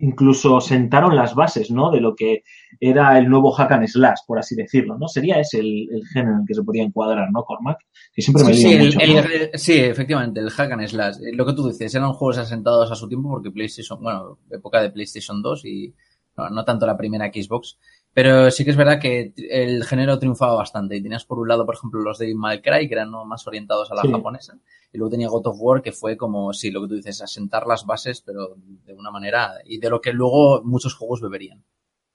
incluso 0.04 0.60
sentaron 0.62 1.16
las 1.16 1.34
bases, 1.36 1.72
¿no? 1.72 1.92
De 1.92 2.02
lo 2.02 2.16
que 2.16 2.44
era 2.80 3.18
el 3.18 3.30
nuevo 3.30 3.52
hack 3.52 3.72
and 3.72 3.88
slash, 3.88 4.20
por 4.28 4.38
así 4.40 4.56
decirlo, 4.56 4.98
¿no? 4.98 5.08
Sería 5.08 5.40
ese 5.40 5.60
el, 5.60 5.88
el 5.92 6.06
género 6.08 6.34
en 6.36 6.40
el 6.42 6.46
que 6.48 6.54
se 6.54 6.64
podía 6.64 6.84
encuadrar, 6.84 7.30
¿no, 7.32 7.44
Cormac? 7.44 7.78
Que 8.14 8.22
siempre 8.22 8.44
me 8.44 8.54
Sí, 8.54 8.64
lío 8.64 8.70
sí, 8.70 8.76
el- 8.76 8.86
mucho. 8.86 9.00
el- 9.00 9.14
¿no? 9.14 9.20
el- 9.22 9.50
sí, 9.60 9.74
efectivamente, 9.80 10.40
el 10.40 10.50
hack 10.50 10.72
and 10.72 10.88
slash. 10.88 11.16
Eh, 11.18 11.32
Lo 11.34 11.46
que 11.46 11.54
tú 11.54 11.68
dices, 11.68 11.94
eran 11.96 12.14
juegos 12.14 12.38
asentados 12.38 12.92
a 12.92 12.96
su 12.96 13.08
tiempo 13.08 13.30
porque 13.30 13.52
PlayStation, 13.52 14.00
bueno, 14.02 14.40
época 14.52 14.82
de 14.82 14.90
PlayStation 14.92 15.42
2 15.42 15.66
y 15.66 15.94
no, 16.38 16.50
no 16.50 16.66
tanto 16.66 16.86
la 16.86 16.98
primera 16.98 17.28
Xbox. 17.28 17.78
Pero 18.14 18.52
sí 18.52 18.64
que 18.64 18.72
es 18.72 18.78
verdad 18.78 19.00
que 19.00 19.34
el 19.50 19.84
género 19.86 20.20
triunfaba 20.20 20.54
bastante. 20.56 20.96
Y 20.96 21.02
tenías 21.02 21.26
por 21.26 21.40
un 21.40 21.48
lado, 21.48 21.66
por 21.66 21.76
ejemplo, 21.76 22.02
los 22.02 22.20
de 22.20 22.34
Mal 22.36 22.62
Cry, 22.62 22.88
que 22.88 22.94
eran 22.94 23.10
más 23.26 23.48
orientados 23.48 23.92
a 23.92 23.96
la 23.96 24.04
Sí. 24.04 24.12
japonesa. 24.12 24.58
Y 24.92 24.98
luego 25.00 25.10
tenía 25.12 25.30
God 25.30 25.48
of 25.48 25.58
War, 25.60 25.82
que 25.82 25.92
fue 25.92 26.16
como, 26.16 26.54
sí, 26.54 26.70
lo 26.70 26.82
que 26.82 26.88
tú 26.90 26.96
dices, 26.96 27.22
asentar 27.24 27.66
las 27.66 27.86
bases, 27.86 28.22
pero 28.22 28.56
de 28.58 28.94
una 28.94 29.10
manera, 29.10 29.54
y 29.66 29.80
de 29.80 29.90
lo 29.90 30.00
que 30.00 30.14
luego 30.14 30.62
muchos 30.64 30.94
juegos 30.94 31.22
beberían. 31.22 31.64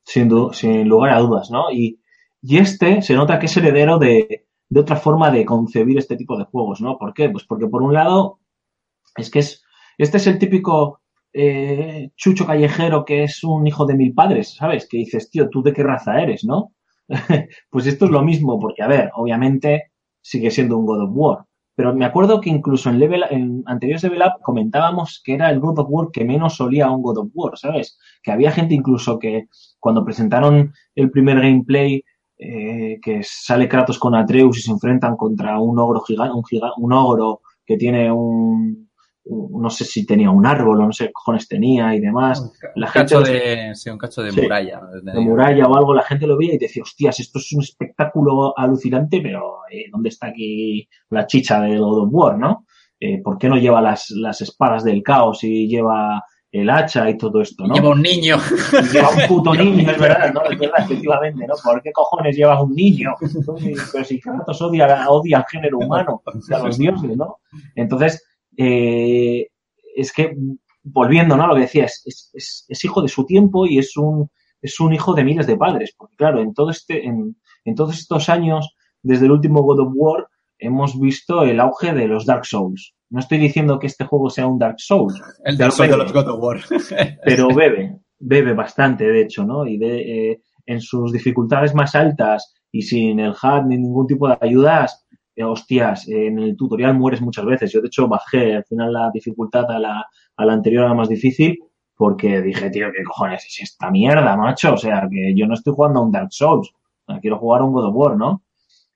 Sin, 0.04 0.30
sin 0.54 0.88
lugar 0.88 1.10
a 1.14 1.18
dudas, 1.20 1.50
¿no? 1.50 1.70
Y, 1.72 2.00
y 2.40 2.58
este 2.58 3.02
se 3.02 3.14
nota 3.14 3.38
que 3.38 3.46
es 3.46 3.56
heredero 3.56 3.98
de, 3.98 4.46
de 4.68 4.80
otra 4.80 4.96
forma 4.96 5.30
de 5.30 5.44
concebir 5.44 5.98
este 5.98 6.16
tipo 6.16 6.38
de 6.38 6.44
juegos, 6.44 6.80
¿no? 6.80 6.96
¿Por 6.96 7.12
qué? 7.12 7.28
Pues 7.28 7.44
porque 7.44 7.66
por 7.66 7.82
un 7.82 7.92
lado 7.92 8.38
es 9.16 9.30
que 9.30 9.40
es 9.40 9.62
este 9.98 10.18
es 10.18 10.26
el 10.28 10.38
típico 10.38 11.00
eh, 11.38 12.10
chucho 12.16 12.46
callejero 12.46 13.04
que 13.04 13.24
es 13.24 13.44
un 13.44 13.66
hijo 13.66 13.86
de 13.86 13.94
mil 13.94 14.12
padres, 14.14 14.54
¿sabes? 14.56 14.88
Que 14.88 14.98
dices, 14.98 15.30
tío, 15.30 15.48
¿tú 15.50 15.62
de 15.62 15.72
qué 15.72 15.82
raza 15.82 16.20
eres, 16.20 16.44
no? 16.44 16.72
pues 17.70 17.86
esto 17.86 18.04
es 18.06 18.10
lo 18.10 18.22
mismo, 18.22 18.58
porque, 18.58 18.82
a 18.82 18.88
ver, 18.88 19.10
obviamente 19.14 19.92
sigue 20.20 20.50
siendo 20.50 20.78
un 20.78 20.86
God 20.86 21.04
of 21.04 21.10
War. 21.12 21.38
Pero 21.74 21.94
me 21.94 22.04
acuerdo 22.04 22.40
que 22.40 22.50
incluso 22.50 22.90
en, 22.90 22.98
level, 22.98 23.24
en 23.30 23.62
anteriores 23.66 24.02
Level 24.02 24.22
Up 24.22 24.42
comentábamos 24.42 25.22
que 25.24 25.34
era 25.34 25.48
el 25.50 25.60
God 25.60 25.78
of 25.78 25.86
War 25.90 26.08
que 26.12 26.24
menos 26.24 26.60
olía 26.60 26.86
a 26.86 26.90
un 26.90 27.02
God 27.02 27.18
of 27.18 27.28
War, 27.34 27.56
¿sabes? 27.56 27.98
Que 28.22 28.32
había 28.32 28.50
gente 28.50 28.74
incluso 28.74 29.18
que 29.18 29.46
cuando 29.78 30.04
presentaron 30.04 30.72
el 30.96 31.10
primer 31.10 31.40
gameplay, 31.40 32.02
eh, 32.36 32.98
que 33.00 33.20
sale 33.22 33.68
Kratos 33.68 33.98
con 33.98 34.14
Atreus 34.16 34.58
y 34.58 34.62
se 34.62 34.72
enfrentan 34.72 35.16
contra 35.16 35.60
un 35.60 35.78
ogro 35.78 36.00
gigante, 36.00 36.34
un, 36.78 36.92
ogro 36.92 37.42
que 37.64 37.76
tiene 37.76 38.10
un- 38.10 38.87
no 39.28 39.68
sé 39.70 39.84
si 39.84 40.06
tenía 40.06 40.30
un 40.30 40.46
árbol 40.46 40.80
o 40.80 40.86
no 40.86 40.92
sé 40.92 41.06
qué 41.06 41.12
cojones 41.12 41.46
tenía 41.48 41.94
y 41.94 42.00
demás, 42.00 42.40
Un 42.40 42.50
la 42.76 42.90
cacho 42.90 43.22
gente 43.22 43.38
de, 43.68 43.74
sí, 43.74 43.90
un 43.90 43.98
cacho 43.98 44.22
de 44.22 44.32
Sí. 44.32 44.40
muralla. 44.42 44.80
de 45.02 45.20
muralla 45.20 45.66
o 45.66 45.76
algo, 45.76 45.94
la 45.94 46.02
gente 46.02 46.26
lo 46.26 46.36
veía 46.38 46.54
y 46.54 46.58
decía, 46.58 46.82
hostias, 46.82 47.20
esto 47.20 47.38
es 47.38 47.52
un 47.52 47.62
espectáculo 47.62 48.56
alucinante, 48.56 49.20
pero 49.20 49.58
eh, 49.70 49.84
¿dónde 49.92 50.08
está 50.08 50.28
aquí 50.28 50.88
la 51.10 51.26
chicha 51.26 51.60
de 51.60 51.78
God 51.78 52.04
of 52.04 52.08
War, 52.12 52.38
no? 52.38 52.64
Eh, 53.00 53.20
¿Por 53.22 53.38
qué 53.38 53.48
no 53.48 53.56
lleva 53.56 53.80
las, 53.80 54.10
las 54.10 54.40
espadas 54.40 54.82
del 54.84 55.02
caos 55.02 55.44
y 55.44 55.68
lleva 55.68 56.22
el 56.50 56.70
hacha 56.70 57.08
y 57.10 57.18
todo 57.18 57.42
esto, 57.42 57.66
no? 57.66 57.74
Lleva 57.74 57.90
un 57.90 58.00
niño. 58.00 58.38
Lleva 58.90 59.10
un 59.10 59.28
puto 59.28 59.52
niño, 59.54 59.90
es 59.90 59.98
verdad, 59.98 60.32
¿no? 60.32 60.42
Es 60.50 60.58
verdad, 60.58 60.78
efectivamente, 60.80 61.46
¿no? 61.46 61.54
¿Por 61.62 61.82
qué 61.82 61.92
cojones 61.92 62.34
llevas 62.34 62.62
un 62.62 62.74
niño? 62.74 63.10
Pero 63.92 64.04
si 64.04 64.18
Kratos 64.18 64.62
odia, 64.62 65.08
odia 65.10 65.38
al 65.38 65.44
género 65.46 65.78
humano, 65.78 66.22
a 66.26 66.58
los 66.66 66.78
dioses, 66.78 67.16
¿no? 67.16 67.36
Entonces, 67.76 68.24
eh, 68.58 69.46
es 69.96 70.12
que, 70.12 70.36
volviendo, 70.82 71.36
¿no? 71.36 71.44
a 71.44 71.46
Lo 71.46 71.54
que 71.54 71.62
decía, 71.62 71.84
es, 71.84 72.30
es, 72.34 72.64
es- 72.68 72.84
hijo 72.84 73.00
de 73.00 73.08
su 73.08 73.24
tiempo 73.24 73.66
y 73.66 73.78
es 73.78 73.96
un, 73.96 74.30
es 74.60 74.78
un 74.80 74.92
hijo 74.92 75.14
de 75.14 75.24
miles 75.24 75.46
de 75.46 75.56
padres. 75.56 75.94
Porque, 75.96 76.16
claro, 76.16 76.40
en, 76.40 76.52
todo 76.52 76.70
este, 76.70 77.06
en, 77.06 77.36
en 77.64 77.74
todos 77.74 77.98
estos 77.98 78.28
años, 78.28 78.74
desde 79.02 79.26
el 79.26 79.32
último 79.32 79.62
God 79.62 79.80
of 79.80 79.92
War, 79.94 80.26
hemos 80.58 81.00
visto 81.00 81.44
el 81.44 81.60
auge 81.60 81.94
de 81.94 82.08
los 82.08 82.26
Dark 82.26 82.44
Souls. 82.44 82.94
No 83.10 83.20
estoy 83.20 83.38
diciendo 83.38 83.78
que 83.78 83.86
este 83.86 84.04
juego 84.04 84.28
sea 84.28 84.46
un 84.46 84.58
Dark 84.58 84.80
Souls, 84.80 85.14
El 85.44 85.56
Dark 85.56 85.72
Souls 85.72 85.90
de 85.90 85.96
los 85.96 86.12
God 86.12 86.28
of 86.28 86.42
War. 86.42 86.60
pero 87.24 87.48
bebe, 87.48 88.00
bebe 88.18 88.52
bastante, 88.54 89.04
de 89.04 89.22
hecho, 89.22 89.44
¿no? 89.44 89.66
Y 89.66 89.78
de, 89.78 90.32
eh, 90.32 90.42
en 90.66 90.80
sus 90.80 91.12
dificultades 91.12 91.74
más 91.74 91.94
altas 91.94 92.54
y 92.70 92.82
sin 92.82 93.18
el 93.20 93.30
HUD 93.30 93.62
ni 93.66 93.78
ningún 93.78 94.06
tipo 94.06 94.28
de 94.28 94.36
ayudas, 94.40 95.06
hostias, 95.44 96.08
en 96.08 96.38
el 96.38 96.56
tutorial 96.56 96.94
mueres 96.94 97.20
muchas 97.20 97.44
veces. 97.44 97.72
Yo, 97.72 97.80
de 97.80 97.88
hecho, 97.88 98.08
bajé 98.08 98.56
al 98.56 98.64
final 98.64 98.92
la 98.92 99.10
dificultad 99.12 99.70
a 99.70 99.78
la, 99.78 100.06
a 100.36 100.44
la 100.44 100.52
anterior, 100.52 100.84
a 100.84 100.88
la 100.88 100.94
más 100.94 101.08
difícil, 101.08 101.58
porque 101.96 102.40
dije, 102.42 102.70
tío, 102.70 102.88
¿qué 102.96 103.02
cojones 103.04 103.44
es 103.46 103.60
esta 103.60 103.90
mierda, 103.90 104.36
macho? 104.36 104.74
O 104.74 104.76
sea, 104.76 105.08
que 105.10 105.34
yo 105.34 105.46
no 105.46 105.54
estoy 105.54 105.74
jugando 105.74 106.00
a 106.00 106.02
un 106.04 106.12
Dark 106.12 106.32
Souls, 106.32 106.72
quiero 107.20 107.38
jugar 107.38 107.62
a 107.62 107.64
un 107.64 107.72
God 107.72 107.86
of 107.86 107.94
War, 107.94 108.16
¿no? 108.16 108.42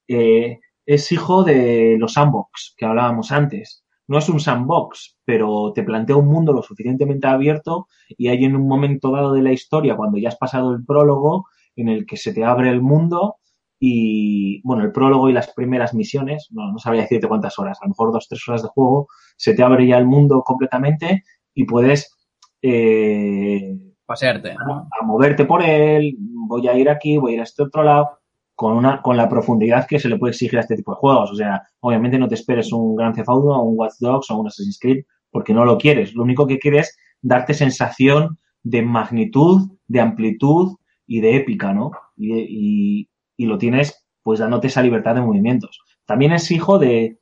Eh, 0.07 0.61
es 0.87 1.13
hijo 1.13 1.45
de 1.45 1.97
los 1.99 2.15
sandbox 2.15 2.75
que 2.77 2.85
hablábamos 2.85 3.33
antes. 3.33 3.85
no 4.09 4.19
es 4.19 4.29
un 4.29 4.41
sandbox, 4.41 5.19
pero 5.25 5.73
te 5.73 5.83
plantea 5.85 6.17
un 6.17 6.27
mundo 6.27 6.53
lo 6.53 6.63
suficientemente 6.63 7.27
abierto 7.29 7.87
y 8.09 8.29
hay 8.29 8.45
en 8.45 8.57
un 8.57 8.69
momento 8.69 9.11
dado 9.13 9.33
de 9.33 9.43
la 9.43 9.53
historia, 9.53 9.97
cuando 9.97 10.19
ya 10.19 10.29
has 10.29 10.37
pasado 10.37 10.73
el 10.75 10.85
prólogo, 10.85 11.47
en 11.77 11.89
el 11.89 12.05
que 12.05 12.17
se 12.17 12.35
te 12.35 12.45
abre 12.45 12.69
el 12.69 12.83
mundo 12.83 13.37
y, 13.85 14.63
bueno, 14.63 14.85
el 14.85 14.93
prólogo 14.93 15.29
y 15.29 15.33
las 15.33 15.53
primeras 15.55 15.93
misiones, 15.93 16.47
no, 16.53 16.71
no 16.71 16.79
sabría 16.79 17.03
decirte 17.03 17.27
cuántas 17.27 17.59
horas, 17.59 17.79
a 17.83 17.85
lo 17.85 17.89
mejor 17.89 18.13
dos, 18.13 18.29
tres 18.29 18.41
horas 18.47 18.63
de 18.63 18.69
juego, 18.69 19.09
se 19.37 19.55
te 19.55 19.63
abre 19.65 19.85
ya 19.89 19.99
el 19.99 20.07
mundo 20.07 20.43
completamente 20.45 21.25
y 21.53 21.65
puedes 21.65 22.17
eh, 22.63 23.77
Pasearte. 24.07 24.55
¿no? 24.55 24.89
a 24.89 25.05
moverte 25.05 25.47
por 25.47 25.65
él, 25.65 26.17
voy 26.47 26.69
a 26.69 26.79
ir 26.79 26.89
aquí, 26.89 27.17
voy 27.19 27.33
a 27.33 27.35
ir 27.35 27.41
a 27.41 27.43
este 27.43 27.65
otro 27.65 27.83
lado, 27.83 28.21
con 28.55 28.77
una, 28.77 29.03
con 29.03 29.17
la 29.17 29.29
profundidad 29.29 29.89
que 29.89 29.99
se 29.99 30.09
le 30.09 30.17
puede 30.17 30.31
exigir 30.31 30.59
a 30.59 30.61
este 30.61 30.77
tipo 30.77 30.93
de 30.93 30.99
juegos. 30.99 31.33
O 31.33 31.35
sea, 31.35 31.63
obviamente 31.81 32.21
no 32.21 32.29
te 32.29 32.37
esperes 32.37 32.73
un 32.73 32.95
Grand 32.95 33.17
Theft 33.17 33.31
Auto 33.31 33.49
o 33.49 33.63
un 33.65 33.77
Watch 33.77 33.95
Dogs 33.99 34.31
o 34.31 34.39
un 34.39 34.47
Assassin's 34.47 34.79
Creed, 34.81 35.03
porque 35.33 35.53
no 35.55 35.65
lo 35.65 35.77
quieres. 35.77 36.15
Lo 36.15 36.23
único 36.23 36.47
que 36.47 36.61
quieres 36.61 36.91
es 36.91 36.97
darte 37.21 37.53
sensación 37.53 38.39
de 38.63 38.83
magnitud, 38.83 39.73
de 39.89 40.01
amplitud 40.01 40.77
y 41.05 41.21
de 41.21 41.35
épica, 41.35 41.73
¿no? 41.75 41.91
Y, 42.17 43.01
y- 43.01 43.09
y 43.37 43.47
lo 43.47 43.59
tienes, 43.59 44.07
pues, 44.23 44.41
dándote 44.41 44.69
esa 44.69 44.83
libertad 44.83 45.15
de 45.15 45.23
movimientos. 45.23 45.81
También 46.07 46.33
es 46.33 46.51
hijo 46.51 46.79
de, 46.79 47.19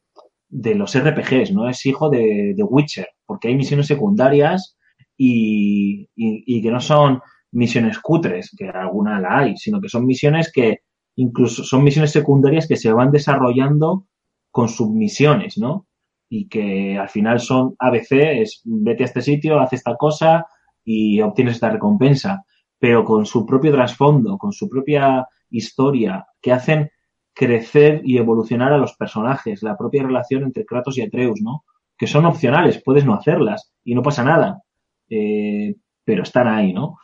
de 0.48 0.74
los 0.74 0.94
RPGs, 0.96 1.52
¿no? 1.52 1.68
Es 1.68 1.84
hijo 1.86 2.10
de, 2.10 2.54
de 2.56 2.62
Witcher, 2.62 3.08
porque 3.26 3.48
hay 3.48 3.56
misiones 3.56 3.86
secundarias 3.86 4.76
y, 5.16 6.08
y- 6.16 6.44
y 6.46 6.62
que 6.62 6.70
no 6.70 6.80
son 6.80 7.20
misiones 7.52 7.98
cutres, 7.98 8.54
que 8.56 8.68
alguna 8.68 9.20
la 9.20 9.38
hay, 9.38 9.56
sino 9.56 9.80
que 9.80 9.88
son 9.88 10.06
misiones 10.06 10.50
que 10.52 10.78
incluso 11.16 11.64
son 11.64 11.82
misiones 11.84 12.12
secundarias 12.12 12.66
que 12.68 12.76
se 12.76 12.92
van 12.92 13.10
desarrollando 13.10 14.06
con 14.50 14.68
submisiones, 14.68 15.58
¿no? 15.58 15.86
Y 16.28 16.48
que 16.48 16.96
al 16.98 17.08
final 17.08 17.40
son 17.40 17.74
ABC, 17.78 18.40
es 18.42 18.62
vete 18.64 19.02
a 19.04 19.06
este 19.06 19.20
sitio, 19.22 19.58
haz 19.60 19.72
esta 19.72 19.96
cosa 19.96 20.46
y 20.84 21.20
obtienes 21.20 21.54
esta 21.56 21.70
recompensa, 21.70 22.44
pero 22.78 23.04
con 23.04 23.26
su 23.26 23.44
propio 23.44 23.72
trasfondo, 23.72 24.38
con 24.38 24.52
su 24.52 24.68
propia 24.68 25.26
historia, 25.50 26.26
que 26.40 26.52
hacen 26.52 26.90
crecer 27.34 28.02
y 28.04 28.18
evolucionar 28.18 28.72
a 28.72 28.78
los 28.78 28.94
personajes, 28.94 29.62
la 29.62 29.76
propia 29.76 30.02
relación 30.02 30.42
entre 30.42 30.64
Kratos 30.64 30.98
y 30.98 31.02
Atreus, 31.02 31.40
¿no? 31.42 31.64
Que 31.96 32.06
son 32.06 32.24
opcionales, 32.26 32.82
puedes 32.84 33.04
no 33.04 33.14
hacerlas 33.14 33.72
y 33.84 33.94
no 33.94 34.02
pasa 34.02 34.24
nada, 34.24 34.62
eh, 35.08 35.74
pero 36.04 36.22
están 36.22 36.48
ahí, 36.48 36.72
¿no? 36.72 36.98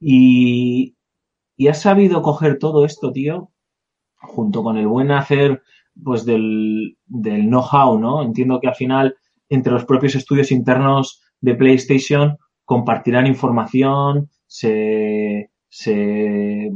Y, 0.00 0.96
y 1.56 1.68
has 1.68 1.80
sabido 1.82 2.22
coger 2.22 2.58
todo 2.58 2.84
esto, 2.84 3.12
tío, 3.12 3.50
junto 4.16 4.62
con 4.62 4.76
el 4.76 4.86
buen 4.86 5.10
hacer, 5.10 5.62
pues, 6.02 6.24
del, 6.24 6.96
del 7.06 7.46
know-how, 7.46 7.98
¿no? 7.98 8.22
Entiendo 8.22 8.60
que 8.60 8.68
al 8.68 8.74
final, 8.74 9.16
entre 9.48 9.72
los 9.72 9.84
propios 9.84 10.14
estudios 10.14 10.52
internos 10.52 11.22
de 11.40 11.54
PlayStation, 11.54 12.36
compartirán 12.64 13.26
información, 13.26 14.28
se, 14.46 15.50
se 15.68 16.70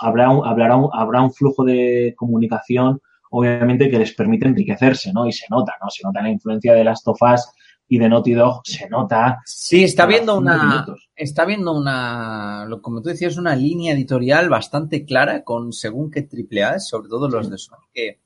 habrá 0.00 0.30
un, 0.30 0.46
habrá 0.46 0.76
un, 0.76 0.88
habrá 0.92 1.22
un 1.22 1.32
flujo 1.32 1.64
de 1.64 2.14
comunicación, 2.16 3.00
obviamente, 3.30 3.90
que 3.90 3.98
les 3.98 4.12
permite 4.14 4.46
enriquecerse, 4.46 5.12
¿no? 5.12 5.26
Y 5.26 5.32
se 5.32 5.46
nota, 5.50 5.72
¿no? 5.82 5.90
Se 5.90 6.02
nota 6.04 6.22
la 6.22 6.30
influencia 6.30 6.72
de 6.74 6.84
Last 6.84 7.06
of 7.08 7.18
Us 7.22 7.42
y 7.88 7.98
de 7.98 8.08
Naughty 8.08 8.32
Dog, 8.34 8.62
se 8.64 8.88
nota. 8.88 9.38
Sí, 9.44 9.84
está 9.84 10.06
viendo 10.06 10.36
una, 10.38 10.62
minutos. 10.64 11.08
está 11.14 11.44
viendo 11.44 11.72
una, 11.72 12.66
como 12.82 13.00
tú 13.00 13.10
decías, 13.10 13.36
una 13.36 13.54
línea 13.54 13.94
editorial 13.94 14.48
bastante 14.48 15.04
clara 15.04 15.44
con 15.44 15.72
según 15.72 16.10
qué 16.10 16.22
triple 16.22 16.64
A, 16.64 16.80
sobre 16.80 17.08
todo 17.08 17.28
los 17.28 17.46
Sí. 17.46 17.52
de 17.52 17.58
Sony, 17.58 17.76
que, 17.92 18.20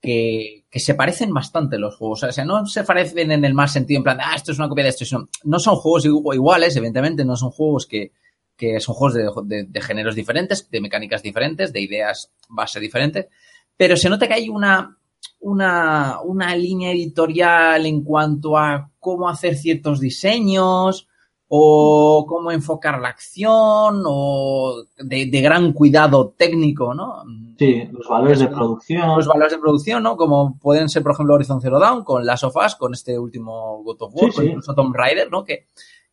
que, 0.00 0.64
que 0.70 0.80
se 0.80 0.94
parecen 0.94 1.32
bastante 1.32 1.78
los 1.78 1.96
juegos. 1.96 2.24
O 2.24 2.32
sea, 2.32 2.44
no 2.44 2.66
se 2.66 2.82
parecen 2.84 3.30
en 3.30 3.44
el 3.44 3.54
más 3.54 3.72
sentido, 3.72 3.98
en 3.98 4.04
plan, 4.04 4.18
ah, 4.20 4.34
esto 4.34 4.50
es 4.52 4.58
una 4.58 4.68
copia 4.68 4.84
de 4.84 4.90
esto, 4.90 5.04
sino, 5.04 5.28
no 5.44 5.58
son 5.60 5.76
juegos 5.76 6.04
igu- 6.06 6.34
iguales, 6.34 6.74
evidentemente, 6.76 7.24
no 7.24 7.36
son 7.36 7.50
juegos 7.50 7.86
que, 7.86 8.10
que 8.56 8.80
son 8.80 8.94
juegos 8.94 9.14
de, 9.14 9.30
de- 9.56 9.64
de 9.64 9.80
géneros 9.80 10.14
diferentes, 10.14 10.70
de 10.70 10.80
mecánicas 10.80 11.22
diferentes, 11.22 11.72
de 11.72 11.80
ideas 11.80 12.32
base 12.48 12.80
diferentes, 12.80 13.26
pero 13.76 13.96
se 13.96 14.08
nota 14.08 14.26
que 14.26 14.34
hay 14.34 14.48
una, 14.48 14.96
una, 15.40 16.20
una 16.24 16.56
línea 16.56 16.92
editorial 16.92 17.84
en 17.86 18.02
cuanto 18.02 18.56
a 18.56 18.90
cómo 18.98 19.28
hacer 19.28 19.56
ciertos 19.56 20.00
diseños 20.00 21.06
o 21.48 22.24
cómo 22.28 22.50
enfocar 22.50 23.00
la 23.00 23.08
acción 23.10 24.02
o 24.04 24.82
de, 24.98 25.26
de 25.26 25.40
gran 25.40 25.72
cuidado 25.72 26.34
técnico, 26.36 26.92
¿no? 26.92 27.22
Sí, 27.56 27.84
los 27.92 28.08
valores 28.08 28.40
de 28.40 28.48
producción. 28.48 29.16
Los 29.16 29.28
valores 29.28 29.52
de 29.52 29.58
producción, 29.58 30.02
¿no? 30.02 30.16
Como 30.16 30.58
pueden 30.58 30.88
ser, 30.88 31.04
por 31.04 31.12
ejemplo, 31.12 31.34
Horizon 31.34 31.60
Zero 31.60 31.78
Dawn, 31.78 32.02
con 32.02 32.26
Last 32.26 32.44
of 32.44 32.56
Us, 32.56 32.74
con 32.74 32.94
este 32.94 33.16
último 33.16 33.80
God 33.84 33.96
of 34.02 34.14
War, 34.14 34.30
Sí, 34.30 34.34
con 34.36 34.44
sí. 34.44 34.50
incluso 34.50 34.74
Tomb 34.74 34.94
Raider, 34.96 35.30
¿no? 35.30 35.44
Que, 35.44 35.66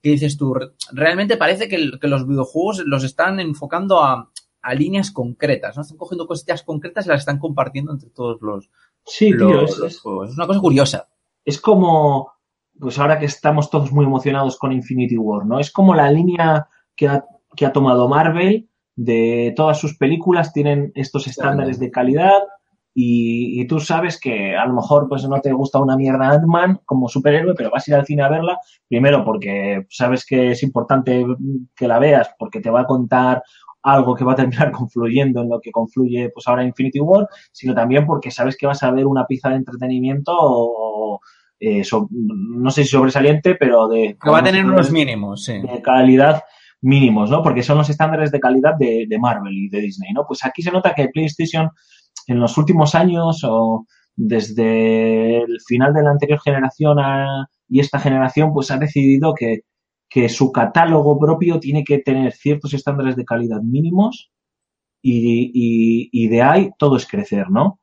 que 0.03 0.09
dices 0.11 0.37
tú, 0.37 0.53
re- 0.53 0.73
realmente 0.91 1.37
parece 1.37 1.67
que, 1.67 1.77
los 1.79 2.27
videojuegos 2.27 2.83
los 2.85 3.03
están 3.03 3.39
enfocando 3.39 4.03
a, 4.03 4.29
a 4.61 4.73
líneas 4.75 5.09
concretas, 5.11 5.75
¿no? 5.75 5.81
Están 5.81 5.97
cogiendo 5.97 6.27
cositas 6.27 6.61
concretas 6.61 7.05
y 7.05 7.09
las 7.09 7.21
están 7.21 7.39
compartiendo 7.39 7.91
entre 7.91 8.09
todos 8.11 8.39
los, 8.41 8.69
Sí, 9.05 9.31
tío, 9.35 9.61
es, 9.63 9.77
los 9.79 9.91
es- 9.93 9.99
juegos. 10.01 10.29
Es 10.29 10.37
una 10.37 10.45
cosa 10.47 10.59
curiosa. 10.59 11.07
es 11.45 11.59
como, 11.59 12.31
pues 12.79 12.99
ahora 12.99 13.17
que 13.17 13.25
estamos 13.25 13.69
todos 13.69 13.91
muy 13.91 14.05
emocionados 14.05 14.57
con 14.57 14.71
Infinity 14.71 15.17
War, 15.17 15.45
¿no? 15.45 15.59
Es 15.59 15.71
como 15.71 15.95
la 15.95 16.11
línea 16.11 16.67
que 16.95 17.07
ha, 17.07 17.25
que 17.55 17.65
ha 17.65 17.73
tomado 17.73 18.07
Marvel 18.09 18.69
de 18.95 19.53
todas 19.55 19.79
sus 19.79 19.97
películas, 19.97 20.53
tienen 20.53 20.91
estos 20.95 21.27
estándares 21.27 21.79
de 21.79 21.89
calidad 21.91 22.41
y, 22.95 23.59
y 23.61 23.65
tú 23.67 23.79
sabes 23.79 24.19
que 24.19 24.55
a 24.55 24.65
lo 24.65 24.73
mejor 24.73 25.07
pues 25.09 25.27
no 25.27 25.41
te 25.41 25.51
gusta 25.51 25.79
una 25.79 25.97
mierda 25.97 26.29
Ant-Man 26.29 26.81
como 26.85 27.09
superhéroe, 27.09 27.55
pero 27.55 27.71
vas 27.71 27.87
a 27.87 27.91
ir 27.91 27.95
al 27.95 28.05
cine 28.05 28.21
a 28.23 28.29
verla, 28.29 28.59
primero 28.87 29.23
porque 29.25 29.85
sabes 29.89 30.25
que 30.25 30.51
es 30.51 30.61
importante 30.63 31.25
que 31.75 31.87
la 31.87 31.99
veas, 31.99 32.29
porque 32.37 32.61
te 32.61 32.69
va 32.69 32.81
a 32.81 32.85
contar 32.85 33.41
algo 33.81 34.15
que 34.15 34.23
va 34.23 34.33
a 34.33 34.35
terminar 34.35 34.71
confluyendo 34.71 35.41
en 35.41 35.49
lo 35.49 35.59
que 35.59 35.71
confluye 35.71 36.29
pues 36.29 36.47
ahora 36.47 36.63
Infinity 36.63 36.99
War, 36.99 37.27
sino 37.51 37.73
también 37.73 38.05
porque 38.05 38.31
sabes 38.31 38.55
que 38.57 38.67
vas 38.67 38.83
a 38.83 38.91
ver 38.91 39.05
una 39.05 39.25
pizza 39.25 39.49
de 39.49 39.55
entretenimiento 39.55 40.31
o, 40.35 41.19
eh, 41.59 41.83
so- 41.83 42.07
no 42.11 42.69
sé 42.71 42.83
si 42.83 42.89
sobresaliente, 42.89 43.55
pero 43.55 43.87
de, 43.87 44.17
Que 44.21 44.29
va 44.29 44.39
a 44.39 44.43
tener 44.43 44.65
unos 44.65 44.91
mínimos, 44.91 45.45
sí. 45.45 45.59
de 45.61 45.81
calidad 45.81 46.43
mínimos, 46.81 47.29
¿no? 47.29 47.41
Porque 47.41 47.63
son 47.63 47.77
los 47.77 47.89
estándares 47.89 48.29
de 48.31 48.39
calidad 48.41 48.75
de, 48.77 49.05
de 49.07 49.19
Marvel 49.19 49.53
y 49.53 49.69
de 49.69 49.79
Disney, 49.79 50.11
¿no? 50.13 50.25
Pues 50.27 50.43
aquí 50.45 50.61
se 50.61 50.71
nota 50.71 50.93
que 50.93 51.07
PlayStation 51.07 51.69
en 52.27 52.39
los 52.39 52.57
últimos 52.57 52.95
años 52.95 53.43
o 53.43 53.85
desde 54.15 55.43
el 55.43 55.59
final 55.65 55.93
de 55.93 56.03
la 56.03 56.11
anterior 56.11 56.39
generación 56.39 56.97
y 57.67 57.79
esta 57.79 57.99
generación, 57.99 58.53
pues 58.53 58.69
ha 58.71 58.77
decidido 58.77 59.33
que, 59.33 59.61
que 60.09 60.29
su 60.29 60.51
catálogo 60.51 61.17
propio 61.19 61.59
tiene 61.59 61.83
que 61.83 61.99
tener 61.99 62.33
ciertos 62.33 62.73
estándares 62.73 63.15
de 63.15 63.25
calidad 63.25 63.61
mínimos 63.61 64.31
y, 65.01 65.51
y, 65.53 66.09
y 66.11 66.27
de 66.27 66.41
ahí 66.41 66.69
todo 66.77 66.97
es 66.97 67.07
crecer, 67.07 67.49
¿no? 67.49 67.79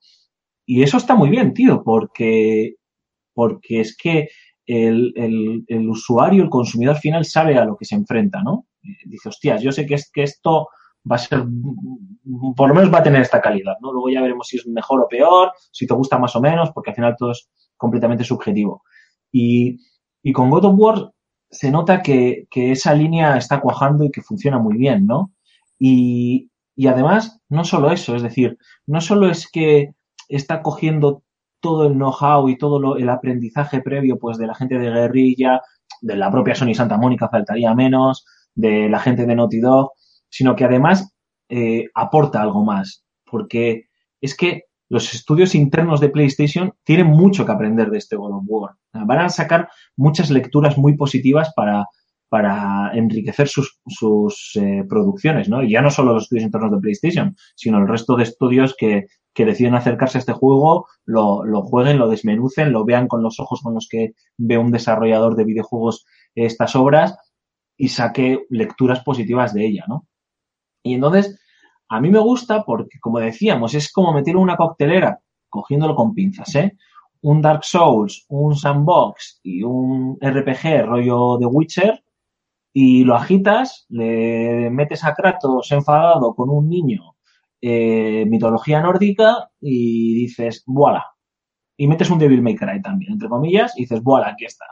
Y 0.65 0.83
eso 0.83 0.99
está 0.99 1.17
muy 1.17 1.29
bien, 1.29 1.53
tío, 1.53 1.83
porque, 1.85 2.77
porque 3.35 3.81
es 3.81 3.97
que 3.97 4.29
el, 4.67 5.13
el, 5.17 5.65
el 5.67 5.89
usuario, 5.89 6.45
el 6.45 6.49
consumidor 6.49 6.97
final 6.97 7.25
sabe 7.25 7.59
a 7.59 7.65
lo 7.65 7.77
que 7.77 7.85
se 7.85 7.97
enfrenta, 7.97 8.41
¿no? 8.43 8.67
Dice, 9.05 9.29
hostias, 9.29 9.63
yo 9.63 9.73
sé 9.73 9.85
que, 9.85 9.95
es, 9.95 10.11
que 10.13 10.23
esto 10.23 10.69
va 11.11 11.17
a 11.17 11.19
ser, 11.19 11.45
por 12.57 12.69
lo 12.69 12.75
menos 12.75 12.93
va 12.93 12.99
a 12.99 13.03
tener 13.03 13.23
esta 13.23 13.41
calidad, 13.41 13.77
¿no? 13.81 13.93
Luego 13.93 14.11
ya 14.11 14.21
veremos 14.21 14.47
si 14.47 14.57
es 14.57 14.67
mejor 14.67 15.01
o 15.01 15.09
peor, 15.09 15.53
si 15.71 15.87
te 15.87 15.95
gusta 15.95 16.19
más 16.19 16.35
o 16.37 16.41
menos, 16.41 16.71
porque 16.73 16.91
al 16.91 16.97
final 16.97 17.17
todo 17.19 17.33
es 17.33 17.49
completamente 17.77 18.25
subjetivo. 18.25 18.83
Y, 19.33 19.79
y 20.23 20.33
con 20.33 20.51
God 20.51 20.67
of 20.67 20.75
War 20.77 21.11
se 21.51 21.71
nota 21.71 22.03
que, 22.03 22.47
que 22.51 22.73
esa 22.73 22.95
línea 22.95 23.37
está 23.37 23.61
cuajando 23.61 24.05
y 24.05 24.11
que 24.11 24.23
funciona 24.23 24.59
muy 24.59 24.77
bien, 24.77 25.07
¿no? 25.07 25.33
Y, 25.79 26.51
y 26.77 26.87
además, 26.87 27.41
no 27.49 27.65
solo 27.65 27.91
eso, 27.91 28.15
es 28.15 28.23
decir, 28.23 28.59
no 28.87 29.01
solo 29.01 29.29
es 29.29 29.51
que 29.51 29.95
está 30.29 30.63
cogiendo 30.63 31.23
todo 31.61 31.87
el 31.87 31.95
know-how 31.95 32.49
y 32.49 32.57
todo 32.57 32.97
el 32.97 33.09
aprendizaje 33.09 33.83
previo 33.83 34.19
pues 34.19 34.39
de 34.39 34.47
la 34.47 34.55
gente 34.55 34.79
de 34.79 34.91
guerrilla, 34.91 35.61
de 36.01 36.17
la 36.17 36.31
propia 36.31 36.55
Sony 36.55 36.75
Santa 36.75 36.97
Mónica, 36.97 37.29
faltaría 37.29 37.75
menos, 37.75 38.25
de 38.55 38.89
la 38.89 38.99
gente 38.99 39.27
de 39.27 39.35
Naughty 39.35 39.61
Dog, 39.61 39.93
sino 40.29 40.57
que 40.57 40.65
además 40.65 41.13
eh, 41.51 41.87
aporta 41.95 42.41
algo 42.41 42.65
más, 42.65 43.05
porque 43.25 43.85
es 44.21 44.37
que 44.37 44.65
los 44.89 45.15
estudios 45.15 45.55
internos 45.55 46.01
de 46.01 46.09
PlayStation 46.09 46.73
tienen 46.85 47.07
mucho 47.07 47.47
que 47.47 47.53
aprender 47.53 47.91
de 47.91 47.99
este 47.99 48.17
God 48.17 48.37
of 48.37 48.45
War. 48.47 48.75
Van 48.93 49.19
a 49.19 49.29
sacar 49.29 49.69
muchas 49.97 50.31
lecturas 50.31 50.77
muy 50.79 50.97
positivas 50.97 51.53
para, 51.55 51.87
para 52.29 52.91
enriquecer 52.95 53.49
sus, 53.49 53.81
sus 53.87 54.53
eh, 54.55 54.85
producciones, 54.89 55.49
¿no? 55.49 55.63
Y 55.63 55.71
ya 55.71 55.81
no 55.83 55.91
solo 55.91 56.15
los 56.15 56.25
estudios 56.25 56.45
internos 56.45 56.73
de 56.73 56.81
PlayStation, 56.81 57.37
sino 57.55 57.79
el 57.79 57.89
resto 57.89 58.17
de 58.17 58.25
estudios 58.25 58.75
que, 58.77 59.07
que 59.33 59.45
deciden 59.45 59.75
acercarse 59.75 60.19
a 60.19 60.21
este 60.21 60.33
juego, 60.33 60.87
lo, 61.05 61.45
lo 61.45 61.63
jueguen, 61.63 61.99
lo 61.99 62.09
desmenucen, 62.09 62.73
lo 62.73 62.85
vean 62.85 63.07
con 63.07 63.23
los 63.23 63.39
ojos 63.39 63.61
con 63.63 63.75
los 63.75 63.89
que 63.89 64.13
ve 64.39 64.59
un 64.59 64.73
desarrollador 64.73 65.37
de 65.37 65.45
videojuegos 65.45 66.05
estas 66.35 66.75
obras 66.75 67.17
y 67.77 67.89
saque 67.89 68.45
lecturas 68.51 69.03
positivas 69.05 69.55
de 69.55 69.67
ella, 69.67 69.85
¿no? 69.89 70.07
Y 70.83 70.95
entonces, 70.95 71.39
a 71.89 72.01
mí 72.01 72.11
me 72.11 72.19
gusta 72.19 72.65
porque, 72.65 72.99
como 73.01 73.19
decíamos, 73.19 73.75
es 73.75 73.93
como 73.93 74.13
meterlo 74.13 74.41
en 74.41 74.45
una 74.45 74.57
coctelera, 74.57 75.21
cogiéndolo 75.49 75.95
con 75.95 76.15
pinzas, 76.15 76.55
¿eh? 76.55 76.77
un 77.23 77.43
Dark 77.43 77.65
Souls, 77.65 78.25
un 78.29 78.57
sandbox 78.57 79.41
y 79.43 79.63
un 79.63 80.19
RPG 80.21 80.87
rollo 80.87 81.37
de 81.39 81.47
Witcher 81.47 82.03
y 82.73 83.05
lo 83.05 83.15
agitas, 83.17 83.87
le 83.89 84.71
metes 84.71 85.05
a 85.05 85.15
Kratos 85.15 85.71
enfadado 85.73 86.35
con 86.35 86.51
un 86.51 86.69
niño, 86.69 87.17
eh, 87.61 88.25
mitología 88.27 88.81
nórdica 88.81 89.51
y 89.61 90.15
dices, 90.15 90.63
voilà. 90.67 91.05
Y 91.77 91.89
metes 91.89 92.11
un 92.11 92.19
Devil 92.19 92.43
May 92.43 92.57
Cry 92.57 92.81
también, 92.83 93.13
entre 93.13 93.29
comillas, 93.29 93.77
y 93.77 93.83
dices, 93.83 94.03
voilà, 94.03 94.29
aquí 94.29 94.45
está. 94.45 94.67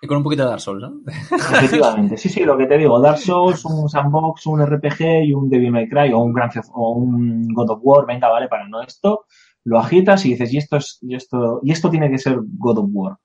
Y 0.00 0.06
con 0.06 0.18
un 0.18 0.22
poquito 0.22 0.42
de 0.42 0.50
Dark 0.50 0.60
Souls, 0.60 0.82
¿no? 0.82 1.00
Efectivamente, 1.36 2.16
sí, 2.16 2.28
sí, 2.28 2.44
lo 2.44 2.56
que 2.56 2.66
te 2.66 2.76
digo, 2.76 3.00
Dark 3.00 3.18
Souls, 3.18 3.64
un 3.64 3.88
sandbox, 3.88 4.46
un 4.46 4.64
RPG 4.64 5.24
y 5.24 5.32
un 5.32 5.48
Devil 5.48 5.72
May 5.72 5.88
Cry 5.88 6.12
o 6.12 6.18
un, 6.18 6.32
Grand 6.32 6.52
Theft- 6.52 6.70
o 6.74 6.92
un 6.92 7.48
God 7.48 7.70
of 7.70 7.80
War, 7.82 8.06
venga, 8.06 8.28
vale, 8.28 8.48
para 8.48 8.68
no 8.68 8.82
esto, 8.82 9.24
lo 9.64 9.78
agitas 9.78 10.24
y 10.26 10.30
dices, 10.30 10.52
y 10.52 10.58
esto 10.58 10.76
es, 10.76 10.98
y 11.02 11.14
esto, 11.14 11.60
y 11.62 11.72
esto 11.72 11.90
tiene 11.90 12.10
que 12.10 12.18
ser 12.18 12.38
God 12.58 12.78
of 12.78 12.90
War. 12.92 13.16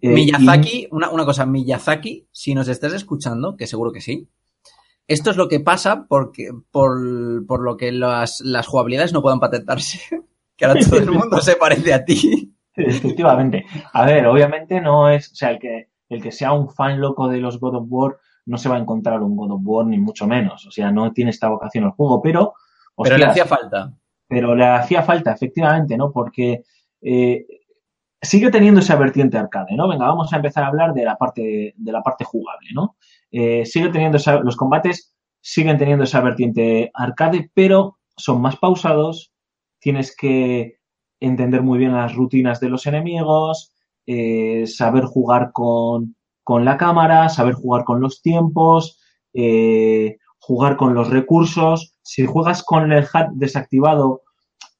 Eh, 0.00 0.10
Miyazaki, 0.10 0.86
una, 0.92 1.10
una 1.10 1.24
cosa, 1.24 1.44
Miyazaki, 1.44 2.28
si 2.30 2.54
nos 2.54 2.68
estás 2.68 2.92
escuchando, 2.92 3.56
que 3.56 3.66
seguro 3.66 3.90
que 3.90 4.00
sí, 4.00 4.28
esto 5.08 5.30
es 5.30 5.36
lo 5.36 5.48
que 5.48 5.60
pasa 5.60 6.06
porque, 6.08 6.50
por, 6.70 7.44
por 7.46 7.62
lo 7.62 7.76
que 7.76 7.92
las, 7.92 8.40
las 8.40 8.66
jugabilidades 8.66 9.12
no 9.12 9.22
puedan 9.22 9.40
patentarse. 9.40 10.00
Que 10.54 10.66
ahora 10.66 10.80
todo 10.80 10.98
el 10.98 11.10
mundo 11.10 11.38
se 11.40 11.56
parece 11.56 11.94
a 11.94 12.04
ti. 12.04 12.54
Efectivamente. 12.76 13.64
A 13.94 14.04
ver, 14.04 14.26
obviamente 14.26 14.82
no 14.82 15.08
es, 15.08 15.32
o 15.32 15.34
sea, 15.34 15.50
el 15.50 15.58
que, 15.58 15.88
el 16.12 16.22
que 16.22 16.32
sea 16.32 16.52
un 16.52 16.68
fan 16.68 17.00
loco 17.00 17.28
de 17.28 17.38
los 17.38 17.58
God 17.58 17.76
of 17.76 17.86
War 17.88 18.18
no 18.46 18.58
se 18.58 18.68
va 18.68 18.76
a 18.76 18.80
encontrar 18.80 19.22
un 19.22 19.36
God 19.36 19.52
of 19.52 19.60
War 19.64 19.86
ni 19.86 19.98
mucho 19.98 20.26
menos. 20.26 20.66
O 20.66 20.70
sea, 20.70 20.90
no 20.90 21.12
tiene 21.12 21.30
esta 21.30 21.48
vocación 21.48 21.84
al 21.84 21.92
juego, 21.92 22.20
pero, 22.20 22.54
Pero 23.02 23.16
le 23.16 23.24
hacía 23.24 23.46
falta. 23.46 23.92
pero 24.28 24.54
le 24.54 24.64
hacía 24.64 25.02
falta, 25.02 25.32
efectivamente, 25.32 25.96
¿no? 25.96 26.10
Porque 26.10 26.64
eh, 27.00 27.46
sigue 28.20 28.50
teniendo 28.50 28.80
esa 28.80 28.96
vertiente 28.96 29.38
arcade, 29.38 29.74
¿no? 29.74 29.88
Venga, 29.88 30.06
vamos 30.06 30.32
a 30.32 30.36
empezar 30.36 30.64
a 30.64 30.68
hablar 30.68 30.92
de 30.92 31.04
la 31.04 31.16
parte, 31.16 31.74
de 31.76 31.92
la 31.92 32.02
parte 32.02 32.24
jugable, 32.24 32.68
¿no? 32.74 32.96
Eh, 33.30 33.64
sigue 33.64 33.88
teniendo 33.88 34.18
esa, 34.18 34.40
los 34.40 34.56
combates 34.56 35.14
siguen 35.40 35.78
teniendo 35.78 36.04
esa 36.04 36.20
vertiente 36.20 36.90
arcade, 36.94 37.50
pero 37.52 37.98
son 38.16 38.40
más 38.40 38.56
pausados, 38.56 39.32
tienes 39.80 40.14
que 40.16 40.78
entender 41.20 41.62
muy 41.62 41.78
bien 41.78 41.94
las 41.94 42.14
rutinas 42.14 42.60
de 42.60 42.68
los 42.68 42.86
enemigos, 42.86 43.71
eh, 44.06 44.66
saber 44.66 45.04
jugar 45.04 45.50
con, 45.52 46.16
con 46.44 46.64
la 46.64 46.76
cámara, 46.76 47.28
saber 47.28 47.54
jugar 47.54 47.84
con 47.84 48.00
los 48.00 48.22
tiempos, 48.22 49.00
eh, 49.34 50.16
jugar 50.38 50.76
con 50.76 50.94
los 50.94 51.10
recursos. 51.10 51.94
Si 52.02 52.26
juegas 52.26 52.62
con 52.64 52.92
el 52.92 53.04
HUD 53.04 53.32
desactivado, 53.34 54.22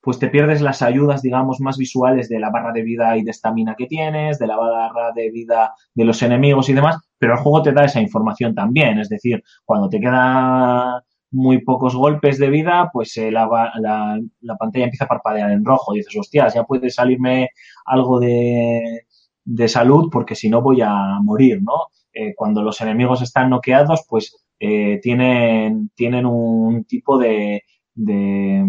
pues 0.01 0.19
te 0.19 0.29
pierdes 0.29 0.61
las 0.61 0.83
ayudas, 0.83 1.23
digamos, 1.23 1.61
más 1.61 1.77
visuales 1.79 2.29
de 2.29 2.41
la 2.41 2.51
barra 2.51 2.73
de 2.73 2.83
vida 2.83 3.17
y 3.17 3.23
de 3.23 3.31
estamina 3.31 3.77
que 3.77 3.87
tienes, 3.87 4.39
de 4.39 4.47
la 4.49 4.57
barra 4.57 5.13
de 5.15 5.31
vida 5.31 5.75
de 5.95 6.05
los 6.05 6.23
enemigos 6.23 6.69
y 6.69 6.73
demás, 6.73 6.97
pero 7.19 7.35
el 7.35 7.39
juego 7.41 7.63
te 7.63 7.73
da 7.73 7.85
esa 7.85 8.01
información 8.01 8.55
también. 8.55 8.99
Es 8.99 9.09
decir, 9.09 9.43
cuando 9.65 9.89
te 9.89 10.01
queda 10.01 11.03
muy 11.31 11.59
pocos 11.63 11.95
golpes 11.95 12.39
de 12.39 12.51
vida, 12.51 12.91
pues 12.93 13.17
eh, 13.17 13.31
la, 13.31 13.47
la- 13.79 14.21
la 14.41 14.57
pantalla 14.57 14.85
empieza 14.87 15.05
a 15.05 15.09
parpadear 15.09 15.51
en 15.53 15.65
rojo. 15.65 15.93
dices, 15.95 16.17
hostias, 16.17 16.55
ya 16.55 16.65
puede 16.65 16.91
salirme 16.91 17.51
algo 17.87 18.19
de, 18.21 19.03
de 19.45 19.69
salud 19.69 20.09
porque 20.11 20.35
si 20.35 20.49
no 20.49 20.63
voy 20.63 20.81
a 20.83 21.19
morir, 21.21 21.61
¿no? 21.63 21.89
Eh, 22.13 22.35
cuando 22.35 22.63
los 22.63 22.81
enemigos 22.81 23.23
están 23.23 23.51
noqueados, 23.51 24.05
pues 24.09 24.45
eh, 24.59 25.01
tienen, 25.03 25.91
tienen 25.95 26.27
un 26.27 26.85
tipo 26.85 27.19
de, 27.19 27.63
de, 27.95 28.65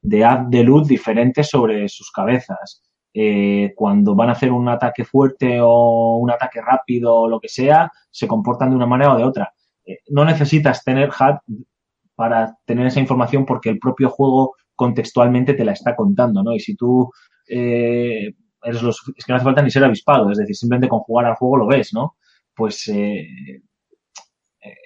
de 0.00 0.24
haz 0.24 0.48
de 0.48 0.62
luz 0.62 0.86
diferente 0.86 1.42
sobre 1.42 1.88
sus 1.88 2.10
cabezas. 2.12 2.82
Eh, 3.14 3.72
cuando 3.76 4.14
van 4.14 4.30
a 4.30 4.32
hacer 4.32 4.52
un 4.52 4.68
ataque 4.68 5.04
fuerte 5.04 5.58
o 5.60 6.16
un 6.16 6.30
ataque 6.30 6.62
rápido 6.62 7.14
o 7.14 7.28
lo 7.28 7.40
que 7.40 7.48
sea, 7.48 7.90
se 8.10 8.28
comportan 8.28 8.70
de 8.70 8.76
una 8.76 8.86
manera 8.86 9.14
o 9.14 9.18
de 9.18 9.24
otra. 9.24 9.52
No 10.08 10.24
necesitas 10.24 10.84
tener 10.84 11.10
HUD 11.10 11.64
para 12.14 12.56
tener 12.64 12.86
esa 12.86 13.00
información 13.00 13.44
porque 13.44 13.68
el 13.68 13.78
propio 13.78 14.08
juego 14.08 14.54
contextualmente 14.76 15.54
te 15.54 15.64
la 15.64 15.72
está 15.72 15.96
contando, 15.96 16.42
¿no? 16.42 16.54
Y 16.54 16.60
si 16.60 16.76
tú 16.76 17.10
eres 18.62 18.82
los, 18.82 19.02
es 19.16 19.24
que 19.24 19.32
no 19.32 19.36
hace 19.36 19.44
falta 19.44 19.62
ni 19.62 19.70
ser 19.70 19.84
avispado, 19.84 20.30
es 20.30 20.38
decir, 20.38 20.56
simplemente 20.56 20.88
con 20.88 21.00
jugar 21.00 21.26
al 21.26 21.34
juego 21.36 21.56
lo 21.58 21.66
ves, 21.66 21.92
¿no? 21.94 22.16
Pues 22.54 22.86
eh, 22.88 23.26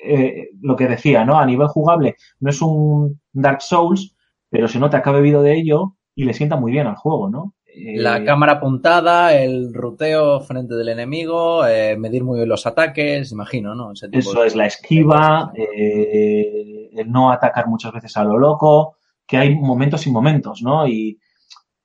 eh, 0.05 0.49
lo 0.61 0.77
que 0.77 0.89
decía, 0.89 1.25
¿no? 1.25 1.39
A 1.39 1.45
nivel 1.47 1.69
jugable 1.69 2.17
no 2.41 2.51
es 2.51 2.63
un 2.63 3.21
Dark 3.33 3.61
Souls, 3.63 4.15
pero 4.49 4.69
se 4.69 4.79
nota 4.79 5.03
que 5.03 5.09
ha 5.11 5.13
bebido 5.13 5.43
de 5.43 5.55
ello 5.59 5.97
y 6.15 6.25
le 6.25 6.33
sienta 6.35 6.57
muy 6.57 6.73
bien 6.73 6.87
al 6.87 6.97
juego, 6.97 7.29
¿no? 7.29 7.55
Eh, 7.67 7.99
La 8.01 8.25
cámara 8.25 8.53
apuntada, 8.55 9.35
el 9.37 9.75
ruteo 9.75 10.41
frente 10.41 10.75
del 10.77 10.89
enemigo, 10.89 11.67
eh, 11.67 11.97
medir 11.99 12.25
muy 12.25 12.39
bien 12.39 12.49
los 12.49 12.67
ataques, 12.67 13.33
imagino, 13.33 13.75
¿no? 13.75 13.93
Ese 13.93 14.09
tipo 14.09 14.19
Eso 14.31 14.41
de- 14.41 14.47
es 14.47 14.57
la 14.57 14.67
esquiva, 14.67 15.53
eh, 15.55 16.89
el 16.95 17.11
no 17.11 17.31
atacar 17.31 17.67
muchas 17.69 17.93
veces 17.93 18.17
a 18.17 18.25
lo 18.25 18.39
loco, 18.39 18.97
que 19.27 19.37
hay 19.37 19.55
momentos 19.57 20.07
y 20.07 20.11
momentos, 20.11 20.63
¿no? 20.63 20.87
Y 20.89 21.19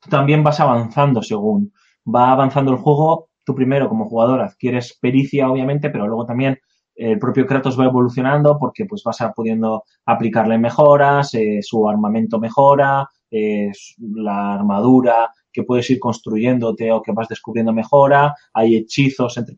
también 0.09 0.43
vas 0.43 0.59
avanzando 0.61 1.21
según 1.21 1.73
va 2.05 2.31
avanzando 2.31 2.71
el 2.71 2.77
juego. 2.77 3.29
Tú 3.43 3.55
primero 3.55 3.89
como 3.89 4.07
jugador 4.07 4.41
adquieres 4.41 4.97
pericia, 5.01 5.49
obviamente, 5.49 5.89
pero 5.89 6.07
luego 6.07 6.25
también 6.25 6.59
el 6.95 7.17
propio 7.19 7.47
Kratos 7.47 7.79
va 7.79 7.85
evolucionando 7.85 8.57
porque 8.59 8.85
pues 8.85 9.03
vas 9.03 9.21
a 9.21 9.31
pudiendo 9.31 9.83
aplicarle 10.05 10.57
mejoras, 10.57 11.33
eh, 11.33 11.59
su 11.61 11.87
armamento 11.89 12.39
mejora, 12.39 13.07
eh, 13.31 13.71
la 13.97 14.53
armadura 14.55 15.31
que 15.51 15.63
puedes 15.63 15.89
ir 15.89 15.99
construyéndote 15.99 16.91
o 16.91 17.01
que 17.01 17.11
vas 17.13 17.27
descubriendo 17.27 17.73
mejora, 17.73 18.35
hay 18.53 18.75
hechizos 18.75 19.37
entre, 19.37 19.57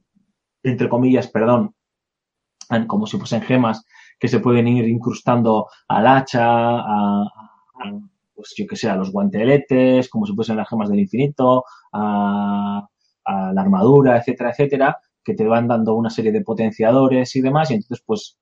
entre 0.64 0.90
comillas, 0.90 1.28
perdón, 1.28 1.76
como 2.88 3.06
si 3.08 3.18
fuesen 3.18 3.42
gemas 3.42 3.84
que 4.20 4.28
se 4.28 4.40
pueden 4.40 4.68
ir 4.68 4.88
incrustando 4.88 5.68
al 5.88 6.08
hacha, 6.08 6.46
a- 6.46 7.24
pues 8.44 8.54
yo 8.58 8.68
que 8.68 8.76
sé, 8.76 8.90
a 8.90 8.96
los 8.96 9.12
guanteletes, 9.12 10.10
como 10.10 10.26
si 10.26 10.34
fuesen 10.36 10.58
las 10.58 10.70
gemas 10.70 10.90
del 10.90 11.00
infinito, 11.00 11.64
a, 11.94 12.86
a 13.26 13.54
la 13.54 13.62
armadura, 13.62 14.18
etcétera, 14.18 14.52
etcétera, 14.52 14.98
que 15.24 15.34
te 15.34 15.46
van 15.48 15.68
dando 15.68 15.96
una 15.96 16.10
serie 16.10 16.32
de 16.32 16.42
potenciadores 16.42 17.36
y 17.36 17.42
demás, 17.42 17.72
y 17.72 17.76
entonces 17.76 18.04
pues, 18.06 18.38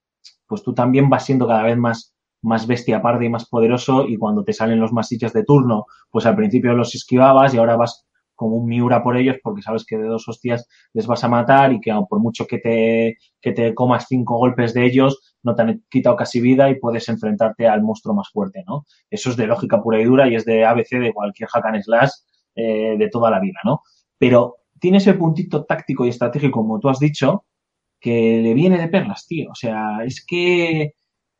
pues 0.47 0.63
tú 0.63 0.73
también 0.73 1.09
vas 1.09 1.25
siendo 1.25 1.47
cada 1.47 1.63
vez 1.63 1.77
más, 1.77 2.13
más 2.41 2.65
bestia 2.67 3.01
parda 3.01 3.23
y 3.25 3.29
más 3.29 3.47
poderoso, 3.47 4.07
y 4.07 4.17
cuando 4.17 4.43
te 4.43 4.53
salen 4.53 4.79
los 4.79 4.91
masiches 4.91 5.33
de 5.33 5.43
turno, 5.43 5.85
pues 6.09 6.25
al 6.25 6.35
principio 6.35 6.73
los 6.73 6.95
esquivabas 6.95 7.53
y 7.53 7.57
ahora 7.59 7.77
vas 7.77 8.05
como 8.35 8.55
un 8.55 8.65
miura 8.65 9.03
por 9.03 9.17
ellos 9.17 9.37
porque 9.43 9.61
sabes 9.61 9.85
que 9.85 9.97
de 9.97 10.07
dos 10.07 10.27
hostias 10.27 10.67
les 10.93 11.05
vas 11.05 11.23
a 11.23 11.27
matar 11.27 11.73
y 11.73 11.79
que 11.79 11.93
por 12.09 12.19
mucho 12.19 12.47
que 12.47 12.57
te, 12.57 13.17
que 13.39 13.51
te 13.51 13.75
comas 13.75 14.07
cinco 14.09 14.37
golpes 14.37 14.73
de 14.73 14.83
ellos, 14.83 15.30
no 15.43 15.55
te 15.55 15.61
han 15.63 15.83
quitado 15.89 16.15
casi 16.15 16.39
vida 16.41 16.69
y 16.69 16.79
puedes 16.79 17.07
enfrentarte 17.09 17.67
al 17.67 17.81
monstruo 17.83 18.13
más 18.15 18.29
fuerte, 18.29 18.63
¿no? 18.67 18.85
Eso 19.09 19.29
es 19.31 19.37
de 19.37 19.47
lógica 19.47 19.81
pura 19.81 19.99
y 19.99 20.05
dura 20.05 20.27
y 20.27 20.35
es 20.35 20.45
de 20.45 20.65
ABC 20.65 20.99
de 20.99 21.13
cualquier 21.13 21.49
hack 21.49 21.65
and 21.65 21.81
slash 21.83 22.09
eh, 22.55 22.95
de 22.97 23.09
toda 23.09 23.29
la 23.31 23.39
vida, 23.39 23.59
¿no? 23.63 23.81
Pero 24.17 24.57
tiene 24.79 24.97
ese 24.97 25.13
puntito 25.13 25.65
táctico 25.65 26.05
y 26.05 26.09
estratégico, 26.09 26.59
como 26.61 26.79
tú 26.79 26.89
has 26.89 26.99
dicho, 26.99 27.45
que 27.99 28.41
le 28.41 28.53
viene 28.53 28.77
de 28.79 28.87
perlas, 28.87 29.27
tío. 29.27 29.51
O 29.51 29.55
sea, 29.55 29.99
es 30.03 30.25
que 30.25 30.93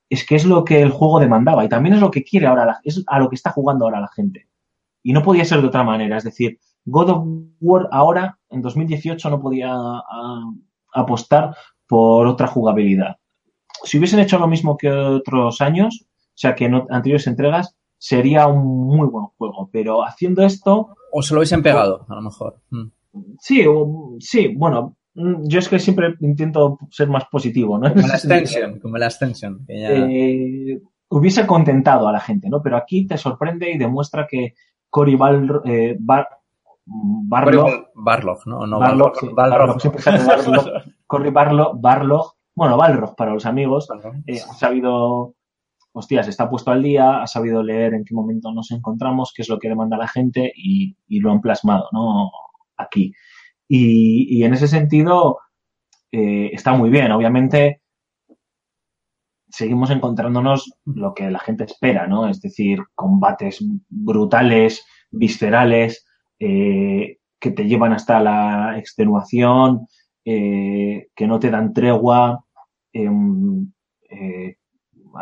es 0.10 0.26
que 0.26 0.36
es 0.36 0.46
lo 0.46 0.66
que 0.66 0.82
el 0.82 0.92
juego 0.92 1.20
demandaba 1.20 1.64
y 1.64 1.70
también 1.70 1.96
es 1.96 2.02
lo 2.02 2.12
que 2.12 2.24
quiere 2.24 2.46
ahora, 2.48 2.66
la- 2.66 2.80
es 2.84 3.02
a 3.08 3.18
lo 3.20 3.30
que 3.30 3.36
está 3.36 3.52
jugando 3.52 3.86
ahora 3.86 4.02
la 4.02 4.10
gente. 4.10 4.48
Y 5.04 5.14
no 5.14 5.24
podía 5.24 5.46
ser 5.46 5.62
de 5.62 5.68
otra 5.68 5.84
manera, 5.86 6.18
es 6.18 6.24
decir, 6.26 6.60
God 6.86 7.10
of 7.10 7.24
War 7.62 7.88
ahora, 7.92 8.38
en 8.50 8.62
2018, 8.62 9.30
no 9.30 9.40
podía 9.42 9.72
a- 9.74 10.52
apostar 10.94 11.56
por 11.88 12.28
otra 12.28 12.48
jugabilidad. 12.48 13.16
Si 13.84 13.98
hubiesen 13.98 14.20
hecho 14.20 14.38
lo 14.40 14.48
mismo 14.48 14.78
que 14.78 14.90
otros 14.90 15.62
años, 15.62 16.06
o 16.06 16.34
sea, 16.36 16.56
que 16.56 16.66
en 16.66 16.76
anteriores 16.90 17.28
entregas, 17.28 17.76
sería 17.98 18.48
un 18.48 18.66
muy 18.88 19.08
buen 19.08 19.26
juego. 19.38 19.70
Pero 19.72 20.04
haciendo 20.06 20.44
esto, 20.44 20.96
O 21.12 21.22
se 21.22 21.34
lo 21.34 21.40
hubiesen 21.42 21.62
pegado, 21.62 22.06
a 22.10 22.16
lo 22.16 22.22
mejor. 22.22 22.58
Mm. 22.70 22.88
sí, 23.40 23.66
o- 23.68 24.16
sí, 24.20 24.48
bueno, 24.56 24.96
mm, 25.16 25.44
yo 25.48 25.60
es 25.60 25.68
que 25.70 25.78
siempre 25.80 26.16
intento 26.22 26.78
ser 26.90 27.10
más 27.10 27.26
positivo, 27.26 27.78
¿no? 27.78 27.90
Como 27.94 28.08
la 28.08 28.14
extension, 28.16 28.80
como 28.80 28.98
la 28.98 29.06
extension. 29.08 29.66
Que 29.68 29.80
ya... 29.82 29.90
eh, 29.92 30.82
hubiese 31.10 31.46
contentado 31.46 32.08
a 32.08 32.12
la 32.14 32.20
gente, 32.22 32.50
¿no? 32.50 32.62
Pero 32.62 32.78
aquí 32.78 33.06
te 33.06 33.18
sorprende 33.18 33.70
y 33.72 33.78
demuestra 33.78 34.26
que 34.30 34.54
Cory 34.90 35.16
Bar, 35.16 35.62
eh, 35.66 35.96
Bar- 36.00 36.30
Barlog, 36.86 37.70
Barlog, 37.94 38.40
¿no? 38.48 38.66
No, 38.66 38.80
Barlog, 38.80 39.16
sí. 39.20 39.28
Barlog, 39.34 39.78
Barlog, 41.32 41.80
Barlog, 41.82 42.34
bueno, 42.62 42.78
Balrog 42.78 43.16
para 43.16 43.34
los 43.34 43.48
amigos, 43.48 43.88
eh, 44.28 44.40
ha 44.40 44.54
sabido, 44.54 45.34
hostias, 45.94 46.28
está 46.28 46.48
puesto 46.48 46.70
al 46.70 46.84
día, 46.84 47.24
ha 47.24 47.26
sabido 47.26 47.64
leer 47.64 47.96
en 47.96 48.06
qué 48.06 48.14
momento 48.14 48.52
nos 48.52 48.70
encontramos, 48.70 49.34
qué 49.36 49.42
es 49.42 49.50
lo 49.50 49.58
que 49.58 49.68
demanda 49.68 49.98
la 49.98 50.08
gente 50.08 50.54
y, 50.56 50.96
y 51.08 51.20
lo 51.22 51.32
han 51.32 51.42
plasmado, 51.42 51.90
¿no? 51.92 52.30
Aquí. 52.78 53.14
Y, 53.68 54.28
y 54.38 54.44
en 54.44 54.54
ese 54.54 54.68
sentido, 54.68 55.40
eh, 56.12 56.52
está 56.54 56.74
muy 56.74 56.92
bien. 56.92 57.12
Obviamente, 57.12 57.82
seguimos 59.50 59.90
encontrándonos 59.90 60.72
lo 60.86 61.16
que 61.16 61.32
la 61.32 61.40
gente 61.40 61.64
espera, 61.64 62.06
¿no? 62.06 62.30
Es 62.30 62.42
decir, 62.42 62.78
combates 62.94 63.58
brutales, 63.90 64.86
viscerales, 65.10 66.06
eh, 66.38 67.18
que 67.40 67.50
te 67.50 67.66
llevan 67.66 67.94
hasta 67.94 68.20
la 68.20 68.78
extenuación, 68.78 69.88
eh, 70.26 71.08
que 71.16 71.26
no 71.26 71.40
te 71.40 71.50
dan 71.50 71.74
tregua, 71.74 72.46
em, 72.94 73.72
eh, 74.10 74.58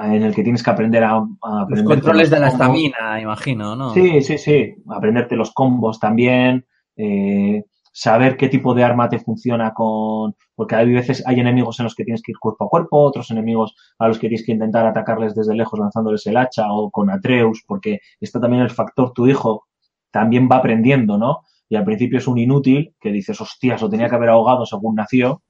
en 0.01 0.23
el 0.23 0.35
que 0.35 0.43
tienes 0.43 0.63
que 0.63 0.69
aprender 0.69 1.03
a, 1.03 1.15
a 1.15 1.65
Los 1.67 1.83
controles 1.83 2.29
los 2.29 2.31
de 2.31 2.39
la 2.39 2.47
estamina, 2.49 3.19
imagino, 3.21 3.75
¿no? 3.75 3.93
Sí, 3.93 4.21
sí, 4.21 4.37
sí. 4.37 4.75
Aprenderte 4.87 5.35
los 5.35 5.51
combos 5.51 5.99
también. 5.99 6.65
eh, 6.95 7.63
saber 7.91 8.37
qué 8.37 8.49
tipo 8.49 8.73
de 8.73 8.83
arma 8.83 9.09
te 9.09 9.19
funciona 9.19 9.73
con. 9.73 10.35
Porque 10.55 10.75
hay 10.75 10.91
veces 10.93 11.23
hay 11.25 11.39
enemigos 11.39 11.79
en 11.79 11.85
los 11.85 11.95
que 11.95 12.03
tienes 12.03 12.21
que 12.21 12.31
ir 12.31 12.37
cuerpo 12.39 12.65
a 12.65 12.69
cuerpo, 12.69 12.97
otros 13.01 13.31
enemigos 13.31 13.75
a 13.97 14.07
los 14.07 14.19
que 14.19 14.27
tienes 14.27 14.45
que 14.45 14.51
intentar 14.51 14.85
atacarles 14.85 15.35
desde 15.35 15.55
lejos 15.55 15.79
lanzándoles 15.79 16.25
el 16.27 16.37
hacha 16.37 16.71
o 16.71 16.91
con 16.91 17.09
Atreus, 17.09 17.63
porque 17.67 17.99
está 18.19 18.39
también 18.39 18.63
el 18.63 18.69
factor 18.69 19.13
tu 19.13 19.27
hijo 19.27 19.65
también 20.11 20.47
va 20.51 20.57
aprendiendo, 20.57 21.17
¿no? 21.17 21.41
Y 21.69 21.75
al 21.75 21.85
principio 21.85 22.17
es 22.17 22.27
un 22.27 22.37
inútil 22.37 22.95
que 22.99 23.11
dices, 23.11 23.39
hostias, 23.39 23.81
lo 23.81 23.89
tenía 23.89 24.09
que 24.09 24.15
haber 24.15 24.29
ahogado 24.29 24.65
según 24.65 24.95
nació, 24.95 25.43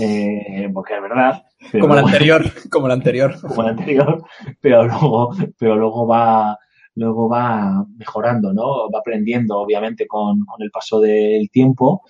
eh, 0.00 0.68
porque 0.72 0.96
es 0.96 1.02
verdad. 1.02 1.42
Como 1.72 1.84
el 1.84 1.88
bueno 1.88 2.06
anterior, 2.06 2.44
como 2.70 2.86
el 2.86 2.92
anterior. 2.92 3.40
como 3.40 3.62
el 3.62 3.68
anterior, 3.68 4.24
pero 4.60 4.86
luego, 4.86 5.30
pero 5.58 5.76
luego 5.76 6.06
va, 6.06 6.58
luego 6.94 7.28
va 7.28 7.84
mejorando, 7.96 8.52
¿no? 8.52 8.90
Va 8.90 9.00
aprendiendo, 9.00 9.58
obviamente, 9.58 10.06
con, 10.06 10.40
con 10.44 10.62
el 10.62 10.70
paso 10.70 11.00
del 11.00 11.50
tiempo 11.50 12.02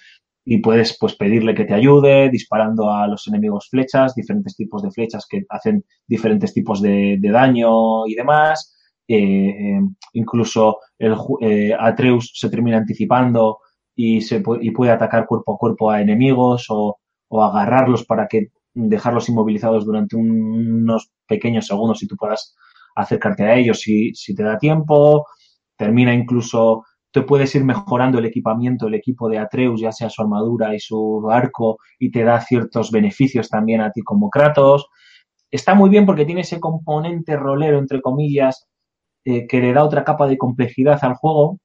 y 0.49 0.59
puedes, 0.59 0.97
pues, 0.99 1.17
pedirle 1.17 1.57
que 1.57 1.65
te 1.65 1.75
ayude 1.75 2.31
disparando 2.31 2.93
a 2.93 3.09
los 3.09 3.27
enemigos 3.27 3.69
flechas, 3.69 4.15
diferentes 4.15 4.55
tipos 4.55 4.81
de 4.81 4.93
flechas 4.93 5.27
que 5.29 5.45
hacen 5.49 5.85
diferentes 6.07 6.55
tipos 6.55 6.81
de, 6.81 7.17
de 7.19 7.31
daño 7.31 8.07
y 8.07 8.15
demás. 8.15 8.73
Eh, 9.09 9.17
eh, 9.19 9.81
incluso 10.13 10.79
el, 10.99 11.17
eh, 11.41 11.73
Atreus 11.79 12.33
se 12.35 12.49
termina 12.49 12.77
anticipando 12.77 13.59
y, 13.95 14.21
se 14.21 14.43
y 14.61 14.71
puede 14.71 14.93
atacar 14.93 15.27
cuerpo 15.27 15.55
a 15.55 15.59
cuerpo 15.59 15.91
a 15.91 16.01
enemigos 16.01 16.67
o, 16.69 16.99
o 17.29 17.43
agarrarlos 17.45 18.05
para 18.07 18.27
que 18.29 18.49
dejarlos 18.75 19.29
inmovilizados 19.29 19.85
durante 19.87 20.17
un- 20.17 20.83
unos 20.83 21.11
pequeños 21.27 21.67
segundos 21.67 22.03
y 22.03 22.07
tú 22.07 22.17
puedas 22.17 22.55
acercarte 22.95 23.45
a 23.45 23.57
ellos 23.57 23.81
si, 23.81 24.15
si 24.15 24.35
te 24.35 24.43
da 24.43 24.59
tiempo. 24.59 25.27
Termina 25.77 26.15
incluso, 26.15 26.85
te 27.13 27.23
puedes 27.23 27.55
ir 27.55 27.65
mejorando 27.65 28.19
el 28.19 28.27
equipamiento, 28.27 28.87
el 28.89 28.95
equipo 28.95 29.29
de 29.29 29.39
Atreus, 29.39 29.81
ya 29.81 29.93
sea 29.93 30.11
su 30.11 30.23
armadura 30.23 30.75
y 30.75 30.81
su 30.81 31.29
arco, 31.31 31.79
y 31.99 32.11
te 32.11 32.25
da 32.25 32.41
ciertos 32.41 32.91
beneficios 32.91 33.49
también 33.49 33.81
a 33.83 33.91
ti 33.93 34.03
como 34.03 34.31
Kratos. 34.31 34.87
Está 35.51 35.75
muy 35.75 35.91
bien 35.91 36.07
porque 36.07 36.25
tiene 36.27 36.43
ese 36.43 36.61
componente 36.61 37.37
rolero, 37.37 37.79
entre 37.79 38.01
comillas, 38.03 38.67
eh, 39.25 39.47
que 39.49 39.61
le 39.61 39.73
da 39.75 39.85
otra 39.85 40.05
capa 40.05 40.29
de 40.29 40.39
complejidad 40.39 40.99
al 41.05 41.15
juego 41.15 41.59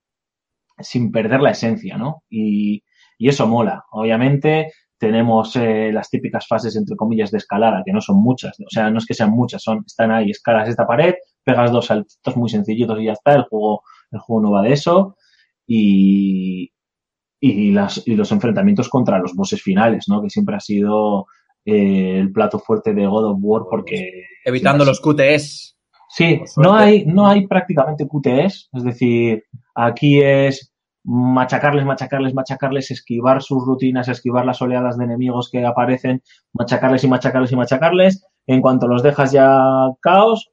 sin 0.80 1.12
perder 1.12 1.42
la 1.42 1.52
esencia, 1.52 1.98
¿no? 1.98 2.24
Y, 2.30 2.84
y 3.18 3.30
eso 3.30 3.48
mola. 3.48 3.86
Obviamente 3.92 4.72
tenemos 5.02 5.56
eh, 5.56 5.92
las 5.92 6.12
típicas 6.12 6.46
fases, 6.48 6.76
entre 6.76 6.96
comillas, 6.96 7.32
de 7.32 7.40
escalada, 7.40 7.82
que 7.84 7.92
no 7.92 8.00
son 8.02 8.22
muchas. 8.22 8.56
O 8.60 8.70
sea, 8.70 8.92
no 8.92 9.00
es 9.00 9.08
que 9.08 9.16
sean 9.16 9.32
muchas, 9.32 9.64
son, 9.64 9.84
están 9.84 10.12
ahí, 10.12 10.30
escalas 10.30 10.70
esta 10.70 10.86
pared, 10.86 11.16
pegas 11.44 11.72
dos 11.72 11.88
saltitos 11.88 12.38
muy 12.38 12.52
sencillitos 12.52 13.00
y 13.00 13.06
ya 13.06 13.14
está. 13.14 13.34
El 13.34 13.46
juego, 13.46 13.82
el 14.12 14.20
juego 14.20 14.44
no 14.44 14.52
va 14.52 14.62
de 14.62 14.74
eso. 14.74 15.18
Y, 15.66 16.72
y, 17.40 17.72
las, 17.72 18.08
y 18.08 18.16
los 18.16 18.32
enfrentamientos 18.32 18.90
contra 18.90 19.18
los 19.18 19.34
bosses 19.34 19.60
finales, 19.60 20.06
¿no? 20.08 20.22
Que 20.22 20.30
siempre 20.30 20.56
ha 20.56 20.60
sido 20.60 21.26
eh, 21.66 22.20
el 22.20 22.32
plato 22.32 22.60
fuerte 22.60 22.94
de 22.94 23.08
God 23.08 23.32
of 23.32 23.40
War 23.42 23.64
porque... 23.72 24.26
Evitando 24.46 24.86
los 24.86 25.02
QTEs. 25.02 25.80
Sí, 26.10 26.42
no 26.58 26.76
hay, 26.76 27.06
no 27.06 27.26
hay 27.26 27.48
prácticamente 27.48 28.08
QTEs, 28.08 28.70
es 28.72 28.84
decir, 28.84 29.46
aquí 29.74 30.22
es 30.22 30.71
machacarles, 31.04 31.86
machacarles, 31.86 32.34
machacarles, 32.34 32.92
esquivar 32.92 33.42
sus 33.42 33.66
rutinas, 33.66 34.08
esquivar 34.08 34.46
las 34.46 34.62
oleadas 34.62 34.98
de 34.98 35.06
enemigos 35.06 35.50
que 35.52 35.66
aparecen, 35.66 36.22
machacarles 36.54 37.04
y 37.04 37.08
machacarles 37.08 37.52
y 37.52 37.56
machacarles. 37.56 38.26
En 38.48 38.62
cuanto 38.62 38.88
los 38.88 39.04
dejas 39.04 39.32
ya 39.32 39.60
caos, 40.02 40.52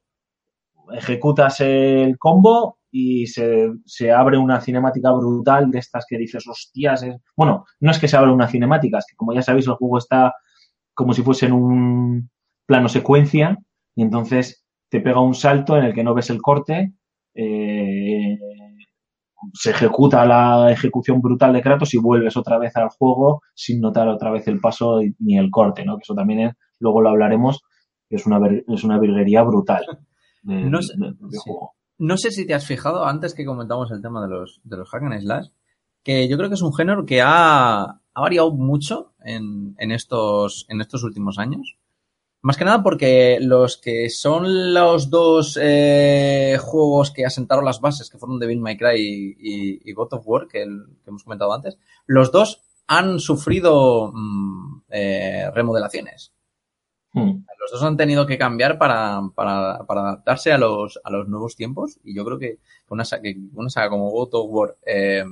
ejecutas 0.93 1.59
el 1.61 2.17
combo 2.17 2.77
y 2.91 3.27
se, 3.27 3.69
se 3.85 4.11
abre 4.11 4.37
una 4.37 4.61
cinemática 4.61 5.11
brutal 5.11 5.69
de 5.69 5.79
estas 5.79 6.05
que 6.07 6.17
dices, 6.17 6.47
hostias, 6.47 7.05
bueno, 7.35 7.65
no 7.79 7.91
es 7.91 7.99
que 7.99 8.07
se 8.07 8.17
abra 8.17 8.31
una 8.31 8.47
cinemática, 8.47 8.97
es 8.97 9.05
que 9.07 9.15
como 9.15 9.33
ya 9.33 9.41
sabéis 9.41 9.67
el 9.67 9.73
juego 9.73 9.97
está 9.97 10.33
como 10.93 11.13
si 11.13 11.21
fuese 11.21 11.45
en 11.45 11.53
un 11.53 12.29
plano 12.65 12.89
secuencia 12.89 13.57
y 13.95 14.01
entonces 14.01 14.65
te 14.89 14.99
pega 15.01 15.21
un 15.21 15.35
salto 15.35 15.77
en 15.77 15.85
el 15.85 15.93
que 15.93 16.03
no 16.03 16.13
ves 16.13 16.29
el 16.29 16.41
corte, 16.41 16.93
eh, 17.35 17.68
se 19.53 19.71
ejecuta 19.71 20.25
la 20.25 20.71
ejecución 20.71 21.21
brutal 21.21 21.53
de 21.53 21.61
Kratos 21.61 21.93
y 21.93 21.97
vuelves 21.97 22.35
otra 22.37 22.57
vez 22.57 22.75
al 22.75 22.89
juego 22.89 23.41
sin 23.53 23.79
notar 23.81 24.07
otra 24.07 24.31
vez 24.31 24.47
el 24.47 24.59
paso 24.59 24.99
ni 25.19 25.37
el 25.37 25.49
corte, 25.49 25.85
¿no? 25.85 25.97
Que 25.97 26.03
eso 26.03 26.13
también 26.15 26.39
es, 26.41 26.55
luego 26.79 27.01
lo 27.01 27.09
hablaremos, 27.09 27.61
que 28.09 28.15
es 28.17 28.25
una, 28.25 28.39
es 28.67 28.83
una 28.83 28.99
virguería 28.99 29.43
brutal 29.43 29.85
del, 30.43 30.69
No 30.69 30.81
sé- 30.81 30.93
del 30.97 31.15
propio 31.15 31.39
sí. 31.39 31.49
juego. 31.49 31.73
No 31.97 32.17
sé 32.17 32.31
si 32.31 32.47
te 32.47 32.53
has 32.53 32.65
fijado, 32.65 33.05
antes 33.05 33.33
que 33.33 33.45
comentamos 33.45 33.91
el 33.91 34.01
tema 34.01 34.21
de 34.21 34.29
los, 34.29 34.61
de 34.63 34.77
los 34.77 34.89
hack 34.89 35.03
and 35.03 35.19
slash, 35.21 35.47
que 36.03 36.29
yo 36.29 36.37
creo 36.37 36.47
que 36.49 36.55
es 36.55 36.61
un 36.61 36.73
género 36.73 37.05
que 37.05 37.21
ha, 37.21 37.81
ha 37.83 38.21
variado 38.21 38.51
mucho 38.51 39.11
en, 39.25 39.75
en, 39.77 39.91
estos, 39.91 40.65
en 40.69 40.79
estos 40.79 41.03
últimos 41.03 41.37
años. 41.39 41.75
Más 42.41 42.55
que 42.55 42.63
nada 42.63 42.81
porque 42.81 43.37
los 43.41 43.77
que 43.77 44.09
son 44.09 44.73
los 44.73 45.09
dos 45.09 45.59
eh, 45.61 46.57
juegos 46.61 47.11
que 47.11 47.25
asentaron 47.25 47.65
las 47.65 47.81
bases, 47.81 48.09
que 48.09 48.17
fueron 48.17 48.39
Devil 48.39 48.61
May 48.61 48.77
Cry 48.77 48.95
y, 48.97 49.35
y, 49.39 49.81
y 49.89 49.93
God 49.93 50.13
of 50.13 50.23
War, 50.27 50.47
que, 50.47 50.61
el- 50.63 50.85
que 51.03 51.09
hemos 51.09 51.23
comentado 51.25 51.51
antes, 51.53 51.77
los 52.05 52.31
dos 52.31 52.61
han 52.87 53.19
sufrido 53.19 54.11
mm, 54.13 54.81
eh, 54.89 55.51
remodelaciones. 55.53 56.31
Hmm. 57.11 57.43
Los 57.59 57.71
dos 57.71 57.83
han 57.83 57.97
tenido 57.97 58.25
que 58.25 58.37
cambiar 58.37 58.77
para, 58.77 59.21
para, 59.35 59.85
para 59.85 60.01
adaptarse 60.01 60.53
a 60.53 60.57
los, 60.57 60.99
a 61.03 61.09
los 61.11 61.27
nuevos 61.27 61.55
tiempos 61.57 61.99
y 62.03 62.15
yo 62.15 62.23
creo 62.23 62.39
que 62.39 62.59
una 62.89 63.03
saga, 63.03 63.23
que 63.23 63.37
una 63.53 63.69
saga 63.69 63.89
como 63.89 64.09
God 64.11 64.29
of 64.33 64.45
War 64.49 64.77
eh, 64.85 65.25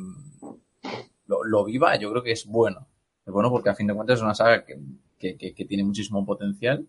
lo, 1.27 1.43
lo 1.43 1.65
viva, 1.65 1.95
yo 1.97 2.09
creo 2.11 2.23
que 2.23 2.31
es 2.31 2.45
bueno. 2.45 2.87
Es 3.25 3.33
bueno 3.33 3.49
porque 3.49 3.69
a 3.69 3.75
fin 3.75 3.87
de 3.87 3.93
cuentas 3.93 4.17
es 4.19 4.23
una 4.23 4.35
saga 4.35 4.65
que, 4.65 4.77
que- 5.19 5.53
que 5.53 5.65
tiene 5.65 5.83
muchísimo 5.83 6.25
potencial 6.25 6.85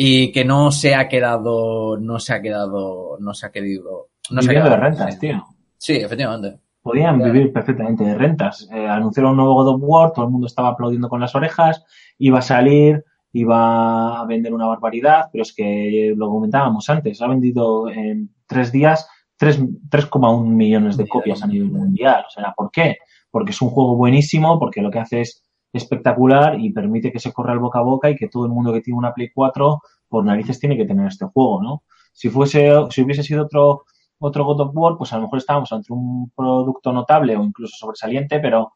y 0.00 0.30
que 0.30 0.44
no 0.44 0.70
se 0.70 0.94
ha 0.94 1.08
quedado, 1.08 1.96
no 1.98 2.20
se 2.20 2.32
ha 2.32 2.40
quedado, 2.40 3.18
no 3.18 3.34
se 3.34 3.46
ha 3.46 3.50
querido... 3.50 4.10
No 4.30 4.40
se 4.40 4.48
ha 4.48 4.52
Viviendo 4.52 4.70
de 4.70 4.76
quedado- 4.76 4.90
rentas, 4.90 5.14
sí. 5.14 5.20
tío. 5.20 5.44
Sí, 5.76 5.92
efectivamente. 5.96 6.60
Podían 6.80 7.18
vivir 7.20 7.52
perfectamente 7.52 8.04
de 8.04 8.14
rentas. 8.14 8.68
Eh, 8.72 8.86
anunciaron 8.86 9.32
un 9.32 9.38
nuevo 9.38 9.54
God 9.54 9.74
of 9.74 9.80
War, 9.84 10.12
todo 10.12 10.26
el 10.26 10.30
mundo 10.30 10.46
estaba 10.46 10.68
aplaudiendo 10.68 11.08
con 11.08 11.20
las 11.20 11.34
orejas, 11.34 11.84
iba 12.18 12.38
a 12.38 12.42
salir, 12.42 13.04
iba 13.32 14.20
a 14.20 14.24
vender 14.24 14.54
una 14.54 14.66
barbaridad, 14.66 15.26
pero 15.32 15.42
es 15.42 15.52
que 15.52 16.14
lo 16.16 16.28
comentábamos 16.30 16.88
antes, 16.88 17.20
ha 17.20 17.26
vendido 17.26 17.90
en 17.90 18.30
tres 18.46 18.70
días 18.72 19.08
tres- 19.36 19.60
3,1 19.90 20.44
millones 20.46 20.96
de 20.96 21.08
copias 21.08 21.42
a 21.42 21.46
nivel 21.48 21.70
mundial. 21.72 22.24
O 22.26 22.30
sea, 22.30 22.54
¿por 22.56 22.70
qué? 22.70 22.96
Porque 23.30 23.50
es 23.50 23.60
un 23.60 23.70
juego 23.70 23.96
buenísimo, 23.96 24.58
porque 24.60 24.80
lo 24.80 24.90
que 24.90 24.98
hace 25.00 25.20
es 25.22 25.42
espectacular 25.78 26.60
y 26.60 26.70
permite 26.72 27.10
que 27.10 27.18
se 27.18 27.32
corra 27.32 27.52
el 27.54 27.58
boca 27.58 27.78
a 27.78 27.82
boca 27.82 28.10
y 28.10 28.16
que 28.16 28.28
todo 28.28 28.44
el 28.46 28.52
mundo 28.52 28.72
que 28.72 28.80
tiene 28.82 28.98
una 28.98 29.12
Play 29.14 29.30
4 29.34 29.80
por 30.08 30.24
narices 30.24 30.58
tiene 30.60 30.76
que 30.76 30.84
tener 30.84 31.06
este 31.06 31.24
juego, 31.26 31.62
¿no? 31.62 31.82
Si 32.12 32.28
fuese, 32.28 32.70
si 32.90 33.02
hubiese 33.02 33.22
sido 33.22 33.44
otro, 33.44 33.84
otro 34.18 34.44
God 34.44 34.60
of 34.60 34.70
War, 34.74 34.96
pues 34.98 35.12
a 35.12 35.16
lo 35.16 35.22
mejor 35.22 35.38
estábamos 35.38 35.72
ante 35.72 35.92
un 35.92 36.30
producto 36.34 36.92
notable 36.92 37.36
o 37.36 37.42
incluso 37.44 37.74
sobresaliente, 37.78 38.40
pero, 38.40 38.72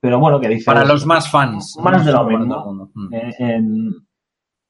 pero 0.00 0.18
bueno, 0.20 0.38
que 0.40 0.48
dice 0.48 0.64
Para 0.66 0.84
los 0.84 1.06
más 1.06 1.30
fans. 1.30 1.76
Más 1.82 2.04
de 2.04 2.12
lo 2.12 2.24
mismo. 2.24 2.90
en, 3.10 3.94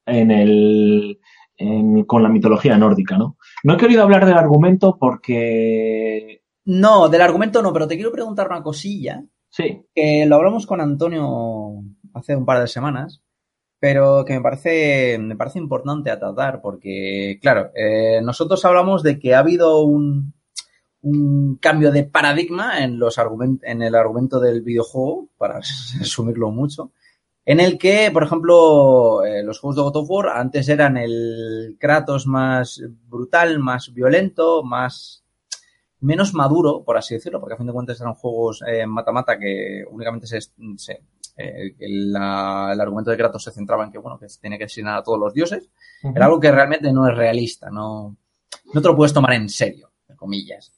en 0.07 0.31
el 0.31 1.19
en- 1.57 2.05
con 2.05 2.23
la 2.23 2.29
mitología 2.29 2.77
nórdica, 2.77 3.17
¿no? 3.19 3.37
No 3.65 3.75
he 3.75 3.77
querido 3.77 4.03
hablar 4.03 4.25
del 4.27 4.37
argumento 4.37 4.97
porque 4.99 6.43
No, 6.65 7.09
del 7.09 7.21
argumento 7.23 7.63
no, 7.63 7.73
pero 7.73 7.87
te 7.89 7.97
quiero 7.97 8.13
preguntar 8.13 8.49
una 8.49 8.63
cosilla 8.63 9.23
sí, 9.53 9.87
que 9.95 10.27
lo 10.27 10.37
hablamos 10.37 10.67
con 10.67 10.81
Antonio 10.81 11.85
hace 12.15 12.35
un 12.37 12.45
par 12.47 12.61
de 12.61 12.67
semanas, 12.69 13.23
pero 13.81 14.25
que 14.25 14.35
me 14.35 14.41
parece, 14.43 15.19
me 15.21 15.37
parece 15.37 15.61
importante 15.61 16.11
a 16.11 16.19
tratar 16.19 16.61
porque, 16.63 17.39
claro, 17.43 17.71
eh, 17.77 18.21
nosotros 18.23 18.65
hablamos 18.65 19.03
de 19.05 19.19
que 19.21 19.35
ha 19.35 19.41
habido 19.41 19.83
un, 19.85 20.35
un 21.03 21.57
cambio 21.61 21.93
de 21.93 22.05
paradigma 22.05 22.83
en, 22.85 22.99
los 22.99 23.19
argument- 23.19 23.61
en 23.65 23.83
el 23.83 23.95
argumento 23.97 24.41
del 24.41 24.63
videojuego, 24.63 25.29
para 25.39 25.61
resumirlo 26.01 26.51
mucho, 26.51 26.93
en 27.47 27.61
el 27.61 27.79
que, 27.79 28.11
por 28.13 28.25
ejemplo, 28.25 29.25
eh, 29.25 29.43
los 29.45 29.61
juegos 29.61 29.77
de 29.77 29.83
God 29.83 29.97
of 29.97 30.11
War 30.11 30.29
antes 30.39 30.69
eran 30.69 30.97
el 30.97 31.77
Kratos 31.81 32.27
más 32.27 32.83
brutal, 33.09 33.59
más 33.61 33.93
violento, 33.95 34.63
más 34.65 35.22
menos 36.03 36.35
maduro, 36.35 36.83
por 36.85 36.97
así 36.97 37.15
decirlo, 37.15 37.41
porque 37.41 37.55
a 37.55 37.57
fin 37.57 37.67
de 37.67 37.73
cuentas 37.73 38.01
eran 38.01 38.15
juegos 38.15 38.63
eh, 38.67 38.87
mata-mata 38.87 39.39
que 39.39 39.85
únicamente 39.91 40.27
se, 40.27 40.41
se- 40.77 41.03
eh, 41.37 41.75
el, 41.79 42.13
la- 42.13 42.71
el 42.73 42.81
argumento 42.81 43.11
de 43.11 43.17
Kratos 43.17 43.45
se 43.45 43.53
centraba 43.53 43.85
en 43.85 43.91
que, 43.91 43.99
bueno, 43.99 44.19
que 44.19 44.29
se 44.29 44.41
tiene 44.41 44.59
que 44.59 44.65
asesinar 44.65 44.99
a 44.99 45.03
todos 45.03 45.19
los 45.19 45.33
dioses. 45.33 45.71
Era 46.15 46.27
algo 46.27 46.39
que 46.41 46.53
realmente 46.53 46.93
no 46.93 47.09
es 47.09 47.17
realista, 47.17 47.71
no, 47.71 48.17
no 48.75 48.83
te 48.83 48.89
lo 48.89 48.95
puedes 48.97 49.13
tomar 49.15 49.33
en 49.35 49.49
serio, 49.49 49.91
entre 50.03 50.17
comillas. 50.17 50.73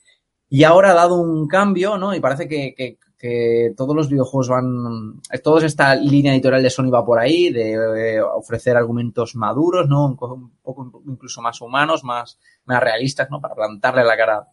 Y 0.49 0.63
ahora 0.65 0.91
ha 0.93 0.95
dado 0.95 1.17
un 1.21 1.49
cambio, 1.49 1.99
¿no? 1.99 2.15
Y 2.15 2.21
parece 2.21 2.47
que, 2.49 2.75
que 2.77 2.99
que 3.17 3.73
todos 3.75 3.97
los 3.97 4.11
videojuegos 4.11 4.51
van, 4.51 5.23
toda 5.43 5.65
esta 5.65 5.95
línea 5.95 6.35
editorial 6.35 6.63
de 6.63 6.69
Sony 6.69 6.91
va 6.91 7.07
por 7.07 7.19
ahí, 7.19 7.49
de 7.51 7.73
eh, 8.17 8.21
ofrecer 8.21 8.77
argumentos 8.77 9.35
maduros, 9.35 9.89
¿no? 9.89 10.05
Un, 10.05 10.11
un 10.21 10.51
poco 10.61 11.03
incluso 11.07 11.41
más 11.41 11.59
humanos, 11.63 12.05
más, 12.05 12.39
más 12.67 12.83
realistas, 12.83 13.31
¿no? 13.31 13.41
Para 13.41 13.55
plantarle 13.55 14.05
la 14.05 14.17
cara 14.19 14.49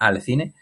al 0.00 0.20
cine. 0.20 0.54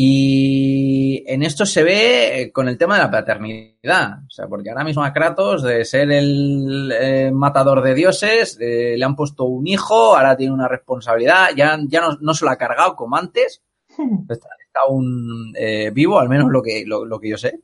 Y 0.00 1.24
en 1.26 1.42
esto 1.42 1.66
se 1.66 1.82
ve 1.82 2.40
eh, 2.40 2.52
con 2.52 2.68
el 2.68 2.78
tema 2.78 2.94
de 2.94 3.02
la 3.02 3.10
paternidad. 3.10 4.20
O 4.28 4.30
sea, 4.30 4.46
porque 4.46 4.70
ahora 4.70 4.84
mismo 4.84 5.02
a 5.02 5.12
Kratos, 5.12 5.64
de 5.64 5.84
ser 5.84 6.12
el 6.12 6.92
eh, 6.92 7.32
matador 7.32 7.82
de 7.82 7.96
dioses, 7.96 8.56
eh, 8.60 8.94
le 8.96 9.04
han 9.04 9.16
puesto 9.16 9.42
un 9.46 9.66
hijo, 9.66 10.16
ahora 10.16 10.36
tiene 10.36 10.54
una 10.54 10.68
responsabilidad, 10.68 11.48
ya, 11.56 11.76
ya 11.88 12.00
no, 12.00 12.16
no 12.20 12.32
se 12.32 12.44
lo 12.44 12.52
ha 12.52 12.56
cargado 12.56 12.94
como 12.94 13.16
antes, 13.16 13.64
está, 14.28 14.48
está 14.64 14.80
aún 14.86 15.52
eh, 15.56 15.90
vivo, 15.92 16.20
al 16.20 16.28
menos 16.28 16.48
lo 16.48 16.62
que, 16.62 16.84
lo, 16.86 17.04
lo 17.04 17.18
que 17.18 17.30
yo 17.30 17.36
sé. 17.36 17.58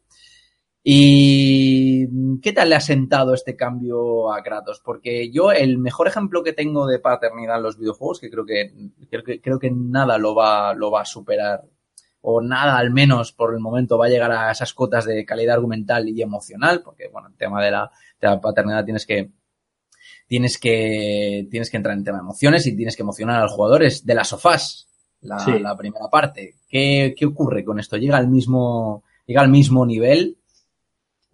¿Y 0.87 2.41
qué 2.41 2.53
tal 2.53 2.69
le 2.69 2.75
ha 2.75 2.81
sentado 2.81 3.33
este 3.33 3.57
cambio 3.57 4.31
a 4.31 4.43
Kratos? 4.43 4.83
Porque 4.85 5.31
yo 5.31 5.51
el 5.51 5.79
mejor 5.79 6.09
ejemplo 6.09 6.43
que 6.43 6.53
tengo 6.53 6.87
de 6.87 6.99
paternidad 6.99 7.57
en 7.57 7.63
los 7.63 7.79
videojuegos, 7.79 8.21
que 8.21 8.31
creo 8.31 8.45
que 8.45 8.71
creo 9.09 9.25
que, 9.25 9.41
creo 9.41 9.59
que 9.59 9.71
nada 9.71 10.19
lo 10.19 10.35
va, 10.35 10.75
lo 10.75 10.91
va 10.91 11.01
a 11.01 11.05
superar, 11.07 11.63
o 12.21 12.43
nada 12.43 12.77
al 12.77 12.91
menos 12.91 13.33
por 13.33 13.55
el 13.55 13.61
momento 13.61 13.97
va 13.97 14.07
a 14.07 14.09
llegar 14.11 14.31
a 14.31 14.51
esas 14.51 14.75
cotas 14.75 15.07
de 15.07 15.25
calidad 15.25 15.55
argumental 15.55 16.07
y 16.07 16.21
emocional, 16.21 16.83
porque 16.85 17.09
bueno, 17.09 17.29
el 17.29 17.35
tema 17.37 17.65
de 17.65 17.71
la, 17.71 17.91
de 18.21 18.29
la 18.29 18.41
paternidad 18.43 18.85
tienes 18.85 19.07
que 19.07 19.31
tienes 20.27 20.59
que 20.59 21.47
tienes 21.51 21.71
que 21.71 21.79
entrar 21.79 21.97
en 21.97 22.05
tema 22.05 22.19
de 22.19 22.25
emociones 22.25 22.67
y 22.67 22.77
tienes 22.77 22.95
que 22.95 23.03
emocionar 23.03 23.37
a 23.39 23.45
los 23.45 23.53
jugadores 23.53 24.05
de 24.05 24.15
las 24.15 24.29
sofás, 24.29 24.87
la, 25.23 25.39
Sí. 25.39 25.59
la 25.59 25.75
primera 25.79 26.09
parte. 26.11 26.57
¿Qué, 26.69 27.15
¿Qué 27.17 27.25
ocurre 27.25 27.65
con 27.65 27.79
esto? 27.79 27.97
¿Llega 27.97 28.19
al 28.19 28.29
mismo, 28.29 29.03
llega 29.27 29.41
al 29.41 29.49
mismo 29.49 29.87
nivel? 29.87 30.37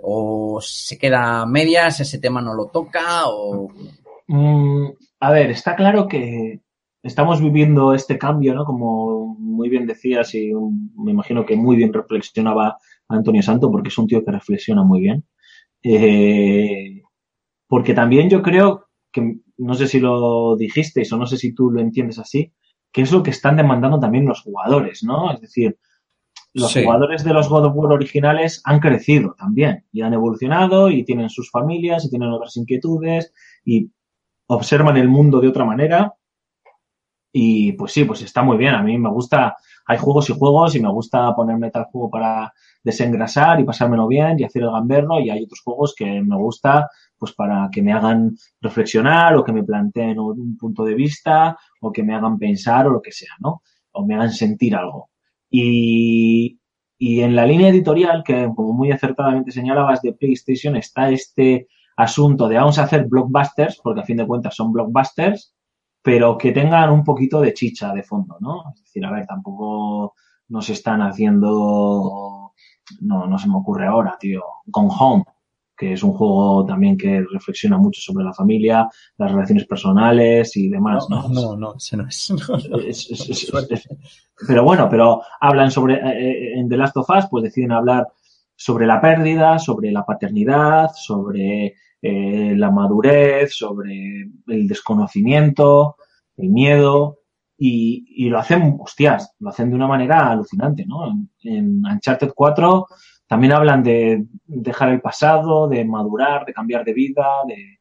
¿O 0.03 0.61
se 0.61 0.99
queda 0.99 1.43
a 1.43 1.47
medias? 1.47 2.01
¿Ese 2.01 2.19
tema 2.19 2.41
no 2.41 2.55
lo 2.55 2.67
toca? 2.67 3.27
¿O 3.27 3.69
Mm, 4.33 4.91
a 5.21 5.31
ver, 5.33 5.51
está 5.51 5.75
claro 5.75 6.07
que 6.07 6.61
estamos 7.03 7.43
viviendo 7.43 7.95
este 7.95 8.17
cambio, 8.17 8.55
¿no? 8.55 8.65
Como 8.65 9.35
muy 9.37 9.69
bien 9.69 9.87
decías 9.89 10.33
y 10.37 10.53
me 10.97 11.11
imagino 11.11 11.45
que 11.45 11.57
muy 11.57 11.75
bien 11.75 11.93
reflexionaba 11.93 12.79
Antonio 13.09 13.43
Santo, 13.43 13.73
porque 13.73 13.89
es 13.89 13.99
un 13.99 14.07
tío 14.07 14.25
que 14.25 14.31
reflexiona 14.31 14.85
muy 14.85 15.01
bien. 15.01 15.25
Eh, 15.83 17.03
porque 17.67 17.93
también 17.93 18.31
yo 18.31 18.41
creo 18.41 18.87
que, 19.11 19.39
no 19.59 19.75
sé 19.75 19.89
si 19.89 19.99
lo 19.99 20.57
dijisteis 20.57 21.13
o 21.13 21.17
no 21.17 21.27
sé 21.27 21.37
si 21.37 21.53
tú 21.53 21.71
lo 21.73 21.81
entiendes 21.81 22.21
así, 22.21 22.53
que 22.93 23.03
es 23.03 23.11
lo 23.11 23.25
que 23.25 23.31
están 23.31 23.57
demandando 23.57 23.99
también 23.99 24.27
los 24.27 24.43
jugadores, 24.43 25.03
¿no? 25.03 25.33
Es 25.33 25.41
decir, 25.41 25.77
los 26.55 26.73
Sí. 26.73 26.83
jugadores 26.83 27.23
de 27.25 27.33
los 27.33 27.49
God 27.49 27.67
of 27.67 27.77
War 27.77 27.93
originales 27.93 28.61
han 28.65 28.81
crecido 28.81 29.35
también 29.39 29.87
y 29.93 30.03
han 30.03 30.13
evolucionado 30.15 30.91
y 30.91 31.05
tienen 31.05 31.31
sus 31.31 31.51
familias 31.51 32.05
y 32.05 32.11
tienen 32.11 32.31
otras 32.31 32.57
inquietudes 32.57 33.33
y 33.65 33.91
observan 34.49 34.97
el 34.97 35.09
mundo 35.09 35.41
de 35.41 35.49
otra 35.49 35.65
manera. 35.65 36.15
Y 37.33 37.73
pues 37.75 37.93
sí, 37.93 38.05
pues 38.05 38.23
está 38.23 38.43
muy 38.43 38.57
bien. 38.57 38.75
A 38.75 38.83
mí 38.83 38.99
me 38.99 39.11
gusta, 39.11 39.57
hay 39.87 39.99
juegos 39.99 40.29
y 40.31 40.35
juegos 40.37 40.75
y 40.75 40.81
me 40.81 40.91
gusta 40.91 41.33
ponerme 41.35 41.71
tal 41.71 41.85
juego 41.85 42.11
para 42.11 42.53
desengrasar 42.83 43.61
y 43.61 43.65
pasármelo 43.65 44.09
bien 44.09 44.39
y 44.41 44.45
hacer 44.45 44.63
el 44.63 44.71
gamberro 44.73 45.21
y 45.21 45.31
hay 45.31 45.45
otros 45.45 45.61
juegos 45.63 45.95
que 45.97 46.21
me 46.23 46.37
gusta 46.37 46.89
pues 47.17 47.33
para 47.35 47.69
que 47.71 47.83
me 47.83 47.93
hagan 47.93 48.35
reflexionar 48.61 49.37
o 49.37 49.45
que 49.45 49.53
me 49.53 49.63
planteen 49.63 50.19
un 50.19 50.57
punto 50.57 50.83
de 50.85 50.95
vista 50.95 51.57
o 51.83 51.93
que 51.93 52.03
me 52.03 52.15
hagan 52.15 52.39
pensar 52.39 52.87
o 52.89 52.91
lo 52.91 53.03
que 53.03 53.13
sea, 53.13 53.35
¿no? 53.41 53.63
O 53.93 54.05
me 54.07 54.15
hagan 54.15 54.33
sentir 54.33 54.75
algo. 54.75 55.10
Y, 55.51 56.61
y 56.99 57.21
en 57.21 57.35
la 57.35 57.47
línea 57.47 57.69
editorial, 57.69 58.23
que 58.25 58.49
como 58.55 58.73
muy 58.73 58.93
acertadamente 58.93 59.51
señalabas 59.51 60.03
de 60.03 60.13
PlayStation, 60.13 60.77
está 60.77 61.11
este 61.11 61.69
asunto 61.97 62.49
de 62.49 62.57
vamos 62.57 62.79
a 62.79 62.85
hacer 62.85 63.07
blockbusters, 63.07 63.81
porque 63.83 64.01
a 64.01 64.05
fin 64.05 64.17
de 64.17 64.27
cuentas 64.27 64.55
son 64.55 64.73
blockbusters, 64.73 65.55
pero 66.03 66.39
que 66.39 66.53
tengan 66.53 66.91
un 66.91 67.05
poquito 67.05 67.41
de 67.41 67.53
chicha 67.53 67.93
de 67.93 68.03
fondo, 68.03 68.37
¿no? 68.41 68.65
Es 68.75 68.83
decir, 68.85 69.05
a 69.05 69.11
ver, 69.11 69.27
tampoco 69.27 70.15
nos 70.49 70.69
están 70.71 71.03
haciendo, 71.03 72.53
no, 73.01 73.27
no 73.27 73.39
se 73.39 73.49
me 73.49 73.57
ocurre 73.57 73.87
ahora, 73.87 74.17
tío, 74.19 74.43
Gone 74.67 74.91
Home, 74.99 75.25
que 75.81 75.95
es 75.95 76.03
un 76.03 76.13
juego 76.13 76.67
también 76.67 76.99
que 76.99 77.25
reflexiona 77.33 77.79
mucho 77.79 78.03
sobre 78.03 78.23
la 78.23 78.35
familia, 78.35 78.87
las 79.17 79.33
relaciones 79.33 79.67
personales 79.67 80.55
y 80.59 80.69
demás, 80.69 81.07
¿no? 81.09 81.27
no, 81.31 81.57
no, 81.57 81.75
ese 81.77 81.97
no 81.97 82.07
es. 82.07 82.31
no, 82.31 82.57
no. 82.69 82.79
Es- 82.81 83.11
es- 83.11 83.31
es- 83.31 83.51
es- 83.71 83.89
pero 84.47 84.63
bueno, 84.63 84.89
pero 84.91 85.23
hablan 85.41 85.71
sobre, 85.71 85.95
eh, 85.95 86.59
en 86.59 86.69
The 86.69 86.77
Last 86.77 86.97
of 86.99 87.09
Us, 87.09 87.25
pues 87.31 87.45
deciden 87.45 87.73
hablar 87.73 88.07
sobre 88.55 88.87
la 88.87 89.01
pérdida, 89.01 89.59
sobre 89.59 89.91
la 89.91 90.05
paternidad, 90.05 90.91
sobre 90.95 91.75
eh, 92.03 92.55
la 92.57 92.71
madurez, 92.71 93.55
sobre 93.55 94.31
el 94.49 94.69
desconocimiento, 94.69 95.97
el 96.37 96.49
miedo, 96.51 97.19
y, 97.63 98.07
y 98.25 98.31
lo 98.31 98.39
hacen, 98.39 98.77
hostias, 98.81 99.35
lo 99.39 99.51
hacen 99.51 99.69
de 99.71 99.77
una 99.77 99.87
manera 99.87 100.31
alucinante, 100.31 100.87
¿no? 100.87 101.07
En, 101.09 101.31
en 101.43 101.83
Uncharted 101.87 102.33
4 102.35 102.87
también 103.31 103.53
hablan 103.53 103.85
de 103.85 104.27
dejar 104.45 104.89
el 104.89 105.01
pasado, 105.01 105.69
de 105.69 105.85
madurar, 105.85 106.45
de 106.45 106.53
cambiar 106.53 106.85
de 106.85 106.93
vida, 106.93 107.29
de, 107.47 107.79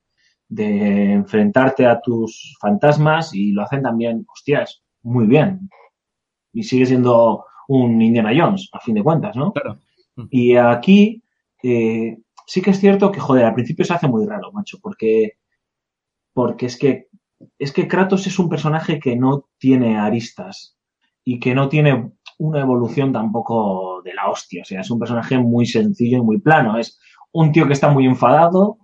de 0.48 1.14
enfrentarte 1.14 1.88
a 1.88 2.00
tus 2.00 2.56
fantasmas 2.62 3.34
y 3.34 3.52
lo 3.52 3.64
hacen 3.64 3.82
también, 3.82 4.24
hostias, 4.32 4.84
muy 5.02 5.26
bien. 5.26 5.68
Y 6.54 6.62
sigue 6.62 6.86
siendo 6.86 7.46
un 7.68 8.00
Indiana 8.00 8.32
Jones, 8.32 8.70
a 8.74 8.80
fin 8.80 8.94
de 8.94 9.02
cuentas, 9.02 9.36
¿no? 9.36 9.52
Claro. 9.52 9.80
Y 10.30 10.56
aquí 10.56 11.24
eh, 11.64 12.20
sí 12.46 12.62
que 12.62 12.70
es 12.70 12.80
cierto 12.80 13.12
que, 13.12 13.20
joder, 13.20 13.46
al 13.46 13.56
principio 13.56 13.86
se 13.86 13.96
hace 13.96 14.08
muy 14.08 14.28
raro, 14.28 14.52
macho, 14.52 14.78
porque, 14.80 15.32
porque 16.32 16.68
es 16.68 16.78
que 16.78 17.08
es 17.58 17.72
que 17.72 17.88
Kratos 17.88 18.28
es 18.28 18.38
un 18.38 18.50
personaje 18.50 19.00
que 19.00 19.16
no 19.16 19.48
tiene 19.58 19.98
aristas 19.98 20.78
y 21.24 21.40
que 21.40 21.56
no 21.56 21.70
tiene 21.70 22.12
una 22.40 22.62
evolución 22.62 23.14
tampoco 23.14 24.02
de 24.04 24.14
la 24.14 24.30
hostia. 24.30 24.64
O 24.64 24.66
sea, 24.66 24.82
es 24.82 24.90
un 24.92 25.00
personaje 25.00 25.38
muy 25.38 25.66
sencillo 25.66 26.18
y 26.18 26.22
muy 26.22 26.40
plano. 26.40 26.78
Es 26.78 27.00
un 27.32 27.52
tío 27.52 27.68
que 27.68 27.74
está 27.74 27.90
muy 27.90 28.06
enfadado. 28.06 28.78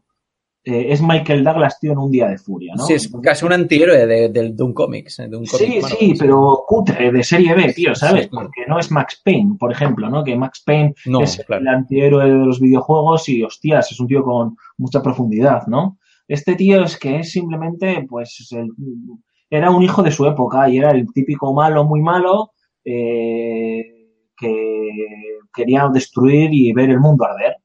eh, 0.68 0.88
es 0.91 0.99
Michael 0.99 1.44
Douglas, 1.44 1.80
tío, 1.80 1.91
en 1.91 1.99
un 1.99 2.10
día 2.10 2.27
de 2.27 2.40
furia, 2.40 2.73
¿no? 2.76 2.86
Sí, 2.86 2.94
es 2.94 3.11
casi 3.22 3.45
un 3.45 3.53
antihéroe 3.53 4.07
de, 4.07 4.30
de- 4.30 4.49
de 4.52 4.64
un 4.64 4.73
cómics. 4.73 5.19
eh, 5.19 5.27
De 5.27 5.38
un 5.38 5.45
Sí, 5.45 5.77
bueno, 5.80 5.95
sí, 5.99 6.14
pero 6.18 6.64
cutre, 6.68 7.11
de 7.11 7.23
serie 7.23 7.53
B, 7.53 7.72
tío, 7.72 7.94
¿sabes? 7.94 8.23
Sí, 8.23 8.30
claro. 8.30 8.48
Porque 8.48 8.61
no 8.68 8.80
es 8.80 8.90
Max 8.91 9.22
Payne, 9.23 9.57
por 9.60 9.72
ejemplo, 9.72 10.10
¿no? 10.10 10.23
Que 10.23 10.36
Max 10.36 10.64
Payne 10.65 10.95
No, 11.06 11.22
es 11.22 11.38
claro. 11.45 11.61
el 11.61 11.68
antihéroe 11.68 12.26
de 12.26 12.34
los 12.48 12.60
videojuegos 12.60 13.30
y, 13.30 13.44
hostias, 13.44 13.91
es 13.91 13.99
un 13.99 14.07
tío 14.07 14.23
con 14.23 14.57
mucha 14.77 15.03
profundidad, 15.03 15.68
¿no? 15.68 15.99
Este 16.27 16.56
tío 16.56 16.84
es 16.84 16.98
que 16.98 17.19
es 17.19 17.32
simplemente, 17.32 18.03
pues, 18.10 18.48
el- 18.52 18.72
era 19.52 19.69
un 19.69 19.84
hijo 19.84 20.02
de 20.02 20.10
su 20.10 20.26
época 20.26 20.68
y 20.68 20.77
era 20.80 20.90
el 20.90 21.06
típico 21.14 21.53
malo, 21.53 21.84
muy 21.86 22.02
malo, 22.02 22.53
eh, 22.86 23.84
que 24.38 25.40
quería 25.53 25.90
destruir 25.90 26.53
y 26.53 26.72
ver 26.74 26.90
el 26.90 26.99
mundo 26.99 27.26
arder. 27.26 27.57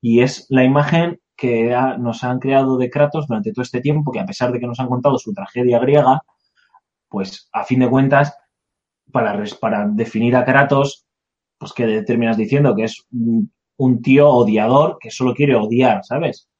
Y 0.00 0.20
es 0.20 0.46
la 0.48 0.64
imagen 0.64 1.20
que 1.36 1.74
nos 1.98 2.22
han 2.24 2.38
creado 2.38 2.76
de 2.76 2.90
Kratos 2.90 3.26
durante 3.26 3.52
todo 3.52 3.62
este 3.62 3.80
tiempo, 3.80 4.12
que 4.12 4.20
a 4.20 4.26
pesar 4.26 4.52
de 4.52 4.60
que 4.60 4.66
nos 4.66 4.80
han 4.80 4.88
contado 4.88 5.18
su 5.18 5.32
tragedia 5.32 5.78
griega, 5.78 6.22
pues 7.08 7.48
a 7.52 7.64
fin 7.64 7.80
de 7.80 7.90
cuentas, 7.90 8.36
para, 9.10 9.42
para 9.60 9.88
definir 9.88 10.36
a 10.36 10.44
Kratos, 10.44 11.06
pues 11.58 11.72
que 11.72 12.02
terminas 12.02 12.36
diciendo 12.36 12.74
que 12.74 12.84
es 12.84 13.04
un, 13.12 13.52
un 13.78 14.02
tío 14.02 14.28
odiador 14.28 14.98
que 15.00 15.10
solo 15.10 15.34
quiere 15.34 15.56
odiar, 15.56 16.04
¿sabes? 16.04 16.50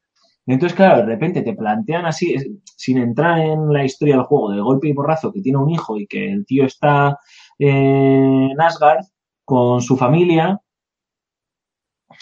Entonces, 0.46 0.74
claro, 0.74 0.98
de 0.98 1.06
repente 1.06 1.42
te 1.42 1.54
plantean 1.54 2.06
así, 2.06 2.34
sin 2.76 2.98
entrar 2.98 3.38
en 3.38 3.72
la 3.72 3.84
historia 3.84 4.16
del 4.16 4.24
juego, 4.24 4.50
de 4.50 4.60
golpe 4.60 4.88
y 4.88 4.94
porrazo, 4.94 5.32
que 5.32 5.42
tiene 5.42 5.58
un 5.58 5.70
hijo 5.70 5.98
y 5.98 6.06
que 6.06 6.32
el 6.32 6.46
tío 6.46 6.64
está 6.64 7.18
en 7.60 8.60
Asgard 8.60 9.04
con 9.44 9.80
su 9.80 9.96
familia. 9.96 10.60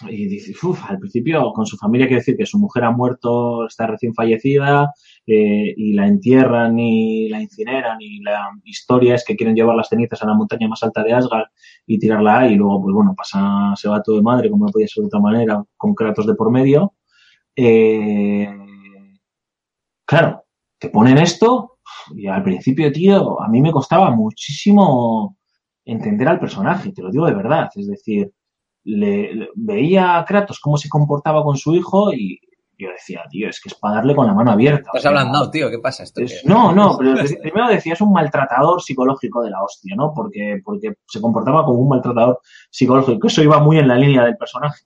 Y 0.09 0.27
dices, 0.27 0.62
uff, 0.62 0.85
al 0.89 0.98
principio 0.98 1.52
con 1.52 1.66
su 1.66 1.77
familia 1.77 2.06
quiere 2.06 2.20
decir 2.20 2.36
que 2.36 2.47
su 2.47 2.59
mujer 2.59 2.85
ha 2.85 2.90
muerto, 2.90 3.66
está 3.66 3.86
recién 3.86 4.15
fallecida, 4.15 4.93
eh, 5.31 5.74
y 5.77 5.93
la 5.93 6.06
entierran 6.06 6.78
y 6.78 7.28
la 7.28 7.43
incineran 7.43 7.98
y 8.01 8.20
la 8.20 8.51
historia 8.65 9.15
es 9.15 9.24
que 9.27 9.36
quieren 9.36 9.55
llevar 9.55 9.77
las 9.77 9.90
cenizas 9.90 10.23
a 10.23 10.27
la 10.27 10.32
montaña 10.32 10.69
más 10.69 10.82
alta 10.82 11.02
de 11.02 11.12
Asgard 11.12 11.48
y 11.86 11.98
tirarla 11.98 12.39
ahí 12.39 12.55
y 12.55 12.56
luego 12.56 12.81
pues 12.81 12.94
bueno 12.94 13.15
pasa 13.15 13.74
se 13.77 13.90
va 13.90 14.02
todo 14.02 14.16
de 14.16 14.23
madre 14.23 14.48
como 14.48 14.65
no 14.65 14.73
podía 14.73 14.89
ser 14.89 15.02
de 15.02 15.09
otra 15.09 15.20
manera 15.20 15.62
con 15.77 15.94
Kratos 15.94 16.27
de 16.27 16.35
por 16.35 16.51
medio 16.51 16.94
Eh, 17.56 18.48
claro 20.06 20.44
te 20.78 20.89
ponen 20.89 21.19
esto 21.19 21.78
y 22.15 22.27
al 22.27 22.43
principio 22.43 22.91
tío 22.93 23.41
a 23.41 23.49
mí 23.49 23.61
me 23.61 23.73
costaba 23.73 24.11
muchísimo 24.11 25.37
entender 25.85 26.29
al 26.29 26.41
personaje 26.41 26.93
te 26.93 27.03
lo 27.03 27.11
digo 27.11 27.27
de 27.27 27.35
verdad 27.35 27.69
es 27.75 27.87
decir 27.89 28.33
le, 28.85 29.35
le- 29.35 29.49
veía 29.55 30.19
a 30.19 30.25
Kratos 30.25 30.61
cómo 30.61 30.77
se 30.77 30.89
comportaba 30.89 31.43
con 31.43 31.57
su 31.57 31.75
hijo 31.75 32.12
y 32.12 32.39
yo 32.81 32.91
decía, 32.91 33.23
tío, 33.29 33.49
es 33.49 33.61
que 33.61 33.70
es 33.70 33.75
para 33.75 33.97
darle 33.97 34.15
con 34.15 34.25
la 34.29 34.33
mano 34.35 34.53
abierta. 34.53 34.91
Estás 34.95 35.07
hablando, 35.07 35.51
tío, 35.51 35.69
¿qué 35.69 35.81
pasa? 35.81 36.05
¿Esto 36.05 36.20
es- 36.20 36.45
no, 36.45 36.73
no, 36.73 36.97
pero 36.97 37.16
primero 37.43 37.66
decía, 37.66 37.95
es 37.95 38.01
un 38.01 38.12
maltratador 38.12 38.81
psicológico 38.81 39.43
de 39.43 39.51
la 39.51 39.65
hostia, 39.65 39.97
¿no? 39.97 40.12
Porque, 40.15 40.61
porque 40.65 40.93
se 41.09 41.20
comportaba 41.20 41.65
como 41.65 41.81
un 41.81 41.89
maltratador 41.89 42.39
psicológico. 42.70 43.27
Eso 43.27 43.43
iba 43.43 43.59
muy 43.59 43.79
en 43.79 43.89
la 43.89 43.97
línea 43.97 44.23
del 44.25 44.37
personaje. 44.37 44.85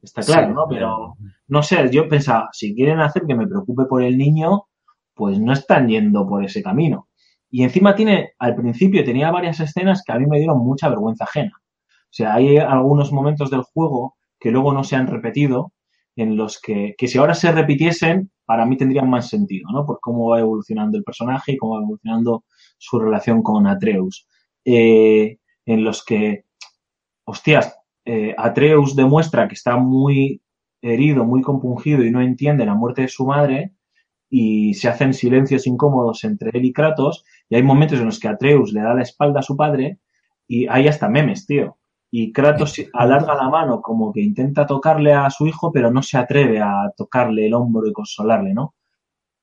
Está 0.00 0.22
claro, 0.22 0.46
Sí, 0.46 0.52
¿no? 0.54 0.66
Pero, 0.68 1.14
no 1.48 1.62
sé, 1.64 1.90
yo 1.90 2.08
pensaba, 2.08 2.48
si 2.52 2.72
quieren 2.76 3.00
hacer 3.00 3.24
que 3.26 3.34
me 3.34 3.48
preocupe 3.48 3.86
por 3.86 4.04
el 4.04 4.16
niño, 4.16 4.68
pues 5.16 5.40
no 5.40 5.52
están 5.52 5.88
yendo 5.88 6.26
por 6.28 6.44
ese 6.44 6.62
camino. 6.62 7.08
Y 7.50 7.62
encima 7.62 7.94
tiene, 7.96 8.32
al 8.38 8.54
principio 8.54 9.02
tenía 9.02 9.30
varias 9.30 9.58
escenas 9.60 10.02
que 10.04 10.12
a 10.12 10.18
mí 10.18 10.26
me 10.26 10.38
dieron 10.38 10.58
mucha 10.58 10.90
vergüenza 10.90 11.24
ajena. 11.24 11.52
O 11.56 12.12
sea, 12.16 12.34
hay 12.34 12.58
algunos 12.58 13.12
momentos 13.12 13.50
del 13.50 13.62
juego 13.62 14.16
que 14.38 14.50
luego 14.50 14.72
no 14.72 14.84
se 14.84 14.94
han 14.94 15.06
repetido, 15.06 15.72
en 16.16 16.36
los 16.36 16.60
que, 16.60 16.94
que 16.96 17.08
si 17.08 17.18
ahora 17.18 17.34
se 17.34 17.50
repitiesen, 17.52 18.30
para 18.44 18.66
mí 18.66 18.76
tendrían 18.76 19.08
más 19.08 19.28
sentido, 19.28 19.70
¿no? 19.72 19.84
Por 19.86 20.00
cómo 20.00 20.30
va 20.30 20.40
evolucionando 20.40 20.96
el 20.98 21.04
personaje 21.04 21.52
y 21.52 21.56
cómo 21.56 21.74
va 21.74 21.80
evolucionando 21.80 22.44
su 22.78 22.98
relación 22.98 23.42
con 23.42 23.66
Atreus. 23.66 24.26
Eh, 24.64 25.38
en 25.64 25.84
los 25.84 26.04
que, 26.04 26.44
hostias, 27.24 27.76
eh, 28.04 28.34
Atreus 28.36 28.94
demuestra 28.94 29.48
que 29.48 29.54
está 29.54 29.76
muy 29.76 30.42
herido, 30.80 31.24
muy 31.24 31.42
compungido 31.42 32.04
y 32.04 32.10
no 32.10 32.20
entiende 32.20 32.66
la 32.66 32.74
muerte 32.74 33.02
de 33.02 33.08
su 33.08 33.26
madre 33.26 33.72
y 34.30 34.74
se 34.74 34.88
hacen 34.88 35.14
silencios 35.14 35.66
incómodos 35.66 36.24
entre 36.24 36.50
él 36.52 36.64
y 36.64 36.72
Kratos 36.72 37.24
y 37.48 37.54
hay 37.56 37.62
momentos 37.62 37.98
en 38.00 38.06
los 38.06 38.18
que 38.18 38.28
Atreus 38.28 38.72
le 38.72 38.80
da 38.82 38.94
la 38.94 39.02
espalda 39.02 39.40
a 39.40 39.42
su 39.42 39.56
padre 39.56 40.00
y 40.48 40.66
hay 40.68 40.88
hasta 40.88 41.08
memes, 41.08 41.46
tío. 41.46 41.78
Y 42.10 42.32
Kratos 42.32 42.74
alarga 42.92 43.34
la 43.34 43.48
mano 43.48 43.80
como 43.82 44.12
que 44.12 44.20
intenta 44.20 44.66
tocarle 44.66 45.12
a 45.12 45.28
su 45.30 45.46
hijo, 45.46 45.70
pero 45.72 45.90
no 45.90 46.02
se 46.02 46.18
atreve 46.18 46.60
a 46.60 46.90
tocarle 46.96 47.46
el 47.46 47.54
hombro 47.54 47.86
y 47.88 47.92
consolarle, 47.92 48.54
¿no? 48.54 48.74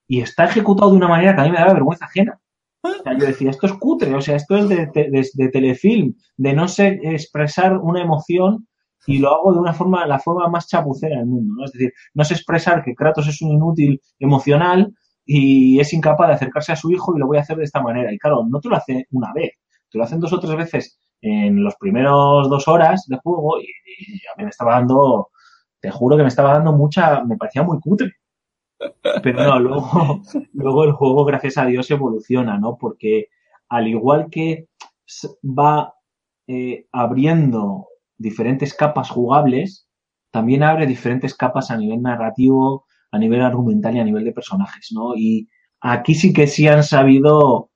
Y 0.08 0.22
está 0.22 0.46
ejecutado 0.46 0.92
de 0.92 0.98
una 0.98 1.08
manera 1.08 1.36
que 1.36 1.42
a 1.42 1.44
mí 1.46 1.52
me 1.52 1.58
daba 1.60 1.74
vergüenza 1.74 2.06
ajena. 2.06 2.40
O 2.84 2.90
sea, 3.04 3.18
yo 3.18 3.26
decía, 3.26 3.50
esto 3.50 3.68
es 3.68 3.74
cutre, 3.74 4.14
o 4.14 4.22
sea, 4.22 4.36
esto 4.36 4.58
es 4.58 4.68
de, 4.70 4.88
de- 4.88 5.10
de- 5.10 5.30
de 5.34 5.48
telefilm, 5.50 6.16
de 6.38 6.54
no 6.54 6.68
sé 6.68 7.00
expresar 7.04 7.78
una 7.78 8.02
emoción 8.02 8.68
y 9.06 9.20
lo 9.20 9.34
hago 9.34 9.54
de 9.54 9.60
una 9.60 9.74
forma, 9.74 10.06
la 10.06 10.20
forma 10.20 10.48
más 10.48 10.68
chapucera 10.68 11.18
del 11.18 11.26
mundo, 11.26 11.56
¿no? 11.58 11.66
Es 11.66 11.72
decir, 11.72 11.94
no 12.14 12.24
sé 12.24 12.36
expresar 12.36 12.84
que 12.84 12.96
Kratos 12.96 13.28
es 13.28 13.42
un 13.42 13.52
inútil 13.52 14.02
emocional 14.20 14.94
y 15.26 15.80
es 15.80 15.94
incapaz 15.94 16.28
de 16.28 16.34
acercarse 16.36 16.72
a 16.72 16.76
su 16.76 16.92
hijo 16.92 17.16
y 17.16 17.20
lo 17.20 17.28
voy 17.28 17.38
a 17.38 17.42
hacer 17.42 17.58
de 17.58 17.64
esta 17.64 17.82
manera. 17.82 18.14
Y 18.14 18.18
claro, 18.18 18.46
no 18.48 18.60
te 18.60 18.70
lo 18.70 18.76
hace 18.76 19.08
una 19.12 19.34
vez, 19.34 19.52
te 19.90 19.98
lo 19.98 20.04
hacen 20.04 20.20
dos 20.20 20.34
o 20.34 20.40
tres 20.40 20.56
veces 20.56 21.00
en 21.22 21.64
los 21.64 21.76
primeros 21.76 22.50
dos 22.50 22.68
horas 22.68 23.06
de 23.08 23.18
juego 23.18 23.60
y, 23.60 23.66
y 23.66 24.16
a 24.34 24.38
mí 24.38 24.44
me 24.44 24.50
estaba 24.50 24.74
dando, 24.74 25.30
te 25.80 25.92
juro 25.92 26.18
que 26.18 26.24
me 26.24 26.30
estaba 26.30 26.54
dando 26.54 26.74
mucha, 26.74 27.24
me 27.24 27.38
parecía 27.38 27.64
muy 27.64 27.80
cutre. 27.80 28.12
Pero 29.22 29.44
no, 29.44 29.60
luego, 29.60 30.22
luego 30.54 30.84
el 30.84 30.92
juego, 30.94 31.26
gracias 31.26 31.58
a 31.58 31.66
Dios, 31.66 31.90
evoluciona, 31.92 32.58
¿no? 32.58 32.78
Porque 32.78 33.28
al 33.70 33.88
igual 33.88 34.30
que 34.30 34.68
va 35.44 35.94
eh, 36.48 36.88
abriendo 36.92 37.88
diferentes 38.18 38.74
capas 38.74 39.10
jugables, 39.10 39.88
también 40.32 40.64
abre 40.64 40.88
diferentes 40.88 41.36
capas 41.36 41.72
a 41.72 41.78
nivel 41.78 42.02
narrativo, 42.02 42.86
a 43.12 43.20
nivel 43.20 43.42
argumental 43.42 43.96
y 43.96 44.00
a 44.00 44.04
nivel 44.04 44.26
de 44.26 44.32
personajes, 44.32 44.90
¿no? 44.92 45.16
Y 45.16 45.48
aquí 45.82 46.16
sí 46.16 46.34
que 46.34 46.48
sí 46.48 46.68
han 46.68 46.84
sabido, 46.84 47.70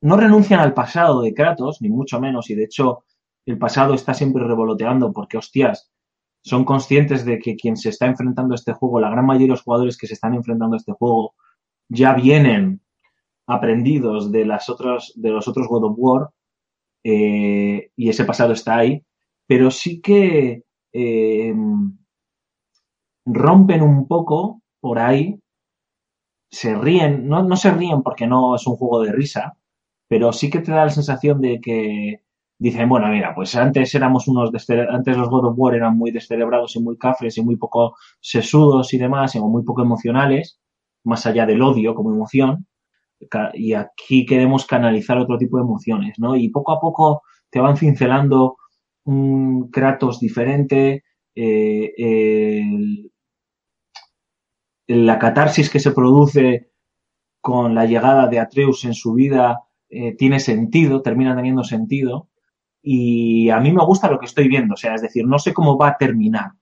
no 0.00 0.16
renuncian 0.16 0.60
al 0.60 0.74
pasado 0.74 1.22
de 1.22 1.34
Kratos, 1.34 1.82
ni 1.82 1.88
mucho 1.88 2.20
menos, 2.20 2.50
y 2.50 2.54
de 2.54 2.64
hecho 2.64 3.04
el 3.46 3.58
pasado 3.58 3.94
está 3.94 4.14
siempre 4.14 4.44
revoloteando 4.44 5.12
porque, 5.12 5.38
hostias, 5.38 5.90
son 6.42 6.64
conscientes 6.64 7.24
de 7.24 7.38
que 7.38 7.56
quien 7.56 7.76
se 7.76 7.88
está 7.88 8.06
enfrentando 8.06 8.54
a 8.54 8.56
este 8.56 8.72
juego, 8.72 9.00
la 9.00 9.10
gran 9.10 9.26
mayoría 9.26 9.46
de 9.46 9.52
los 9.52 9.62
jugadores 9.62 9.98
que 9.98 10.06
se 10.06 10.14
están 10.14 10.34
enfrentando 10.34 10.74
a 10.74 10.78
este 10.78 10.92
juego, 10.92 11.34
ya 11.88 12.12
vienen 12.14 12.80
aprendidos 13.46 14.30
de 14.30 14.44
las 14.44 14.68
otras, 14.68 15.12
de 15.16 15.30
los 15.30 15.48
otros 15.48 15.66
God 15.66 15.84
of 15.84 15.94
War, 15.96 16.30
eh, 17.04 17.90
y 17.96 18.08
ese 18.08 18.24
pasado 18.24 18.52
está 18.52 18.78
ahí, 18.78 19.02
pero 19.46 19.70
sí 19.70 20.00
que 20.00 20.64
eh, 20.92 21.54
rompen 23.26 23.82
un 23.82 24.06
poco 24.06 24.62
por 24.80 24.98
ahí, 24.98 25.38
se 26.50 26.74
ríen, 26.74 27.28
no, 27.28 27.42
no 27.42 27.56
se 27.56 27.70
ríen 27.70 28.02
porque 28.02 28.26
no 28.26 28.54
es 28.56 28.66
un 28.66 28.76
juego 28.76 29.02
de 29.02 29.12
risa, 29.12 29.56
pero 30.08 30.32
sí 30.32 30.50
que 30.50 30.60
te 30.60 30.72
da 30.72 30.84
la 30.86 30.90
sensación 30.90 31.40
de 31.40 31.60
que 31.60 32.22
dicen, 32.58 32.88
bueno, 32.88 33.08
mira, 33.08 33.34
pues 33.34 33.54
antes 33.54 33.94
éramos 33.94 34.26
unos, 34.28 34.50
antes 34.90 35.16
los 35.16 35.28
God 35.28 35.46
of 35.46 35.54
War 35.56 35.74
eran 35.74 35.96
muy 35.96 36.10
descerebrados 36.10 36.74
y 36.76 36.80
muy 36.80 36.96
cafres 36.96 37.38
y 37.38 37.42
muy 37.42 37.56
poco 37.56 37.96
sesudos 38.20 38.92
y 38.94 38.98
demás, 38.98 39.34
y 39.34 39.40
muy 39.40 39.62
poco 39.62 39.82
emocionales, 39.82 40.58
más 41.04 41.26
allá 41.26 41.46
del 41.46 41.62
odio 41.62 41.94
como 41.94 42.12
emoción, 42.12 42.66
y 43.54 43.74
aquí 43.74 44.24
queremos 44.24 44.66
canalizar 44.66 45.18
otro 45.18 45.38
tipo 45.38 45.56
de 45.56 45.64
emociones, 45.64 46.18
¿no? 46.18 46.36
Y 46.36 46.50
poco 46.50 46.72
a 46.72 46.80
poco 46.80 47.22
te 47.50 47.60
van 47.60 47.76
cincelando 47.76 48.56
un 49.04 49.70
Kratos 49.70 50.20
diferente, 50.20 51.04
eh, 51.34 52.62
la 54.88 55.18
catarsis 55.18 55.70
que 55.70 55.80
se 55.80 55.92
produce 55.92 56.70
con 57.40 57.74
la 57.74 57.86
llegada 57.86 58.26
de 58.26 58.40
Atreus 58.40 58.84
en 58.84 58.94
su 58.94 59.14
vida 59.14 59.64
eh, 59.88 60.14
tiene 60.16 60.40
sentido, 60.40 61.02
termina 61.02 61.36
teniendo 61.36 61.64
sentido. 61.64 62.28
Y 62.82 63.50
a 63.50 63.60
mí 63.60 63.72
me 63.72 63.84
gusta 63.84 64.10
lo 64.10 64.18
que 64.18 64.26
estoy 64.26 64.48
viendo, 64.48 64.74
o 64.74 64.76
sea, 64.76 64.94
es 64.94 65.02
decir, 65.02 65.26
no 65.26 65.38
sé 65.38 65.52
cómo 65.52 65.76
va 65.76 65.88
a 65.88 65.96
terminar, 65.98 66.52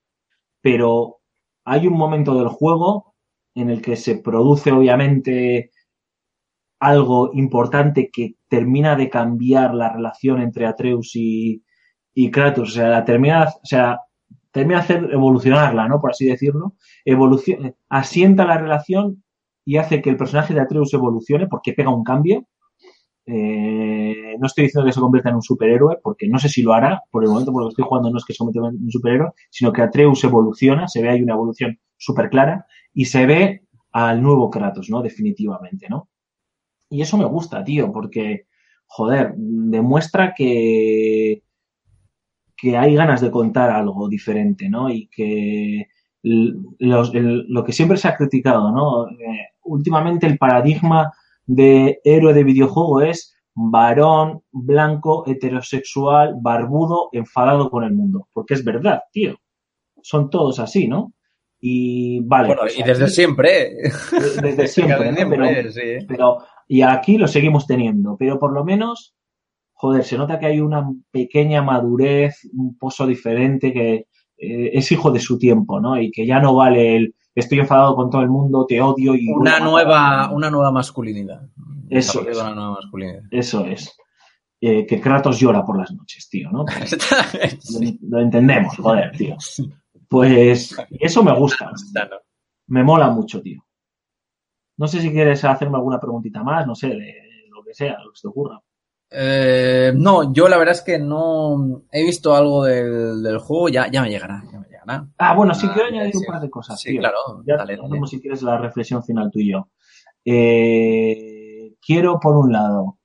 pero 0.61 1.19
hay 1.65 1.87
un 1.87 1.95
momento 1.95 2.37
del 2.39 2.49
juego 2.49 3.15
en 3.55 3.71
el 3.71 3.83
que 3.83 3.97
se 3.97 4.17
produce 4.17 4.73
obviamente 4.73 5.71
algo 6.87 7.31
importante 7.35 8.11
que 8.13 8.37
termina 8.49 8.95
de 8.95 9.11
cambiar 9.11 9.75
la 9.75 9.93
relación 9.93 10.41
entre 10.41 10.67
Atreus 10.67 11.11
y, 11.15 11.61
Kratos, 12.31 12.71
o 12.71 12.73
sea, 12.73 12.89
la 12.89 13.05
termina, 13.05 13.45
o 13.45 13.67
sea, 13.67 13.99
termina 14.53 14.79
de 14.79 14.85
hacer 14.85 15.09
evolucionarla, 15.13 15.89
¿no? 15.89 16.01
Por 16.01 16.11
así 16.11 16.27
decirlo, 16.27 16.75
evoluciona, 17.05 17.73
asienta 17.89 18.45
la 18.45 18.59
relación 18.59 19.25
y 19.65 19.79
hace 19.79 20.01
que 20.01 20.11
el 20.11 20.17
personaje 20.17 20.55
de 20.55 20.61
Atreus 20.61 20.95
evolucione 20.95 21.49
porque 21.49 21.73
pega 21.73 21.91
un 21.93 22.05
cambio. 22.05 22.47
Eh, 23.27 24.37
no 24.39 24.47
estoy 24.47 24.67
diciendo 24.67 24.87
que 24.87 24.93
se 24.93 25.01
convierta 25.01 25.31
en 25.31 25.37
un 25.37 25.43
superhéroe, 25.43 25.99
porque 26.01 26.29
no 26.29 26.39
sé 26.39 26.49
si 26.49 26.63
lo 26.63 26.73
hará, 26.73 27.03
por 27.11 27.25
el 27.25 27.31
momento 27.31 27.53
por 27.53 27.63
lo 27.63 27.69
que 27.69 27.73
estoy 27.73 27.85
jugando 27.89 28.11
no 28.13 28.19
es 28.19 28.25
que 28.25 28.33
se 28.33 28.39
convierta 28.39 28.69
en 28.69 28.85
un 28.85 28.93
superhéroe, 28.93 29.33
sino 29.51 29.73
que 29.73 29.83
Atreus 29.83 30.23
evoluciona, 30.23 30.87
se 30.87 31.03
ve 31.03 31.09
hay 31.11 31.21
una 31.21 31.35
evolución 31.35 31.81
súper 31.97 32.31
clara 32.31 32.65
y 32.95 33.07
se 33.07 33.27
ve 33.27 33.63
al 33.91 34.23
nuevo 34.23 34.51
Kratos, 34.51 34.89
¿no? 34.89 35.03
Definitivamente, 35.03 35.89
¿no? 35.91 36.09
Y 36.89 37.03
eso 37.03 37.17
me 37.19 37.25
gusta, 37.25 37.65
tío, 37.65 37.93
porque, 37.93 38.47
joder, 38.87 39.35
demuestra 39.37 40.35
que, 40.37 41.43
que 42.57 42.77
hay 42.77 42.95
ganas 42.95 43.21
de 43.21 43.31
contar 43.31 43.71
algo 43.71 44.09
diferente, 44.09 44.69
¿no? 44.69 44.91
Y 44.91 45.09
que 45.09 45.87
lo 46.23 47.65
que 47.65 47.73
siempre 47.73 47.97
se 47.97 48.09
ha 48.09 48.17
criticado, 48.17 48.73
¿no? 48.73 49.09
Eh, 49.09 49.49
últimamente 49.65 50.27
el 50.27 50.39
paradigma 50.39 51.13
de 51.47 52.01
héroe 52.05 52.35
de 52.35 52.45
videojuego 52.45 53.03
es 53.03 53.37
varón, 53.55 54.43
blanco, 54.53 55.25
heterosexual, 55.27 56.35
barbudo, 56.41 57.09
enfadado 57.13 57.71
con 57.71 57.85
el 57.85 57.95
mundo. 57.95 58.29
Porque 58.33 58.55
es 58.55 58.65
verdad, 58.65 59.03
tío. 59.13 59.37
Son 60.03 60.31
todos 60.31 60.59
así, 60.61 60.89
¿no? 60.89 61.13
Y 61.61 62.21
vale. 62.21 62.49
Bueno, 62.49 62.63
pues 62.63 62.79
y 62.79 62.83
desde 62.83 63.05
aquí- 63.05 63.13
siempre, 63.15 63.63
¿eh? 63.63 63.93
desde 64.43 64.69
siempre, 64.69 65.13
Pero- 65.29 65.73
sí, 65.73 66.07
pero, 66.07 66.39
y 66.69 66.83
aquí 66.83 67.17
lo 67.19 67.27
seguimos 67.29 67.67
teniendo, 67.67 68.17
pero 68.19 68.39
por 68.39 68.53
lo 68.53 68.65
menos, 68.65 69.15
joder, 69.73 70.05
se 70.05 70.19
nota 70.19 70.39
que 70.39 70.47
hay 70.47 70.61
una 70.61 70.87
pequeña 71.11 71.63
madurez, 71.63 72.49
un 72.53 72.77
pozo 72.79 73.07
diferente 73.07 73.73
que 73.73 74.07
eh, 74.39 74.71
es 74.75 74.93
hijo 74.93 75.11
de 75.11 75.21
su 75.21 75.39
tiempo, 75.39 75.81
¿no? 75.81 76.01
Y 76.01 76.11
que 76.11 76.27
ya 76.27 76.41
no 76.41 76.55
vale 76.55 76.97
el 76.97 77.15
estoy 77.35 77.59
enfadado 77.61 77.95
con 77.97 78.11
todo 78.11 78.23
el 78.23 78.29
mundo, 78.31 78.65
te 78.67 78.81
odio 78.81 79.15
y... 79.15 79.29
Una 79.31 79.59
nueva, 79.61 80.31
una 80.33 80.51
nueva 80.51 80.73
masculinidad. 80.73 81.43
Eso 81.91 82.27
es. 82.27 82.39
Una 82.39 82.55
nueva 82.55 82.71
masculinidad. 82.73 83.23
Eso 83.31 83.65
es. 83.67 83.95
Eh, 84.59 84.87
que 84.87 85.01
Kratos 85.03 85.39
llora 85.39 85.63
por 85.65 85.79
las 85.79 85.93
noches, 85.93 86.29
tío, 86.31 86.51
¿no? 86.51 86.65
Lo 88.09 88.21
entendemos, 88.21 88.75
joder, 88.77 89.13
tío. 89.17 89.37
Pues 90.09 90.75
eso 91.01 91.23
me 91.23 91.35
gusta. 91.37 91.71
Me 92.69 92.83
mola 92.83 93.11
mucho, 93.11 93.41
tío. 93.43 93.63
No 94.79 94.87
sé 94.89 95.01
si 95.01 95.11
quieres 95.11 95.43
hacerme 95.45 95.77
alguna 95.77 95.99
preguntita 96.01 96.43
más, 96.43 96.67
no 96.67 96.75
sé, 96.75 96.89
de 96.89 97.15
lo 97.51 97.63
que 97.65 97.73
sea, 97.75 97.99
lo 98.05 98.11
que 98.11 98.17
se 98.17 98.23
te 98.23 98.29
ocurra. 98.29 98.61
Eh, 99.11 99.93
no, 99.97 100.33
yo 100.33 100.49
la 100.49 100.59
verdad 100.59 100.75
es 100.75 100.83
que 100.83 100.99
no 100.99 101.83
he 101.93 102.05
visto 102.05 102.35
algo 102.35 102.65
del, 102.65 103.23
del 103.23 103.39
juego, 103.39 103.69
ya, 103.69 103.91
ya 103.91 104.03
me 104.03 104.11
llegará, 104.11 104.43
ya 104.53 104.59
me 104.59 104.67
llegará. 104.67 105.09
Ah, 105.17 105.35
bueno, 105.35 105.55
sí 105.55 105.67
Ah, 105.69 105.73
quiero 105.73 105.89
añadir 105.89 106.13
sí. 106.13 106.19
un 106.19 106.25
par 106.27 106.41
de 106.43 106.51
cosas, 106.51 106.81
Sí, 106.81 106.91
tío. 106.91 107.01
claro, 107.01 107.17
Ya 107.47 107.57
dale, 107.57 107.79
si 108.07 108.21
quieres, 108.21 108.43
la 108.43 108.59
reflexión 108.59 109.03
final 109.03 109.31
tú 109.31 109.39
y 109.39 109.53
yo. 109.53 109.69
Eh, 110.25 111.75
quiero, 111.81 112.19
por 112.21 112.37
un 112.37 112.53
lado, 112.53 112.99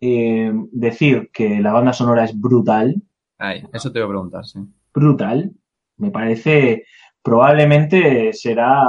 eh, 0.00 0.52
decir 0.72 1.30
que 1.32 1.60
la 1.60 1.72
banda 1.72 1.92
sonora 1.92 2.24
es 2.24 2.38
brutal, 2.38 2.96
Ay, 3.38 3.64
eso 3.72 3.92
te 3.92 3.98
voy 4.00 4.06
a 4.06 4.10
preguntar, 4.10 4.44
sí. 4.46 4.58
brutal. 4.94 5.52
Me 6.02 6.10
parece 6.10 6.84
probablemente 7.22 8.32
será 8.32 8.82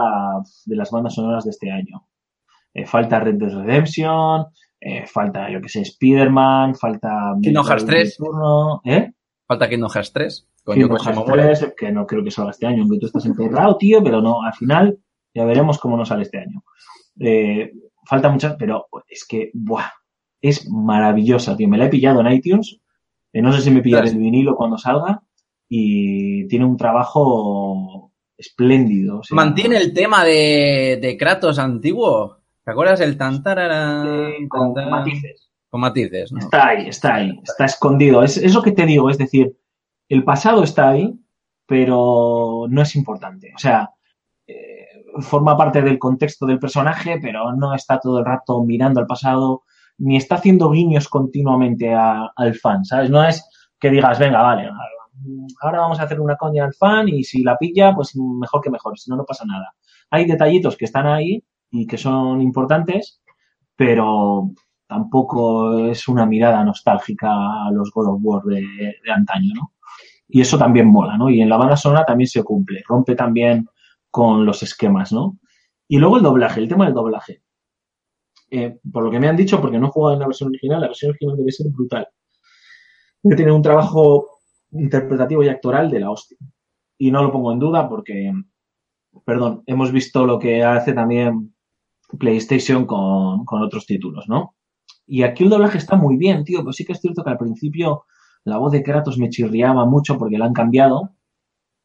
de 0.66 0.76
las 0.76 0.90
bandas 0.90 1.14
sonoras 1.14 1.44
de 1.44 1.52
este 1.52 1.70
año. 1.70 2.08
Eh, 2.74 2.88
falta 2.88 3.20
Red 3.20 3.36
Dead 3.36 3.54
Redemption, 3.54 4.48
eh, 4.82 5.06
falta, 5.06 5.48
yo 5.52 5.62
que 5.62 5.70
sé, 5.70 5.82
Spider-Man, 5.82 6.74
falta... 6.74 7.36
Kingdom 7.40 7.66
Hearts 7.68 7.86
3. 7.86 8.18
Turno, 8.18 8.82
¿Eh? 8.84 9.12
Falta 9.48 9.70
Kingdom 9.70 9.92
Hearts 9.92 10.12
3. 10.12 10.50
Con 10.64 10.76
Kingdom 10.76 10.98
Hearts 10.98 11.20
Shimomura. 11.20 11.44
3, 11.44 11.74
que 11.78 11.92
no 11.92 12.08
creo 12.08 12.24
que 12.24 12.32
salga 12.32 12.50
este 12.50 12.66
año, 12.66 12.82
aunque 12.82 12.98
tú 12.98 13.06
estás 13.06 13.28
enterrado, 13.28 13.78
tío, 13.78 14.04
pero 14.04 14.20
no, 14.20 14.42
al 14.42 14.54
final 14.54 14.98
ya 15.36 15.46
veremos 15.46 15.78
cómo 15.78 15.96
nos 15.96 16.08
sale 16.08 16.24
este 16.24 16.40
año. 16.40 16.64
Eh, 17.20 17.72
falta 18.08 18.30
muchas, 18.30 18.56
pero 18.58 18.88
es 19.08 19.24
que, 19.26 19.52
buah, 19.54 19.92
es 20.42 20.68
maravillosa, 20.68 21.56
tío. 21.56 21.70
Me 21.70 21.78
la 21.78 21.86
he 21.86 21.90
pillado 21.90 22.22
en 22.22 22.32
iTunes, 22.32 22.80
no 23.34 23.54
sé 23.54 23.62
si 23.62 23.70
me 23.70 23.84
pillaré 23.84 24.10
el 24.10 24.18
vinilo 24.18 24.56
cuando 24.56 24.80
salga, 24.80 25.22
y 25.76 26.48
tiene 26.50 26.66
un 26.66 26.78
trabajo 26.78 28.12
espléndido. 28.38 29.20
o 29.20 29.24
sea, 29.24 29.36
Mantiene 29.36 29.78
el 29.78 29.92
tema 29.94 30.24
de, 30.24 31.00
de 31.02 31.18
Kratos 31.18 31.58
antiguo. 31.58 32.38
¿Te 32.64 32.72
acuerdas 32.72 33.02
el 33.02 33.18
tantarara? 33.18 34.04
eh, 34.30 34.48
con 34.48 34.74
matices. 34.90 35.50
Con 35.70 35.82
matices, 35.82 36.32
¿no? 36.32 36.40
Está 36.40 36.68
ahí, 36.68 36.88
está 36.88 37.16
ahí, 37.16 37.40
está 37.44 37.66
escondido. 37.66 38.22
Es, 38.24 38.38
es 38.38 38.54
lo 38.54 38.62
que 38.62 38.72
te 38.72 38.86
digo, 38.86 39.10
es 39.10 39.18
decir, 39.18 39.58
el 40.10 40.24
pasado 40.24 40.64
está 40.64 40.90
ahí, 40.90 41.12
pero 41.66 42.68
no 42.70 42.82
es 42.84 42.96
importante. 42.96 43.52
O 43.56 43.58
sea, 43.58 43.90
eh, 44.46 44.86
forma 45.22 45.58
parte 45.58 45.82
del 45.82 45.98
contexto 45.98 46.46
del 46.46 46.60
personaje, 46.60 47.18
pero 47.20 47.54
no 47.56 47.74
está 47.74 48.00
todo 48.00 48.20
el 48.20 48.26
rato 48.26 48.64
mirando 48.64 49.00
al 49.00 49.08
pasado, 49.08 49.64
ni 49.98 50.18
está 50.18 50.36
haciendo 50.36 50.70
guiños 50.70 51.10
continuamente 51.10 51.92
a- 51.94 52.32
al 52.36 52.54
fan, 52.54 52.86
¿sabes? 52.86 53.10
No 53.10 53.24
es 53.28 53.44
que 53.80 53.90
digas, 53.90 54.20
venga, 54.20 54.42
vale, 54.44 54.70
ahora 55.62 55.80
vamos 55.80 56.00
a 56.00 56.04
hacer 56.04 56.20
una 56.20 56.36
coña 56.36 56.66
al 56.66 56.74
fan 56.74 57.10
y 57.10 57.24
si 57.24 57.44
la 57.44 57.58
pilla, 57.58 57.94
pues 57.96 58.16
mejor 58.16 58.62
que 58.62 58.70
mejor, 58.70 58.98
si 58.98 59.10
no, 59.10 59.18
no 59.18 59.26
pasa 59.26 59.46
nada. 59.46 59.74
Hay 60.10 60.26
detallitos 60.26 60.78
que 60.78 60.86
están 60.86 61.08
ahí 61.08 61.44
y 61.72 61.88
que 61.88 61.98
son 61.98 62.42
importantes, 62.42 63.22
pero 63.76 64.52
tampoco 64.88 65.88
es 65.88 66.08
una 66.08 66.26
mirada 66.26 66.64
nostálgica 66.64 67.30
a 67.30 67.72
los 67.72 67.92
God 67.92 68.10
of 68.10 68.20
War 68.22 68.44
de, 68.44 68.64
antaño, 69.12 69.54
¿no? 69.56 69.74
Y 70.28 70.42
eso 70.42 70.58
también 70.58 70.88
mola, 70.88 71.18
¿no? 71.18 71.30
Y 71.30 71.42
en 71.42 71.50
la 71.50 71.58
banda 71.58 71.76
sonora 71.76 72.06
también 72.06 72.28
se 72.28 72.44
cumple, 72.44 72.84
rompe 72.88 73.16
también 73.16 73.68
con 74.10 74.46
los 74.46 74.64
esquemas, 74.64 75.12
¿no? 75.12 75.40
Y 75.88 75.98
luego 75.98 76.18
el 76.18 76.24
doblaje, 76.24 76.60
el 76.60 76.68
tema 76.68 76.86
del 76.86 76.94
doblaje. 76.94 77.42
Eh, 78.50 78.80
por 78.92 79.04
lo 79.04 79.12
que 79.12 79.20
me 79.20 79.28
han 79.28 79.36
dicho, 79.36 79.60
porque 79.60 79.80
no 79.80 79.88
he 79.88 79.92
jugado 79.92 80.14
en 80.14 80.20
la 80.20 80.28
versión 80.28 80.50
original, 80.50 80.82
la 80.82 80.88
versión 80.88 81.10
original 81.10 81.38
debe 81.38 81.52
ser 81.52 81.68
brutal. 81.72 82.08
Tener 83.24 83.52
un 83.52 83.62
trabajo 83.62 84.33
interpretativo 84.74 85.44
y 85.44 85.50
actoral 85.50 85.90
de 85.90 86.00
la 86.00 86.12
hostia. 86.12 86.38
Y 86.98 87.12
no 87.12 87.24
lo 87.24 87.32
pongo 87.32 87.52
en 87.52 87.60
duda 87.60 87.90
porque, 87.90 88.32
perdón, 89.26 89.64
hemos 89.66 89.92
visto 89.92 90.26
lo 90.26 90.40
que 90.40 90.64
hace 90.64 90.94
también 90.94 91.54
PlayStation 92.20 92.86
con, 92.86 93.46
con 93.46 93.62
otros 93.62 93.86
títulos, 93.86 94.26
¿no? 94.28 94.56
Y 95.06 95.24
aquí 95.24 95.44
el 95.44 95.50
doblaje 95.50 95.78
está 95.78 95.96
muy 95.96 96.18
bien, 96.18 96.44
tío, 96.44 96.60
pero 96.60 96.72
sí 96.72 96.86
que 96.86 96.94
es 96.94 97.02
cierto 97.02 97.24
que 97.24 97.30
al 97.32 97.38
principio 97.38 98.06
la 98.46 98.58
voz 98.58 98.72
de 98.72 98.84
Kratos 98.84 99.18
me 99.18 99.30
chirriaba 99.30 99.86
mucho 99.86 100.18
porque 100.18 100.38
la 100.38 100.46
han 100.46 100.54
cambiado 100.54 101.12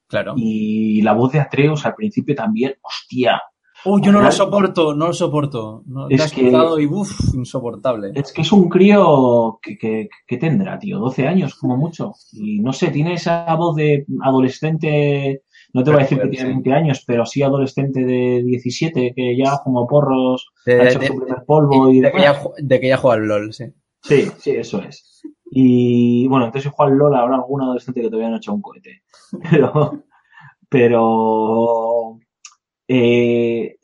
Claro. 0.09 0.35
y 0.37 1.03
la 1.03 1.13
voz 1.13 1.33
de 1.33 1.41
Atreus 1.41 1.85
al 1.85 1.95
principio 1.95 2.35
también, 2.35 2.75
hostia, 2.81 3.43
Uy, 3.85 4.01
yo 4.03 4.11
no 4.13 4.21
lo 4.21 4.33
soporto, 4.33 4.95
no 4.95 5.07
lo 5.07 5.13
soporto. 5.13 5.83
No, 5.87 6.09
Es 6.09 6.17
te 6.19 6.23
has 6.25 6.33
que- 6.33 6.83
y 6.83 6.87
uff, 6.87 7.35
insoportable. 7.35 8.11
es 8.15 8.33
que 8.33 8.43
es 8.43 8.53
un 8.53 8.69
crío 8.69 9.59
que, 9.63 9.79
que, 9.79 10.09
que 10.27 10.37
tendrá, 10.37 10.79
tío, 10.79 10.99
12 10.99 11.27
años 11.29 11.55
como 11.55 11.77
mucho. 11.77 12.13
Y 12.33 12.61
no 12.61 12.73
sé, 12.73 12.89
tiene 12.91 13.15
esa 13.15 13.55
voz 13.55 13.77
de 13.77 14.05
adolescente, 14.23 15.43
no 15.73 15.85
te 15.85 15.91
voy 15.91 16.01
a 16.01 16.03
decir 16.03 16.19
que 16.21 16.29
tiene 16.29 16.47
sí. 16.47 16.53
20 16.55 16.73
años, 16.73 17.05
pero 17.07 17.25
sí 17.25 17.43
adolescente 17.43 18.05
de 18.05 18.43
17, 18.45 19.13
que 19.15 19.37
ya 19.37 19.59
como 19.63 19.87
porros, 19.87 20.49
De- 20.67 20.81
ha 20.81 20.89
hecho 20.89 20.99
de- 20.99 21.07
su 21.07 21.17
primer 21.17 21.45
polvo 21.47 21.91
y 21.91 22.01
de, 22.01 22.11
que 22.11 22.21
ya, 22.21 22.41
de 22.59 22.81
que 22.81 22.89
ya 22.89 22.97
juega 22.97 23.17
al 23.23 23.29
LOL, 23.29 23.53
sí. 23.53 23.65
Sí, 24.03 24.29
sí, 24.39 24.51
eso 24.51 24.83
es. 24.83 25.23
Y 25.51 26.27
bueno, 26.29 26.47
entonces 26.47 26.71
si 26.71 26.75
juega 26.77 26.93
al 26.93 26.99
LOL 26.99 27.15
habrá 27.17 27.37
algún 27.37 27.63
adolescente 27.63 28.01
que 28.03 28.09
todavía 28.09 28.29
no 28.29 28.35
ha 28.35 28.39
hecho 28.39 28.53
un 28.55 28.61
cohete. 28.63 29.03
Pero, 29.51 30.03
pero 30.71 32.19
eh, 32.89 33.77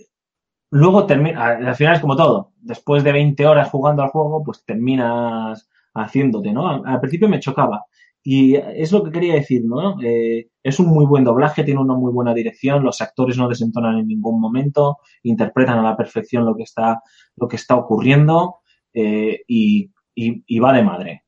luego 0.71 1.07
termina, 1.07 1.47
al 1.47 1.77
final 1.77 1.95
es 1.95 2.01
como 2.01 2.17
todo. 2.17 2.53
Después 2.61 3.05
de 3.05 3.13
20 3.13 3.47
horas 3.47 3.71
jugando 3.71 4.03
al 4.03 4.11
juego, 4.11 4.43
pues 4.43 4.65
terminas 4.65 5.69
haciéndote, 5.95 6.53
¿no? 6.53 6.69
Al, 6.69 6.83
al 6.87 7.01
principio 7.01 7.29
me 7.29 7.41
chocaba. 7.41 7.85
Y 8.27 8.57
es 8.57 8.91
lo 8.91 9.05
que 9.05 9.11
quería 9.13 9.35
decir, 9.35 9.63
¿no? 9.67 10.01
Eh, 10.03 10.49
es 10.63 10.81
un 10.81 10.87
muy 10.87 11.05
buen 11.05 11.25
doblaje, 11.25 11.63
tiene 11.63 11.81
una 11.83 11.95
muy 11.95 12.11
buena 12.11 12.33
dirección, 12.33 12.83
los 12.83 13.03
actores 13.03 13.37
no 13.37 13.49
desentonan 13.49 13.99
en 13.99 14.09
ningún 14.09 14.41
momento, 14.41 14.97
interpretan 15.25 15.79
a 15.79 15.83
la 15.83 15.95
perfección 15.97 16.47
lo 16.47 16.57
que 16.57 16.63
está, 16.63 17.03
lo 17.37 17.47
que 17.47 17.57
está 17.57 17.77
ocurriendo 17.77 18.61
eh, 18.95 19.43
y, 19.47 19.91
y, 20.15 20.59
va 20.59 20.73
de 20.73 20.83
madre. 20.83 21.25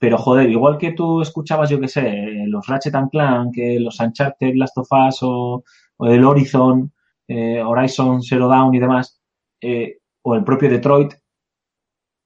Pero 0.00 0.18
joder, 0.18 0.50
igual 0.50 0.78
que 0.78 0.92
tú 0.92 1.22
escuchabas, 1.22 1.70
yo 1.70 1.78
qué 1.78 1.86
sé, 1.86 2.08
eh, 2.08 2.44
los 2.48 2.66
Ratchet 2.66 2.96
and 2.96 3.10
Clank, 3.10 3.54
los 3.78 4.00
Uncharted, 4.00 4.54
Last 4.56 4.76
of 4.78 4.88
Us 4.90 5.18
o, 5.22 5.62
o 5.98 6.06
el 6.06 6.24
Horizon, 6.24 6.92
eh, 7.28 7.62
Horizon 7.62 8.22
Zero 8.22 8.48
Dawn 8.48 8.74
y 8.74 8.78
demás, 8.78 9.20
eh, 9.60 9.98
o 10.22 10.34
el 10.34 10.44
propio 10.44 10.70
Detroit, 10.70 11.14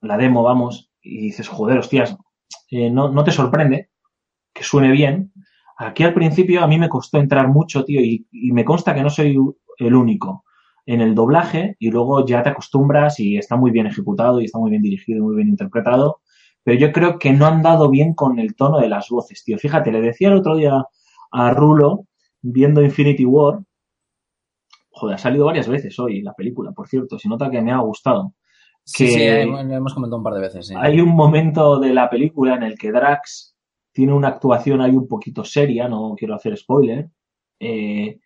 la 0.03 0.17
demo, 0.17 0.43
vamos, 0.43 0.91
y 1.01 1.23
dices, 1.23 1.49
joder, 1.49 1.79
hostias, 1.79 2.17
eh, 2.71 2.91
no, 2.91 3.11
no 3.11 3.25
te 3.25 3.33
sorprende 3.33 3.91
que 4.53 4.63
suene 4.63 4.91
bien. 4.91 5.33
Aquí 5.79 6.03
al 6.03 6.15
principio 6.15 6.63
a 6.63 6.67
mí 6.67 6.79
me 6.79 6.89
costó 6.89 7.19
entrar 7.19 7.49
mucho, 7.49 7.85
tío, 7.85 8.01
y, 8.01 8.27
y 8.31 8.53
me 8.53 8.65
consta 8.65 8.95
que 8.95 9.03
no 9.03 9.11
soy 9.11 9.37
el 9.79 9.95
único 9.95 10.45
en 10.87 11.01
el 11.01 11.15
doblaje 11.15 11.77
y 11.79 11.91
luego 11.91 12.25
ya 12.25 12.43
te 12.43 12.51
acostumbras 12.51 13.19
y 13.21 13.37
está 13.37 13.57
muy 13.57 13.73
bien 13.73 13.87
ejecutado 13.87 14.41
y 14.41 14.45
está 14.45 14.59
muy 14.59 14.71
bien 14.71 14.83
dirigido 14.83 15.19
y 15.19 15.23
muy 15.23 15.37
bien 15.37 15.49
interpretado. 15.49 16.21
Pero 16.63 16.79
yo 16.79 16.93
creo 16.93 17.19
que 17.19 17.33
no 17.33 17.47
han 17.47 17.63
dado 17.63 17.91
bien 17.91 18.15
con 18.15 18.39
el 18.39 18.55
tono 18.55 18.79
de 18.79 18.89
las 18.89 19.09
voces, 19.09 19.45
tío. 19.45 19.59
Fíjate, 19.59 19.93
le 19.93 20.01
decía 20.01 20.29
el 20.29 20.35
otro 20.35 20.57
día 20.57 20.85
a 21.33 21.51
Rulo, 21.51 22.07
viendo 22.41 22.83
Infinity 22.83 23.25
War, 23.25 23.61
joder, 24.97 25.15
ha 25.17 25.19
salido 25.19 25.45
varias 25.47 25.69
veces 25.69 25.99
hoy 25.99 26.23
la 26.23 26.33
película, 26.33 26.73
por 26.73 26.89
cierto, 26.89 27.19
se 27.19 27.29
nota 27.29 27.51
que 27.51 27.61
me 27.63 27.73
ha 27.73 27.79
gustado. 27.79 28.33
Sí, 28.85 29.05
Que- 29.07 29.11
sí, 29.11 29.19
hemos 29.21 29.95
comentado 29.95 30.19
un 30.19 30.23
par 30.25 30.35
de 30.35 30.41
veces, 30.41 30.67
sí. 30.69 30.75
Hay 30.77 31.01
un 31.01 31.11
momento 31.11 31.79
de 31.79 31.93
la 31.93 32.09
película 32.09 32.55
en 32.55 32.63
el 32.63 32.79
que 32.79 32.93
Drax 32.93 33.55
tiene 33.93 34.13
una 34.13 34.29
actuación 34.29 34.81
ahí 34.81 34.93
un 34.93 35.09
poquito 35.09 35.45
seria, 35.45 35.89
no 35.89 36.15
quiero 36.17 36.35
hacer 36.35 36.57
spoiler, 36.57 37.09
eh, 37.61 38.19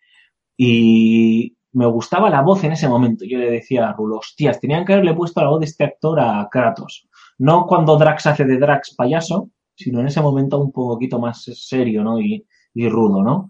y 0.57 1.55
me 1.73 1.85
gustaba 1.87 2.29
la 2.29 2.41
voz 2.41 2.63
en 2.63 2.73
ese 2.73 2.87
momento. 2.87 3.25
Yo 3.25 3.37
le 3.37 3.49
decía 3.49 3.89
a 3.89 3.93
Rulo, 3.93 4.17
hostias, 4.17 4.59
tenían 4.59 4.85
que 4.85 4.93
haberle 4.93 5.13
puesto 5.13 5.41
la 5.41 5.49
voz 5.49 5.59
de 5.61 5.65
este 5.65 5.83
actor 5.85 6.19
a 6.19 6.47
Kratos. 6.51 7.07
No 7.37 7.65
cuando 7.65 7.97
Drax 7.97 8.27
hace 8.27 8.45
de 8.45 8.57
Drax 8.59 8.95
payaso, 8.95 9.49
sino 9.75 9.99
en 10.01 10.07
ese 10.07 10.21
momento 10.21 10.59
un 10.59 10.71
poquito 10.71 11.19
más 11.19 11.43
serio, 11.43 12.03
¿no? 12.03 12.19
Y, 12.19 12.45
y 12.73 12.87
rudo, 12.89 13.23
¿no? 13.23 13.49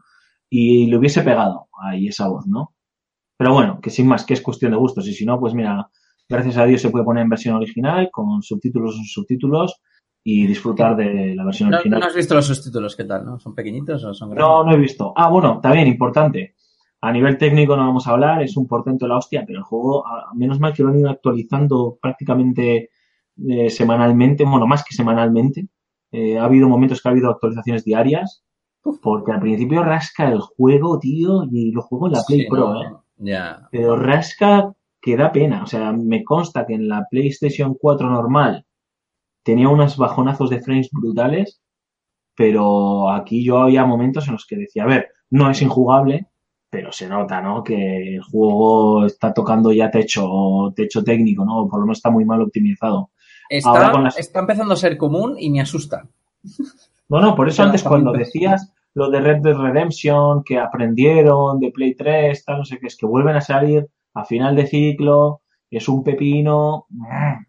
Y 0.50 0.86
le 0.88 0.98
hubiese 0.98 1.24
pegado 1.24 1.68
ahí 1.82 2.08
esa 2.08 2.28
voz, 2.30 2.46
¿no? 2.48 2.74
Pero 3.42 3.56
bueno, 3.56 3.80
que 3.82 3.90
sin 3.90 4.06
más, 4.06 4.24
que 4.24 4.36
es 4.36 4.42
cuestión 4.42 4.70
de 4.70 4.78
gustos. 4.78 5.08
Y 5.08 5.14
si 5.16 5.26
no, 5.26 5.40
pues 5.40 5.56
mira, 5.56 5.90
gracias 6.30 6.58
a 6.58 6.66
Dios 6.66 6.80
se 6.80 6.92
puede 6.92 7.04
poner 7.04 7.24
en 7.24 7.30
versión 7.30 7.56
original, 7.56 8.08
con 8.12 8.44
subtítulos 8.44 8.94
o 8.94 9.04
subtítulos, 9.04 9.82
y 10.24 10.46
disfrutar 10.46 10.96
de 10.96 11.34
la 11.34 11.44
versión 11.44 11.72
¿No, 11.72 11.78
original. 11.78 12.02
no 12.02 12.06
has 12.06 12.14
visto 12.14 12.36
los 12.36 12.46
subtítulos? 12.46 12.96
¿Qué 12.96 13.06
tal? 13.06 13.26
¿no? 13.26 13.40
¿Son 13.40 13.56
pequeñitos 13.56 14.04
o 14.04 14.14
son 14.14 14.30
grandes? 14.30 14.48
No, 14.48 14.64
no 14.64 14.74
he 14.74 14.78
visto. 14.78 15.12
Ah, 15.16 15.28
bueno, 15.32 15.60
también 15.60 15.88
importante. 15.88 16.54
A 17.02 17.12
nivel 17.12 17.40
técnico 17.40 17.76
no 17.76 17.82
vamos 17.88 18.06
a 18.06 18.12
hablar, 18.12 18.44
es 18.44 18.56
un 18.58 18.68
portento 18.68 19.06
de 19.06 19.10
la 19.10 19.18
hostia, 19.18 19.44
pero 19.48 19.58
el 19.58 19.66
juego, 19.66 20.06
menos 20.36 20.60
mal 20.60 20.72
que 20.72 20.84
lo 20.84 20.90
han 20.90 21.00
ido 21.00 21.10
actualizando 21.10 21.98
prácticamente 22.00 22.92
eh, 23.50 23.70
semanalmente, 23.72 24.44
bueno, 24.44 24.68
más 24.68 24.84
que 24.84 24.94
semanalmente. 24.94 25.68
Eh, 26.12 26.38
ha 26.38 26.44
habido 26.44 26.70
momentos 26.70 27.02
que 27.02 27.10
ha 27.10 27.12
habido 27.12 27.32
actualizaciones 27.32 27.84
diarias, 27.84 28.44
porque 29.02 29.32
al 29.32 29.40
principio 29.40 29.82
rasca 29.82 30.32
el 30.32 30.42
juego, 30.42 31.00
tío, 31.00 31.46
y 31.52 31.72
lo 31.72 31.82
juego 31.82 32.06
en 32.06 32.14
la 32.14 32.22
Play 32.28 32.42
Sí, 32.42 32.48
Pro, 32.48 32.74
no, 32.74 32.82
¿eh? 32.84 32.92
Pero 33.72 33.96
rasca 33.96 34.74
que 35.02 35.16
da 35.18 35.32
pena. 35.32 35.64
O 35.64 35.68
sea, 35.68 35.92
me 35.92 36.24
consta 36.24 36.66
que 36.66 36.74
en 36.74 36.88
la 36.88 37.06
PlayStation 37.10 37.76
4 37.80 38.10
normal 38.10 38.66
tenía 39.44 39.70
unos 39.70 39.98
bajonazos 39.98 40.50
de 40.50 40.62
frames 40.62 40.90
brutales, 40.92 41.62
pero 42.36 43.10
aquí 43.12 43.44
yo 43.44 43.60
había 43.60 43.86
momentos 43.86 44.28
en 44.28 44.34
los 44.34 44.46
que 44.46 44.56
decía, 44.58 44.84
a 44.84 44.88
ver, 44.88 45.10
no 45.30 45.50
es 45.50 45.62
injugable, 45.62 46.28
pero 46.70 46.92
se 46.92 47.08
nota, 47.08 47.42
¿no? 47.42 47.64
Que 47.64 48.16
el 48.16 48.22
juego 48.24 49.06
está 49.06 49.34
tocando 49.34 49.72
ya 49.72 49.92
techo, 49.92 50.72
techo 50.76 51.04
técnico, 51.04 51.44
¿no? 51.46 51.68
Por 51.68 51.80
lo 51.80 51.86
menos 51.86 51.98
está 51.98 52.10
muy 52.10 52.26
mal 52.26 52.42
optimizado. 52.42 53.12
Está, 53.50 53.72
las- 54.04 54.18
empezando 54.40 54.74
a 54.74 54.78
ser 54.78 54.98
común 54.98 55.36
y 55.38 55.50
me 55.50 55.62
asusta. 55.62 56.08
Bueno, 57.10 57.36
por 57.36 57.50
eso 57.50 57.64
antes 57.64 57.82
cuando 57.90 58.12
decías 58.20 58.74
lo 58.94 59.10
de 59.10 59.22
Red 59.22 59.42
Dead 59.42 59.56
Redemption, 59.58 60.44
que 60.44 60.58
aprendieron 60.60 61.60
de 61.60 61.72
Play 61.72 61.96
3, 61.96 62.44
tal, 62.46 62.58
no 62.60 62.66
sé 62.66 62.78
qué, 62.80 62.88
es 62.88 62.98
que 62.98 63.06
vuelven 63.06 63.36
a 63.36 63.42
salir 63.42 63.88
a 64.14 64.26
final 64.26 64.56
de 64.56 64.68
ciclo, 64.68 65.42
es 65.70 65.88
un 65.88 66.04
pepino. 66.04 66.86
A 67.10 67.40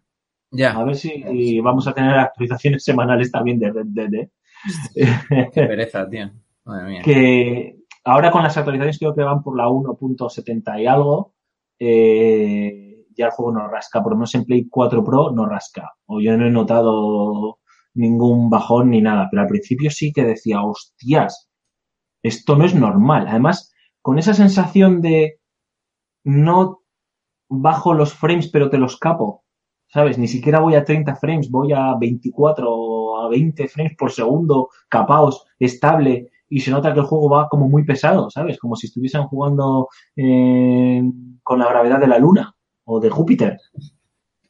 Ya. 0.51 0.83
ver 0.83 0.95
si 0.95 1.59
vamos 1.59 1.87
a 1.87 1.93
tener 1.93 2.13
actualizaciones 2.17 2.83
semanales 2.85 3.31
también 3.31 3.59
de 3.59 3.71
Red 3.71 3.87
Dead, 3.87 4.13
¿eh? 4.13 4.29
Qué 5.53 5.61
pereza, 5.65 6.07
tío. 6.09 6.29
Madre 6.65 6.89
mía. 6.89 7.01
que 7.03 7.75
ahora 8.05 8.31
con 8.31 8.43
las 8.43 8.55
actualizaciones 8.55 8.97
creo 8.99 9.13
que 9.13 9.23
van 9.23 9.43
por 9.43 9.57
la 9.57 9.67
1.70 9.67 10.81
y 10.81 10.85
algo, 10.85 11.33
eh, 11.79 13.05
ya 13.15 13.25
el 13.25 13.31
juego 13.31 13.51
no 13.51 13.67
rasca, 13.67 14.01
por 14.01 14.13
lo 14.13 14.17
menos 14.17 14.33
en 14.35 14.45
Play 14.45 14.67
4 14.69 15.03
Pro 15.03 15.31
no 15.31 15.45
rasca. 15.45 15.91
O 16.05 16.21
yo 16.21 16.37
no 16.37 16.47
he 16.47 16.49
notado 16.49 17.59
ningún 17.93 18.49
bajón 18.49 18.91
ni 18.91 19.01
nada, 19.01 19.27
pero 19.29 19.43
al 19.43 19.47
principio 19.47 19.89
sí 19.91 20.11
que 20.13 20.23
decía, 20.23 20.63
hostias, 20.63 21.49
esto 22.23 22.55
no 22.55 22.65
es 22.65 22.73
normal. 22.75 23.27
Además, 23.27 23.73
con 24.01 24.19
esa 24.19 24.33
sensación 24.33 25.01
de 25.01 25.39
no 26.23 26.81
bajo 27.49 27.93
los 27.93 28.13
frames 28.13 28.49
pero 28.49 28.69
te 28.69 28.77
los 28.77 28.97
capo, 28.97 29.43
¿sabes? 29.87 30.17
Ni 30.17 30.27
siquiera 30.27 30.59
voy 30.59 30.75
a 30.75 30.85
30 30.85 31.15
frames, 31.15 31.51
voy 31.51 31.71
a 31.73 31.95
24 31.99 32.67
o 32.69 33.21
a 33.21 33.29
20 33.29 33.67
frames 33.67 33.95
por 33.97 34.11
segundo, 34.11 34.69
capaos, 34.89 35.45
estable, 35.59 36.31
y 36.49 36.59
se 36.59 36.71
nota 36.71 36.93
que 36.93 36.99
el 36.99 37.05
juego 37.05 37.29
va 37.29 37.49
como 37.49 37.67
muy 37.67 37.83
pesado, 37.83 38.29
¿sabes? 38.29 38.59
Como 38.59 38.75
si 38.75 38.87
estuviesen 38.87 39.23
jugando 39.23 39.87
eh, 40.15 41.01
con 41.41 41.59
la 41.59 41.67
gravedad 41.67 41.99
de 41.99 42.07
la 42.07 42.19
Luna 42.19 42.55
o 42.85 42.99
de 42.99 43.09
Júpiter, 43.09 43.57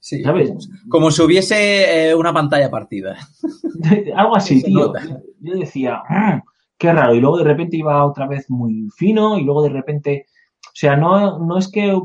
Sí, 0.06 0.22
¿sabes? 0.22 0.52
Como 0.90 1.12
si 1.12 1.22
hubiese 1.22 2.10
eh, 2.10 2.14
una 2.16 2.34
pantalla 2.34 2.70
partida. 2.70 3.16
Algo 4.18 4.36
así, 4.36 4.62
tío. 4.62 4.92
Yo 5.40 5.54
decía, 5.56 6.02
"Mm, 6.10 6.42
qué 6.78 6.92
raro. 6.92 7.16
Y 7.16 7.22
luego 7.22 7.38
de 7.38 7.46
repente 7.46 7.78
iba 7.78 8.06
otra 8.06 8.28
vez 8.28 8.50
muy 8.50 8.90
fino 8.98 9.38
y 9.38 9.44
luego 9.46 9.64
de 9.64 9.70
repente, 9.70 10.26
o 10.66 10.72
sea, 10.74 10.98
no, 10.98 11.40
no 11.40 11.58
es 11.58 11.72
que 11.72 11.98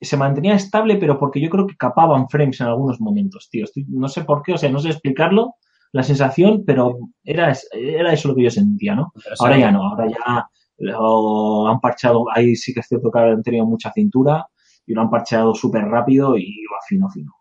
se 0.00 0.16
mantenía 0.16 0.54
estable, 0.54 0.96
pero 0.96 1.18
porque 1.18 1.38
yo 1.42 1.50
creo 1.50 1.66
que 1.66 1.76
capaban 1.76 2.26
frames 2.30 2.58
en 2.62 2.68
algunos 2.68 3.02
momentos, 3.02 3.48
tío. 3.50 3.64
Estoy- 3.64 3.84
no 3.88 4.08
sé 4.08 4.22
por 4.24 4.42
qué, 4.42 4.54
o 4.54 4.58
sea, 4.58 4.70
no 4.70 4.78
sé 4.78 4.88
explicarlo, 4.88 5.56
la 5.92 6.02
sensación, 6.04 6.64
pero 6.66 6.96
era, 7.22 7.54
era 7.72 8.14
eso 8.14 8.28
lo 8.28 8.34
que 8.34 8.44
yo 8.44 8.50
sentía, 8.50 8.94
¿no? 8.94 9.12
Ahora 9.40 9.58
ya 9.58 9.70
no, 9.72 9.82
ahora 9.90 10.08
ya 10.08 10.48
lo 10.78 11.68
han 11.68 11.80
parchado, 11.80 12.24
ahí 12.34 12.56
sí 12.56 12.72
que 12.72 12.80
es 12.80 12.86
cierto 12.88 13.10
que 13.10 13.18
han 13.18 13.42
tenido 13.42 13.66
mucha 13.66 13.92
cintura 13.92 14.46
y 14.86 14.94
lo 14.94 15.02
han 15.02 15.10
parcheado 15.10 15.54
súper 15.54 15.84
rápido 15.84 16.36
y 16.36 16.44
va 16.72 16.78
fino, 16.88 17.08
fino. 17.10 17.32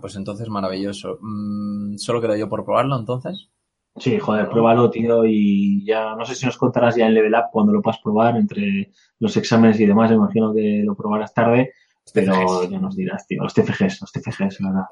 Pues 0.00 0.16
entonces 0.16 0.48
maravilloso. 0.48 1.18
Mm, 1.20 1.96
solo 1.96 2.20
quedo 2.20 2.36
yo 2.36 2.48
por 2.48 2.64
probarlo 2.64 2.98
entonces. 2.98 3.50
Sí, 3.96 4.18
joder, 4.18 4.48
pruébalo, 4.48 4.88
tío, 4.90 5.26
y 5.26 5.84
ya, 5.84 6.14
no 6.16 6.24
sé 6.24 6.34
si 6.34 6.46
nos 6.46 6.56
contarás 6.56 6.96
ya 6.96 7.06
en 7.06 7.12
Level 7.14 7.34
Up 7.34 7.50
cuando 7.52 7.72
lo 7.74 7.82
puedas 7.82 8.00
probar, 8.00 8.36
entre 8.36 8.90
los 9.18 9.36
exámenes 9.36 9.78
y 9.80 9.84
demás, 9.86 10.08
me 10.08 10.16
imagino 10.16 10.54
que 10.54 10.80
lo 10.82 10.94
probarás 10.94 11.34
tarde, 11.34 11.72
pero 12.14 12.32
TFGs. 12.32 12.70
ya 12.70 12.78
nos 12.78 12.96
dirás, 12.96 13.26
tío, 13.26 13.42
los 13.42 13.52
TFGs, 13.52 14.00
los 14.00 14.10
TFGs, 14.12 14.60
la 14.60 14.68
verdad. 14.70 14.84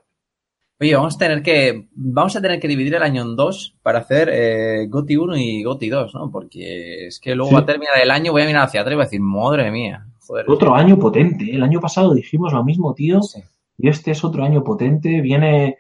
Oye, 0.81 0.95
vamos 0.95 1.15
a 1.17 1.19
tener 1.19 1.43
que 1.43 1.89
vamos 1.95 2.37
a 2.37 2.43
tener 2.43 2.61
que 2.61 2.69
dividir 2.69 2.95
el 2.95 3.03
año 3.03 3.23
en 3.23 3.37
dos 3.37 3.75
para 3.83 4.01
hacer 4.01 4.29
eh, 4.33 4.87
GOTI 4.91 5.17
1 5.17 5.37
y 5.39 5.62
GOTI 5.62 5.89
2, 5.89 6.15
¿no? 6.15 6.31
Porque 6.31 7.07
es 7.07 7.21
que 7.21 7.35
luego 7.35 7.51
Sí. 7.51 7.55
va 7.55 7.61
a 7.62 7.67
terminar 7.67 7.95
el 8.03 8.11
año, 8.11 8.33
voy 8.33 8.43
a 8.43 8.47
mirar 8.47 8.65
hacia 8.65 8.83
atrás 8.83 8.93
y 8.93 8.97
voy 8.97 9.03
a 9.03 9.07
decir, 9.07 9.21
madre 9.23 9.71
mía, 9.71 10.07
joder. 10.27 10.45
Otro 10.49 10.75
año 10.75 10.99
potente, 10.99 11.45
¿eh? 11.45 11.55
el 11.57 11.63
año 11.63 11.81
pasado 11.81 12.15
dijimos 12.15 12.53
lo 12.53 12.65
mismo, 12.65 12.95
tío, 12.95 13.23
Sí. 13.23 13.41
y 13.79 13.89
este 13.89 14.11
es 14.13 14.25
otro 14.25 14.45
año 14.45 14.63
potente, 14.65 15.21
viene, 15.21 15.77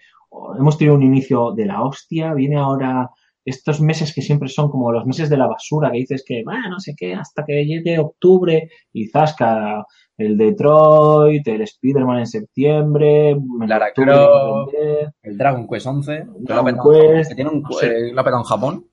hemos 0.58 0.76
tenido 0.78 0.94
un 0.94 1.02
inicio 1.02 1.52
de 1.52 1.66
la 1.66 1.82
hostia, 1.82 2.34
viene 2.34 2.56
ahora 2.56 3.10
estos 3.44 3.80
meses 3.80 4.14
que 4.14 4.20
siempre 4.22 4.48
son 4.48 4.70
como 4.70 4.92
los 4.92 5.06
meses 5.06 5.30
de 5.30 5.36
la 5.36 5.46
basura, 5.46 5.90
que 5.90 5.98
dices 5.98 6.22
que, 6.26 6.44
va, 6.44 6.68
no 6.68 6.78
sé 6.78 6.94
qué, 6.96 7.14
hasta 7.14 7.44
que 7.44 7.64
llegue 7.64 7.98
octubre, 7.98 8.70
y 8.92 9.06
zasca, 9.08 9.84
el 10.18 10.36
Detroit, 10.36 11.48
el 11.48 11.62
Spider-Man 11.62 12.18
en 12.18 12.26
septiembre, 12.26 13.36
Lara 13.66 13.86
octubre 13.88 14.12
Croft. 14.12 14.74
El 15.22 15.38
Dragon 15.38 15.66
Quest 15.66 15.86
11, 15.86 16.12
que 16.12 16.52
lo 16.52 16.60
ha 16.60 16.62
Dragon 16.62 16.64
petado 16.66 16.68
en 16.68 16.76
Japón, 16.76 17.14
Quest, 17.16 17.28
que 17.30 17.34
tiene 17.34 17.50
un, 17.50 17.62
no 17.62 17.72
sé. 17.72 17.86
eh, 17.86 18.12
petado 18.14 18.36
en 18.38 18.44
Japón. 18.44 18.86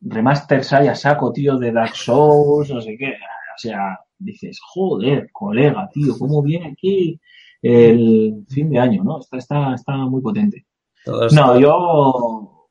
remasters 0.00 0.72
hay 0.72 0.88
a 0.88 0.94
saco, 0.94 1.32
tío, 1.32 1.58
de 1.58 1.72
Dark 1.72 1.94
Souls, 1.96 2.70
no 2.70 2.80
sé 2.80 2.96
qué. 2.96 3.08
O 3.10 3.58
sea, 3.58 3.98
dices, 4.20 4.60
joder, 4.62 5.28
colega, 5.32 5.88
tío, 5.92 6.16
¿cómo 6.18 6.42
viene 6.42 6.68
aquí 6.68 7.20
el 7.62 8.44
fin 8.48 8.70
de 8.70 8.78
año, 8.78 9.02
no? 9.02 9.20
Está, 9.20 9.38
está, 9.38 9.74
está 9.74 9.96
muy 9.96 10.22
potente. 10.22 10.66
No, 11.34 11.58
yo 11.58 12.68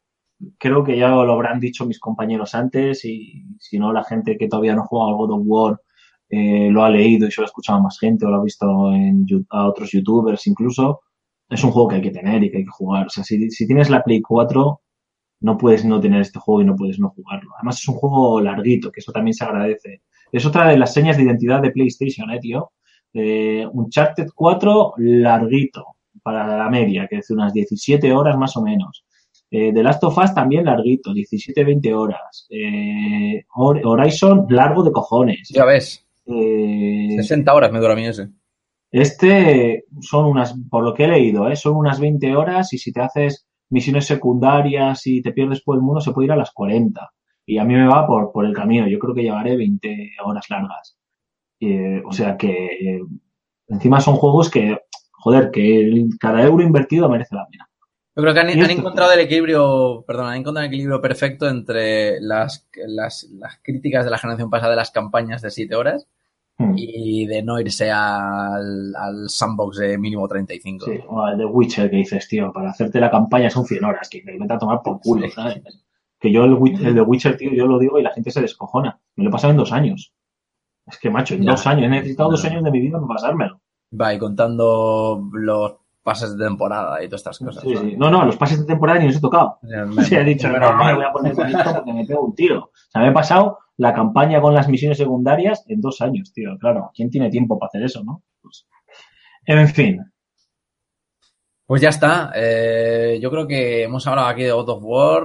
creo 0.58 0.84
que 0.84 0.98
ya 0.98 1.10
lo 1.10 1.34
habrán 1.34 1.60
dicho 1.60 1.86
mis 1.86 2.00
compañeros 2.00 2.56
antes 2.56 3.04
y 3.06 3.44
si 3.60 3.78
no, 3.78 3.92
la 3.92 4.04
gente 4.04 4.38
que 4.38 4.48
todavía 4.48 4.76
no 4.76 4.86
juega 4.86 5.10
al 5.10 5.18
God 5.18 5.32
of 5.32 5.42
War 5.46 5.82
eh, 6.30 6.70
lo 6.70 6.84
ha 6.84 6.90
leído 6.90 7.28
y 7.28 7.32
se 7.32 7.42
lo 7.42 7.46
ha 7.46 7.48
escuchado 7.48 7.80
a 7.80 7.82
más 7.82 7.98
gente 8.00 8.26
o 8.26 8.30
lo 8.30 8.38
ha 8.38 8.44
visto 8.44 8.92
en, 8.94 9.26
a 9.50 9.68
otros 9.68 9.92
youtubers 9.92 10.46
incluso. 10.48 11.02
Es 11.50 11.64
un 11.64 11.72
juego 11.72 11.88
que 11.90 11.96
hay 11.96 12.02
que 12.02 12.12
tener 12.12 12.44
y 12.44 12.52
que 12.52 12.58
hay 12.58 12.64
que 12.64 12.72
jugar. 12.72 13.08
O 13.08 13.10
sea, 13.10 13.24
si, 13.24 13.50
si 13.50 13.66
tienes 13.66 13.90
la 13.90 14.04
Play 14.04 14.22
4, 14.22 14.82
no 15.42 15.58
puedes 15.58 15.86
no 15.86 16.00
tener 16.00 16.22
este 16.22 16.40
juego 16.40 16.62
y 16.62 16.66
no 16.66 16.76
puedes 16.76 17.00
no 17.00 17.10
jugarlo. 17.10 17.52
Además 17.58 17.80
es 17.80 17.88
un 17.88 17.96
juego 17.96 18.42
larguito, 18.42 18.92
que 18.92 19.00
eso 19.00 19.12
también 19.12 19.34
se 19.34 19.44
agradece. 19.44 20.04
Es 20.32 20.46
otra 20.46 20.68
de 20.68 20.78
las 20.78 20.94
señas 20.94 21.18
de 21.18 21.24
identidad 21.24 21.62
de 21.62 21.72
PlayStation, 21.72 22.30
eh, 22.32 22.40
tío. 22.40 22.72
Eh, 23.14 23.66
Uncharted 23.74 24.28
4, 24.36 24.94
larguito, 24.98 25.86
para 26.22 26.46
la 26.58 26.70
media, 26.70 27.08
que 27.08 27.18
es 27.18 27.30
unas 27.32 27.54
17 27.54 28.12
horas 28.14 28.38
más 28.38 28.56
o 28.58 28.62
menos. 28.62 29.04
Eh, 29.52 29.72
The 29.74 29.82
Last 29.82 30.04
of 30.04 30.18
Us 30.18 30.34
también 30.36 30.66
larguito, 30.66 31.12
17-20 31.12 31.94
horas. 31.94 32.46
Eh, 32.52 33.44
Hor- 33.56 33.82
Horizon, 33.84 34.46
largo 34.50 34.84
de 34.84 34.92
cojones. 34.92 35.50
Ya 35.54 35.66
ves, 35.66 36.06
Eh, 36.28 37.16
60 37.16 37.52
horas 37.56 37.72
me 37.72 37.80
dura 37.80 37.94
a 37.94 37.96
mí 37.96 38.06
ese. 38.06 38.30
este 38.92 39.86
son 40.02 40.26
unas, 40.26 40.54
por 40.70 40.84
lo 40.84 40.94
que 40.94 41.06
he 41.06 41.08
leído, 41.08 41.50
¿eh? 41.50 41.56
son 41.56 41.76
unas 41.76 42.00
20 42.00 42.36
horas 42.36 42.72
y 42.74 42.78
si 42.78 42.92
te 42.92 43.02
haces 43.02 43.48
misiones 43.70 44.06
secundarias 44.06 45.06
y 45.08 45.22
te 45.22 45.32
pierdes 45.32 45.62
por 45.62 45.76
el 45.76 45.82
mundo 45.82 46.02
se 46.02 46.12
puede 46.12 46.26
ir 46.28 46.32
a 46.32 46.36
las 46.36 46.52
40. 46.52 47.10
Y 47.50 47.58
a 47.58 47.64
mí 47.64 47.74
me 47.74 47.88
va 47.88 48.06
por, 48.06 48.32
por 48.32 48.46
el 48.46 48.54
camino. 48.54 48.88
Yo 48.88 49.00
creo 49.00 49.16
que 49.16 49.24
llevaré 49.24 49.58
20 49.58 50.12
horas 50.24 50.46
largas. 50.50 50.98
Eh, 51.60 52.02
o 52.06 52.12
sea 52.12 52.38
que 52.38 52.50
eh, 52.52 53.02
encima 53.68 54.00
son 54.00 54.16
juegos 54.16 54.50
que, 54.50 54.78
joder, 55.12 55.50
que 55.52 55.80
el- 55.82 56.10
cada 56.20 56.44
euro 56.44 56.64
invertido 56.64 57.10
merece 57.10 57.36
la 57.36 57.48
pena. 57.48 57.68
Yo 58.16 58.22
creo 58.24 58.34
que 58.34 58.40
han, 58.42 58.50
han 58.50 58.70
encontrado 58.72 59.14
el 59.14 59.22
equilibrio, 59.22 60.04
perdón, 60.06 60.28
han 60.28 60.38
encontrado 60.38 60.66
el 60.66 60.72
equilibrio 60.74 61.02
perfecto 61.02 61.48
entre 61.50 62.20
las, 62.22 62.68
las, 62.88 63.24
las 63.32 63.60
críticas 63.64 64.04
de 64.06 64.12
la 64.12 64.18
generación 64.18 64.50
pasada 64.50 64.72
de 64.72 64.76
las 64.76 64.92
campañas 64.92 65.42
de 65.42 65.50
7 65.50 65.76
horas 65.76 66.08
Hmm. 66.62 66.74
y 66.76 67.26
de 67.26 67.42
no 67.42 67.58
irse 67.58 67.90
al, 67.90 68.94
al 68.94 69.30
sandbox 69.30 69.78
de 69.78 69.98
mínimo 69.98 70.28
35. 70.28 70.86
Sí, 70.88 71.00
o 71.08 71.26
el 71.26 71.38
de 71.38 71.46
Witcher 71.46 71.90
que 71.90 71.96
dices, 71.96 72.28
tío, 72.28 72.52
para 72.52 72.72
hacerte 72.72 73.00
la 73.00 73.10
campaña 73.10 73.50
son 73.50 73.64
100 73.64 73.86
horas, 73.86 74.10
que 74.10 74.22
me 74.26 74.38
vete 74.38 74.54
a 74.54 74.58
tomar 74.58 74.82
por 74.84 75.00
culo, 75.00 75.26
Sí. 75.28 75.32
¿sabes? 75.32 75.62
Que 76.20 76.32
yo 76.32 76.44
el, 76.44 76.96
de 76.96 77.02
Witcher, 77.02 77.38
tío, 77.38 77.52
yo 77.54 77.66
lo 77.66 77.80
digo 77.80 77.98
y 78.00 78.04
la 78.04 78.12
gente 78.12 78.32
se 78.32 78.42
descojona. 78.42 79.00
Me 79.16 79.24
lo 79.24 79.30
he 79.30 79.32
pasado 79.34 79.52
en 79.52 79.58
dos 79.58 79.72
años. 79.72 80.14
Es 80.86 80.98
que, 80.98 81.10
macho, 81.10 81.36
en 81.36 81.44
Ya. 81.44 81.52
dos 81.52 81.66
años, 81.68 81.86
he 81.86 81.90
necesitado 81.90 82.32
dos 82.32 82.44
años 82.46 82.64
de 82.64 82.72
mi 82.72 82.82
vida 82.82 82.98
para 83.00 83.08
pasármelo. 83.08 83.62
Va, 84.00 84.14
y 84.14 84.20
contando 84.20 85.30
los 85.34 85.76
pases 86.04 86.36
de 86.38 86.46
temporada 86.46 87.04
y 87.04 87.08
todas 87.08 87.22
estas 87.22 87.40
cosas. 87.40 87.64
Sí, 87.64 87.76
sí. 87.76 87.96
No, 87.98 88.10
no, 88.10 88.26
los 88.26 88.36
pases 88.38 88.60
de 88.60 88.66
temporada 88.66 89.00
ni 89.00 89.08
los 89.08 89.16
he 89.18 89.22
tocado. 89.22 89.60
Me- 89.62 90.04
Sí, 90.04 90.16
he 90.16 90.24
dicho, 90.24 90.48
menos 90.50 90.72
no, 90.76 90.84
me 90.86 90.96
voy 90.96 91.04
a 91.06 91.12
poner 91.12 91.34
con 91.36 91.48
esto 91.48 91.74
porque 91.76 91.94
me 91.94 92.06
pego 92.06 92.22
un 92.26 92.36
tiro. 92.36 92.60
O 92.66 92.72
sea, 92.92 93.02
me 93.02 93.10
he 93.10 93.14
pasado 93.14 93.60
la 93.78 93.94
campaña 93.94 94.42
con 94.42 94.54
las 94.54 94.68
misiones 94.68 94.98
secundarias 94.98 95.64
en 95.68 95.80
dos 95.82 96.02
años, 96.02 96.34
tío. 96.34 96.58
Claro, 96.60 96.92
¿quién 96.94 97.10
tiene 97.10 97.30
tiempo 97.30 97.58
para 97.58 97.68
hacer 97.68 97.84
eso, 97.84 98.04
no? 98.04 98.24
Pues, 98.42 98.68
en 99.46 99.68
fin, 99.70 100.02
Pues 101.66 101.82
ya 101.82 101.90
está. 101.90 102.32
Eh, 102.36 103.20
yo 103.22 103.30
creo 103.30 103.46
que 103.48 103.84
hemos 103.84 104.06
hablado 104.08 104.28
aquí 104.28 104.44
de 104.44 104.52
God 104.52 104.70
of 104.70 104.84
War 104.84 105.24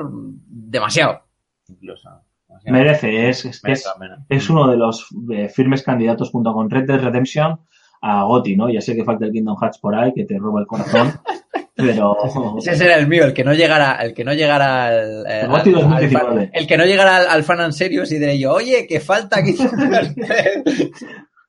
demasiado. 0.74 1.22
Incluso. 1.68 2.10
demasiado. 2.48 2.72
merece, 2.76 3.28
es, 3.30 3.44
es, 3.46 3.62
es, 3.64 3.84
Merece 4.28 4.52
uno 4.52 4.68
de 4.68 4.76
los 4.76 5.06
eh, 5.32 5.48
firmes 5.48 5.82
candidatos 5.82 6.30
junto 6.30 6.52
con 6.52 6.68
Red 6.68 6.84
Dead 6.86 7.01
Redemption 7.01 7.59
a 8.02 8.24
GOTY, 8.24 8.56
¿no? 8.56 8.68
Ya 8.68 8.80
sé 8.82 8.94
que 8.94 9.02
falta 9.05 9.24
el 9.24 9.32
Kingdom 9.32 9.56
Hearts 9.59 9.78
por 9.78 9.94
ahí, 9.94 10.12
que 10.12 10.24
te 10.24 10.38
roba 10.38 10.60
el 10.60 10.66
corazón, 10.66 11.10
pero... 11.74 12.14
Ese 12.59 12.74
será 12.76 12.96
el 12.96 13.09
mío, 13.09 13.24
el 13.24 13.32
que 13.32 13.44
no 13.44 13.55
llegara, 13.55 13.94
el 14.02 14.12
que 14.12 14.24
no 14.24 14.34
llegara 14.34 14.86
al, 14.88 15.24
eh, 15.26 15.40
El 15.42 15.48
GOTY 15.48 15.70
al- 15.70 15.76
al 15.76 15.82
2019. 15.90 16.12
fan- 16.46 16.51
el 16.52 16.66
que 16.66 16.76
no 16.76 16.84
llegara 16.84 17.16
al, 17.16 17.26
al 17.28 17.42
fan 17.44 17.60
en 17.62 17.72
serio 17.72 18.02
y 18.05 18.09
diré 18.18 18.38
yo, 18.38 18.52
oye, 18.52 18.86
que 18.86 19.01
falta 19.01 19.38
aquí. 19.40 19.56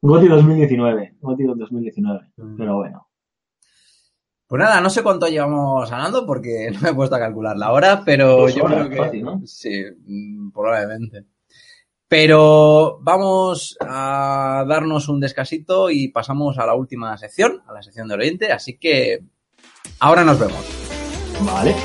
GOTY 0.02 0.27
2019, 0.27 1.15
GOTY 1.19 1.43
2019, 1.43 2.19
pero 2.57 2.77
bueno. 2.77 3.05
Pues 4.56 4.69
nada, 4.69 4.80
no 4.80 4.90
sé 4.90 5.03
cuánto 5.03 5.27
llevamos 5.27 5.91
hablando 5.91 6.26
porque 6.26 6.69
no 6.73 6.80
me 6.80 6.91
he 6.91 6.94
puesto 6.94 7.18
a 7.18 7.19
calcular 7.19 7.57
la 7.57 7.73
hora, 7.73 8.03
pero 8.06 8.48
yo 8.48 8.64
creo 8.64 8.90
que 8.90 8.95
fácil, 8.95 9.23
¿no? 9.23 9.41
sí, 9.45 9.84
mm, 10.06 10.52
probablemente. 10.52 11.26
Pero 12.07 12.98
vamos 13.02 13.76
a 13.82 14.64
darnos 14.65 15.10
un 15.10 15.19
descasito 15.19 15.90
y 15.90 16.07
pasamos 16.07 16.57
a 16.57 16.65
la 16.65 16.73
última 16.73 17.18
sección, 17.18 17.64
a 17.68 17.73
la 17.73 17.84
sección 17.84 18.07
de 18.07 18.14
Oriente, 18.14 18.53
así 18.53 18.77
que 18.77 19.26
ahora 19.99 20.23
nos 20.23 20.40
vemos. 20.40 20.64
Vale. 21.41 21.76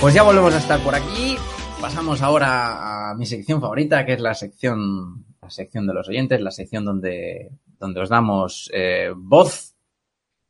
Pues 0.00 0.14
ya 0.14 0.22
volvemos 0.22 0.54
a 0.54 0.58
estar 0.58 0.80
por 0.82 0.94
aquí. 0.94 1.36
Pasamos 1.80 2.22
ahora 2.22 3.10
a 3.10 3.14
mi 3.14 3.26
sección 3.26 3.60
favorita, 3.60 4.04
que 4.06 4.14
es 4.14 4.20
la 4.20 4.34
sección, 4.34 5.24
la 5.42 5.50
sección 5.50 5.86
de 5.86 5.94
los 5.94 6.08
oyentes, 6.08 6.40
la 6.40 6.50
sección 6.50 6.84
donde, 6.84 7.50
donde 7.78 8.00
os 8.00 8.08
damos 8.08 8.70
eh, 8.72 9.12
voz. 9.14 9.74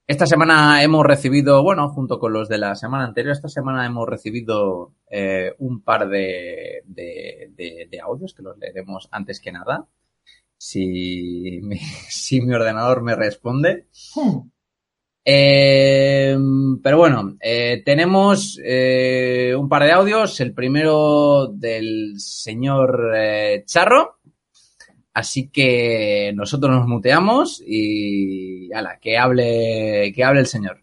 Esta 0.06 0.26
semana 0.26 0.82
hemos 0.82 1.04
recibido, 1.06 1.62
bueno, 1.62 1.88
junto 1.88 2.18
con 2.18 2.32
los 2.32 2.48
de 2.48 2.58
la 2.58 2.74
semana 2.74 3.04
anterior, 3.04 3.32
esta 3.32 3.48
semana 3.48 3.86
hemos 3.86 4.08
recibido 4.08 4.92
eh, 5.08 5.54
un 5.58 5.82
par 5.82 6.08
de, 6.08 6.82
de, 6.86 7.50
de- 7.56 7.88
de 7.90 8.00
audios 8.00 8.34
que 8.34 8.42
los 8.42 8.58
leeremos 8.58 9.08
antes 9.12 9.40
que 9.40 9.52
nada. 9.52 9.86
Si 10.56 11.60
si 12.08 12.40
mi 12.40 12.54
ordenador 12.54 13.02
me 13.02 13.14
responde. 13.16 13.86
Eh, 15.32 16.36
pero 16.82 16.98
bueno, 16.98 17.36
eh, 17.40 17.82
tenemos 17.84 18.58
eh, 18.64 19.54
un 19.56 19.68
par 19.68 19.84
de 19.84 19.92
audios. 19.92 20.40
El 20.40 20.52
primero 20.52 21.46
del 21.46 22.14
señor 22.18 23.12
Charro. 23.64 24.16
Así 25.14 25.48
que 25.50 26.32
nosotros 26.34 26.74
nos 26.74 26.88
muteamos 26.88 27.62
y 27.64 28.72
ala, 28.72 28.98
que 29.00 29.18
hable, 29.18 30.12
que 30.14 30.24
hable 30.24 30.40
el 30.40 30.46
señor. 30.46 30.82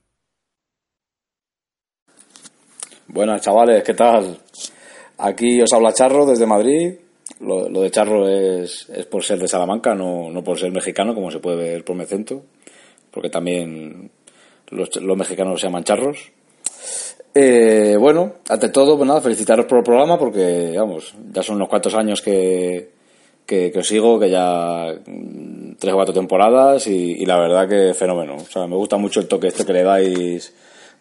Buenas 3.08 3.42
chavales, 3.42 3.84
¿qué 3.84 3.94
tal? 3.94 4.38
Aquí 5.18 5.62
os 5.62 5.74
habla 5.74 5.94
Charro 5.94 6.26
desde 6.26 6.46
Madrid. 6.46 6.94
Lo, 7.42 7.70
lo 7.70 7.82
de 7.82 7.92
Charro 7.92 8.30
es, 8.30 8.90
es 8.90 9.06
por 9.08 9.24
ser 9.24 9.40
de 9.40 9.48
Salamanca, 9.48 9.94
no, 9.94 10.30
no 10.30 10.44
por 10.44 10.58
ser 10.58 10.72
mexicano, 10.72 11.14
como 11.14 11.32
se 11.32 11.40
puede 11.40 11.58
ver 11.58 11.84
por 11.84 11.96
mi 11.96 12.04
acento, 12.04 12.44
porque 13.12 13.30
también 13.30 14.12
los, 14.70 14.96
los 14.98 15.18
mexicanos 15.18 15.60
se 15.60 15.68
llaman 15.68 15.84
charros. 15.84 16.32
Eh, 17.34 17.96
bueno, 18.00 18.34
ante 18.50 18.70
todo, 18.70 18.98
pues 18.98 19.08
nada, 19.08 19.22
felicitaros 19.22 19.66
por 19.66 19.78
el 19.80 19.84
programa, 19.84 20.18
porque, 20.18 20.74
vamos, 20.78 21.14
ya 21.32 21.44
son 21.44 21.58
unos 21.58 21.70
cuantos 21.70 21.94
años 21.94 22.22
que, 22.22 22.90
que, 23.46 23.72
os 23.76 23.88
sigo, 23.88 24.20
que 24.20 24.30
ya 24.30 24.88
mm, 25.06 25.74
tres 25.78 25.94
o 25.94 25.98
cuatro 25.98 26.14
temporadas, 26.16 26.88
y, 26.88 27.14
y 27.22 27.26
la 27.26 27.38
verdad 27.38 27.70
que 27.70 27.94
fenómeno. 27.94 28.38
O 28.38 28.46
sea, 28.52 28.66
me 28.66 28.76
gusta 28.76 28.98
mucho 28.98 29.20
el 29.20 29.28
toque 29.28 29.48
este 29.48 29.66
que 29.66 29.74
le 29.74 29.84
dais 29.84 30.54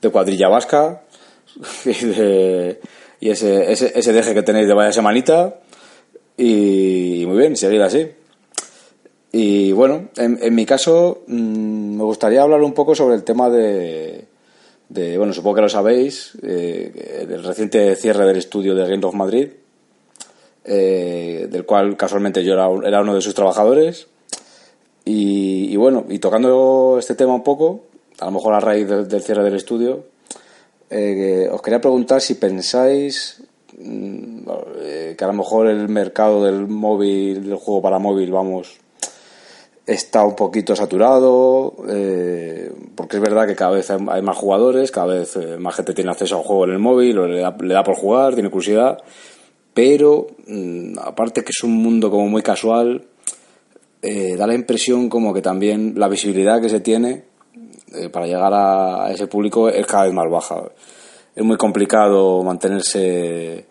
de 0.03 0.11
cuadrilla 0.11 0.49
vasca, 0.49 1.03
y, 1.87 2.05
de- 2.05 2.81
y 3.19 3.31
ese, 3.31 3.73
ese, 3.73 3.99
ese 3.99 4.13
deje 4.13 4.35
que 4.35 4.43
tenéis 4.43 4.69
de 4.69 4.75
vaya 4.75 4.93
semanita, 4.93 5.61
y, 6.37 7.25
muy 7.27 7.39
bien, 7.39 7.57
seguir 7.57 7.81
así. 7.81 8.07
Y 9.39 9.71
bueno, 9.73 10.09
en, 10.17 10.55
mi 10.55 10.65
caso, 10.65 11.23
mm, 11.27 11.97
me 11.99 12.05
gustaría 12.05 12.41
hablar 12.41 12.63
un 12.63 12.73
poco 12.73 12.95
sobre 12.95 13.17
el 13.17 13.23
tema 13.23 13.51
de, 13.51 14.25
de 14.89 15.19
bueno, 15.19 15.35
supongo 15.35 15.57
que 15.57 15.61
lo 15.61 15.69
sabéis, 15.69 16.33
eh, 16.43 17.27
el 17.31 17.45
reciente 17.45 17.95
cierre 17.97 18.25
del 18.25 18.39
estudio 18.39 18.75
de 18.75 18.89
Game 18.89 19.05
of 19.05 19.15
Madrid, 19.15 19.49
eh, 20.65 21.49
del 21.51 21.67
cual 21.67 21.99
casualmente 21.99 22.43
yo 22.45 22.55
era, 22.55 22.67
un- 22.69 22.87
era 22.87 23.03
uno 23.03 23.15
de 23.15 23.21
sus 23.21 23.35
trabajadores. 23.35 24.07
Y, 25.05 25.77
bueno, 25.77 26.07
y 26.09 26.19
tocando 26.19 26.97
este 26.99 27.15
tema 27.15 27.35
un 27.35 27.45
poco, 27.45 27.83
a 28.19 28.25
lo 28.25 28.31
mejor 28.31 28.55
a 28.55 28.61
raíz 28.61 28.89
del- 28.89 29.07
del 29.07 29.23
cierre 29.23 29.45
del 29.45 29.57
estudio, 29.57 30.05
eh, 30.89 31.47
os 31.53 31.61
quería 31.61 31.81
preguntar 31.83 32.23
si 32.23 32.37
pensáis 32.37 33.43
mm, 33.79 34.49
eh, 34.81 35.15
que 35.19 35.25
a 35.25 35.27
lo 35.27 35.35
mejor 35.35 35.67
el 35.67 35.91
mercado 35.91 36.43
del 36.43 36.67
móvil, 36.69 37.45
del 37.45 37.57
juego 37.57 37.83
para 37.83 37.99
móvil, 37.99 38.33
vamos, 38.33 38.79
está 39.87 40.25
un 40.25 40.35
poquito 40.35 40.75
saturado, 40.75 41.75
eh, 41.89 42.73
porque 42.95 43.17
es 43.17 43.23
verdad 43.23 43.47
que 43.47 43.55
cada 43.55 43.73
vez 43.73 43.91
hay 43.91 44.23
más 44.23 44.37
jugadores, 44.37 44.91
cada 44.91 45.15
vez 45.15 45.37
eh, 45.37 45.57
más 45.59 45.77
gente 45.77 45.95
tiene 45.95 46.11
acceso 46.11 46.35
a 46.35 46.39
un 46.39 46.45
juego 46.45 46.65
en 46.65 46.73
el 46.73 46.79
móvil, 46.79 47.19
o 47.19 47.27
le 47.29 47.41
da, 47.41 47.57
le 47.61 47.75
da 47.75 47.85
por 47.85 47.95
jugar, 47.95 48.35
tiene 48.35 48.51
curiosidad, 48.51 48.99
pero 49.73 50.27
mm, 50.47 50.99
aparte 50.99 51.45
que 51.45 51.51
es 51.51 51.63
un 51.63 51.75
mundo 51.75 52.11
como 52.11 52.29
muy 52.29 52.43
casual, 52.43 53.07
eh, 54.03 54.37
da 54.37 54.47
la 54.47 54.55
impresión 54.55 55.09
como 55.09 55.35
que 55.35 55.43
también 55.43 55.95
la 55.97 56.09
visibilidad 56.09 56.61
que 56.61 56.69
se 56.69 56.81
tiene 56.81 57.25
eh, 57.93 58.09
para 58.09 58.27
llegar 58.27 58.53
a 58.55 59.11
ese 59.11 59.27
público 59.27 59.69
es 59.69 59.87
cada 59.87 60.05
vez 60.05 60.13
más 60.13 60.31
baja. 60.31 60.63
Es 61.35 61.45
muy 61.45 61.57
complicado 61.57 62.43
mantenerse, 62.43 63.67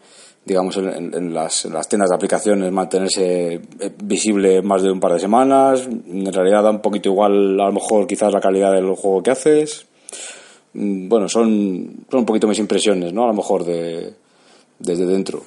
digamos, 0.46 0.78
en, 0.78 1.34
las, 1.34 1.66
las 1.66 1.88
tiendas 1.90 2.10
de 2.10 2.16
aplicaciones, 2.16 2.72
mantenerse 2.72 3.54
eh, 3.56 3.62
visible 4.04 4.62
más 4.62 4.84
de 4.84 4.92
un 4.92 5.00
par 5.00 5.14
de 5.14 5.20
semanas. 5.20 5.88
En 5.88 6.32
realidad 6.32 6.62
da 6.64 6.70
un 6.70 6.82
poquito 6.82 7.10
igual, 7.10 7.60
a 7.60 7.66
lo 7.66 7.74
mejor, 7.74 8.06
quizás 8.08 8.32
la 8.32 8.40
calidad 8.40 8.72
del 8.74 8.86
juego 8.96 9.24
que 9.24 9.32
haces. 9.32 9.88
Mm, 10.74 11.10
Bueno, 11.10 11.28
son, 11.28 12.06
son 12.10 12.20
un 12.20 12.26
poquito 12.26 12.48
mis 12.48 12.60
impresiones, 12.60 13.12
¿no? 13.12 13.24
A 13.24 13.28
lo 13.28 13.34
mejor 13.34 13.66
de, 13.66 14.14
desde 14.80 15.06
dentro. 15.06 15.42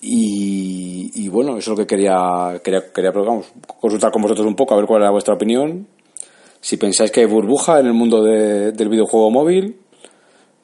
Y, 0.00 1.12
y 1.14 1.28
bueno, 1.28 1.52
eso 1.52 1.58
es 1.58 1.68
lo 1.68 1.76
que 1.76 1.86
quería, 1.86 2.60
quería, 2.62 2.92
quería 2.92 3.12
vamos, 3.12 3.46
consultar 3.80 4.10
con 4.10 4.22
vosotros 4.22 4.46
un 4.46 4.56
poco, 4.56 4.74
a 4.74 4.76
ver 4.76 4.86
cuál 4.86 5.02
era 5.02 5.10
vuestra 5.10 5.34
opinión. 5.34 5.86
Si 6.60 6.76
pensáis 6.76 7.10
que 7.10 7.20
hay 7.20 7.26
burbuja 7.26 7.80
en 7.80 7.86
el 7.86 7.92
mundo 7.94 8.22
de- 8.22 8.72
del 8.72 8.88
videojuego 8.88 9.30
móvil 9.30 9.76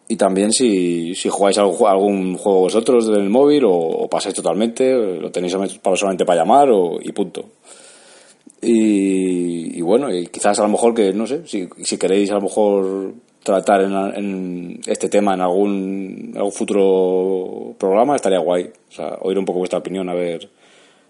y 0.09 0.17
también 0.17 0.53
si, 0.53 1.15
si 1.15 1.29
jugáis 1.29 1.59
algún, 1.59 1.87
algún 1.87 2.37
juego 2.37 2.61
vosotros 2.61 3.07
del 3.09 3.29
móvil 3.29 3.65
o, 3.67 4.09
pasáis 4.09 4.35
totalmente, 4.35 4.91
lo 4.95 5.31
tenéis 5.31 5.53
solamente 5.53 6.25
para, 6.25 6.41
llamar 6.41 6.71
o, 6.71 6.99
y 7.01 7.13
punto. 7.13 7.45
Y, 8.63 9.79
y 9.79 9.81
bueno, 9.83 10.13
y 10.13 10.27
quizás 10.29 10.59
a 10.59 10.63
lo 10.63 10.71
mejor 10.71 10.95
que, 10.95 11.13
no 11.13 11.27
sé, 11.27 11.47
si, 11.47 11.69
si 11.83 11.99
queréis 11.99 12.31
a 12.31 12.37
lo 12.37 12.41
mejor 12.41 13.13
tratar 13.43 13.83
en, 13.83 13.93
en 13.93 14.81
este 14.87 15.11
tema 15.11 15.35
en 15.35 15.43
algún, 15.43 16.33
algún 16.35 16.53
futuro 16.53 17.75
programa, 17.79 18.17
estaría 18.17 18.39
guay. 18.39 18.65
O 18.65 18.93
sea, 18.93 19.19
oír 19.21 19.39
un 19.39 19.45
poco 19.45 19.59
vuestra 19.59 19.79
opinión, 19.79 20.09
a 20.09 20.15
ver, 20.15 20.49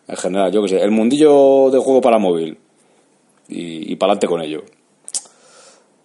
en 0.09 0.17
general, 0.17 0.51
yo 0.51 0.61
que 0.63 0.71
sé, 0.71 0.83
el 0.83 0.91
mundillo 0.91 1.71
de 1.71 1.79
juego 1.79 2.01
para 2.01 2.19
móvil 2.19 2.59
y, 3.49 3.93
y 3.93 3.97
para 3.97 4.13
adelante 4.13 4.27
con 4.27 4.43
ello. 4.43 4.65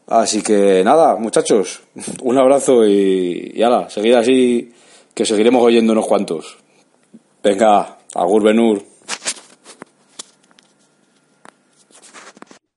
Así 0.07 0.41
que 0.43 0.83
nada, 0.83 1.15
muchachos, 1.15 1.81
un 2.23 2.37
abrazo 2.37 2.85
y, 2.85 3.51
y 3.55 3.63
ala, 3.63 3.89
seguid 3.89 4.13
así, 4.15 4.73
que 5.13 5.25
seguiremos 5.25 5.61
oyendo 5.63 5.93
unos 5.93 6.07
cuantos. 6.07 6.57
Venga, 7.43 7.97
Agur 8.15 8.43
Benur. 8.43 8.81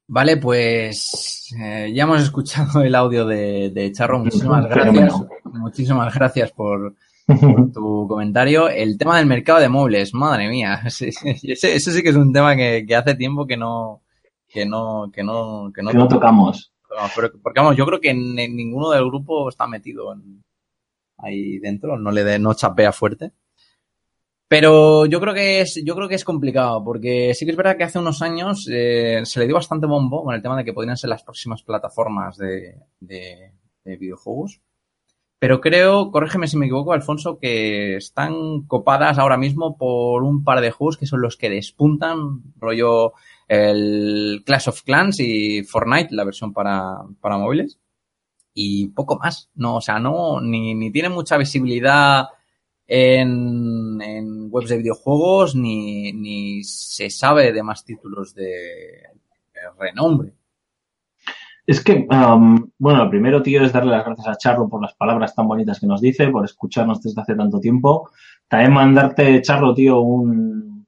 Vale, 0.08 0.36
pues 0.36 1.52
eh, 1.60 1.92
ya 1.94 2.04
hemos 2.04 2.22
escuchado 2.22 2.82
el 2.82 2.94
audio 2.94 3.26
de, 3.26 3.70
de 3.70 3.90
Charro. 3.92 4.20
Muchísimas 4.20 4.64
gracias. 4.68 5.14
Muchísimas 5.44 6.14
gracias 6.14 6.52
por, 6.52 6.94
por 7.26 7.72
tu 7.72 8.06
comentario. 8.08 8.68
El 8.68 8.96
tema 8.98 9.18
del 9.18 9.26
mercado 9.26 9.58
de 9.58 9.68
muebles, 9.68 10.14
madre 10.14 10.48
mía. 10.48 10.80
Ese, 10.86 11.08
ese- 11.08 11.74
ese 11.74 11.92
sí 11.92 12.02
que 12.02 12.10
es 12.10 12.16
un 12.16 12.32
tema 12.32 12.54
que, 12.54 12.84
que 12.86 12.94
hace 12.94 13.14
tiempo 13.16 13.46
que 13.46 13.56
no, 13.56 14.02
que 14.48 14.64
no, 14.64 15.10
que 15.12 15.24
no, 15.24 15.72
que 15.74 15.82
no, 15.82 15.90
que 15.90 15.98
no 15.98 16.08
tocamos. 16.08 16.72
Porque 17.42 17.60
vamos, 17.60 17.76
yo 17.76 17.86
creo 17.86 18.00
que 18.00 18.12
ninguno 18.14 18.90
del 18.90 19.04
grupo 19.06 19.48
está 19.48 19.66
metido 19.66 20.14
ahí 21.18 21.58
dentro, 21.58 21.98
no 21.98 22.10
le 22.10 22.24
de, 22.24 22.38
no 22.38 22.54
chapea 22.54 22.90
fuerte. 22.92 23.32
Pero 24.48 25.06
yo 25.06 25.20
creo 25.20 25.34
que 25.34 25.60
es, 25.60 25.80
yo 25.84 25.96
creo 25.96 26.08
que 26.08 26.14
es 26.14 26.24
complicado, 26.24 26.82
porque 26.84 27.34
sí 27.34 27.44
que 27.44 27.50
es 27.50 27.56
verdad 27.56 27.76
que 27.76 27.82
hace 27.84 27.98
unos 27.98 28.22
años 28.22 28.68
eh, 28.70 29.22
se 29.24 29.40
le 29.40 29.46
dio 29.46 29.56
bastante 29.56 29.86
bombo 29.86 30.22
con 30.22 30.34
el 30.34 30.42
tema 30.42 30.56
de 30.56 30.64
que 30.64 30.72
podrían 30.72 30.96
ser 30.96 31.10
las 31.10 31.24
próximas 31.24 31.62
plataformas 31.64 32.36
de, 32.36 32.76
de- 33.00 33.52
de 33.84 33.96
videojuegos. 33.96 34.60
Pero 35.38 35.60
creo, 35.60 36.10
corrígeme 36.10 36.48
si 36.48 36.56
me 36.56 36.64
equivoco, 36.66 36.92
Alfonso, 36.92 37.38
que 37.38 37.96
están 37.96 38.62
copadas 38.66 39.18
ahora 39.18 39.36
mismo 39.36 39.76
por 39.76 40.22
un 40.22 40.44
par 40.44 40.62
de 40.62 40.70
juegos 40.70 40.96
que 40.96 41.06
son 41.06 41.20
los 41.20 41.36
que 41.36 41.50
despuntan, 41.50 42.42
rollo 42.58 43.12
el 43.46 44.42
Clash 44.46 44.68
of 44.70 44.82
Clans 44.82 45.20
y 45.20 45.62
Fortnite, 45.64 46.14
la 46.14 46.24
versión 46.24 46.52
para, 46.54 47.02
para 47.20 47.36
móviles. 47.36 47.78
Y 48.54 48.88
poco 48.88 49.18
más. 49.18 49.50
No, 49.54 49.76
o 49.76 49.80
sea, 49.82 49.98
no, 49.98 50.40
ni, 50.40 50.74
ni 50.74 50.90
tiene 50.90 51.10
mucha 51.10 51.36
visibilidad 51.36 52.28
en, 52.86 54.00
en 54.00 54.48
webs 54.50 54.70
de 54.70 54.78
videojuegos, 54.78 55.54
ni, 55.54 56.12
ni 56.12 56.64
se 56.64 57.10
sabe 57.10 57.52
de 57.52 57.62
más 57.62 57.84
títulos 57.84 58.34
de, 58.34 58.46
de 59.52 59.60
renombre. 59.78 60.32
Es 61.66 61.82
que, 61.82 62.06
um, 62.10 62.70
bueno, 62.78 63.04
lo 63.04 63.10
primero, 63.10 63.42
tío, 63.42 63.64
es 63.64 63.72
darle 63.72 63.90
las 63.90 64.04
gracias 64.04 64.28
a 64.28 64.36
Charro 64.36 64.68
por 64.68 64.80
las 64.80 64.94
palabras 64.94 65.34
tan 65.34 65.48
bonitas 65.48 65.80
que 65.80 65.86
nos 65.86 66.00
dice, 66.00 66.28
por 66.28 66.44
escucharnos 66.44 67.02
desde 67.02 67.20
hace 67.20 67.34
tanto 67.34 67.58
tiempo. 67.58 68.10
También 68.46 68.72
mandarte, 68.72 69.42
Charro, 69.42 69.74
tío, 69.74 70.00
un, 70.00 70.86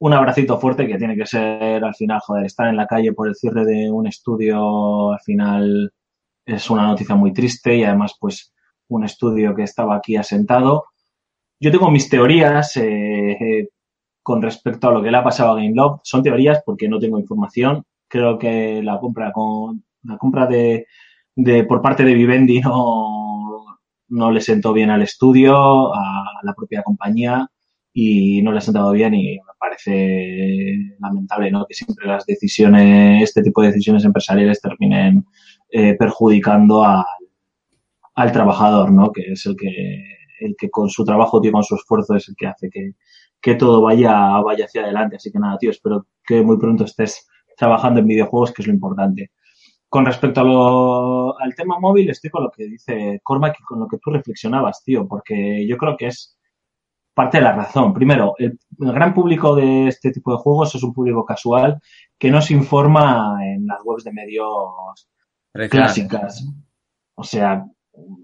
un 0.00 0.12
abracito 0.12 0.58
fuerte 0.58 0.86
que 0.86 0.98
tiene 0.98 1.16
que 1.16 1.24
ser, 1.24 1.82
al 1.82 1.94
final, 1.94 2.20
joder, 2.20 2.44
estar 2.44 2.68
en 2.68 2.76
la 2.76 2.86
calle 2.86 3.14
por 3.14 3.28
el 3.28 3.34
cierre 3.36 3.64
de 3.64 3.90
un 3.90 4.06
estudio, 4.06 5.12
al 5.12 5.20
final 5.20 5.92
es 6.44 6.70
una 6.70 6.86
noticia 6.86 7.14
muy 7.14 7.32
triste 7.32 7.76
y 7.76 7.84
además, 7.84 8.16
pues, 8.20 8.52
un 8.88 9.04
estudio 9.04 9.54
que 9.54 9.62
estaba 9.62 9.96
aquí 9.96 10.16
asentado. 10.16 10.84
Yo 11.60 11.70
tengo 11.70 11.90
mis 11.90 12.08
teorías 12.08 12.76
eh, 12.76 13.32
eh, 13.32 13.68
con 14.22 14.42
respecto 14.42 14.88
a 14.88 14.92
lo 14.92 15.02
que 15.02 15.10
le 15.10 15.16
ha 15.16 15.24
pasado 15.24 15.52
a 15.52 15.56
GameLove. 15.56 16.00
Son 16.04 16.22
teorías 16.22 16.62
porque 16.64 16.88
no 16.88 16.98
tengo 16.98 17.18
información. 17.18 17.84
Creo 18.08 18.38
que 18.38 18.82
la 18.82 18.98
compra 18.98 19.32
con 19.32 19.84
la 20.02 20.16
compra 20.18 20.46
de, 20.46 20.86
de 21.34 21.64
por 21.64 21.82
parte 21.82 22.04
de 22.04 22.14
Vivendi 22.14 22.60
no, 22.60 23.64
no 24.08 24.30
le 24.30 24.40
sentó 24.40 24.72
bien 24.72 24.90
al 24.90 25.02
estudio, 25.02 25.94
a 25.94 26.40
la 26.42 26.54
propia 26.54 26.82
compañía 26.82 27.48
y 27.92 28.42
no 28.42 28.52
le 28.52 28.58
ha 28.58 28.60
sentado 28.60 28.92
bien 28.92 29.14
y 29.14 29.34
me 29.36 29.52
parece 29.58 30.76
lamentable 31.00 31.50
¿no? 31.50 31.66
que 31.66 31.74
siempre 31.74 32.06
las 32.06 32.24
decisiones, 32.26 33.22
este 33.22 33.42
tipo 33.42 33.60
de 33.60 33.68
decisiones 33.68 34.04
empresariales 34.04 34.60
terminen 34.60 35.24
eh, 35.70 35.94
perjudicando 35.94 36.84
al, 36.84 37.04
al 38.14 38.32
trabajador, 38.32 38.92
¿no? 38.92 39.12
que 39.12 39.32
es 39.32 39.46
el 39.46 39.56
que, 39.56 40.02
el 40.40 40.54
que 40.56 40.70
con 40.70 40.88
su 40.88 41.04
trabajo, 41.04 41.40
tío, 41.40 41.52
con 41.52 41.64
su 41.64 41.74
esfuerzo 41.74 42.14
es 42.14 42.28
el 42.28 42.36
que 42.36 42.46
hace 42.46 42.70
que, 42.70 42.92
que 43.40 43.54
todo 43.54 43.82
vaya, 43.82 44.40
vaya 44.40 44.64
hacia 44.64 44.82
adelante. 44.82 45.16
Así 45.16 45.30
que 45.30 45.38
nada, 45.38 45.58
tío, 45.58 45.70
espero 45.70 46.06
que 46.24 46.42
muy 46.42 46.58
pronto 46.58 46.84
estés 46.84 47.28
trabajando 47.56 48.00
en 48.00 48.06
videojuegos, 48.06 48.52
que 48.52 48.62
es 48.62 48.68
lo 48.68 48.74
importante. 48.74 49.30
Con 49.88 50.04
respecto 50.04 50.40
a 50.40 50.44
lo, 50.44 51.40
al 51.40 51.54
tema 51.54 51.78
móvil, 51.78 52.10
estoy 52.10 52.30
con 52.30 52.44
lo 52.44 52.50
que 52.50 52.64
dice 52.64 53.20
Cormac 53.22 53.56
y 53.58 53.62
con 53.62 53.80
lo 53.80 53.88
que 53.88 53.98
tú 53.98 54.10
reflexionabas, 54.10 54.82
tío, 54.84 55.08
porque 55.08 55.66
yo 55.66 55.76
creo 55.78 55.96
que 55.96 56.08
es 56.08 56.36
parte 57.14 57.38
de 57.38 57.44
la 57.44 57.52
razón. 57.52 57.94
Primero, 57.94 58.34
el, 58.38 58.58
el 58.78 58.92
gran 58.92 59.14
público 59.14 59.56
de 59.56 59.88
este 59.88 60.10
tipo 60.12 60.30
de 60.32 60.38
juegos 60.38 60.74
es 60.74 60.82
un 60.82 60.92
público 60.92 61.24
casual 61.24 61.80
que 62.18 62.30
no 62.30 62.42
se 62.42 62.54
informa 62.54 63.38
en 63.42 63.66
las 63.66 63.80
webs 63.84 64.04
de 64.04 64.12
medios 64.12 65.08
clásicas. 65.70 66.46
O 67.14 67.24
sea, 67.24 67.64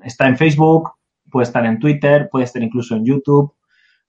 está 0.03 0.29
en 0.29 0.37
Facebook, 0.37 0.91
puede 1.31 1.45
estar 1.45 1.65
en 1.67 1.79
Twitter, 1.79 2.29
puede 2.31 2.45
estar 2.45 2.63
incluso 2.63 2.95
en 2.95 3.05
YouTube 3.05 3.55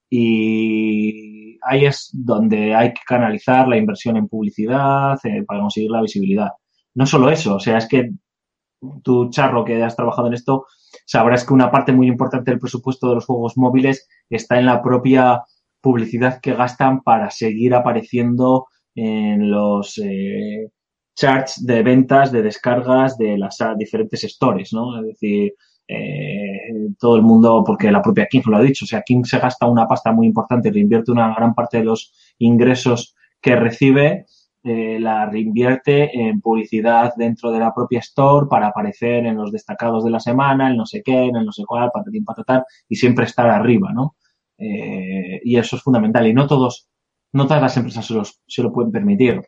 y 0.08 1.58
ahí 1.62 1.84
es 1.86 2.10
donde 2.12 2.74
hay 2.74 2.92
que 2.92 3.00
canalizar 3.06 3.66
la 3.66 3.76
inversión 3.76 4.16
en 4.16 4.28
publicidad 4.28 5.18
eh, 5.24 5.42
para 5.44 5.60
conseguir 5.60 5.90
la 5.90 6.02
visibilidad. 6.02 6.50
No 6.96 7.04
solo 7.06 7.30
eso, 7.30 7.56
o 7.56 7.60
sea, 7.60 7.76
es 7.76 7.86
que 7.88 8.10
tu 9.02 9.28
charro 9.30 9.64
que 9.64 9.82
has 9.82 9.96
trabajado 9.96 10.28
en 10.28 10.34
esto, 10.34 10.66
sabrás 11.04 11.44
que 11.44 11.52
una 11.52 11.70
parte 11.70 11.92
muy 11.92 12.08
importante 12.08 12.50
del 12.50 12.58
presupuesto 12.58 13.08
de 13.08 13.16
los 13.16 13.26
juegos 13.26 13.56
móviles 13.56 14.08
está 14.30 14.58
en 14.58 14.66
la 14.66 14.82
propia 14.82 15.42
publicidad 15.82 16.40
que 16.40 16.54
gastan 16.54 17.02
para 17.02 17.30
seguir 17.30 17.74
apareciendo 17.74 18.66
en 18.94 19.50
los 19.50 19.98
eh, 19.98 20.70
charts 21.14 21.66
de 21.66 21.82
ventas, 21.82 22.32
de 22.32 22.42
descargas 22.42 23.18
de 23.18 23.36
las 23.36 23.60
ah, 23.60 23.74
diferentes 23.76 24.22
stores, 24.22 24.72
¿no? 24.72 24.98
Es 24.98 25.06
decir, 25.06 25.52
eh, 25.86 26.88
todo 26.98 27.16
el 27.16 27.22
mundo, 27.22 27.62
porque 27.64 27.92
la 27.92 28.00
propia 28.00 28.26
King 28.26 28.42
lo 28.46 28.56
ha 28.56 28.62
dicho, 28.62 28.86
o 28.86 28.88
sea, 28.88 29.02
King 29.02 29.22
se 29.24 29.38
gasta 29.38 29.66
una 29.66 29.86
pasta 29.86 30.12
muy 30.12 30.26
importante, 30.26 30.70
reinvierte 30.70 31.12
una 31.12 31.34
gran 31.34 31.54
parte 31.54 31.76
de 31.78 31.84
los 31.84 32.12
ingresos 32.38 33.14
que 33.40 33.54
recibe, 33.54 34.26
eh, 34.68 34.98
la 34.98 35.26
reinvierte 35.26 36.10
en 36.12 36.40
publicidad 36.40 37.12
dentro 37.16 37.52
de 37.52 37.60
la 37.60 37.72
propia 37.72 38.00
store 38.00 38.48
para 38.50 38.66
aparecer 38.66 39.24
en 39.24 39.36
los 39.36 39.52
destacados 39.52 40.04
de 40.04 40.10
la 40.10 40.18
semana, 40.18 40.68
en 40.68 40.76
no 40.76 40.84
sé 40.84 41.02
qué, 41.04 41.26
en 41.26 41.44
no 41.44 41.52
sé 41.52 41.62
cuál, 41.64 41.90
patatín, 41.92 42.24
patatán, 42.24 42.64
y 42.88 42.96
siempre 42.96 43.26
estar 43.26 43.48
arriba, 43.48 43.92
¿no? 43.92 44.16
Eh, 44.58 45.40
y 45.44 45.56
eso 45.56 45.76
es 45.76 45.82
fundamental. 45.82 46.26
Y 46.26 46.34
no 46.34 46.48
todos, 46.48 46.88
no 47.32 47.46
todas 47.46 47.62
las 47.62 47.76
empresas 47.76 48.04
se, 48.06 48.14
los, 48.14 48.40
se 48.44 48.62
lo 48.64 48.72
pueden 48.72 48.90
permitir. 48.90 49.40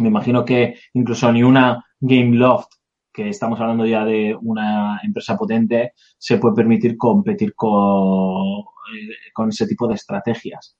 Me 0.00 0.08
imagino 0.08 0.44
que 0.44 0.74
incluso 0.92 1.32
ni 1.32 1.42
una 1.42 1.82
Game 1.98 2.36
Loft 2.36 2.68
que 3.14 3.30
estamos 3.30 3.58
hablando 3.58 3.86
ya 3.86 4.04
de 4.04 4.36
una 4.38 5.00
empresa 5.02 5.34
potente, 5.34 5.92
se 6.18 6.36
puede 6.36 6.56
permitir 6.56 6.98
competir 6.98 7.54
con, 7.54 8.60
eh, 8.60 9.32
con 9.32 9.48
ese 9.48 9.66
tipo 9.66 9.88
de 9.88 9.94
estrategias. 9.94 10.76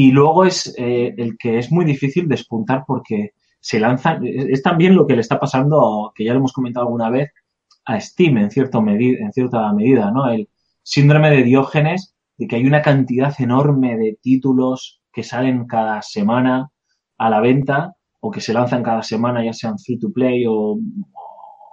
Y 0.00 0.12
luego 0.12 0.44
es 0.44 0.72
eh, 0.78 1.12
el 1.18 1.36
que 1.36 1.58
es 1.58 1.72
muy 1.72 1.84
difícil 1.84 2.28
despuntar 2.28 2.84
porque 2.86 3.32
se 3.58 3.80
lanzan, 3.80 4.24
es 4.24 4.62
también 4.62 4.94
lo 4.94 5.04
que 5.08 5.14
le 5.14 5.22
está 5.22 5.40
pasando, 5.40 6.12
que 6.14 6.24
ya 6.24 6.32
lo 6.32 6.38
hemos 6.38 6.52
comentado 6.52 6.86
alguna 6.86 7.10
vez, 7.10 7.32
a 7.84 7.98
Steam 7.98 8.36
en, 8.38 8.48
cierto 8.52 8.80
medida, 8.80 9.18
en 9.18 9.32
cierta 9.32 9.72
medida, 9.72 10.12
¿no? 10.12 10.30
El 10.30 10.48
síndrome 10.84 11.30
de 11.30 11.42
Diógenes, 11.42 12.14
de 12.36 12.46
que 12.46 12.54
hay 12.54 12.64
una 12.64 12.80
cantidad 12.80 13.34
enorme 13.40 13.96
de 13.96 14.16
títulos 14.22 15.02
que 15.12 15.24
salen 15.24 15.66
cada 15.66 16.00
semana 16.02 16.70
a 17.16 17.28
la 17.28 17.40
venta 17.40 17.96
o 18.20 18.30
que 18.30 18.40
se 18.40 18.52
lanzan 18.52 18.84
cada 18.84 19.02
semana, 19.02 19.44
ya 19.44 19.52
sean 19.52 19.80
free 19.80 19.98
to 19.98 20.12
play 20.12 20.46
o, 20.46 20.78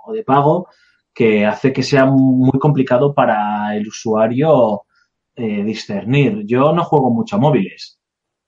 o 0.04 0.14
de 0.14 0.24
pago 0.24 0.68
que 1.14 1.46
hace 1.46 1.72
que 1.72 1.84
sea 1.84 2.08
muy 2.08 2.58
complicado 2.60 3.14
para 3.14 3.76
el 3.76 3.88
usuario 3.88 4.82
eh, 5.36 5.64
discernir. 5.64 6.44
Yo 6.48 6.74
no 6.74 6.84
juego 6.84 7.12
mucho 7.12 7.36
a 7.36 7.40
móviles, 7.40 8.00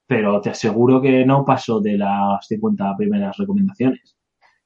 pero 0.08 0.40
te 0.42 0.50
aseguro 0.50 1.02
que 1.02 1.26
no 1.26 1.46
paso 1.46 1.80
de 1.82 1.98
las 1.98 2.48
50 2.48 2.96
primeras 2.98 3.38
recomendaciones. 3.38 4.16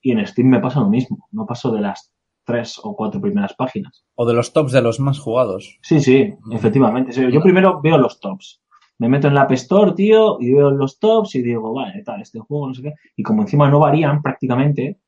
Y 0.02 0.12
en 0.12 0.26
Steam 0.26 0.48
me 0.48 0.60
pasa 0.60 0.80
lo 0.80 0.90
mismo, 0.90 1.28
no 1.32 1.46
paso 1.46 1.72
de 1.72 1.82
las 1.82 2.12
tres 2.44 2.80
o 2.84 2.96
cuatro 2.96 3.20
primeras 3.22 3.54
páginas. 3.54 4.04
O 4.16 4.26
de 4.26 4.34
los 4.34 4.54
tops 4.54 4.72
de 4.72 4.82
los 4.82 5.00
más 5.00 5.20
jugados. 5.20 5.78
Sí, 5.82 6.00
sí, 6.00 6.34
efectivamente. 6.52 7.12
Sí, 7.12 7.22
Yo 7.32 7.42
primero 7.42 7.82
veo 7.82 7.98
los 7.98 8.20
tops. 8.20 8.62
Me 8.98 9.10
meto 9.10 9.28
en 9.28 9.34
la 9.36 9.42
App 9.44 9.52
Store, 9.54 9.94
tío, 9.94 10.38
y 10.40 10.54
veo 10.54 10.70
los 10.72 11.00
tops 11.00 11.36
y 11.36 11.42
digo, 11.42 11.74
vale, 11.74 12.04
tal, 12.04 12.22
este 12.22 12.40
juego, 12.40 12.68
no 12.68 12.74
sé 12.74 12.84
qué. 12.84 12.94
Y 13.16 13.24
como 13.24 13.42
encima 13.42 13.70
no 13.70 13.80
varían 13.80 14.22
prácticamente, 14.22 15.00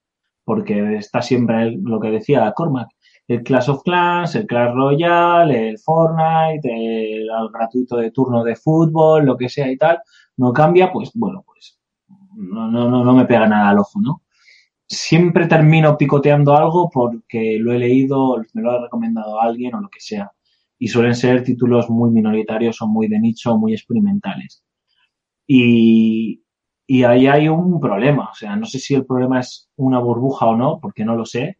porque 0.43 0.95
está 0.97 1.21
siempre 1.21 1.63
el- 1.63 1.81
lo 1.83 1.99
que 1.99 2.09
decía 2.11 2.51
Cormac, 2.55 2.89
el 3.27 3.43
Clash 3.43 3.69
of 3.69 3.83
Clans, 3.83 4.35
el 4.35 4.45
Clash 4.45 4.73
Royale, 4.73 5.69
el 5.69 5.79
Fortnite, 5.79 6.69
el, 6.69 7.29
el 7.29 7.49
gratuito 7.51 7.97
de 7.97 8.11
turno 8.11 8.43
de 8.43 8.55
fútbol, 8.55 9.25
lo 9.25 9.37
que 9.37 9.49
sea 9.49 9.71
y 9.71 9.77
tal, 9.77 9.99
no 10.37 10.51
cambia, 10.51 10.91
pues 10.91 11.11
bueno, 11.13 11.43
pues 11.45 11.79
no, 12.35 12.69
no, 12.69 13.03
no, 13.03 13.13
me 13.13 13.25
pega 13.25 13.47
nada 13.47 13.69
al 13.69 13.79
ojo, 13.79 13.99
¿no? 14.01 14.23
Siempre 14.87 15.47
termino 15.47 15.97
picoteando 15.97 16.55
algo 16.55 16.89
porque 16.91 17.57
lo 17.59 17.73
he 17.73 17.79
leído, 17.79 18.37
me 18.53 18.61
lo 18.61 18.71
ha 18.71 18.81
recomendado 18.81 19.39
alguien 19.41 19.75
o 19.75 19.81
lo 19.81 19.89
que 19.89 19.99
sea. 19.99 20.31
Y 20.77 20.87
suelen 20.87 21.15
ser 21.15 21.43
títulos 21.43 21.89
muy 21.89 22.11
minoritarios 22.11 22.81
o 22.81 22.87
muy 22.87 23.07
de 23.07 23.19
nicho 23.19 23.53
o 23.53 23.57
muy 23.57 23.73
experimentales. 23.73 24.63
Y, 25.47 26.43
y 26.85 27.03
ahí 27.03 27.27
hay 27.27 27.47
un 27.47 27.79
problema. 27.79 28.29
O 28.31 28.35
sea, 28.35 28.55
no 28.55 28.65
sé 28.65 28.79
si 28.79 28.93
el 28.93 29.05
problema 29.05 29.39
es 29.39 29.69
una 29.77 29.99
burbuja 29.99 30.47
o 30.47 30.55
no, 30.55 30.79
porque 30.81 31.05
no 31.05 31.15
lo 31.15 31.25
sé, 31.25 31.57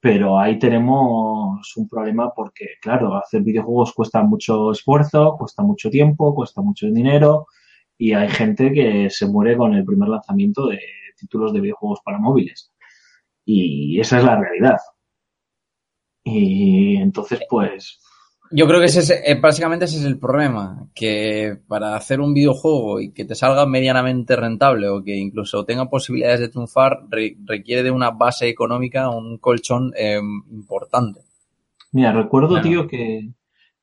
pero 0.00 0.38
ahí 0.38 0.58
tenemos 0.58 1.76
un 1.76 1.88
problema 1.88 2.32
porque, 2.34 2.66
claro, 2.80 3.16
hacer 3.16 3.42
videojuegos 3.42 3.92
cuesta 3.94 4.22
mucho 4.22 4.72
esfuerzo, 4.72 5.36
cuesta 5.38 5.62
mucho 5.62 5.90
tiempo, 5.90 6.34
cuesta 6.34 6.60
mucho 6.62 6.86
dinero 6.86 7.46
y 7.98 8.12
hay 8.12 8.28
gente 8.28 8.72
que 8.72 9.10
se 9.10 9.26
muere 9.26 9.56
con 9.56 9.74
el 9.74 9.84
primer 9.84 10.08
lanzamiento 10.08 10.68
de 10.68 10.78
títulos 11.16 11.52
de 11.52 11.60
videojuegos 11.60 12.00
para 12.04 12.18
móviles. 12.18 12.72
Y 13.44 14.00
esa 14.00 14.18
es 14.18 14.24
la 14.24 14.36
realidad. 14.38 14.78
Y 16.24 16.96
entonces, 16.96 17.40
pues, 17.48 18.00
Yo 18.52 18.66
creo 18.68 18.78
que 18.80 18.86
ese 18.86 19.00
es, 19.00 19.10
eh, 19.10 19.38
básicamente 19.40 19.86
ese 19.86 19.98
es 19.98 20.04
el 20.04 20.18
problema, 20.18 20.86
que 20.94 21.58
para 21.66 21.96
hacer 21.96 22.20
un 22.20 22.32
videojuego 22.32 23.00
y 23.00 23.12
que 23.12 23.24
te 23.24 23.34
salga 23.34 23.66
medianamente 23.66 24.36
rentable 24.36 24.88
o 24.88 25.02
que 25.02 25.16
incluso 25.16 25.64
tenga 25.64 25.88
posibilidades 25.90 26.40
de 26.40 26.48
triunfar, 26.48 27.00
re- 27.10 27.36
requiere 27.44 27.82
de 27.82 27.90
una 27.90 28.10
base 28.10 28.48
económica, 28.48 29.10
un 29.10 29.38
colchón 29.38 29.92
eh, 29.96 30.20
importante. 30.50 31.20
Mira, 31.92 32.12
recuerdo, 32.12 32.50
Claro. 32.50 32.62
tío, 32.68 32.86
que, 32.86 33.30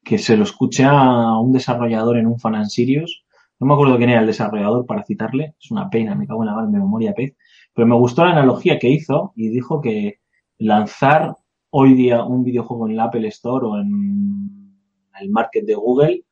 que 0.04 0.18
se 0.18 0.38
lo 0.38 0.44
escuché 0.44 0.84
a 0.86 1.38
un 1.40 1.52
desarrollador 1.52 2.18
en 2.18 2.28
un 2.28 2.40
Fan 2.40 2.56
and 2.56 2.68
Sirius. 2.70 3.26
No 3.60 3.68
me 3.68 3.74
acuerdo 3.74 3.98
quién 3.98 4.10
era 4.12 4.22
el 4.22 4.28
desarrollador 4.28 4.86
para 4.86 5.04
citarle. 5.04 5.56
Es 5.62 5.72
una 5.72 5.90
pena, 5.90 6.16
me 6.16 6.28
cago 6.28 6.44
en 6.44 6.48
la 6.48 6.56
mar, 6.56 6.68
mi 6.68 6.78
memoria 6.80 7.14
pez. 7.14 7.36
Pero 7.74 7.88
me 7.88 7.96
gustó 7.96 8.24
la 8.24 8.32
analogía 8.32 8.78
que 8.80 8.90
hizo 8.90 9.34
y 9.36 9.50
dijo 9.50 9.82
que 9.82 10.20
lanzar 10.58 11.36
hoy 11.76 11.96
día 11.96 12.24
un 12.24 12.44
videojuego 12.44 12.88
en 12.88 12.96
la 12.96 13.06
Apple 13.06 13.28
Store 13.30 13.66
o 13.66 13.78
en 13.78 14.78
el 15.20 15.30
market 15.30 15.66
de 15.66 15.74
Google 15.74 16.24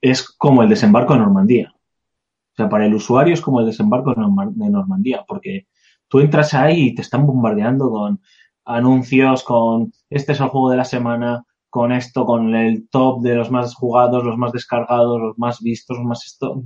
es 0.00 0.26
como 0.30 0.62
el 0.62 0.68
desembarco 0.70 1.12
de 1.12 1.20
Normandía. 1.20 1.74
O 1.74 2.54
sea, 2.56 2.68
para 2.70 2.86
el 2.86 2.94
usuario 2.94 3.34
es 3.34 3.40
como 3.42 3.60
el 3.60 3.66
desembarco 3.66 4.14
de 4.14 4.22
Norma- 4.22 4.50
de 4.50 4.70
Normandía, 4.70 5.24
porque 5.28 5.68
tú 6.08 6.20
entras 6.20 6.54
ahí 6.54 6.88
y 6.88 6.94
te 6.94 7.02
están 7.02 7.26
bombardeando 7.26 7.90
con 7.90 8.20
anuncios, 8.64 9.44
con 9.44 9.92
este 10.08 10.32
es 10.32 10.40
el 10.40 10.48
juego 10.48 10.70
de 10.70 10.78
la 10.78 10.84
semana, 10.84 11.44
con 11.68 11.92
esto, 11.92 12.24
con 12.24 12.54
el 12.54 12.88
top 12.88 13.22
de 13.22 13.34
los 13.34 13.50
más 13.50 13.74
jugados, 13.74 14.24
los 14.24 14.38
más 14.38 14.52
descargados, 14.52 15.20
los 15.20 15.38
más 15.38 15.60
vistos, 15.60 15.98
los 15.98 16.06
más 16.06 16.24
esto. 16.24 16.62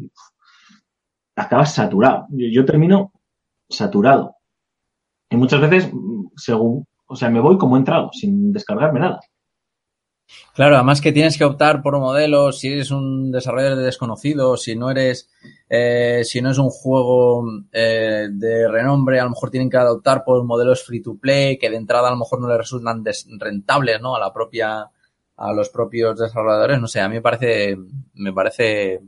Acabas 1.35 1.75
saturado. 1.75 2.27
Yo, 2.31 2.65
termino 2.65 3.13
saturado. 3.69 4.37
Y 5.29 5.37
muchas 5.37 5.61
veces, 5.61 5.93
según, 6.37 6.87
o 7.07 7.17
sea, 7.17 7.31
me 7.31 7.41
voy 7.41 7.59
como 7.59 7.77
he 7.77 7.79
entrado, 7.81 8.11
sin 8.13 8.53
descargarme 8.53 9.01
nada. 9.01 9.21
Claro, 10.55 10.77
además 10.77 11.01
que 11.01 11.13
tienes 11.13 11.39
que 11.39 11.45
optar 11.45 11.83
por 11.83 11.99
modelos, 11.99 12.59
si 12.59 12.69
eres 12.69 12.91
un 12.91 13.31
desarrollador 13.31 13.77
de 13.79 13.85
desconocido, 13.85 14.57
si 14.57 14.75
no 14.75 14.91
eres, 14.91 15.31
eh, 15.69 16.23
si 16.25 16.41
no 16.41 16.51
es 16.51 16.59
un 16.59 16.71
juego 16.71 17.45
eh, 17.73 18.29
de 18.33 18.69
renombre, 18.69 19.21
a 19.21 19.25
lo 19.25 19.31
mejor 19.31 19.51
tienen 19.51 19.71
que 19.71 19.77
adoptar 19.77 20.25
por 20.25 20.45
modelos 20.45 20.83
free 20.85 21.03
to 21.03 21.17
play, 21.19 21.59
que 21.59 21.71
de 21.71 21.77
entrada 21.77 22.09
a 22.09 22.11
lo 22.11 22.17
mejor 22.17 22.41
no 22.41 22.49
les 22.49 22.59
resultan 22.59 23.05
rentables, 23.39 24.01
¿no? 24.01 24.17
A 24.17 24.21
la 24.21 24.33
propia, 24.33 24.91
a 25.37 25.53
los 25.53 25.69
propios 25.69 26.19
desarrolladores, 26.19 26.81
no 26.81 26.89
sé, 26.89 27.01
a 27.01 27.09
mí 27.09 27.17
me 27.17 27.23
parece, 27.23 27.77
me 28.15 28.33
parece, 28.33 29.01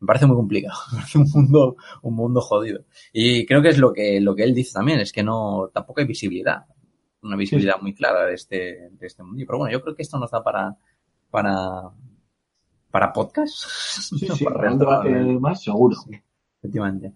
me 0.00 0.06
parece 0.06 0.26
muy 0.26 0.36
complicado, 0.36 0.78
me 0.92 0.98
parece 0.98 1.18
un 1.18 1.30
mundo, 1.34 1.76
un 2.02 2.14
mundo 2.14 2.40
jodido. 2.40 2.84
Y 3.12 3.46
creo 3.46 3.62
que 3.62 3.70
es 3.70 3.78
lo 3.78 3.92
que, 3.92 4.20
lo 4.20 4.36
que 4.36 4.44
él 4.44 4.54
dice 4.54 4.74
también, 4.74 5.00
es 5.00 5.12
que 5.12 5.22
no, 5.22 5.70
tampoco 5.72 6.00
hay 6.00 6.06
visibilidad. 6.06 6.66
Una 7.28 7.36
visibilidad 7.36 7.80
muy 7.80 7.94
clara 7.94 8.26
de 8.26 8.34
este, 8.34 8.90
de 8.90 9.06
este 9.06 9.22
mundo. 9.22 9.44
Pero 9.46 9.58
bueno, 9.58 9.72
yo 9.72 9.82
creo 9.82 9.94
que 9.94 10.02
esto 10.02 10.18
nos 10.18 10.30
da 10.30 10.42
para, 10.42 10.76
para, 11.30 11.90
para 12.90 13.12
podcast. 13.12 13.54
Sí, 13.98 14.26
No, 14.26 14.34
sí, 14.34 14.44
para 14.44 14.72
un 14.72 14.78
debate 14.78 15.10
más 15.40 15.62
seguro. 15.62 15.96
Efectivamente. 16.58 17.12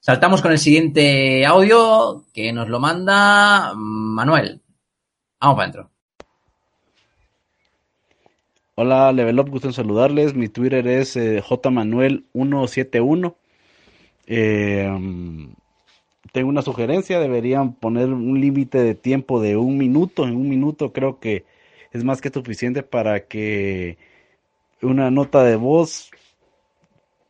Saltamos 0.00 0.42
con 0.42 0.52
el 0.52 0.58
siguiente 0.58 1.46
audio 1.46 2.24
que 2.32 2.52
nos 2.52 2.68
lo 2.68 2.78
manda 2.80 3.72
Manuel. 3.74 4.60
Vamos 5.40 5.56
para 5.56 5.62
adentro. 5.62 5.90
Hola, 8.76 9.12
Level 9.12 9.38
Up, 9.38 9.50
gusto 9.50 9.68
en 9.68 9.72
saludarles. 9.72 10.34
Mi 10.34 10.48
Twitter 10.48 10.86
es 10.88 11.16
eh, 11.16 11.40
jmanuel171. 11.42 13.34
Eh, 14.26 15.54
tengo 16.32 16.48
una 16.48 16.62
sugerencia, 16.62 17.20
deberían 17.20 17.74
poner 17.74 18.08
un 18.08 18.40
límite 18.40 18.78
de 18.78 18.94
tiempo 18.94 19.40
de 19.40 19.56
un 19.56 19.78
minuto. 19.78 20.24
En 20.24 20.36
un 20.36 20.48
minuto 20.48 20.92
creo 20.92 21.20
que 21.20 21.44
es 21.92 22.04
más 22.04 22.20
que 22.20 22.30
suficiente 22.30 22.82
para 22.82 23.26
que 23.26 23.98
una 24.82 25.10
nota 25.10 25.44
de 25.44 25.56
voz 25.56 26.10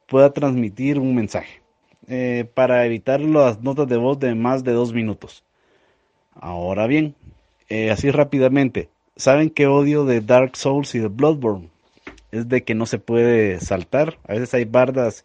pueda 0.07 0.33
transmitir 0.33 0.99
un 0.99 1.15
mensaje. 1.15 1.63
Eh, 2.07 2.47
para 2.53 2.85
evitar 2.85 3.21
las 3.21 3.63
notas 3.63 3.89
de 3.89 3.97
voz 3.97 4.19
de 4.19 4.35
más 4.35 4.63
de 4.63 4.73
dos 4.73 4.93
minutos. 4.93 5.43
Ahora 6.35 6.87
bien, 6.87 7.15
eh, 7.71 7.91
así 7.91 8.11
rápidamente, 8.11 8.91
¿saben 9.17 9.49
qué 9.49 9.67
odio 9.67 10.05
de 10.05 10.21
Dark 10.21 10.57
Souls 10.57 10.95
y 10.95 10.99
de 10.99 11.09
Bloodborne? 11.09 11.71
Es 12.31 12.49
de 12.49 12.63
que 12.63 12.75
no 12.75 12.85
se 12.85 12.99
puede 12.99 13.59
saltar. 13.61 14.19
A 14.29 14.35
veces 14.35 14.53
hay 14.53 14.67
bardas 14.67 15.25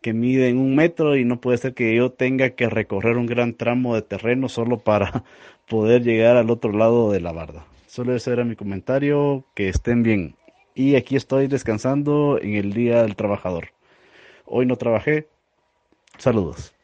que 0.00 0.12
miden 0.12 0.58
un 0.58 0.76
metro 0.76 1.16
y 1.16 1.24
no 1.24 1.40
puede 1.40 1.58
ser 1.58 1.74
que 1.74 1.94
yo 1.94 2.12
tenga 2.12 2.50
que 2.50 2.68
recorrer 2.68 3.16
un 3.16 3.26
gran 3.26 3.54
tramo 3.54 3.94
de 3.94 4.02
terreno 4.02 4.48
solo 4.48 4.78
para 4.78 5.24
poder 5.68 6.02
llegar 6.02 6.36
al 6.36 6.50
otro 6.50 6.72
lado 6.72 7.10
de 7.10 7.20
la 7.20 7.32
barda. 7.32 7.66
Solo 7.86 8.14
ese 8.14 8.32
era 8.32 8.44
mi 8.44 8.56
comentario. 8.56 9.44
Que 9.54 9.68
estén 9.68 10.02
bien. 10.02 10.36
Y 10.74 10.96
aquí 10.96 11.16
estoy 11.16 11.46
descansando 11.46 12.38
en 12.40 12.54
el 12.54 12.72
Día 12.72 13.02
del 13.02 13.16
Trabajador. 13.16 13.70
Hoy 14.44 14.66
no 14.66 14.76
trabajé. 14.76 15.28
Saludos. 16.18 16.74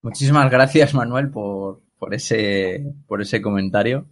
Muchísimas 0.00 0.50
gracias, 0.50 0.94
Manuel, 0.94 1.30
por, 1.30 1.82
por, 1.98 2.14
ese, 2.14 2.82
por 3.06 3.20
ese 3.20 3.42
comentario. 3.42 4.06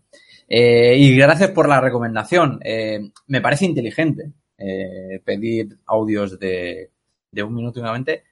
Eh, 0.48 0.97
y 0.98 1.16
gracias 1.16 1.51
por 1.52 1.68
la 1.68 1.81
recomendación. 1.81 2.60
Eh, 2.62 3.10
me 3.27 3.40
parece 3.40 3.64
inteligente 3.64 4.32
eh, 4.59 5.20
pedir 5.24 5.78
audios 5.87 6.39
de, 6.39 6.91
de 7.31 7.43
un 7.43 7.55
minuto 7.55 7.81
únicamente, 7.81 8.24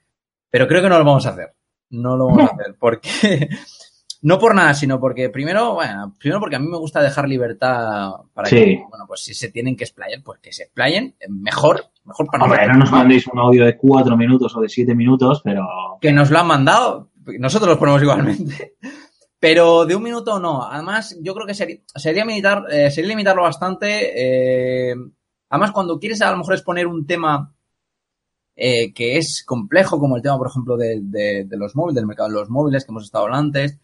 pero 0.51 0.67
creo 0.69 0.83
que 0.83 0.89
no 0.89 0.99
lo 0.99 1.05
vamos 1.05 1.27
a 1.27 1.31
hacer. 1.31 1.55
No 1.91 2.17
lo 2.17 2.27
vamos 2.27 2.51
a 2.51 2.55
hacer 2.55 2.77
porque 2.79 3.49
no 4.23 4.39
por 4.39 4.55
nada, 4.55 4.73
sino 4.75 4.99
porque 4.99 5.29
primero, 5.31 5.75
bueno, 5.75 6.15
primero 6.19 6.41
porque 6.41 6.57
a 6.57 6.59
mí 6.59 6.67
me 6.69 6.79
gusta 6.79 7.03
dejar 7.03 7.29
libertad 7.29 8.11
para 8.33 8.49
Sí. 8.49 8.57
que, 8.57 8.83
bueno, 8.89 9.05
pues 9.07 9.21
si 9.23 9.35
se 9.35 9.51
tienen 9.51 9.77
que 9.77 9.85
explayar, 9.85 10.23
pues 10.25 10.41
que 10.41 10.53
se 10.53 10.63
explayen, 10.65 11.15
mejor, 11.29 11.85
mejor 12.05 12.27
para 12.31 12.45
Hombre, 12.45 12.59
nosotros. 12.59 12.79
no 12.79 12.85
nos 12.85 12.91
mandéis 12.93 13.27
un 13.29 13.39
audio 13.39 13.65
de 13.67 13.77
cuatro 13.77 14.17
minutos 14.17 14.57
o 14.57 14.61
de 14.61 14.69
siete 14.69 14.95
minutos, 14.95 15.41
pero 15.45 15.67
que 16.01 16.13
nos 16.13 16.31
lo 16.31 16.39
han 16.39 16.47
mandado, 16.47 17.11
nosotros 17.39 17.69
los 17.69 17.79
ponemos 17.79 18.03
igualmente. 18.03 18.77
Pero 19.41 19.85
de 19.85 19.95
un 19.95 20.03
minuto 20.03 20.41
no. 20.41 20.63
Además, 20.67 21.19
yo 21.21 21.35
creo 21.35 21.47
que 21.47 21.53
sería, 21.53 21.77
sería, 21.95 22.25
limitar, 22.25 22.65
eh, 22.71 22.91
sería 22.91 23.09
limitarlo 23.11 23.43
bastante. 23.43 24.91
eh, 24.91 24.95
además, 25.55 25.71
cuando 25.71 26.01
quieres 26.01 26.21
a 26.21 26.33
lo 26.33 26.39
mejor 26.39 26.55
exponer 26.55 26.89
un 26.89 27.07
tema 27.07 27.55
eh, 28.57 28.93
que 28.93 29.19
es 29.19 29.45
complejo, 29.47 30.01
como 30.01 30.17
el 30.17 30.23
tema, 30.23 30.37
por 30.37 30.49
ejemplo, 30.49 30.77
de, 30.77 31.47
los 31.49 31.77
móviles, 31.77 31.95
del 31.95 32.07
mercado 32.07 32.29
de 32.29 32.35
los 32.35 32.51
móviles 32.51 32.85
que 32.85 32.91
hemos 32.91 33.05
estado 33.05 33.27
hablando 33.27 33.61
antes, 33.61 33.79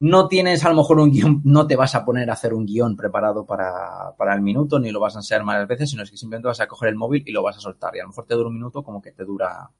no 0.00 0.26
tienes 0.26 0.64
a 0.64 0.70
lo 0.70 0.74
mejor 0.74 0.98
un 0.98 1.12
guion, 1.12 1.42
no 1.44 1.68
te 1.68 1.76
vas 1.76 1.94
a 1.94 2.04
poner 2.04 2.28
a 2.28 2.32
hacer 2.32 2.54
un 2.54 2.66
guion 2.66 2.96
preparado 2.96 3.46
para, 3.46 4.34
el 4.34 4.42
minuto, 4.42 4.80
ni 4.80 4.90
lo 4.90 4.98
vas 4.98 5.14
a 5.14 5.20
enseñar 5.20 5.44
varias 5.44 5.68
veces, 5.68 5.90
sino 5.90 6.02
es 6.02 6.10
que 6.10 6.16
simplemente 6.16 6.48
vas 6.48 6.60
a 6.60 6.66
coger 6.66 6.88
el 6.88 6.96
móvil 6.96 7.22
y 7.24 7.30
lo 7.30 7.44
vas 7.44 7.56
a 7.56 7.60
soltar. 7.60 7.94
Y 7.94 8.00
a 8.00 8.02
lo 8.02 8.08
mejor 8.08 8.26
te 8.26 8.34
dura 8.34 8.48
un 8.48 8.54
minuto 8.54 8.82
como 8.82 9.00
que 9.00 9.12
te 9.12 9.24
dura 9.24 9.70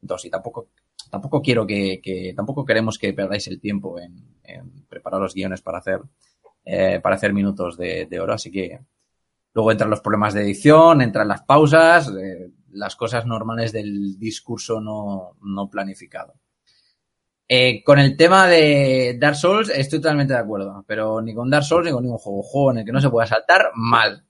dos. 0.00 0.24
Y 0.24 0.30
tampoco, 0.30 0.68
tampoco 1.10 1.42
quiero 1.42 1.66
que, 1.66 2.32
tampoco 2.36 2.64
queremos 2.64 2.98
que 2.98 3.12
perdáis 3.12 3.48
el 3.48 3.60
tiempo 3.60 3.98
en, 3.98 4.14
preparar 4.88 5.20
los 5.20 5.34
guiones 5.34 5.60
para 5.60 5.78
hacer, 5.78 6.02
eh, 6.64 7.00
para 7.02 7.16
hacer 7.16 7.32
minutos 7.32 7.76
de 7.76 8.20
oro. 8.20 8.34
Así 8.34 8.52
que 8.52 8.78
luego 9.54 9.72
entran 9.72 9.90
los 9.90 10.00
problemas 10.00 10.34
de 10.34 10.42
edición, 10.42 11.02
entran 11.02 11.28
las 11.28 11.42
pausas, 11.42 12.12
eh, 12.20 12.50
las 12.72 12.96
cosas 12.96 13.26
normales 13.26 13.72
del 13.72 14.18
discurso 14.18 14.80
no, 14.80 15.36
no 15.42 15.68
planificado. 15.68 16.34
Eh, 17.50 17.82
con 17.82 17.98
el 17.98 18.14
tema 18.16 18.46
de 18.46 19.16
Dark 19.18 19.36
Souls 19.36 19.70
estoy 19.70 20.00
totalmente 20.00 20.34
de 20.34 20.38
acuerdo, 20.38 20.84
pero 20.86 21.22
ni 21.22 21.34
con 21.34 21.48
Dark 21.48 21.64
Souls 21.64 21.86
ni 21.86 21.92
con 21.92 22.02
ningún 22.02 22.18
juego. 22.18 22.42
Juego 22.42 22.72
en 22.72 22.78
el 22.78 22.84
que 22.84 22.92
no 22.92 23.00
se 23.00 23.08
pueda 23.08 23.26
saltar, 23.26 23.70
mal. 23.74 24.24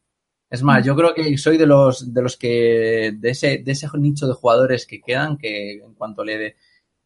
Es 0.50 0.62
más, 0.62 0.84
yo 0.84 0.96
creo 0.96 1.14
que 1.14 1.36
soy 1.36 1.58
de 1.58 1.66
los 1.66 2.14
de 2.14 2.22
los 2.22 2.36
que 2.36 3.12
de 3.18 3.30
ese 3.30 3.58
de 3.58 3.72
ese 3.72 3.88
nicho 3.98 4.26
de 4.26 4.34
jugadores 4.34 4.86
que 4.86 5.00
quedan 5.00 5.36
que 5.36 5.72
en 5.72 5.94
cuanto 5.94 6.24
le 6.24 6.38
de, 6.38 6.56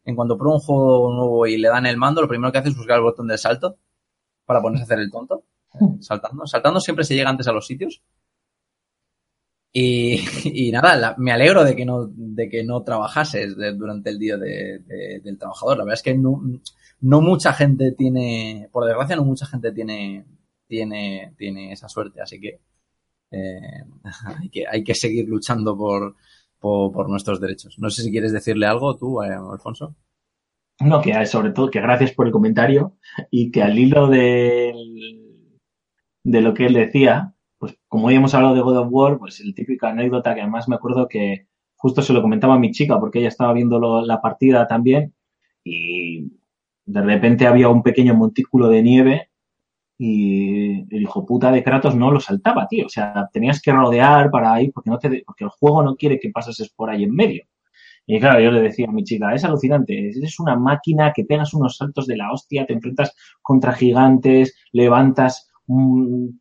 en 0.05 0.15
cuanto 0.15 0.37
prueba 0.37 0.55
un 0.55 0.61
juego 0.61 1.13
nuevo 1.13 1.47
y 1.47 1.57
le 1.57 1.67
dan 1.67 1.85
el 1.85 1.97
mando, 1.97 2.21
lo 2.21 2.27
primero 2.27 2.51
que 2.51 2.59
hace 2.59 2.69
es 2.69 2.77
buscar 2.77 2.97
el 2.97 3.03
botón 3.03 3.27
del 3.27 3.37
salto 3.39 3.77
para 4.45 4.61
ponerse 4.61 4.83
a 4.83 4.85
hacer 4.85 4.99
el 4.99 5.11
tonto, 5.11 5.43
saltando, 5.99 6.45
saltando 6.47 6.79
siempre 6.79 7.05
se 7.05 7.15
llega 7.15 7.29
antes 7.29 7.47
a 7.47 7.51
los 7.51 7.65
sitios. 7.67 8.01
Y, 9.75 10.17
nada, 10.71 11.15
me 11.17 11.31
alegro 11.31 11.63
de 11.63 11.75
que 11.75 11.85
no, 11.85 12.07
de 12.15 12.49
que 12.49 12.63
no 12.63 12.83
trabajases 12.83 13.55
durante 13.77 14.09
el 14.11 14.19
día 14.19 14.37
de- 14.37 14.79
de- 14.79 15.19
del 15.23 15.37
trabajador. 15.37 15.77
La 15.77 15.83
verdad 15.83 15.95
es 15.99 16.03
que 16.03 16.13
no, 16.15 16.41
no 17.01 17.21
mucha 17.21 17.53
gente 17.53 17.91
tiene, 17.93 18.69
por 18.71 18.85
desgracia, 18.85 19.15
no 19.15 19.23
mucha 19.25 19.45
gente 19.47 19.71
tiene, 19.71 20.25
tiene, 20.67 21.33
tiene 21.37 21.71
esa 21.71 21.89
suerte. 21.89 22.21
Así 22.21 22.39
que, 22.39 22.59
eh, 23.31 23.83
hay 24.39 24.49
que 24.49 24.65
hay 24.67 24.83
que 24.83 24.93
seguir 24.95 25.27
luchando 25.27 25.75
por, 25.75 26.15
por, 26.59 26.91
por 26.91 27.09
nuestros 27.09 27.39
derechos. 27.41 27.79
No 27.79 27.89
sé 27.89 28.03
si 28.03 28.11
quieres 28.11 28.31
decirle 28.31 28.67
algo 28.67 28.95
tú, 28.95 29.23
eh, 29.23 29.29
Alfonso. 29.33 29.95
no, 30.81 31.01
que 31.01 31.25
sobre 31.25 31.51
todo 31.51 31.71
que 31.71 31.81
gracias 31.81 32.11
por 32.11 32.27
el 32.27 32.31
comentario 32.31 32.97
y 33.31 33.49
que 33.51 33.63
al 33.63 33.77
hilo 33.79 34.07
del- 34.07 35.22
de 36.23 36.41
lo 36.41 36.53
que 36.53 36.65
él 36.67 36.73
decía, 36.73 37.33
pues 37.57 37.77
como 37.87 38.07
hoy 38.07 38.15
hemos 38.15 38.33
hablado 38.33 38.55
de 38.55 38.61
God 38.61 38.77
of 38.77 38.87
War, 38.91 39.17
pues 39.19 39.39
el 39.41 39.53
típica 39.55 39.89
anécdota 39.89 40.33
que 40.35 40.41
además 40.41 40.67
me 40.69 40.75
acuerdo 40.75 41.07
que 41.07 41.47
justo 41.75 42.01
se 42.01 42.13
lo 42.13 42.21
comentaba 42.21 42.55
a 42.55 42.59
mi 42.59 42.71
chica 42.71 42.99
porque 42.99 43.19
ella 43.19 43.27
estaba 43.29 43.53
viendo 43.53 43.79
lo- 43.79 44.05
la 44.05 44.21
partida 44.21 44.67
también 44.67 45.13
y 45.63 46.31
de 46.85 47.01
repente 47.01 47.47
había 47.47 47.69
un 47.69 47.83
pequeño 47.83 48.13
montículo 48.15 48.69
de 48.69 48.81
nieve 48.83 49.29
y 49.97 50.81
el 50.95 51.01
hijo 51.03 51.25
puta 51.25 51.51
de 51.51 51.63
Kratos 51.63 51.95
no 51.95 52.11
lo 52.11 52.19
saltaba, 52.19 52.67
tío. 52.67 52.87
O 52.87 52.89
sea, 52.89 53.29
tenías 53.31 53.61
que 53.61 53.71
rodear 53.71 54.31
para 54.31 54.61
ir 54.61 54.71
porque 54.73 54.89
no 54.89 54.97
te, 54.99 55.23
porque 55.25 55.43
el 55.45 55.49
juego 55.51 55.83
no 55.83 55.95
quiere 55.95 56.19
que 56.19 56.31
pases 56.31 56.69
por 56.75 56.89
ahí 56.89 57.03
en 57.03 57.15
medio. 57.15 57.43
Y 58.05 58.19
claro, 58.19 58.39
yo 58.41 58.51
le 58.51 58.61
decía 58.61 58.87
a 58.89 58.91
mi 58.91 59.03
chica, 59.03 59.33
es 59.33 59.43
alucinante, 59.45 60.09
eres 60.09 60.39
una 60.39 60.55
máquina 60.57 61.13
que 61.15 61.25
pegas 61.25 61.53
unos 61.53 61.77
saltos 61.77 62.07
de 62.07 62.17
la 62.17 62.31
hostia, 62.31 62.65
te 62.65 62.73
enfrentas 62.73 63.15
contra 63.41 63.73
gigantes, 63.73 64.55
levantas 64.73 65.49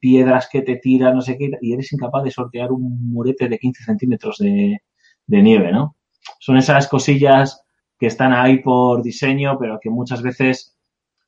piedras 0.01 0.49
que 0.51 0.63
te 0.63 0.77
tiran, 0.77 1.15
no 1.15 1.23
sé 1.23 1.37
qué, 1.39 1.51
y 1.61 1.73
eres 1.73 1.93
incapaz 1.93 2.25
de 2.25 2.31
sortear 2.31 2.73
un 2.73 3.13
murete 3.13 3.49
de 3.49 3.59
15 3.59 3.85
centímetros 3.85 4.39
de, 4.39 4.81
nieve, 5.27 5.73
¿no? 5.73 5.97
Son 6.39 6.57
esas 6.57 6.89
cosillas 6.89 7.63
que 7.99 8.07
están 8.07 8.33
ahí 8.33 8.59
por 8.59 9.03
diseño, 9.03 9.57
pero 9.59 9.79
que 9.81 9.91
muchas 9.91 10.23
veces 10.23 10.77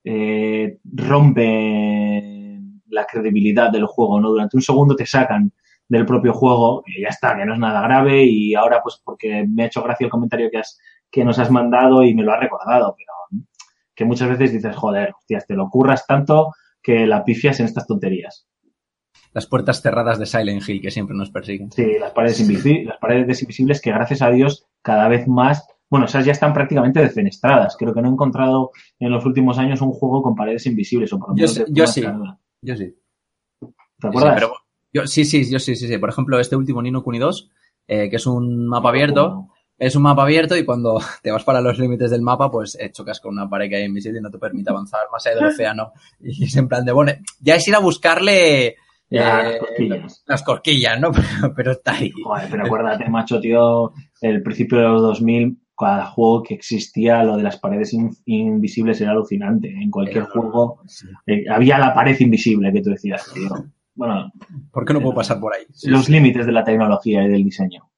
eh, 0.02 0.78
rompen 0.84 2.82
la 2.88 3.06
credibilidad 3.06 3.70
del 3.70 3.86
juego, 3.86 4.20
¿no? 4.20 4.30
Durante 4.30 4.56
un 4.56 4.62
segundo 4.62 4.96
te 4.96 5.06
sacan 5.06 5.52
del 5.88 6.06
propio 6.06 6.32
juego, 6.32 6.82
que 6.84 7.00
ya 7.00 7.08
está, 7.08 7.36
que 7.36 7.44
no 7.44 7.54
es 7.54 7.58
nada 7.58 7.82
grave 7.82 8.24
y 8.24 8.54
ahora 8.54 8.80
pues 8.82 9.00
porque 9.04 9.46
me 9.46 9.64
ha 9.64 9.66
hecho 9.66 9.82
gracia 9.82 10.04
el 10.04 10.10
comentario 10.10 10.50
que, 10.50 10.58
has, 10.58 10.78
que 11.10 11.24
nos 11.24 11.38
has 11.38 11.50
mandado 11.50 12.02
y 12.02 12.14
me 12.14 12.22
lo 12.22 12.32
has 12.32 12.40
recordado, 12.40 12.94
pero 12.96 13.44
que 13.94 14.04
muchas 14.04 14.28
veces 14.30 14.52
dices, 14.52 14.74
joder, 14.74 15.12
hostias, 15.16 15.46
te 15.46 15.54
lo 15.54 15.68
curras 15.68 16.06
tanto 16.06 16.52
que 16.84 17.06
la 17.06 17.24
pifias 17.24 17.58
en 17.58 17.66
estas 17.66 17.86
tonterías. 17.86 18.46
Las 19.32 19.46
puertas 19.46 19.80
cerradas 19.82 20.18
de 20.18 20.26
Silent 20.26 20.68
Hill 20.68 20.82
que 20.82 20.90
siempre 20.92 21.16
nos 21.16 21.30
persiguen. 21.30 21.72
Sí, 21.72 21.98
las 21.98 22.12
paredes, 22.12 22.38
invisi 22.38 22.84
las 22.84 22.98
paredes 22.98 23.42
invisibles 23.42 23.80
que 23.80 23.90
gracias 23.90 24.22
a 24.22 24.30
Dios 24.30 24.66
cada 24.82 25.08
vez 25.08 25.26
más, 25.26 25.66
bueno, 25.90 26.06
esas 26.06 26.26
ya 26.26 26.32
están 26.32 26.52
prácticamente 26.52 27.00
defenestradas. 27.00 27.76
Creo 27.76 27.94
que 27.94 28.02
no 28.02 28.08
he 28.08 28.12
encontrado 28.12 28.70
en 29.00 29.10
los 29.10 29.24
últimos 29.24 29.58
años 29.58 29.80
un 29.80 29.92
juego 29.92 30.22
con 30.22 30.36
paredes 30.36 30.66
invisibles 30.66 31.12
o 31.14 31.18
por 31.18 31.30
lo 31.30 31.36
Yo 31.36 31.46
menos 31.46 31.64
yo 31.70 31.86
forma 31.86 32.38
sí. 32.38 32.68
Yo 32.68 32.76
sí. 32.76 32.94
¿Te 33.98 34.08
acuerdas? 34.08 34.34
Sí, 34.34 34.40
pero 34.40 34.52
yo, 34.92 35.06
sí, 35.06 35.24
sí, 35.24 35.50
yo 35.50 35.58
sí, 35.58 35.74
sí, 35.74 35.88
sí. 35.88 35.98
Por 35.98 36.10
ejemplo, 36.10 36.38
este 36.38 36.54
último 36.54 36.82
Nino 36.82 37.02
Kuni 37.02 37.18
2, 37.18 37.50
eh, 37.88 38.10
que 38.10 38.16
es 38.16 38.26
un 38.26 38.68
mapa 38.68 38.90
abierto, 38.90 39.48
es 39.78 39.96
un 39.96 40.02
mapa 40.02 40.22
abierto 40.22 40.56
y 40.56 40.64
cuando 40.64 40.98
te 41.22 41.30
vas 41.30 41.44
para 41.44 41.60
los 41.60 41.78
límites 41.78 42.10
del 42.10 42.22
mapa, 42.22 42.50
pues 42.50 42.76
eh, 42.80 42.90
chocas 42.92 43.20
con 43.20 43.32
una 43.34 43.48
pared 43.48 43.68
que 43.68 43.76
hay 43.76 43.84
invisible 43.84 44.18
y 44.18 44.22
no 44.22 44.30
te 44.30 44.38
permite 44.38 44.70
avanzar 44.70 45.00
más 45.12 45.26
allá 45.26 45.36
del 45.36 45.46
océano. 45.46 45.92
Y 46.20 46.44
es 46.44 46.56
en 46.56 46.68
plan 46.68 46.84
de, 46.84 46.92
bueno, 46.92 47.12
ya 47.40 47.56
es 47.56 47.66
ir 47.68 47.74
a 47.74 47.80
buscarle 47.80 48.76
Ya, 49.10 49.40
eh, 49.40 49.44
las 49.52 49.58
cosquillas. 49.60 50.24
las 50.26 50.42
cosquillas, 50.42 51.00
¿no? 51.00 51.10
Pero, 51.40 51.54
pero 51.54 51.72
está 51.72 51.92
ahí. 51.94 52.10
Joder, 52.22 52.48
pero 52.50 52.64
acuérdate, 52.66 53.08
macho, 53.08 53.40
tío, 53.40 53.92
el 54.20 54.42
principio 54.42 54.78
de 54.78 54.84
los 54.84 55.02
2000, 55.02 55.58
cada 55.76 56.06
juego 56.06 56.42
que 56.42 56.54
existía, 56.54 57.22
lo 57.24 57.36
de 57.36 57.42
las 57.42 57.58
paredes 57.58 57.92
in- 57.92 58.16
invisibles 58.26 59.00
era 59.00 59.10
alucinante. 59.10 59.68
En 59.68 59.90
cualquier 59.90 60.22
Era- 60.24 60.30
juego 60.32 60.80
Sí. 60.86 61.06
eh, 61.26 61.44
había 61.50 61.78
la 61.78 61.92
pared 61.92 62.18
invisible 62.20 62.72
que 62.72 62.80
tú 62.80 62.90
decías, 62.90 63.28
tío. 63.34 63.48
Bueno, 63.96 64.32
¿Por 64.72 64.84
qué 64.84 64.92
no 64.92 65.00
puedo 65.00 65.14
pasar 65.14 65.38
por 65.40 65.54
ahí? 65.54 65.62
Sí, 65.72 65.88
los 65.90 66.06
sí. 66.06 66.12
límites 66.12 66.46
de 66.46 66.52
la 66.52 66.64
tecnología 66.64 67.22
y 67.24 67.28
del 67.28 67.44
diseño. 67.44 67.88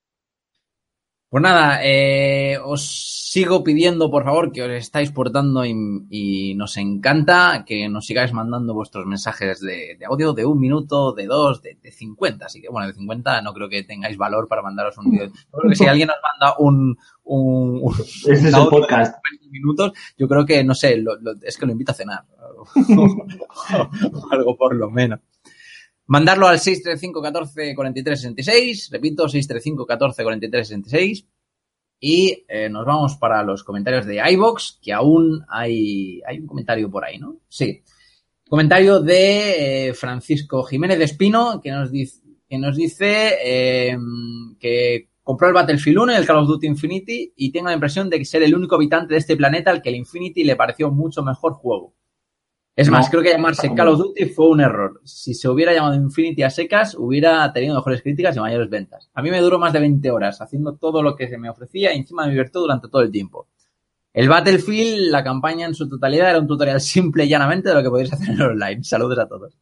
Pues 1.28 1.42
nada, 1.42 1.80
eh, 1.82 2.56
os 2.64 3.12
sigo 3.32 3.64
pidiendo, 3.64 4.10
por 4.10 4.24
favor, 4.24 4.52
que 4.52 4.62
os 4.62 4.70
estáis 4.70 5.10
portando 5.10 5.64
y, 5.66 5.74
y 6.08 6.54
nos 6.54 6.76
encanta 6.76 7.64
que 7.66 7.88
nos 7.88 8.06
sigáis 8.06 8.32
mandando 8.32 8.72
vuestros 8.74 9.04
mensajes 9.06 9.60
de, 9.60 9.96
de 9.98 10.06
audio 10.06 10.32
de 10.32 10.46
un 10.46 10.58
minuto, 10.60 11.12
de 11.12 11.26
dos, 11.26 11.60
de, 11.62 11.78
de 11.82 11.90
50. 11.90 12.46
Así 12.46 12.62
que, 12.62 12.68
bueno, 12.68 12.86
de 12.86 12.94
50 12.94 13.42
no 13.42 13.52
creo 13.52 13.68
que 13.68 13.82
tengáis 13.82 14.16
valor 14.16 14.46
para 14.48 14.62
mandaros 14.62 14.96
un 14.98 15.10
vídeo. 15.10 15.26
Yo 15.26 15.58
creo 15.58 15.70
que 15.70 15.76
si 15.76 15.84
alguien 15.88 16.06
nos 16.08 16.16
manda 16.22 16.56
un, 16.60 16.96
un, 17.24 17.80
un 17.82 17.92
Este 17.98 18.32
es 18.32 18.44
el 18.44 18.54
audio 18.54 18.70
de 18.70 18.70
podcast. 18.70 19.14
50 19.26 19.50
minutos, 19.50 19.92
yo 20.16 20.28
creo 20.28 20.46
que, 20.46 20.62
no 20.64 20.74
sé, 20.74 20.96
lo- 20.96 21.16
lo- 21.20 21.34
es 21.42 21.58
que 21.58 21.66
lo 21.66 21.72
invito 21.72 21.90
a 21.90 21.94
cenar. 21.96 22.24
o 22.96 24.32
algo 24.32 24.56
por 24.56 24.74
lo 24.76 24.90
menos. 24.90 25.20
Mandarlo 26.08 26.46
al 26.46 26.60
635 26.60 27.20
14 27.20 27.74
43 27.74 28.20
66. 28.20 28.90
Repito, 28.90 29.28
635 29.28 29.86
14 29.86 30.22
43 30.22 30.68
66. 30.68 31.26
Y 31.98 32.44
eh, 32.48 32.68
nos 32.68 32.84
vamos 32.84 33.16
para 33.16 33.42
los 33.42 33.64
comentarios 33.64 34.06
de 34.06 34.22
iBox, 34.32 34.78
que 34.82 34.92
aún 34.92 35.44
hay, 35.48 36.20
hay 36.26 36.38
un 36.38 36.46
comentario 36.46 36.90
por 36.90 37.04
ahí, 37.04 37.18
¿no? 37.18 37.38
Sí. 37.48 37.82
Comentario 38.48 39.00
de 39.00 39.88
eh, 39.88 39.94
Francisco 39.94 40.62
Jiménez 40.62 40.98
de 40.98 41.04
Espino, 41.04 41.60
que 41.60 41.70
nos 41.70 41.90
dice, 41.90 42.22
que 42.48 43.88
eh, 43.88 43.98
que 44.60 45.08
compró 45.22 45.48
el 45.48 45.54
Battlefield 45.54 45.98
1 45.98 46.12
y 46.12 46.14
el 46.14 46.26
Call 46.26 46.36
of 46.36 46.46
Duty 46.46 46.68
Infinity 46.68 47.32
y 47.34 47.50
tengo 47.50 47.66
la 47.66 47.74
impresión 47.74 48.08
de 48.08 48.24
ser 48.24 48.44
el 48.44 48.54
único 48.54 48.76
habitante 48.76 49.14
de 49.14 49.18
este 49.18 49.36
planeta 49.36 49.72
al 49.72 49.82
que 49.82 49.88
el 49.88 49.96
Infinity 49.96 50.44
le 50.44 50.54
pareció 50.54 50.92
mucho 50.92 51.24
mejor 51.24 51.54
juego. 51.54 51.94
Es 52.76 52.90
más, 52.90 53.08
creo 53.08 53.22
que 53.22 53.30
llamarse 53.30 53.74
Call 53.74 53.88
of 53.88 53.98
Duty 53.98 54.26
fue 54.26 54.50
un 54.50 54.60
error. 54.60 55.00
Si 55.02 55.32
se 55.32 55.48
hubiera 55.48 55.72
llamado 55.72 55.94
Infinity 55.94 56.42
a 56.42 56.50
secas, 56.50 56.94
hubiera 56.94 57.50
tenido 57.52 57.74
mejores 57.74 58.02
críticas 58.02 58.36
y 58.36 58.40
mayores 58.40 58.68
ventas. 58.68 59.10
A 59.14 59.22
mí 59.22 59.30
me 59.30 59.40
duró 59.40 59.58
más 59.58 59.72
de 59.72 59.80
20 59.80 60.10
horas 60.10 60.42
haciendo 60.42 60.76
todo 60.76 61.02
lo 61.02 61.16
que 61.16 61.26
se 61.26 61.38
me 61.38 61.48
ofrecía 61.48 61.94
y 61.94 61.98
encima 61.98 62.24
me 62.26 62.32
divirtió 62.32 62.60
durante 62.60 62.88
todo 62.88 63.00
el 63.00 63.10
tiempo. 63.10 63.48
El 64.12 64.28
Battlefield, 64.28 65.10
la 65.10 65.24
campaña 65.24 65.66
en 65.66 65.74
su 65.74 65.88
totalidad, 65.88 66.28
era 66.30 66.38
un 66.38 66.46
tutorial 66.46 66.80
simple 66.82 67.24
y 67.24 67.28
llanamente 67.28 67.70
de 67.70 67.74
lo 67.76 67.82
que 67.82 67.88
podéis 67.88 68.12
hacer 68.12 68.28
en 68.34 68.42
online. 68.42 68.84
Saludos 68.84 69.18
a 69.20 69.26
todos. 69.26 69.56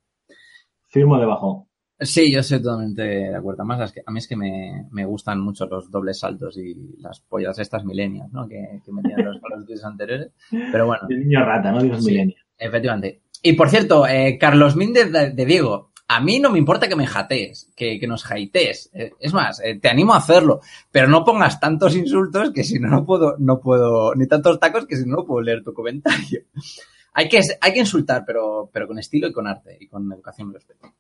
Firmo 0.89 1.17
debajo. 1.19 1.69
Sí, 2.01 2.33
yo 2.33 2.41
estoy 2.41 2.61
totalmente 2.61 3.03
de 3.03 3.37
acuerdo. 3.37 3.63
Además, 3.63 3.83
es 3.91 3.93
que, 3.93 4.03
a 4.05 4.11
mí 4.11 4.19
es 4.19 4.27
que 4.27 4.37
me, 4.37 4.89
me 4.91 5.05
gustan 5.07 5.41
mucho 5.41 5.67
los 5.67 5.89
dobles 5.91 6.19
saltos 6.19 6.59
y 6.59 6.75
las 6.99 7.21
pollas 7.21 7.59
estas 7.61 7.85
milenias, 7.85 8.33
¿no? 8.33 8.49
Que, 8.49 8.81
que 8.85 8.93
metían 8.93 9.25
los 9.25 9.41
Call 9.41 9.61
of 9.61 9.67
Duty 9.69 9.81
anteriores. 9.85 10.33
Pero 10.51 10.87
bueno. 10.87 11.07
El 11.09 11.21
niño 11.21 11.45
rata, 11.45 11.71
no 11.71 11.81
digas 11.81 12.05
Sí. 12.05 12.11
milenio. 12.11 12.37
Efectivamente. 12.59 13.23
Y 13.43 13.53
por 13.53 13.69
cierto, 13.69 14.07
eh, 14.07 14.39
Carlos 14.39 14.75
Míndez 14.75 15.13
de, 15.13 15.45
Diego, 15.45 15.91
a 16.09 16.21
mí 16.21 16.39
no 16.39 16.51
me 16.51 16.59
importa 16.59 16.89
que 16.89 16.97
me 16.97 17.07
jatees, 17.07 17.71
que, 17.77 17.99
que 17.99 18.07
nos 18.07 18.25
hatees. 18.25 18.91
Eh, 18.95 19.13
es 19.21 19.35
más, 19.35 19.61
eh, 19.61 19.79
te 19.81 19.89
animo 19.89 20.15
a 20.15 20.19
hacerlo, 20.19 20.61
pero 20.91 21.09
no 21.09 21.25
pongas 21.25 21.61
tantos 21.61 21.95
insultos 21.95 22.53
que 22.53 22.65
si 22.65 22.79
no, 22.79 22.89
no 22.89 23.05
puedo, 23.05 23.37
no 23.39 23.61
puedo, 23.61 24.15
ni 24.15 24.27
tantos 24.27 24.59
tacos 24.59 24.87
que 24.87 24.97
si 24.97 25.05
no, 25.05 25.17
no 25.17 25.25
puedo 25.25 25.43
leer 25.43 25.63
tu 25.63 25.75
comentario. 25.75 26.45
hay 27.13 27.29
que, 27.29 27.41
hay 27.61 27.73
que 27.73 27.81
insultar, 27.81 28.25
pero, 28.27 28.71
pero 28.73 28.87
con 28.87 28.99
estilo 28.99 29.29
y 29.29 29.33
con 29.33 29.47
arte 29.47 29.77
y 29.79 29.87
con 29.87 30.11
educación 30.13 30.51
y 30.51 30.55
respeto. 30.55 30.95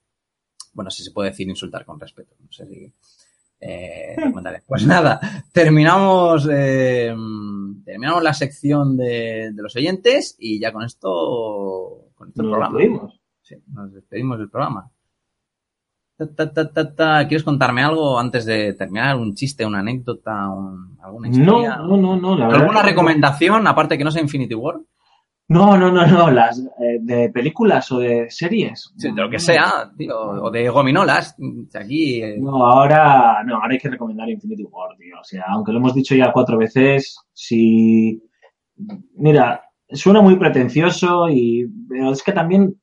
Bueno, 0.74 0.90
si 0.90 1.02
se 1.02 1.12
puede 1.12 1.30
decir 1.30 1.48
insultar 1.48 1.84
con 1.84 1.98
respeto. 1.98 2.34
No 2.40 2.52
sé 2.52 2.66
si. 2.66 2.92
Eh. 3.66 4.14
Pues 4.66 4.86
nada, 4.86 5.18
terminamos, 5.52 6.46
eh, 6.52 7.14
terminamos 7.84 8.22
la 8.22 8.34
sección 8.34 8.94
de, 8.96 9.52
de 9.54 9.62
los 9.62 9.74
oyentes 9.74 10.36
y 10.38 10.60
ya 10.60 10.70
con 10.70 10.82
esto, 10.84 12.10
con 12.14 12.28
esto 12.28 12.42
el 12.42 12.48
Nos 12.50 12.58
programa. 12.58 12.78
despedimos. 12.78 13.20
Sí, 13.40 13.56
nos 13.72 13.92
despedimos 13.92 14.38
del 14.38 14.50
programa. 14.50 14.90
Ta, 16.16 16.26
ta, 16.34 16.52
ta, 16.52 16.72
ta, 16.72 16.94
ta. 16.94 17.26
¿Quieres 17.28 17.42
contarme 17.42 17.82
algo 17.82 18.18
antes 18.18 18.44
de 18.44 18.74
terminar? 18.74 19.16
¿Un 19.16 19.34
chiste, 19.34 19.64
una 19.66 19.80
anécdota, 19.80 20.48
un- 20.48 20.96
alguna 21.02 21.28
No, 21.28 21.36
historia? 21.38 21.76
no, 21.76 21.96
no, 21.96 22.16
no. 22.16 22.36
La 22.36 22.46
verdad 22.46 22.62
¿Alguna 22.62 22.82
recomendación, 22.82 23.66
aparte 23.66 23.98
que 23.98 24.04
no 24.04 24.10
sea 24.10 24.22
Infinity 24.22 24.54
War? 24.54 24.76
No, 25.48 25.76
no, 25.76 25.90
no, 25.90 26.06
no. 26.06 26.30
Las 26.30 26.58
eh, 26.58 26.98
de 27.00 27.30
películas 27.30 27.90
o 27.92 27.98
de 27.98 28.30
series. 28.30 28.92
Sí, 28.96 29.12
de 29.12 29.20
lo 29.20 29.28
que 29.28 29.38
sea, 29.38 29.90
tío, 29.96 30.18
o 30.18 30.50
de 30.50 30.68
gominolas. 30.68 31.36
Aquí, 31.74 32.22
eh, 32.22 32.36
No, 32.38 32.66
ahora, 32.66 33.42
no, 33.44 33.56
ahora 33.56 33.72
hay 33.72 33.78
que 33.78 33.90
recomendar 33.90 34.28
Infinity 34.30 34.64
War, 34.64 34.96
tío. 34.96 35.16
O 35.20 35.24
sea, 35.24 35.44
aunque 35.48 35.72
lo 35.72 35.78
hemos 35.78 35.94
dicho 35.94 36.14
ya 36.14 36.32
cuatro 36.32 36.56
veces, 36.56 37.16
si. 37.32 38.22
Mira, 39.16 39.62
suena 39.90 40.22
muy 40.22 40.36
pretencioso 40.36 41.28
y. 41.28 41.66
Pero 41.88 42.12
es 42.12 42.22
que 42.22 42.32
también 42.32 42.80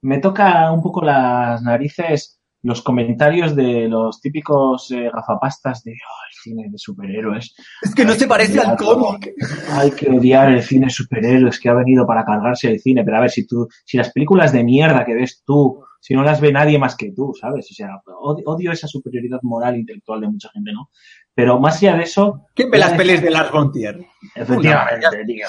me 0.00 0.18
toca 0.18 0.72
un 0.72 0.82
poco 0.82 1.02
las 1.02 1.62
narices 1.62 2.41
los 2.62 2.80
comentarios 2.82 3.56
de 3.56 3.88
los 3.88 4.20
típicos 4.20 4.90
eh, 4.92 5.10
gafapastas 5.12 5.82
de 5.84 5.92
"Oh, 5.92 6.20
el 6.28 6.34
cine 6.42 6.68
de 6.70 6.78
superhéroes. 6.78 7.54
es 7.82 7.94
que 7.94 8.04
no 8.04 8.12
se 8.14 8.26
parece 8.28 8.60
al 8.60 8.76
cómic. 8.76 9.32
Hay 9.72 9.90
que 9.90 10.08
odiar 10.10 10.50
el 10.52 10.62
cine 10.62 10.86
de 10.86 10.92
superhéroes 10.92 11.58
que 11.58 11.68
ha 11.68 11.74
venido 11.74 12.06
para 12.06 12.24
cargarse 12.24 12.68
el 12.70 12.80
cine. 12.80 13.04
Pero 13.04 13.16
a 13.16 13.20
ver, 13.20 13.30
si 13.30 13.46
tú, 13.46 13.68
si 13.84 13.96
las 13.96 14.12
películas 14.12 14.52
de 14.52 14.62
mierda 14.64 15.04
que 15.04 15.14
ves 15.14 15.42
tú, 15.44 15.82
si 16.00 16.14
no 16.14 16.22
las 16.22 16.40
ve 16.40 16.52
nadie 16.52 16.78
más 16.78 16.96
que 16.96 17.12
tú, 17.12 17.32
¿sabes? 17.40 17.68
O 17.70 17.74
sea, 17.74 18.00
odio, 18.20 18.44
odio 18.46 18.72
esa 18.72 18.86
superioridad 18.88 19.38
moral 19.42 19.74
e 19.74 19.78
intelectual 19.78 20.20
de 20.20 20.28
mucha 20.28 20.48
gente, 20.50 20.72
¿no? 20.72 20.90
Pero 21.34 21.58
más 21.60 21.76
allá 21.78 21.96
de 21.96 22.02
eso, 22.02 22.46
¿Quién 22.54 22.70
ve 22.70 22.78
las 22.78 22.92
pelis 22.92 23.22
de 23.22 23.30
Lars 23.30 23.50
von 23.52 23.70
Trier? 23.72 24.04
efectivamente, 24.34 25.24
tío. 25.26 25.46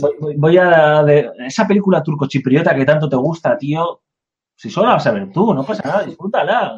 Voy, 0.00 0.12
voy- 0.20 0.34
voy 0.36 0.58
a 0.58 1.02
de 1.04 1.30
esa 1.46 1.66
película 1.66 2.02
turco-chipriota 2.02 2.74
que 2.74 2.84
tanto 2.84 3.08
te 3.08 3.16
gusta, 3.16 3.56
tío. 3.56 4.00
Si 4.56 4.70
solo 4.70 4.88
la 4.88 4.94
vas 4.94 5.06
a 5.06 5.12
ver 5.12 5.30
tú, 5.32 5.54
no 5.54 5.64
pasa 5.64 5.82
nada, 5.84 6.04
disfrútala. 6.04 6.74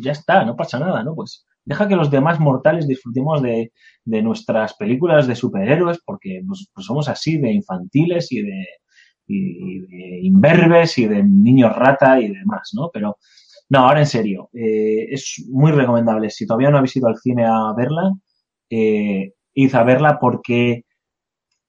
Ya 0.00 0.12
está, 0.12 0.44
no 0.44 0.56
pasa 0.56 0.78
nada, 0.78 1.02
¿no? 1.02 1.14
Pues 1.14 1.44
deja 1.64 1.88
que 1.88 1.96
los 1.96 2.10
demás 2.10 2.40
mortales 2.40 2.86
disfrutemos 2.86 3.42
de, 3.42 3.72
de 4.04 4.22
nuestras 4.22 4.74
películas 4.74 5.26
de 5.26 5.34
superhéroes, 5.34 6.00
porque 6.04 6.42
pues, 6.46 6.70
somos 6.78 7.08
así 7.08 7.38
de 7.38 7.52
infantiles 7.52 8.32
y 8.32 8.42
de, 8.42 8.66
y 9.26 9.80
de 9.80 10.20
imberbes 10.22 10.96
y 10.98 11.06
de 11.06 11.22
niños 11.22 11.74
rata 11.76 12.20
y 12.20 12.28
demás, 12.28 12.70
¿no? 12.74 12.90
Pero 12.92 13.18
no, 13.68 13.80
ahora 13.80 14.00
en 14.00 14.06
serio, 14.06 14.48
eh, 14.52 15.06
es 15.10 15.44
muy 15.50 15.72
recomendable. 15.72 16.30
Si 16.30 16.46
todavía 16.46 16.70
no 16.70 16.78
habéis 16.78 16.96
ido 16.96 17.08
al 17.08 17.16
cine 17.18 17.44
a 17.46 17.72
verla, 17.76 18.12
eh, 18.70 19.32
id 19.54 19.74
a 19.74 19.82
verla 19.82 20.18
porque, 20.20 20.84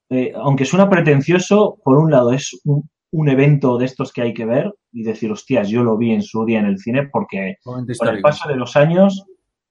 eh, 0.09 0.33
aunque 0.35 0.65
suena 0.65 0.89
pretencioso, 0.89 1.79
por 1.83 1.97
un 1.97 2.11
lado 2.11 2.33
es 2.33 2.59
un, 2.65 2.89
un 3.11 3.29
evento 3.29 3.77
de 3.77 3.85
estos 3.85 4.11
que 4.11 4.21
hay 4.21 4.33
que 4.33 4.45
ver 4.45 4.73
y 4.91 5.03
decir, 5.03 5.31
hostias, 5.31 5.69
yo 5.69 5.83
lo 5.83 5.97
vi 5.97 6.11
en 6.11 6.21
su 6.21 6.45
día 6.45 6.59
en 6.59 6.65
el 6.65 6.79
cine 6.79 7.07
porque 7.11 7.57
con 7.63 7.87
el 7.87 8.21
paso 8.21 8.49
de 8.49 8.55
los 8.55 8.75
años 8.75 9.25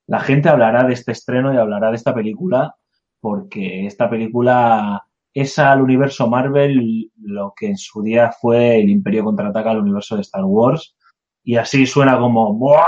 la 0.06 0.20
gente 0.20 0.48
hablará 0.48 0.84
de 0.84 0.94
este 0.94 1.12
estreno 1.12 1.52
y 1.52 1.56
hablará 1.56 1.90
de 1.90 1.96
esta 1.96 2.14
película 2.14 2.74
porque 3.20 3.86
esta 3.86 4.08
película 4.08 5.04
es 5.34 5.58
al 5.58 5.82
universo 5.82 6.28
Marvel 6.28 7.10
lo 7.18 7.52
que 7.56 7.66
en 7.66 7.76
su 7.76 8.02
día 8.02 8.30
fue 8.32 8.80
el 8.80 8.88
Imperio 8.88 9.24
contraataca 9.24 9.70
al 9.70 9.80
universo 9.80 10.16
de 10.16 10.22
Star 10.22 10.44
Wars 10.44 10.96
y 11.44 11.56
así 11.56 11.86
suena 11.86 12.18
como 12.18 12.54
¡Buah! 12.54 12.84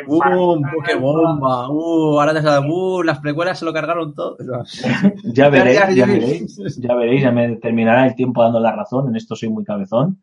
¡Qué 0.00 0.06
¡Bum! 0.06 0.62
¡Qué 0.86 0.94
bomba! 0.94 1.68
¡Uh! 1.70 2.18
Ahora 2.20 2.34
te 2.34 2.42
sale, 2.42 2.66
¡uh! 2.68 3.02
Las 3.02 3.20
precuelas 3.20 3.58
se 3.58 3.64
lo 3.64 3.72
cargaron 3.72 4.14
todo. 4.14 4.36
Ya 5.24 5.48
veréis, 5.48 5.94
ya. 5.94 6.06
veréis, 6.06 6.56
ya 6.78 6.94
veréis, 6.94 7.22
ya 7.22 7.32
me 7.32 7.56
terminará 7.56 8.06
el 8.06 8.14
tiempo 8.14 8.42
dando 8.42 8.60
la 8.60 8.74
razón, 8.74 9.08
en 9.08 9.16
esto 9.16 9.36
soy 9.36 9.48
muy 9.48 9.64
cabezón. 9.64 10.22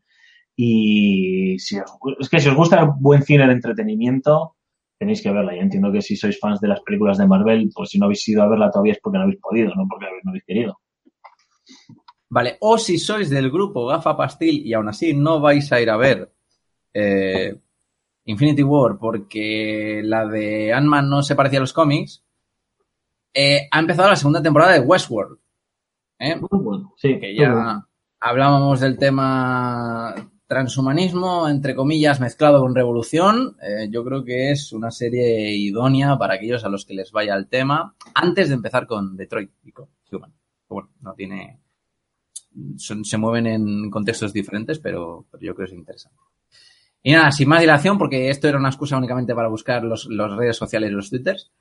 Y 0.55 1.59
si 1.59 1.79
os, 1.79 1.91
es 2.19 2.29
que 2.29 2.39
si 2.39 2.49
os 2.49 2.55
gusta 2.55 2.79
el 2.81 2.89
buen 2.99 3.21
cine 3.23 3.45
de 3.45 3.53
entretenimiento, 3.53 4.55
tenéis 4.97 5.21
que 5.21 5.31
verla. 5.31 5.55
Yo 5.55 5.61
entiendo 5.61 5.91
que 5.91 6.01
si 6.01 6.15
sois 6.15 6.39
fans 6.39 6.59
de 6.59 6.67
las 6.67 6.81
películas 6.81 7.17
de 7.17 7.27
Marvel, 7.27 7.69
pues 7.73 7.89
si 7.89 7.99
no 7.99 8.05
habéis 8.05 8.27
ido 8.27 8.41
a 8.41 8.47
verla 8.47 8.71
todavía 8.71 8.93
es 8.93 8.99
porque 8.99 9.17
no 9.17 9.25
habéis 9.25 9.39
podido, 9.39 9.73
no 9.75 9.85
porque 9.87 10.07
no 10.23 10.31
habéis 10.31 10.45
querido. 10.45 10.79
Vale, 12.29 12.57
o 12.59 12.77
si 12.77 12.97
sois 12.97 13.29
del 13.29 13.49
grupo 13.49 13.85
Gafa 13.85 14.17
Pastil 14.17 14.65
y 14.65 14.73
aún 14.73 14.89
así 14.89 15.13
no 15.13 15.39
vais 15.39 15.71
a 15.71 15.79
ir 15.79 15.89
a 15.89 15.97
ver 15.97 16.33
eh, 16.93 17.55
Infinity 18.27 18.61
War 18.63 18.97
porque 18.99 20.01
la 20.03 20.25
de 20.27 20.71
Ant-Man 20.73 21.09
no 21.09 21.23
se 21.23 21.35
parecía 21.35 21.59
a 21.59 21.61
los 21.61 21.73
cómics, 21.73 22.23
eh, 23.33 23.67
ha 23.71 23.79
empezado 23.79 24.09
la 24.09 24.15
segunda 24.15 24.41
temporada 24.41 24.73
de 24.73 24.79
Westworld. 24.79 25.37
¿eh? 26.19 26.35
Muy 26.35 26.61
bueno, 26.63 26.93
sí. 26.97 27.19
que 27.19 27.33
bueno. 27.37 27.55
ya 27.55 27.87
hablábamos 28.19 28.79
del 28.79 28.97
tema 28.97 30.13
transhumanismo, 30.47 31.47
entre 31.49 31.75
comillas, 31.75 32.19
mezclado 32.19 32.61
con 32.61 32.73
revolución. 32.73 33.57
Eh, 33.61 33.89
yo 33.91 34.03
creo 34.03 34.23
que 34.23 34.51
es 34.51 34.71
una 34.71 34.91
serie 34.91 35.55
idónea 35.55 36.17
para 36.17 36.35
aquellos 36.35 36.63
a 36.63 36.69
los 36.69 36.85
que 36.85 36.93
les 36.93 37.11
vaya 37.11 37.35
el 37.35 37.47
tema, 37.47 37.95
antes 38.15 38.47
de 38.49 38.55
empezar 38.55 38.87
con 38.87 39.15
Detroit 39.17 39.51
y 39.63 39.71
con 39.71 39.87
Human. 40.11 40.33
Bueno, 40.69 40.89
no 41.01 41.13
tiene. 41.13 41.59
son- 42.77 43.05
se 43.05 43.17
mueven 43.17 43.45
en 43.45 43.89
contextos 43.91 44.33
diferentes, 44.33 44.79
pero, 44.79 45.25
pero 45.31 45.41
yo 45.43 45.53
creo 45.55 45.67
que 45.67 45.73
es 45.73 45.77
interesante. 45.79 46.17
Y 47.03 47.13
nada, 47.13 47.31
sin 47.31 47.47
más 47.47 47.61
dilación, 47.61 47.97
porque 47.97 48.29
esto 48.29 48.47
era 48.47 48.57
una 48.57 48.69
excusa 48.69 48.97
únicamente 48.97 49.33
para 49.33 49.47
buscar 49.47 49.83
los, 49.83 50.05
los 50.05 50.35
redes 50.35 50.57
sociales 50.57 50.89
y 50.89 50.93
los 50.93 51.09
twitters. 51.09 51.51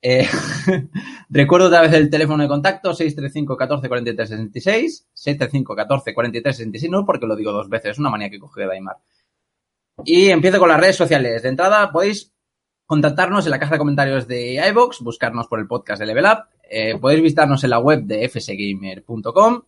Eh, 0.00 0.28
recuerdo 1.28 1.66
otra 1.66 1.82
vez 1.82 1.92
el 1.92 2.08
teléfono 2.08 2.42
de 2.42 2.48
contacto 2.48 2.94
635 2.94 3.56
14 3.56 3.88
43 3.88 4.28
66 4.28 5.08
635 5.12 5.74
14 5.74 6.14
43 6.14 6.56
66 6.56 6.90
no 6.92 7.04
porque 7.04 7.26
lo 7.26 7.34
digo 7.34 7.50
dos 7.50 7.68
veces, 7.68 7.92
es 7.92 7.98
una 7.98 8.10
manía 8.10 8.30
que 8.30 8.38
cogió 8.38 8.66
Daimar. 8.68 8.96
Y 10.04 10.28
empiezo 10.28 10.60
con 10.60 10.68
las 10.68 10.80
redes 10.80 10.96
sociales. 10.96 11.42
De 11.42 11.48
entrada 11.48 11.90
podéis 11.90 12.32
contactarnos 12.86 13.44
en 13.44 13.50
la 13.50 13.58
caja 13.58 13.74
de 13.74 13.78
comentarios 13.78 14.28
de 14.28 14.64
iVoox, 14.70 15.00
buscarnos 15.00 15.48
por 15.48 15.58
el 15.58 15.66
podcast 15.66 16.00
de 16.00 16.06
Level 16.06 16.24
Up. 16.24 16.44
Eh, 16.70 16.96
podéis 16.98 17.22
visitarnos 17.22 17.62
en 17.64 17.70
la 17.70 17.80
web 17.80 18.04
de 18.04 18.28
fsgamer.com. 18.28 19.62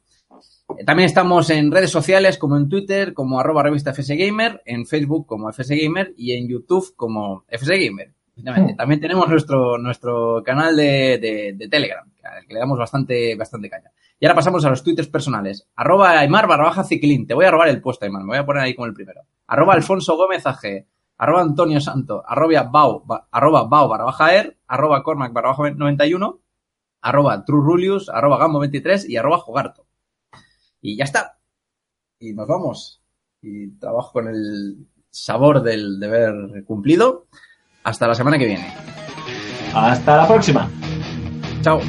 También 0.86 1.06
estamos 1.06 1.50
en 1.50 1.70
redes 1.70 1.90
sociales 1.90 2.38
como 2.38 2.56
en 2.56 2.68
Twitter, 2.68 3.14
como 3.14 3.38
arroba 3.40 3.62
revista 3.62 3.92
FSGamer, 3.92 4.62
en 4.64 4.86
Facebook 4.86 5.26
como 5.26 5.52
FSGamer 5.52 6.14
y 6.16 6.32
en 6.32 6.48
YouTube 6.48 6.94
como 6.96 7.44
FSGamer. 7.48 8.12
Efectivamente. 8.32 8.74
También 8.74 9.00
tenemos 9.00 9.28
nuestro, 9.28 9.76
nuestro 9.78 10.42
canal 10.44 10.74
de, 10.76 11.18
de- 11.18 11.54
de 11.56 11.68
Telegram, 11.68 12.08
al 12.24 12.46
que 12.46 12.54
le 12.54 12.60
damos 12.60 12.78
bastante, 12.78 13.34
bastante 13.36 13.68
caña. 13.68 13.90
Y 14.18 14.26
ahora 14.26 14.36
pasamos 14.36 14.64
a 14.64 14.70
los 14.70 14.82
twitters 14.82 15.08
personales. 15.08 15.66
Arroba 15.76 16.10
Aymar 16.18 16.46
barra 16.46 16.64
baja 16.64 16.84
ciclín. 16.84 17.26
Te 17.26 17.34
voy 17.34 17.44
a 17.46 17.50
robar 17.50 17.68
el 17.68 17.80
puesto, 17.80 18.04
Aymar. 18.04 18.22
Me 18.22 18.28
voy 18.28 18.38
a 18.38 18.46
poner 18.46 18.62
ahí 18.62 18.74
como 18.74 18.86
el 18.86 18.94
primero. 18.94 19.22
Arroba 19.46 19.74
Alfonso 19.74 20.16
Gómez 20.16 20.46
AG. 20.46 20.84
Arroba 21.18 21.42
Antonio 21.42 21.80
Santo. 21.80 22.22
Arroba 22.26 22.62
Bau, 22.64 23.02
ba- 23.04 23.26
arroba 23.30 23.64
Bau 23.64 23.88
barra 23.88 24.04
baja 24.04 24.34
er. 24.34 24.56
Arroba 24.66 25.02
Cormac 25.02 25.32
barra 25.32 25.50
baja 25.50 25.70
91. 25.70 26.38
Arroba 27.02 27.44
Trurulius. 27.44 28.08
Arroba 28.10 28.38
Gambo 28.38 28.58
23 28.60 29.08
y 29.08 29.16
arroba 29.16 29.38
Jogarto. 29.38 29.86
Y 30.80 30.96
ya 30.96 31.04
está. 31.04 31.38
Y 32.18 32.32
nos 32.32 32.46
vamos. 32.46 33.02
Y 33.42 33.70
trabajo 33.78 34.12
con 34.12 34.28
el 34.28 34.86
sabor 35.10 35.62
del 35.62 35.98
deber 35.98 36.64
cumplido. 36.64 37.26
Hasta 37.82 38.06
la 38.06 38.14
semana 38.14 38.38
que 38.38 38.46
viene. 38.46 38.74
Hasta 39.74 40.16
la 40.16 40.28
próxima. 40.28 40.70
Chao. 41.62 41.80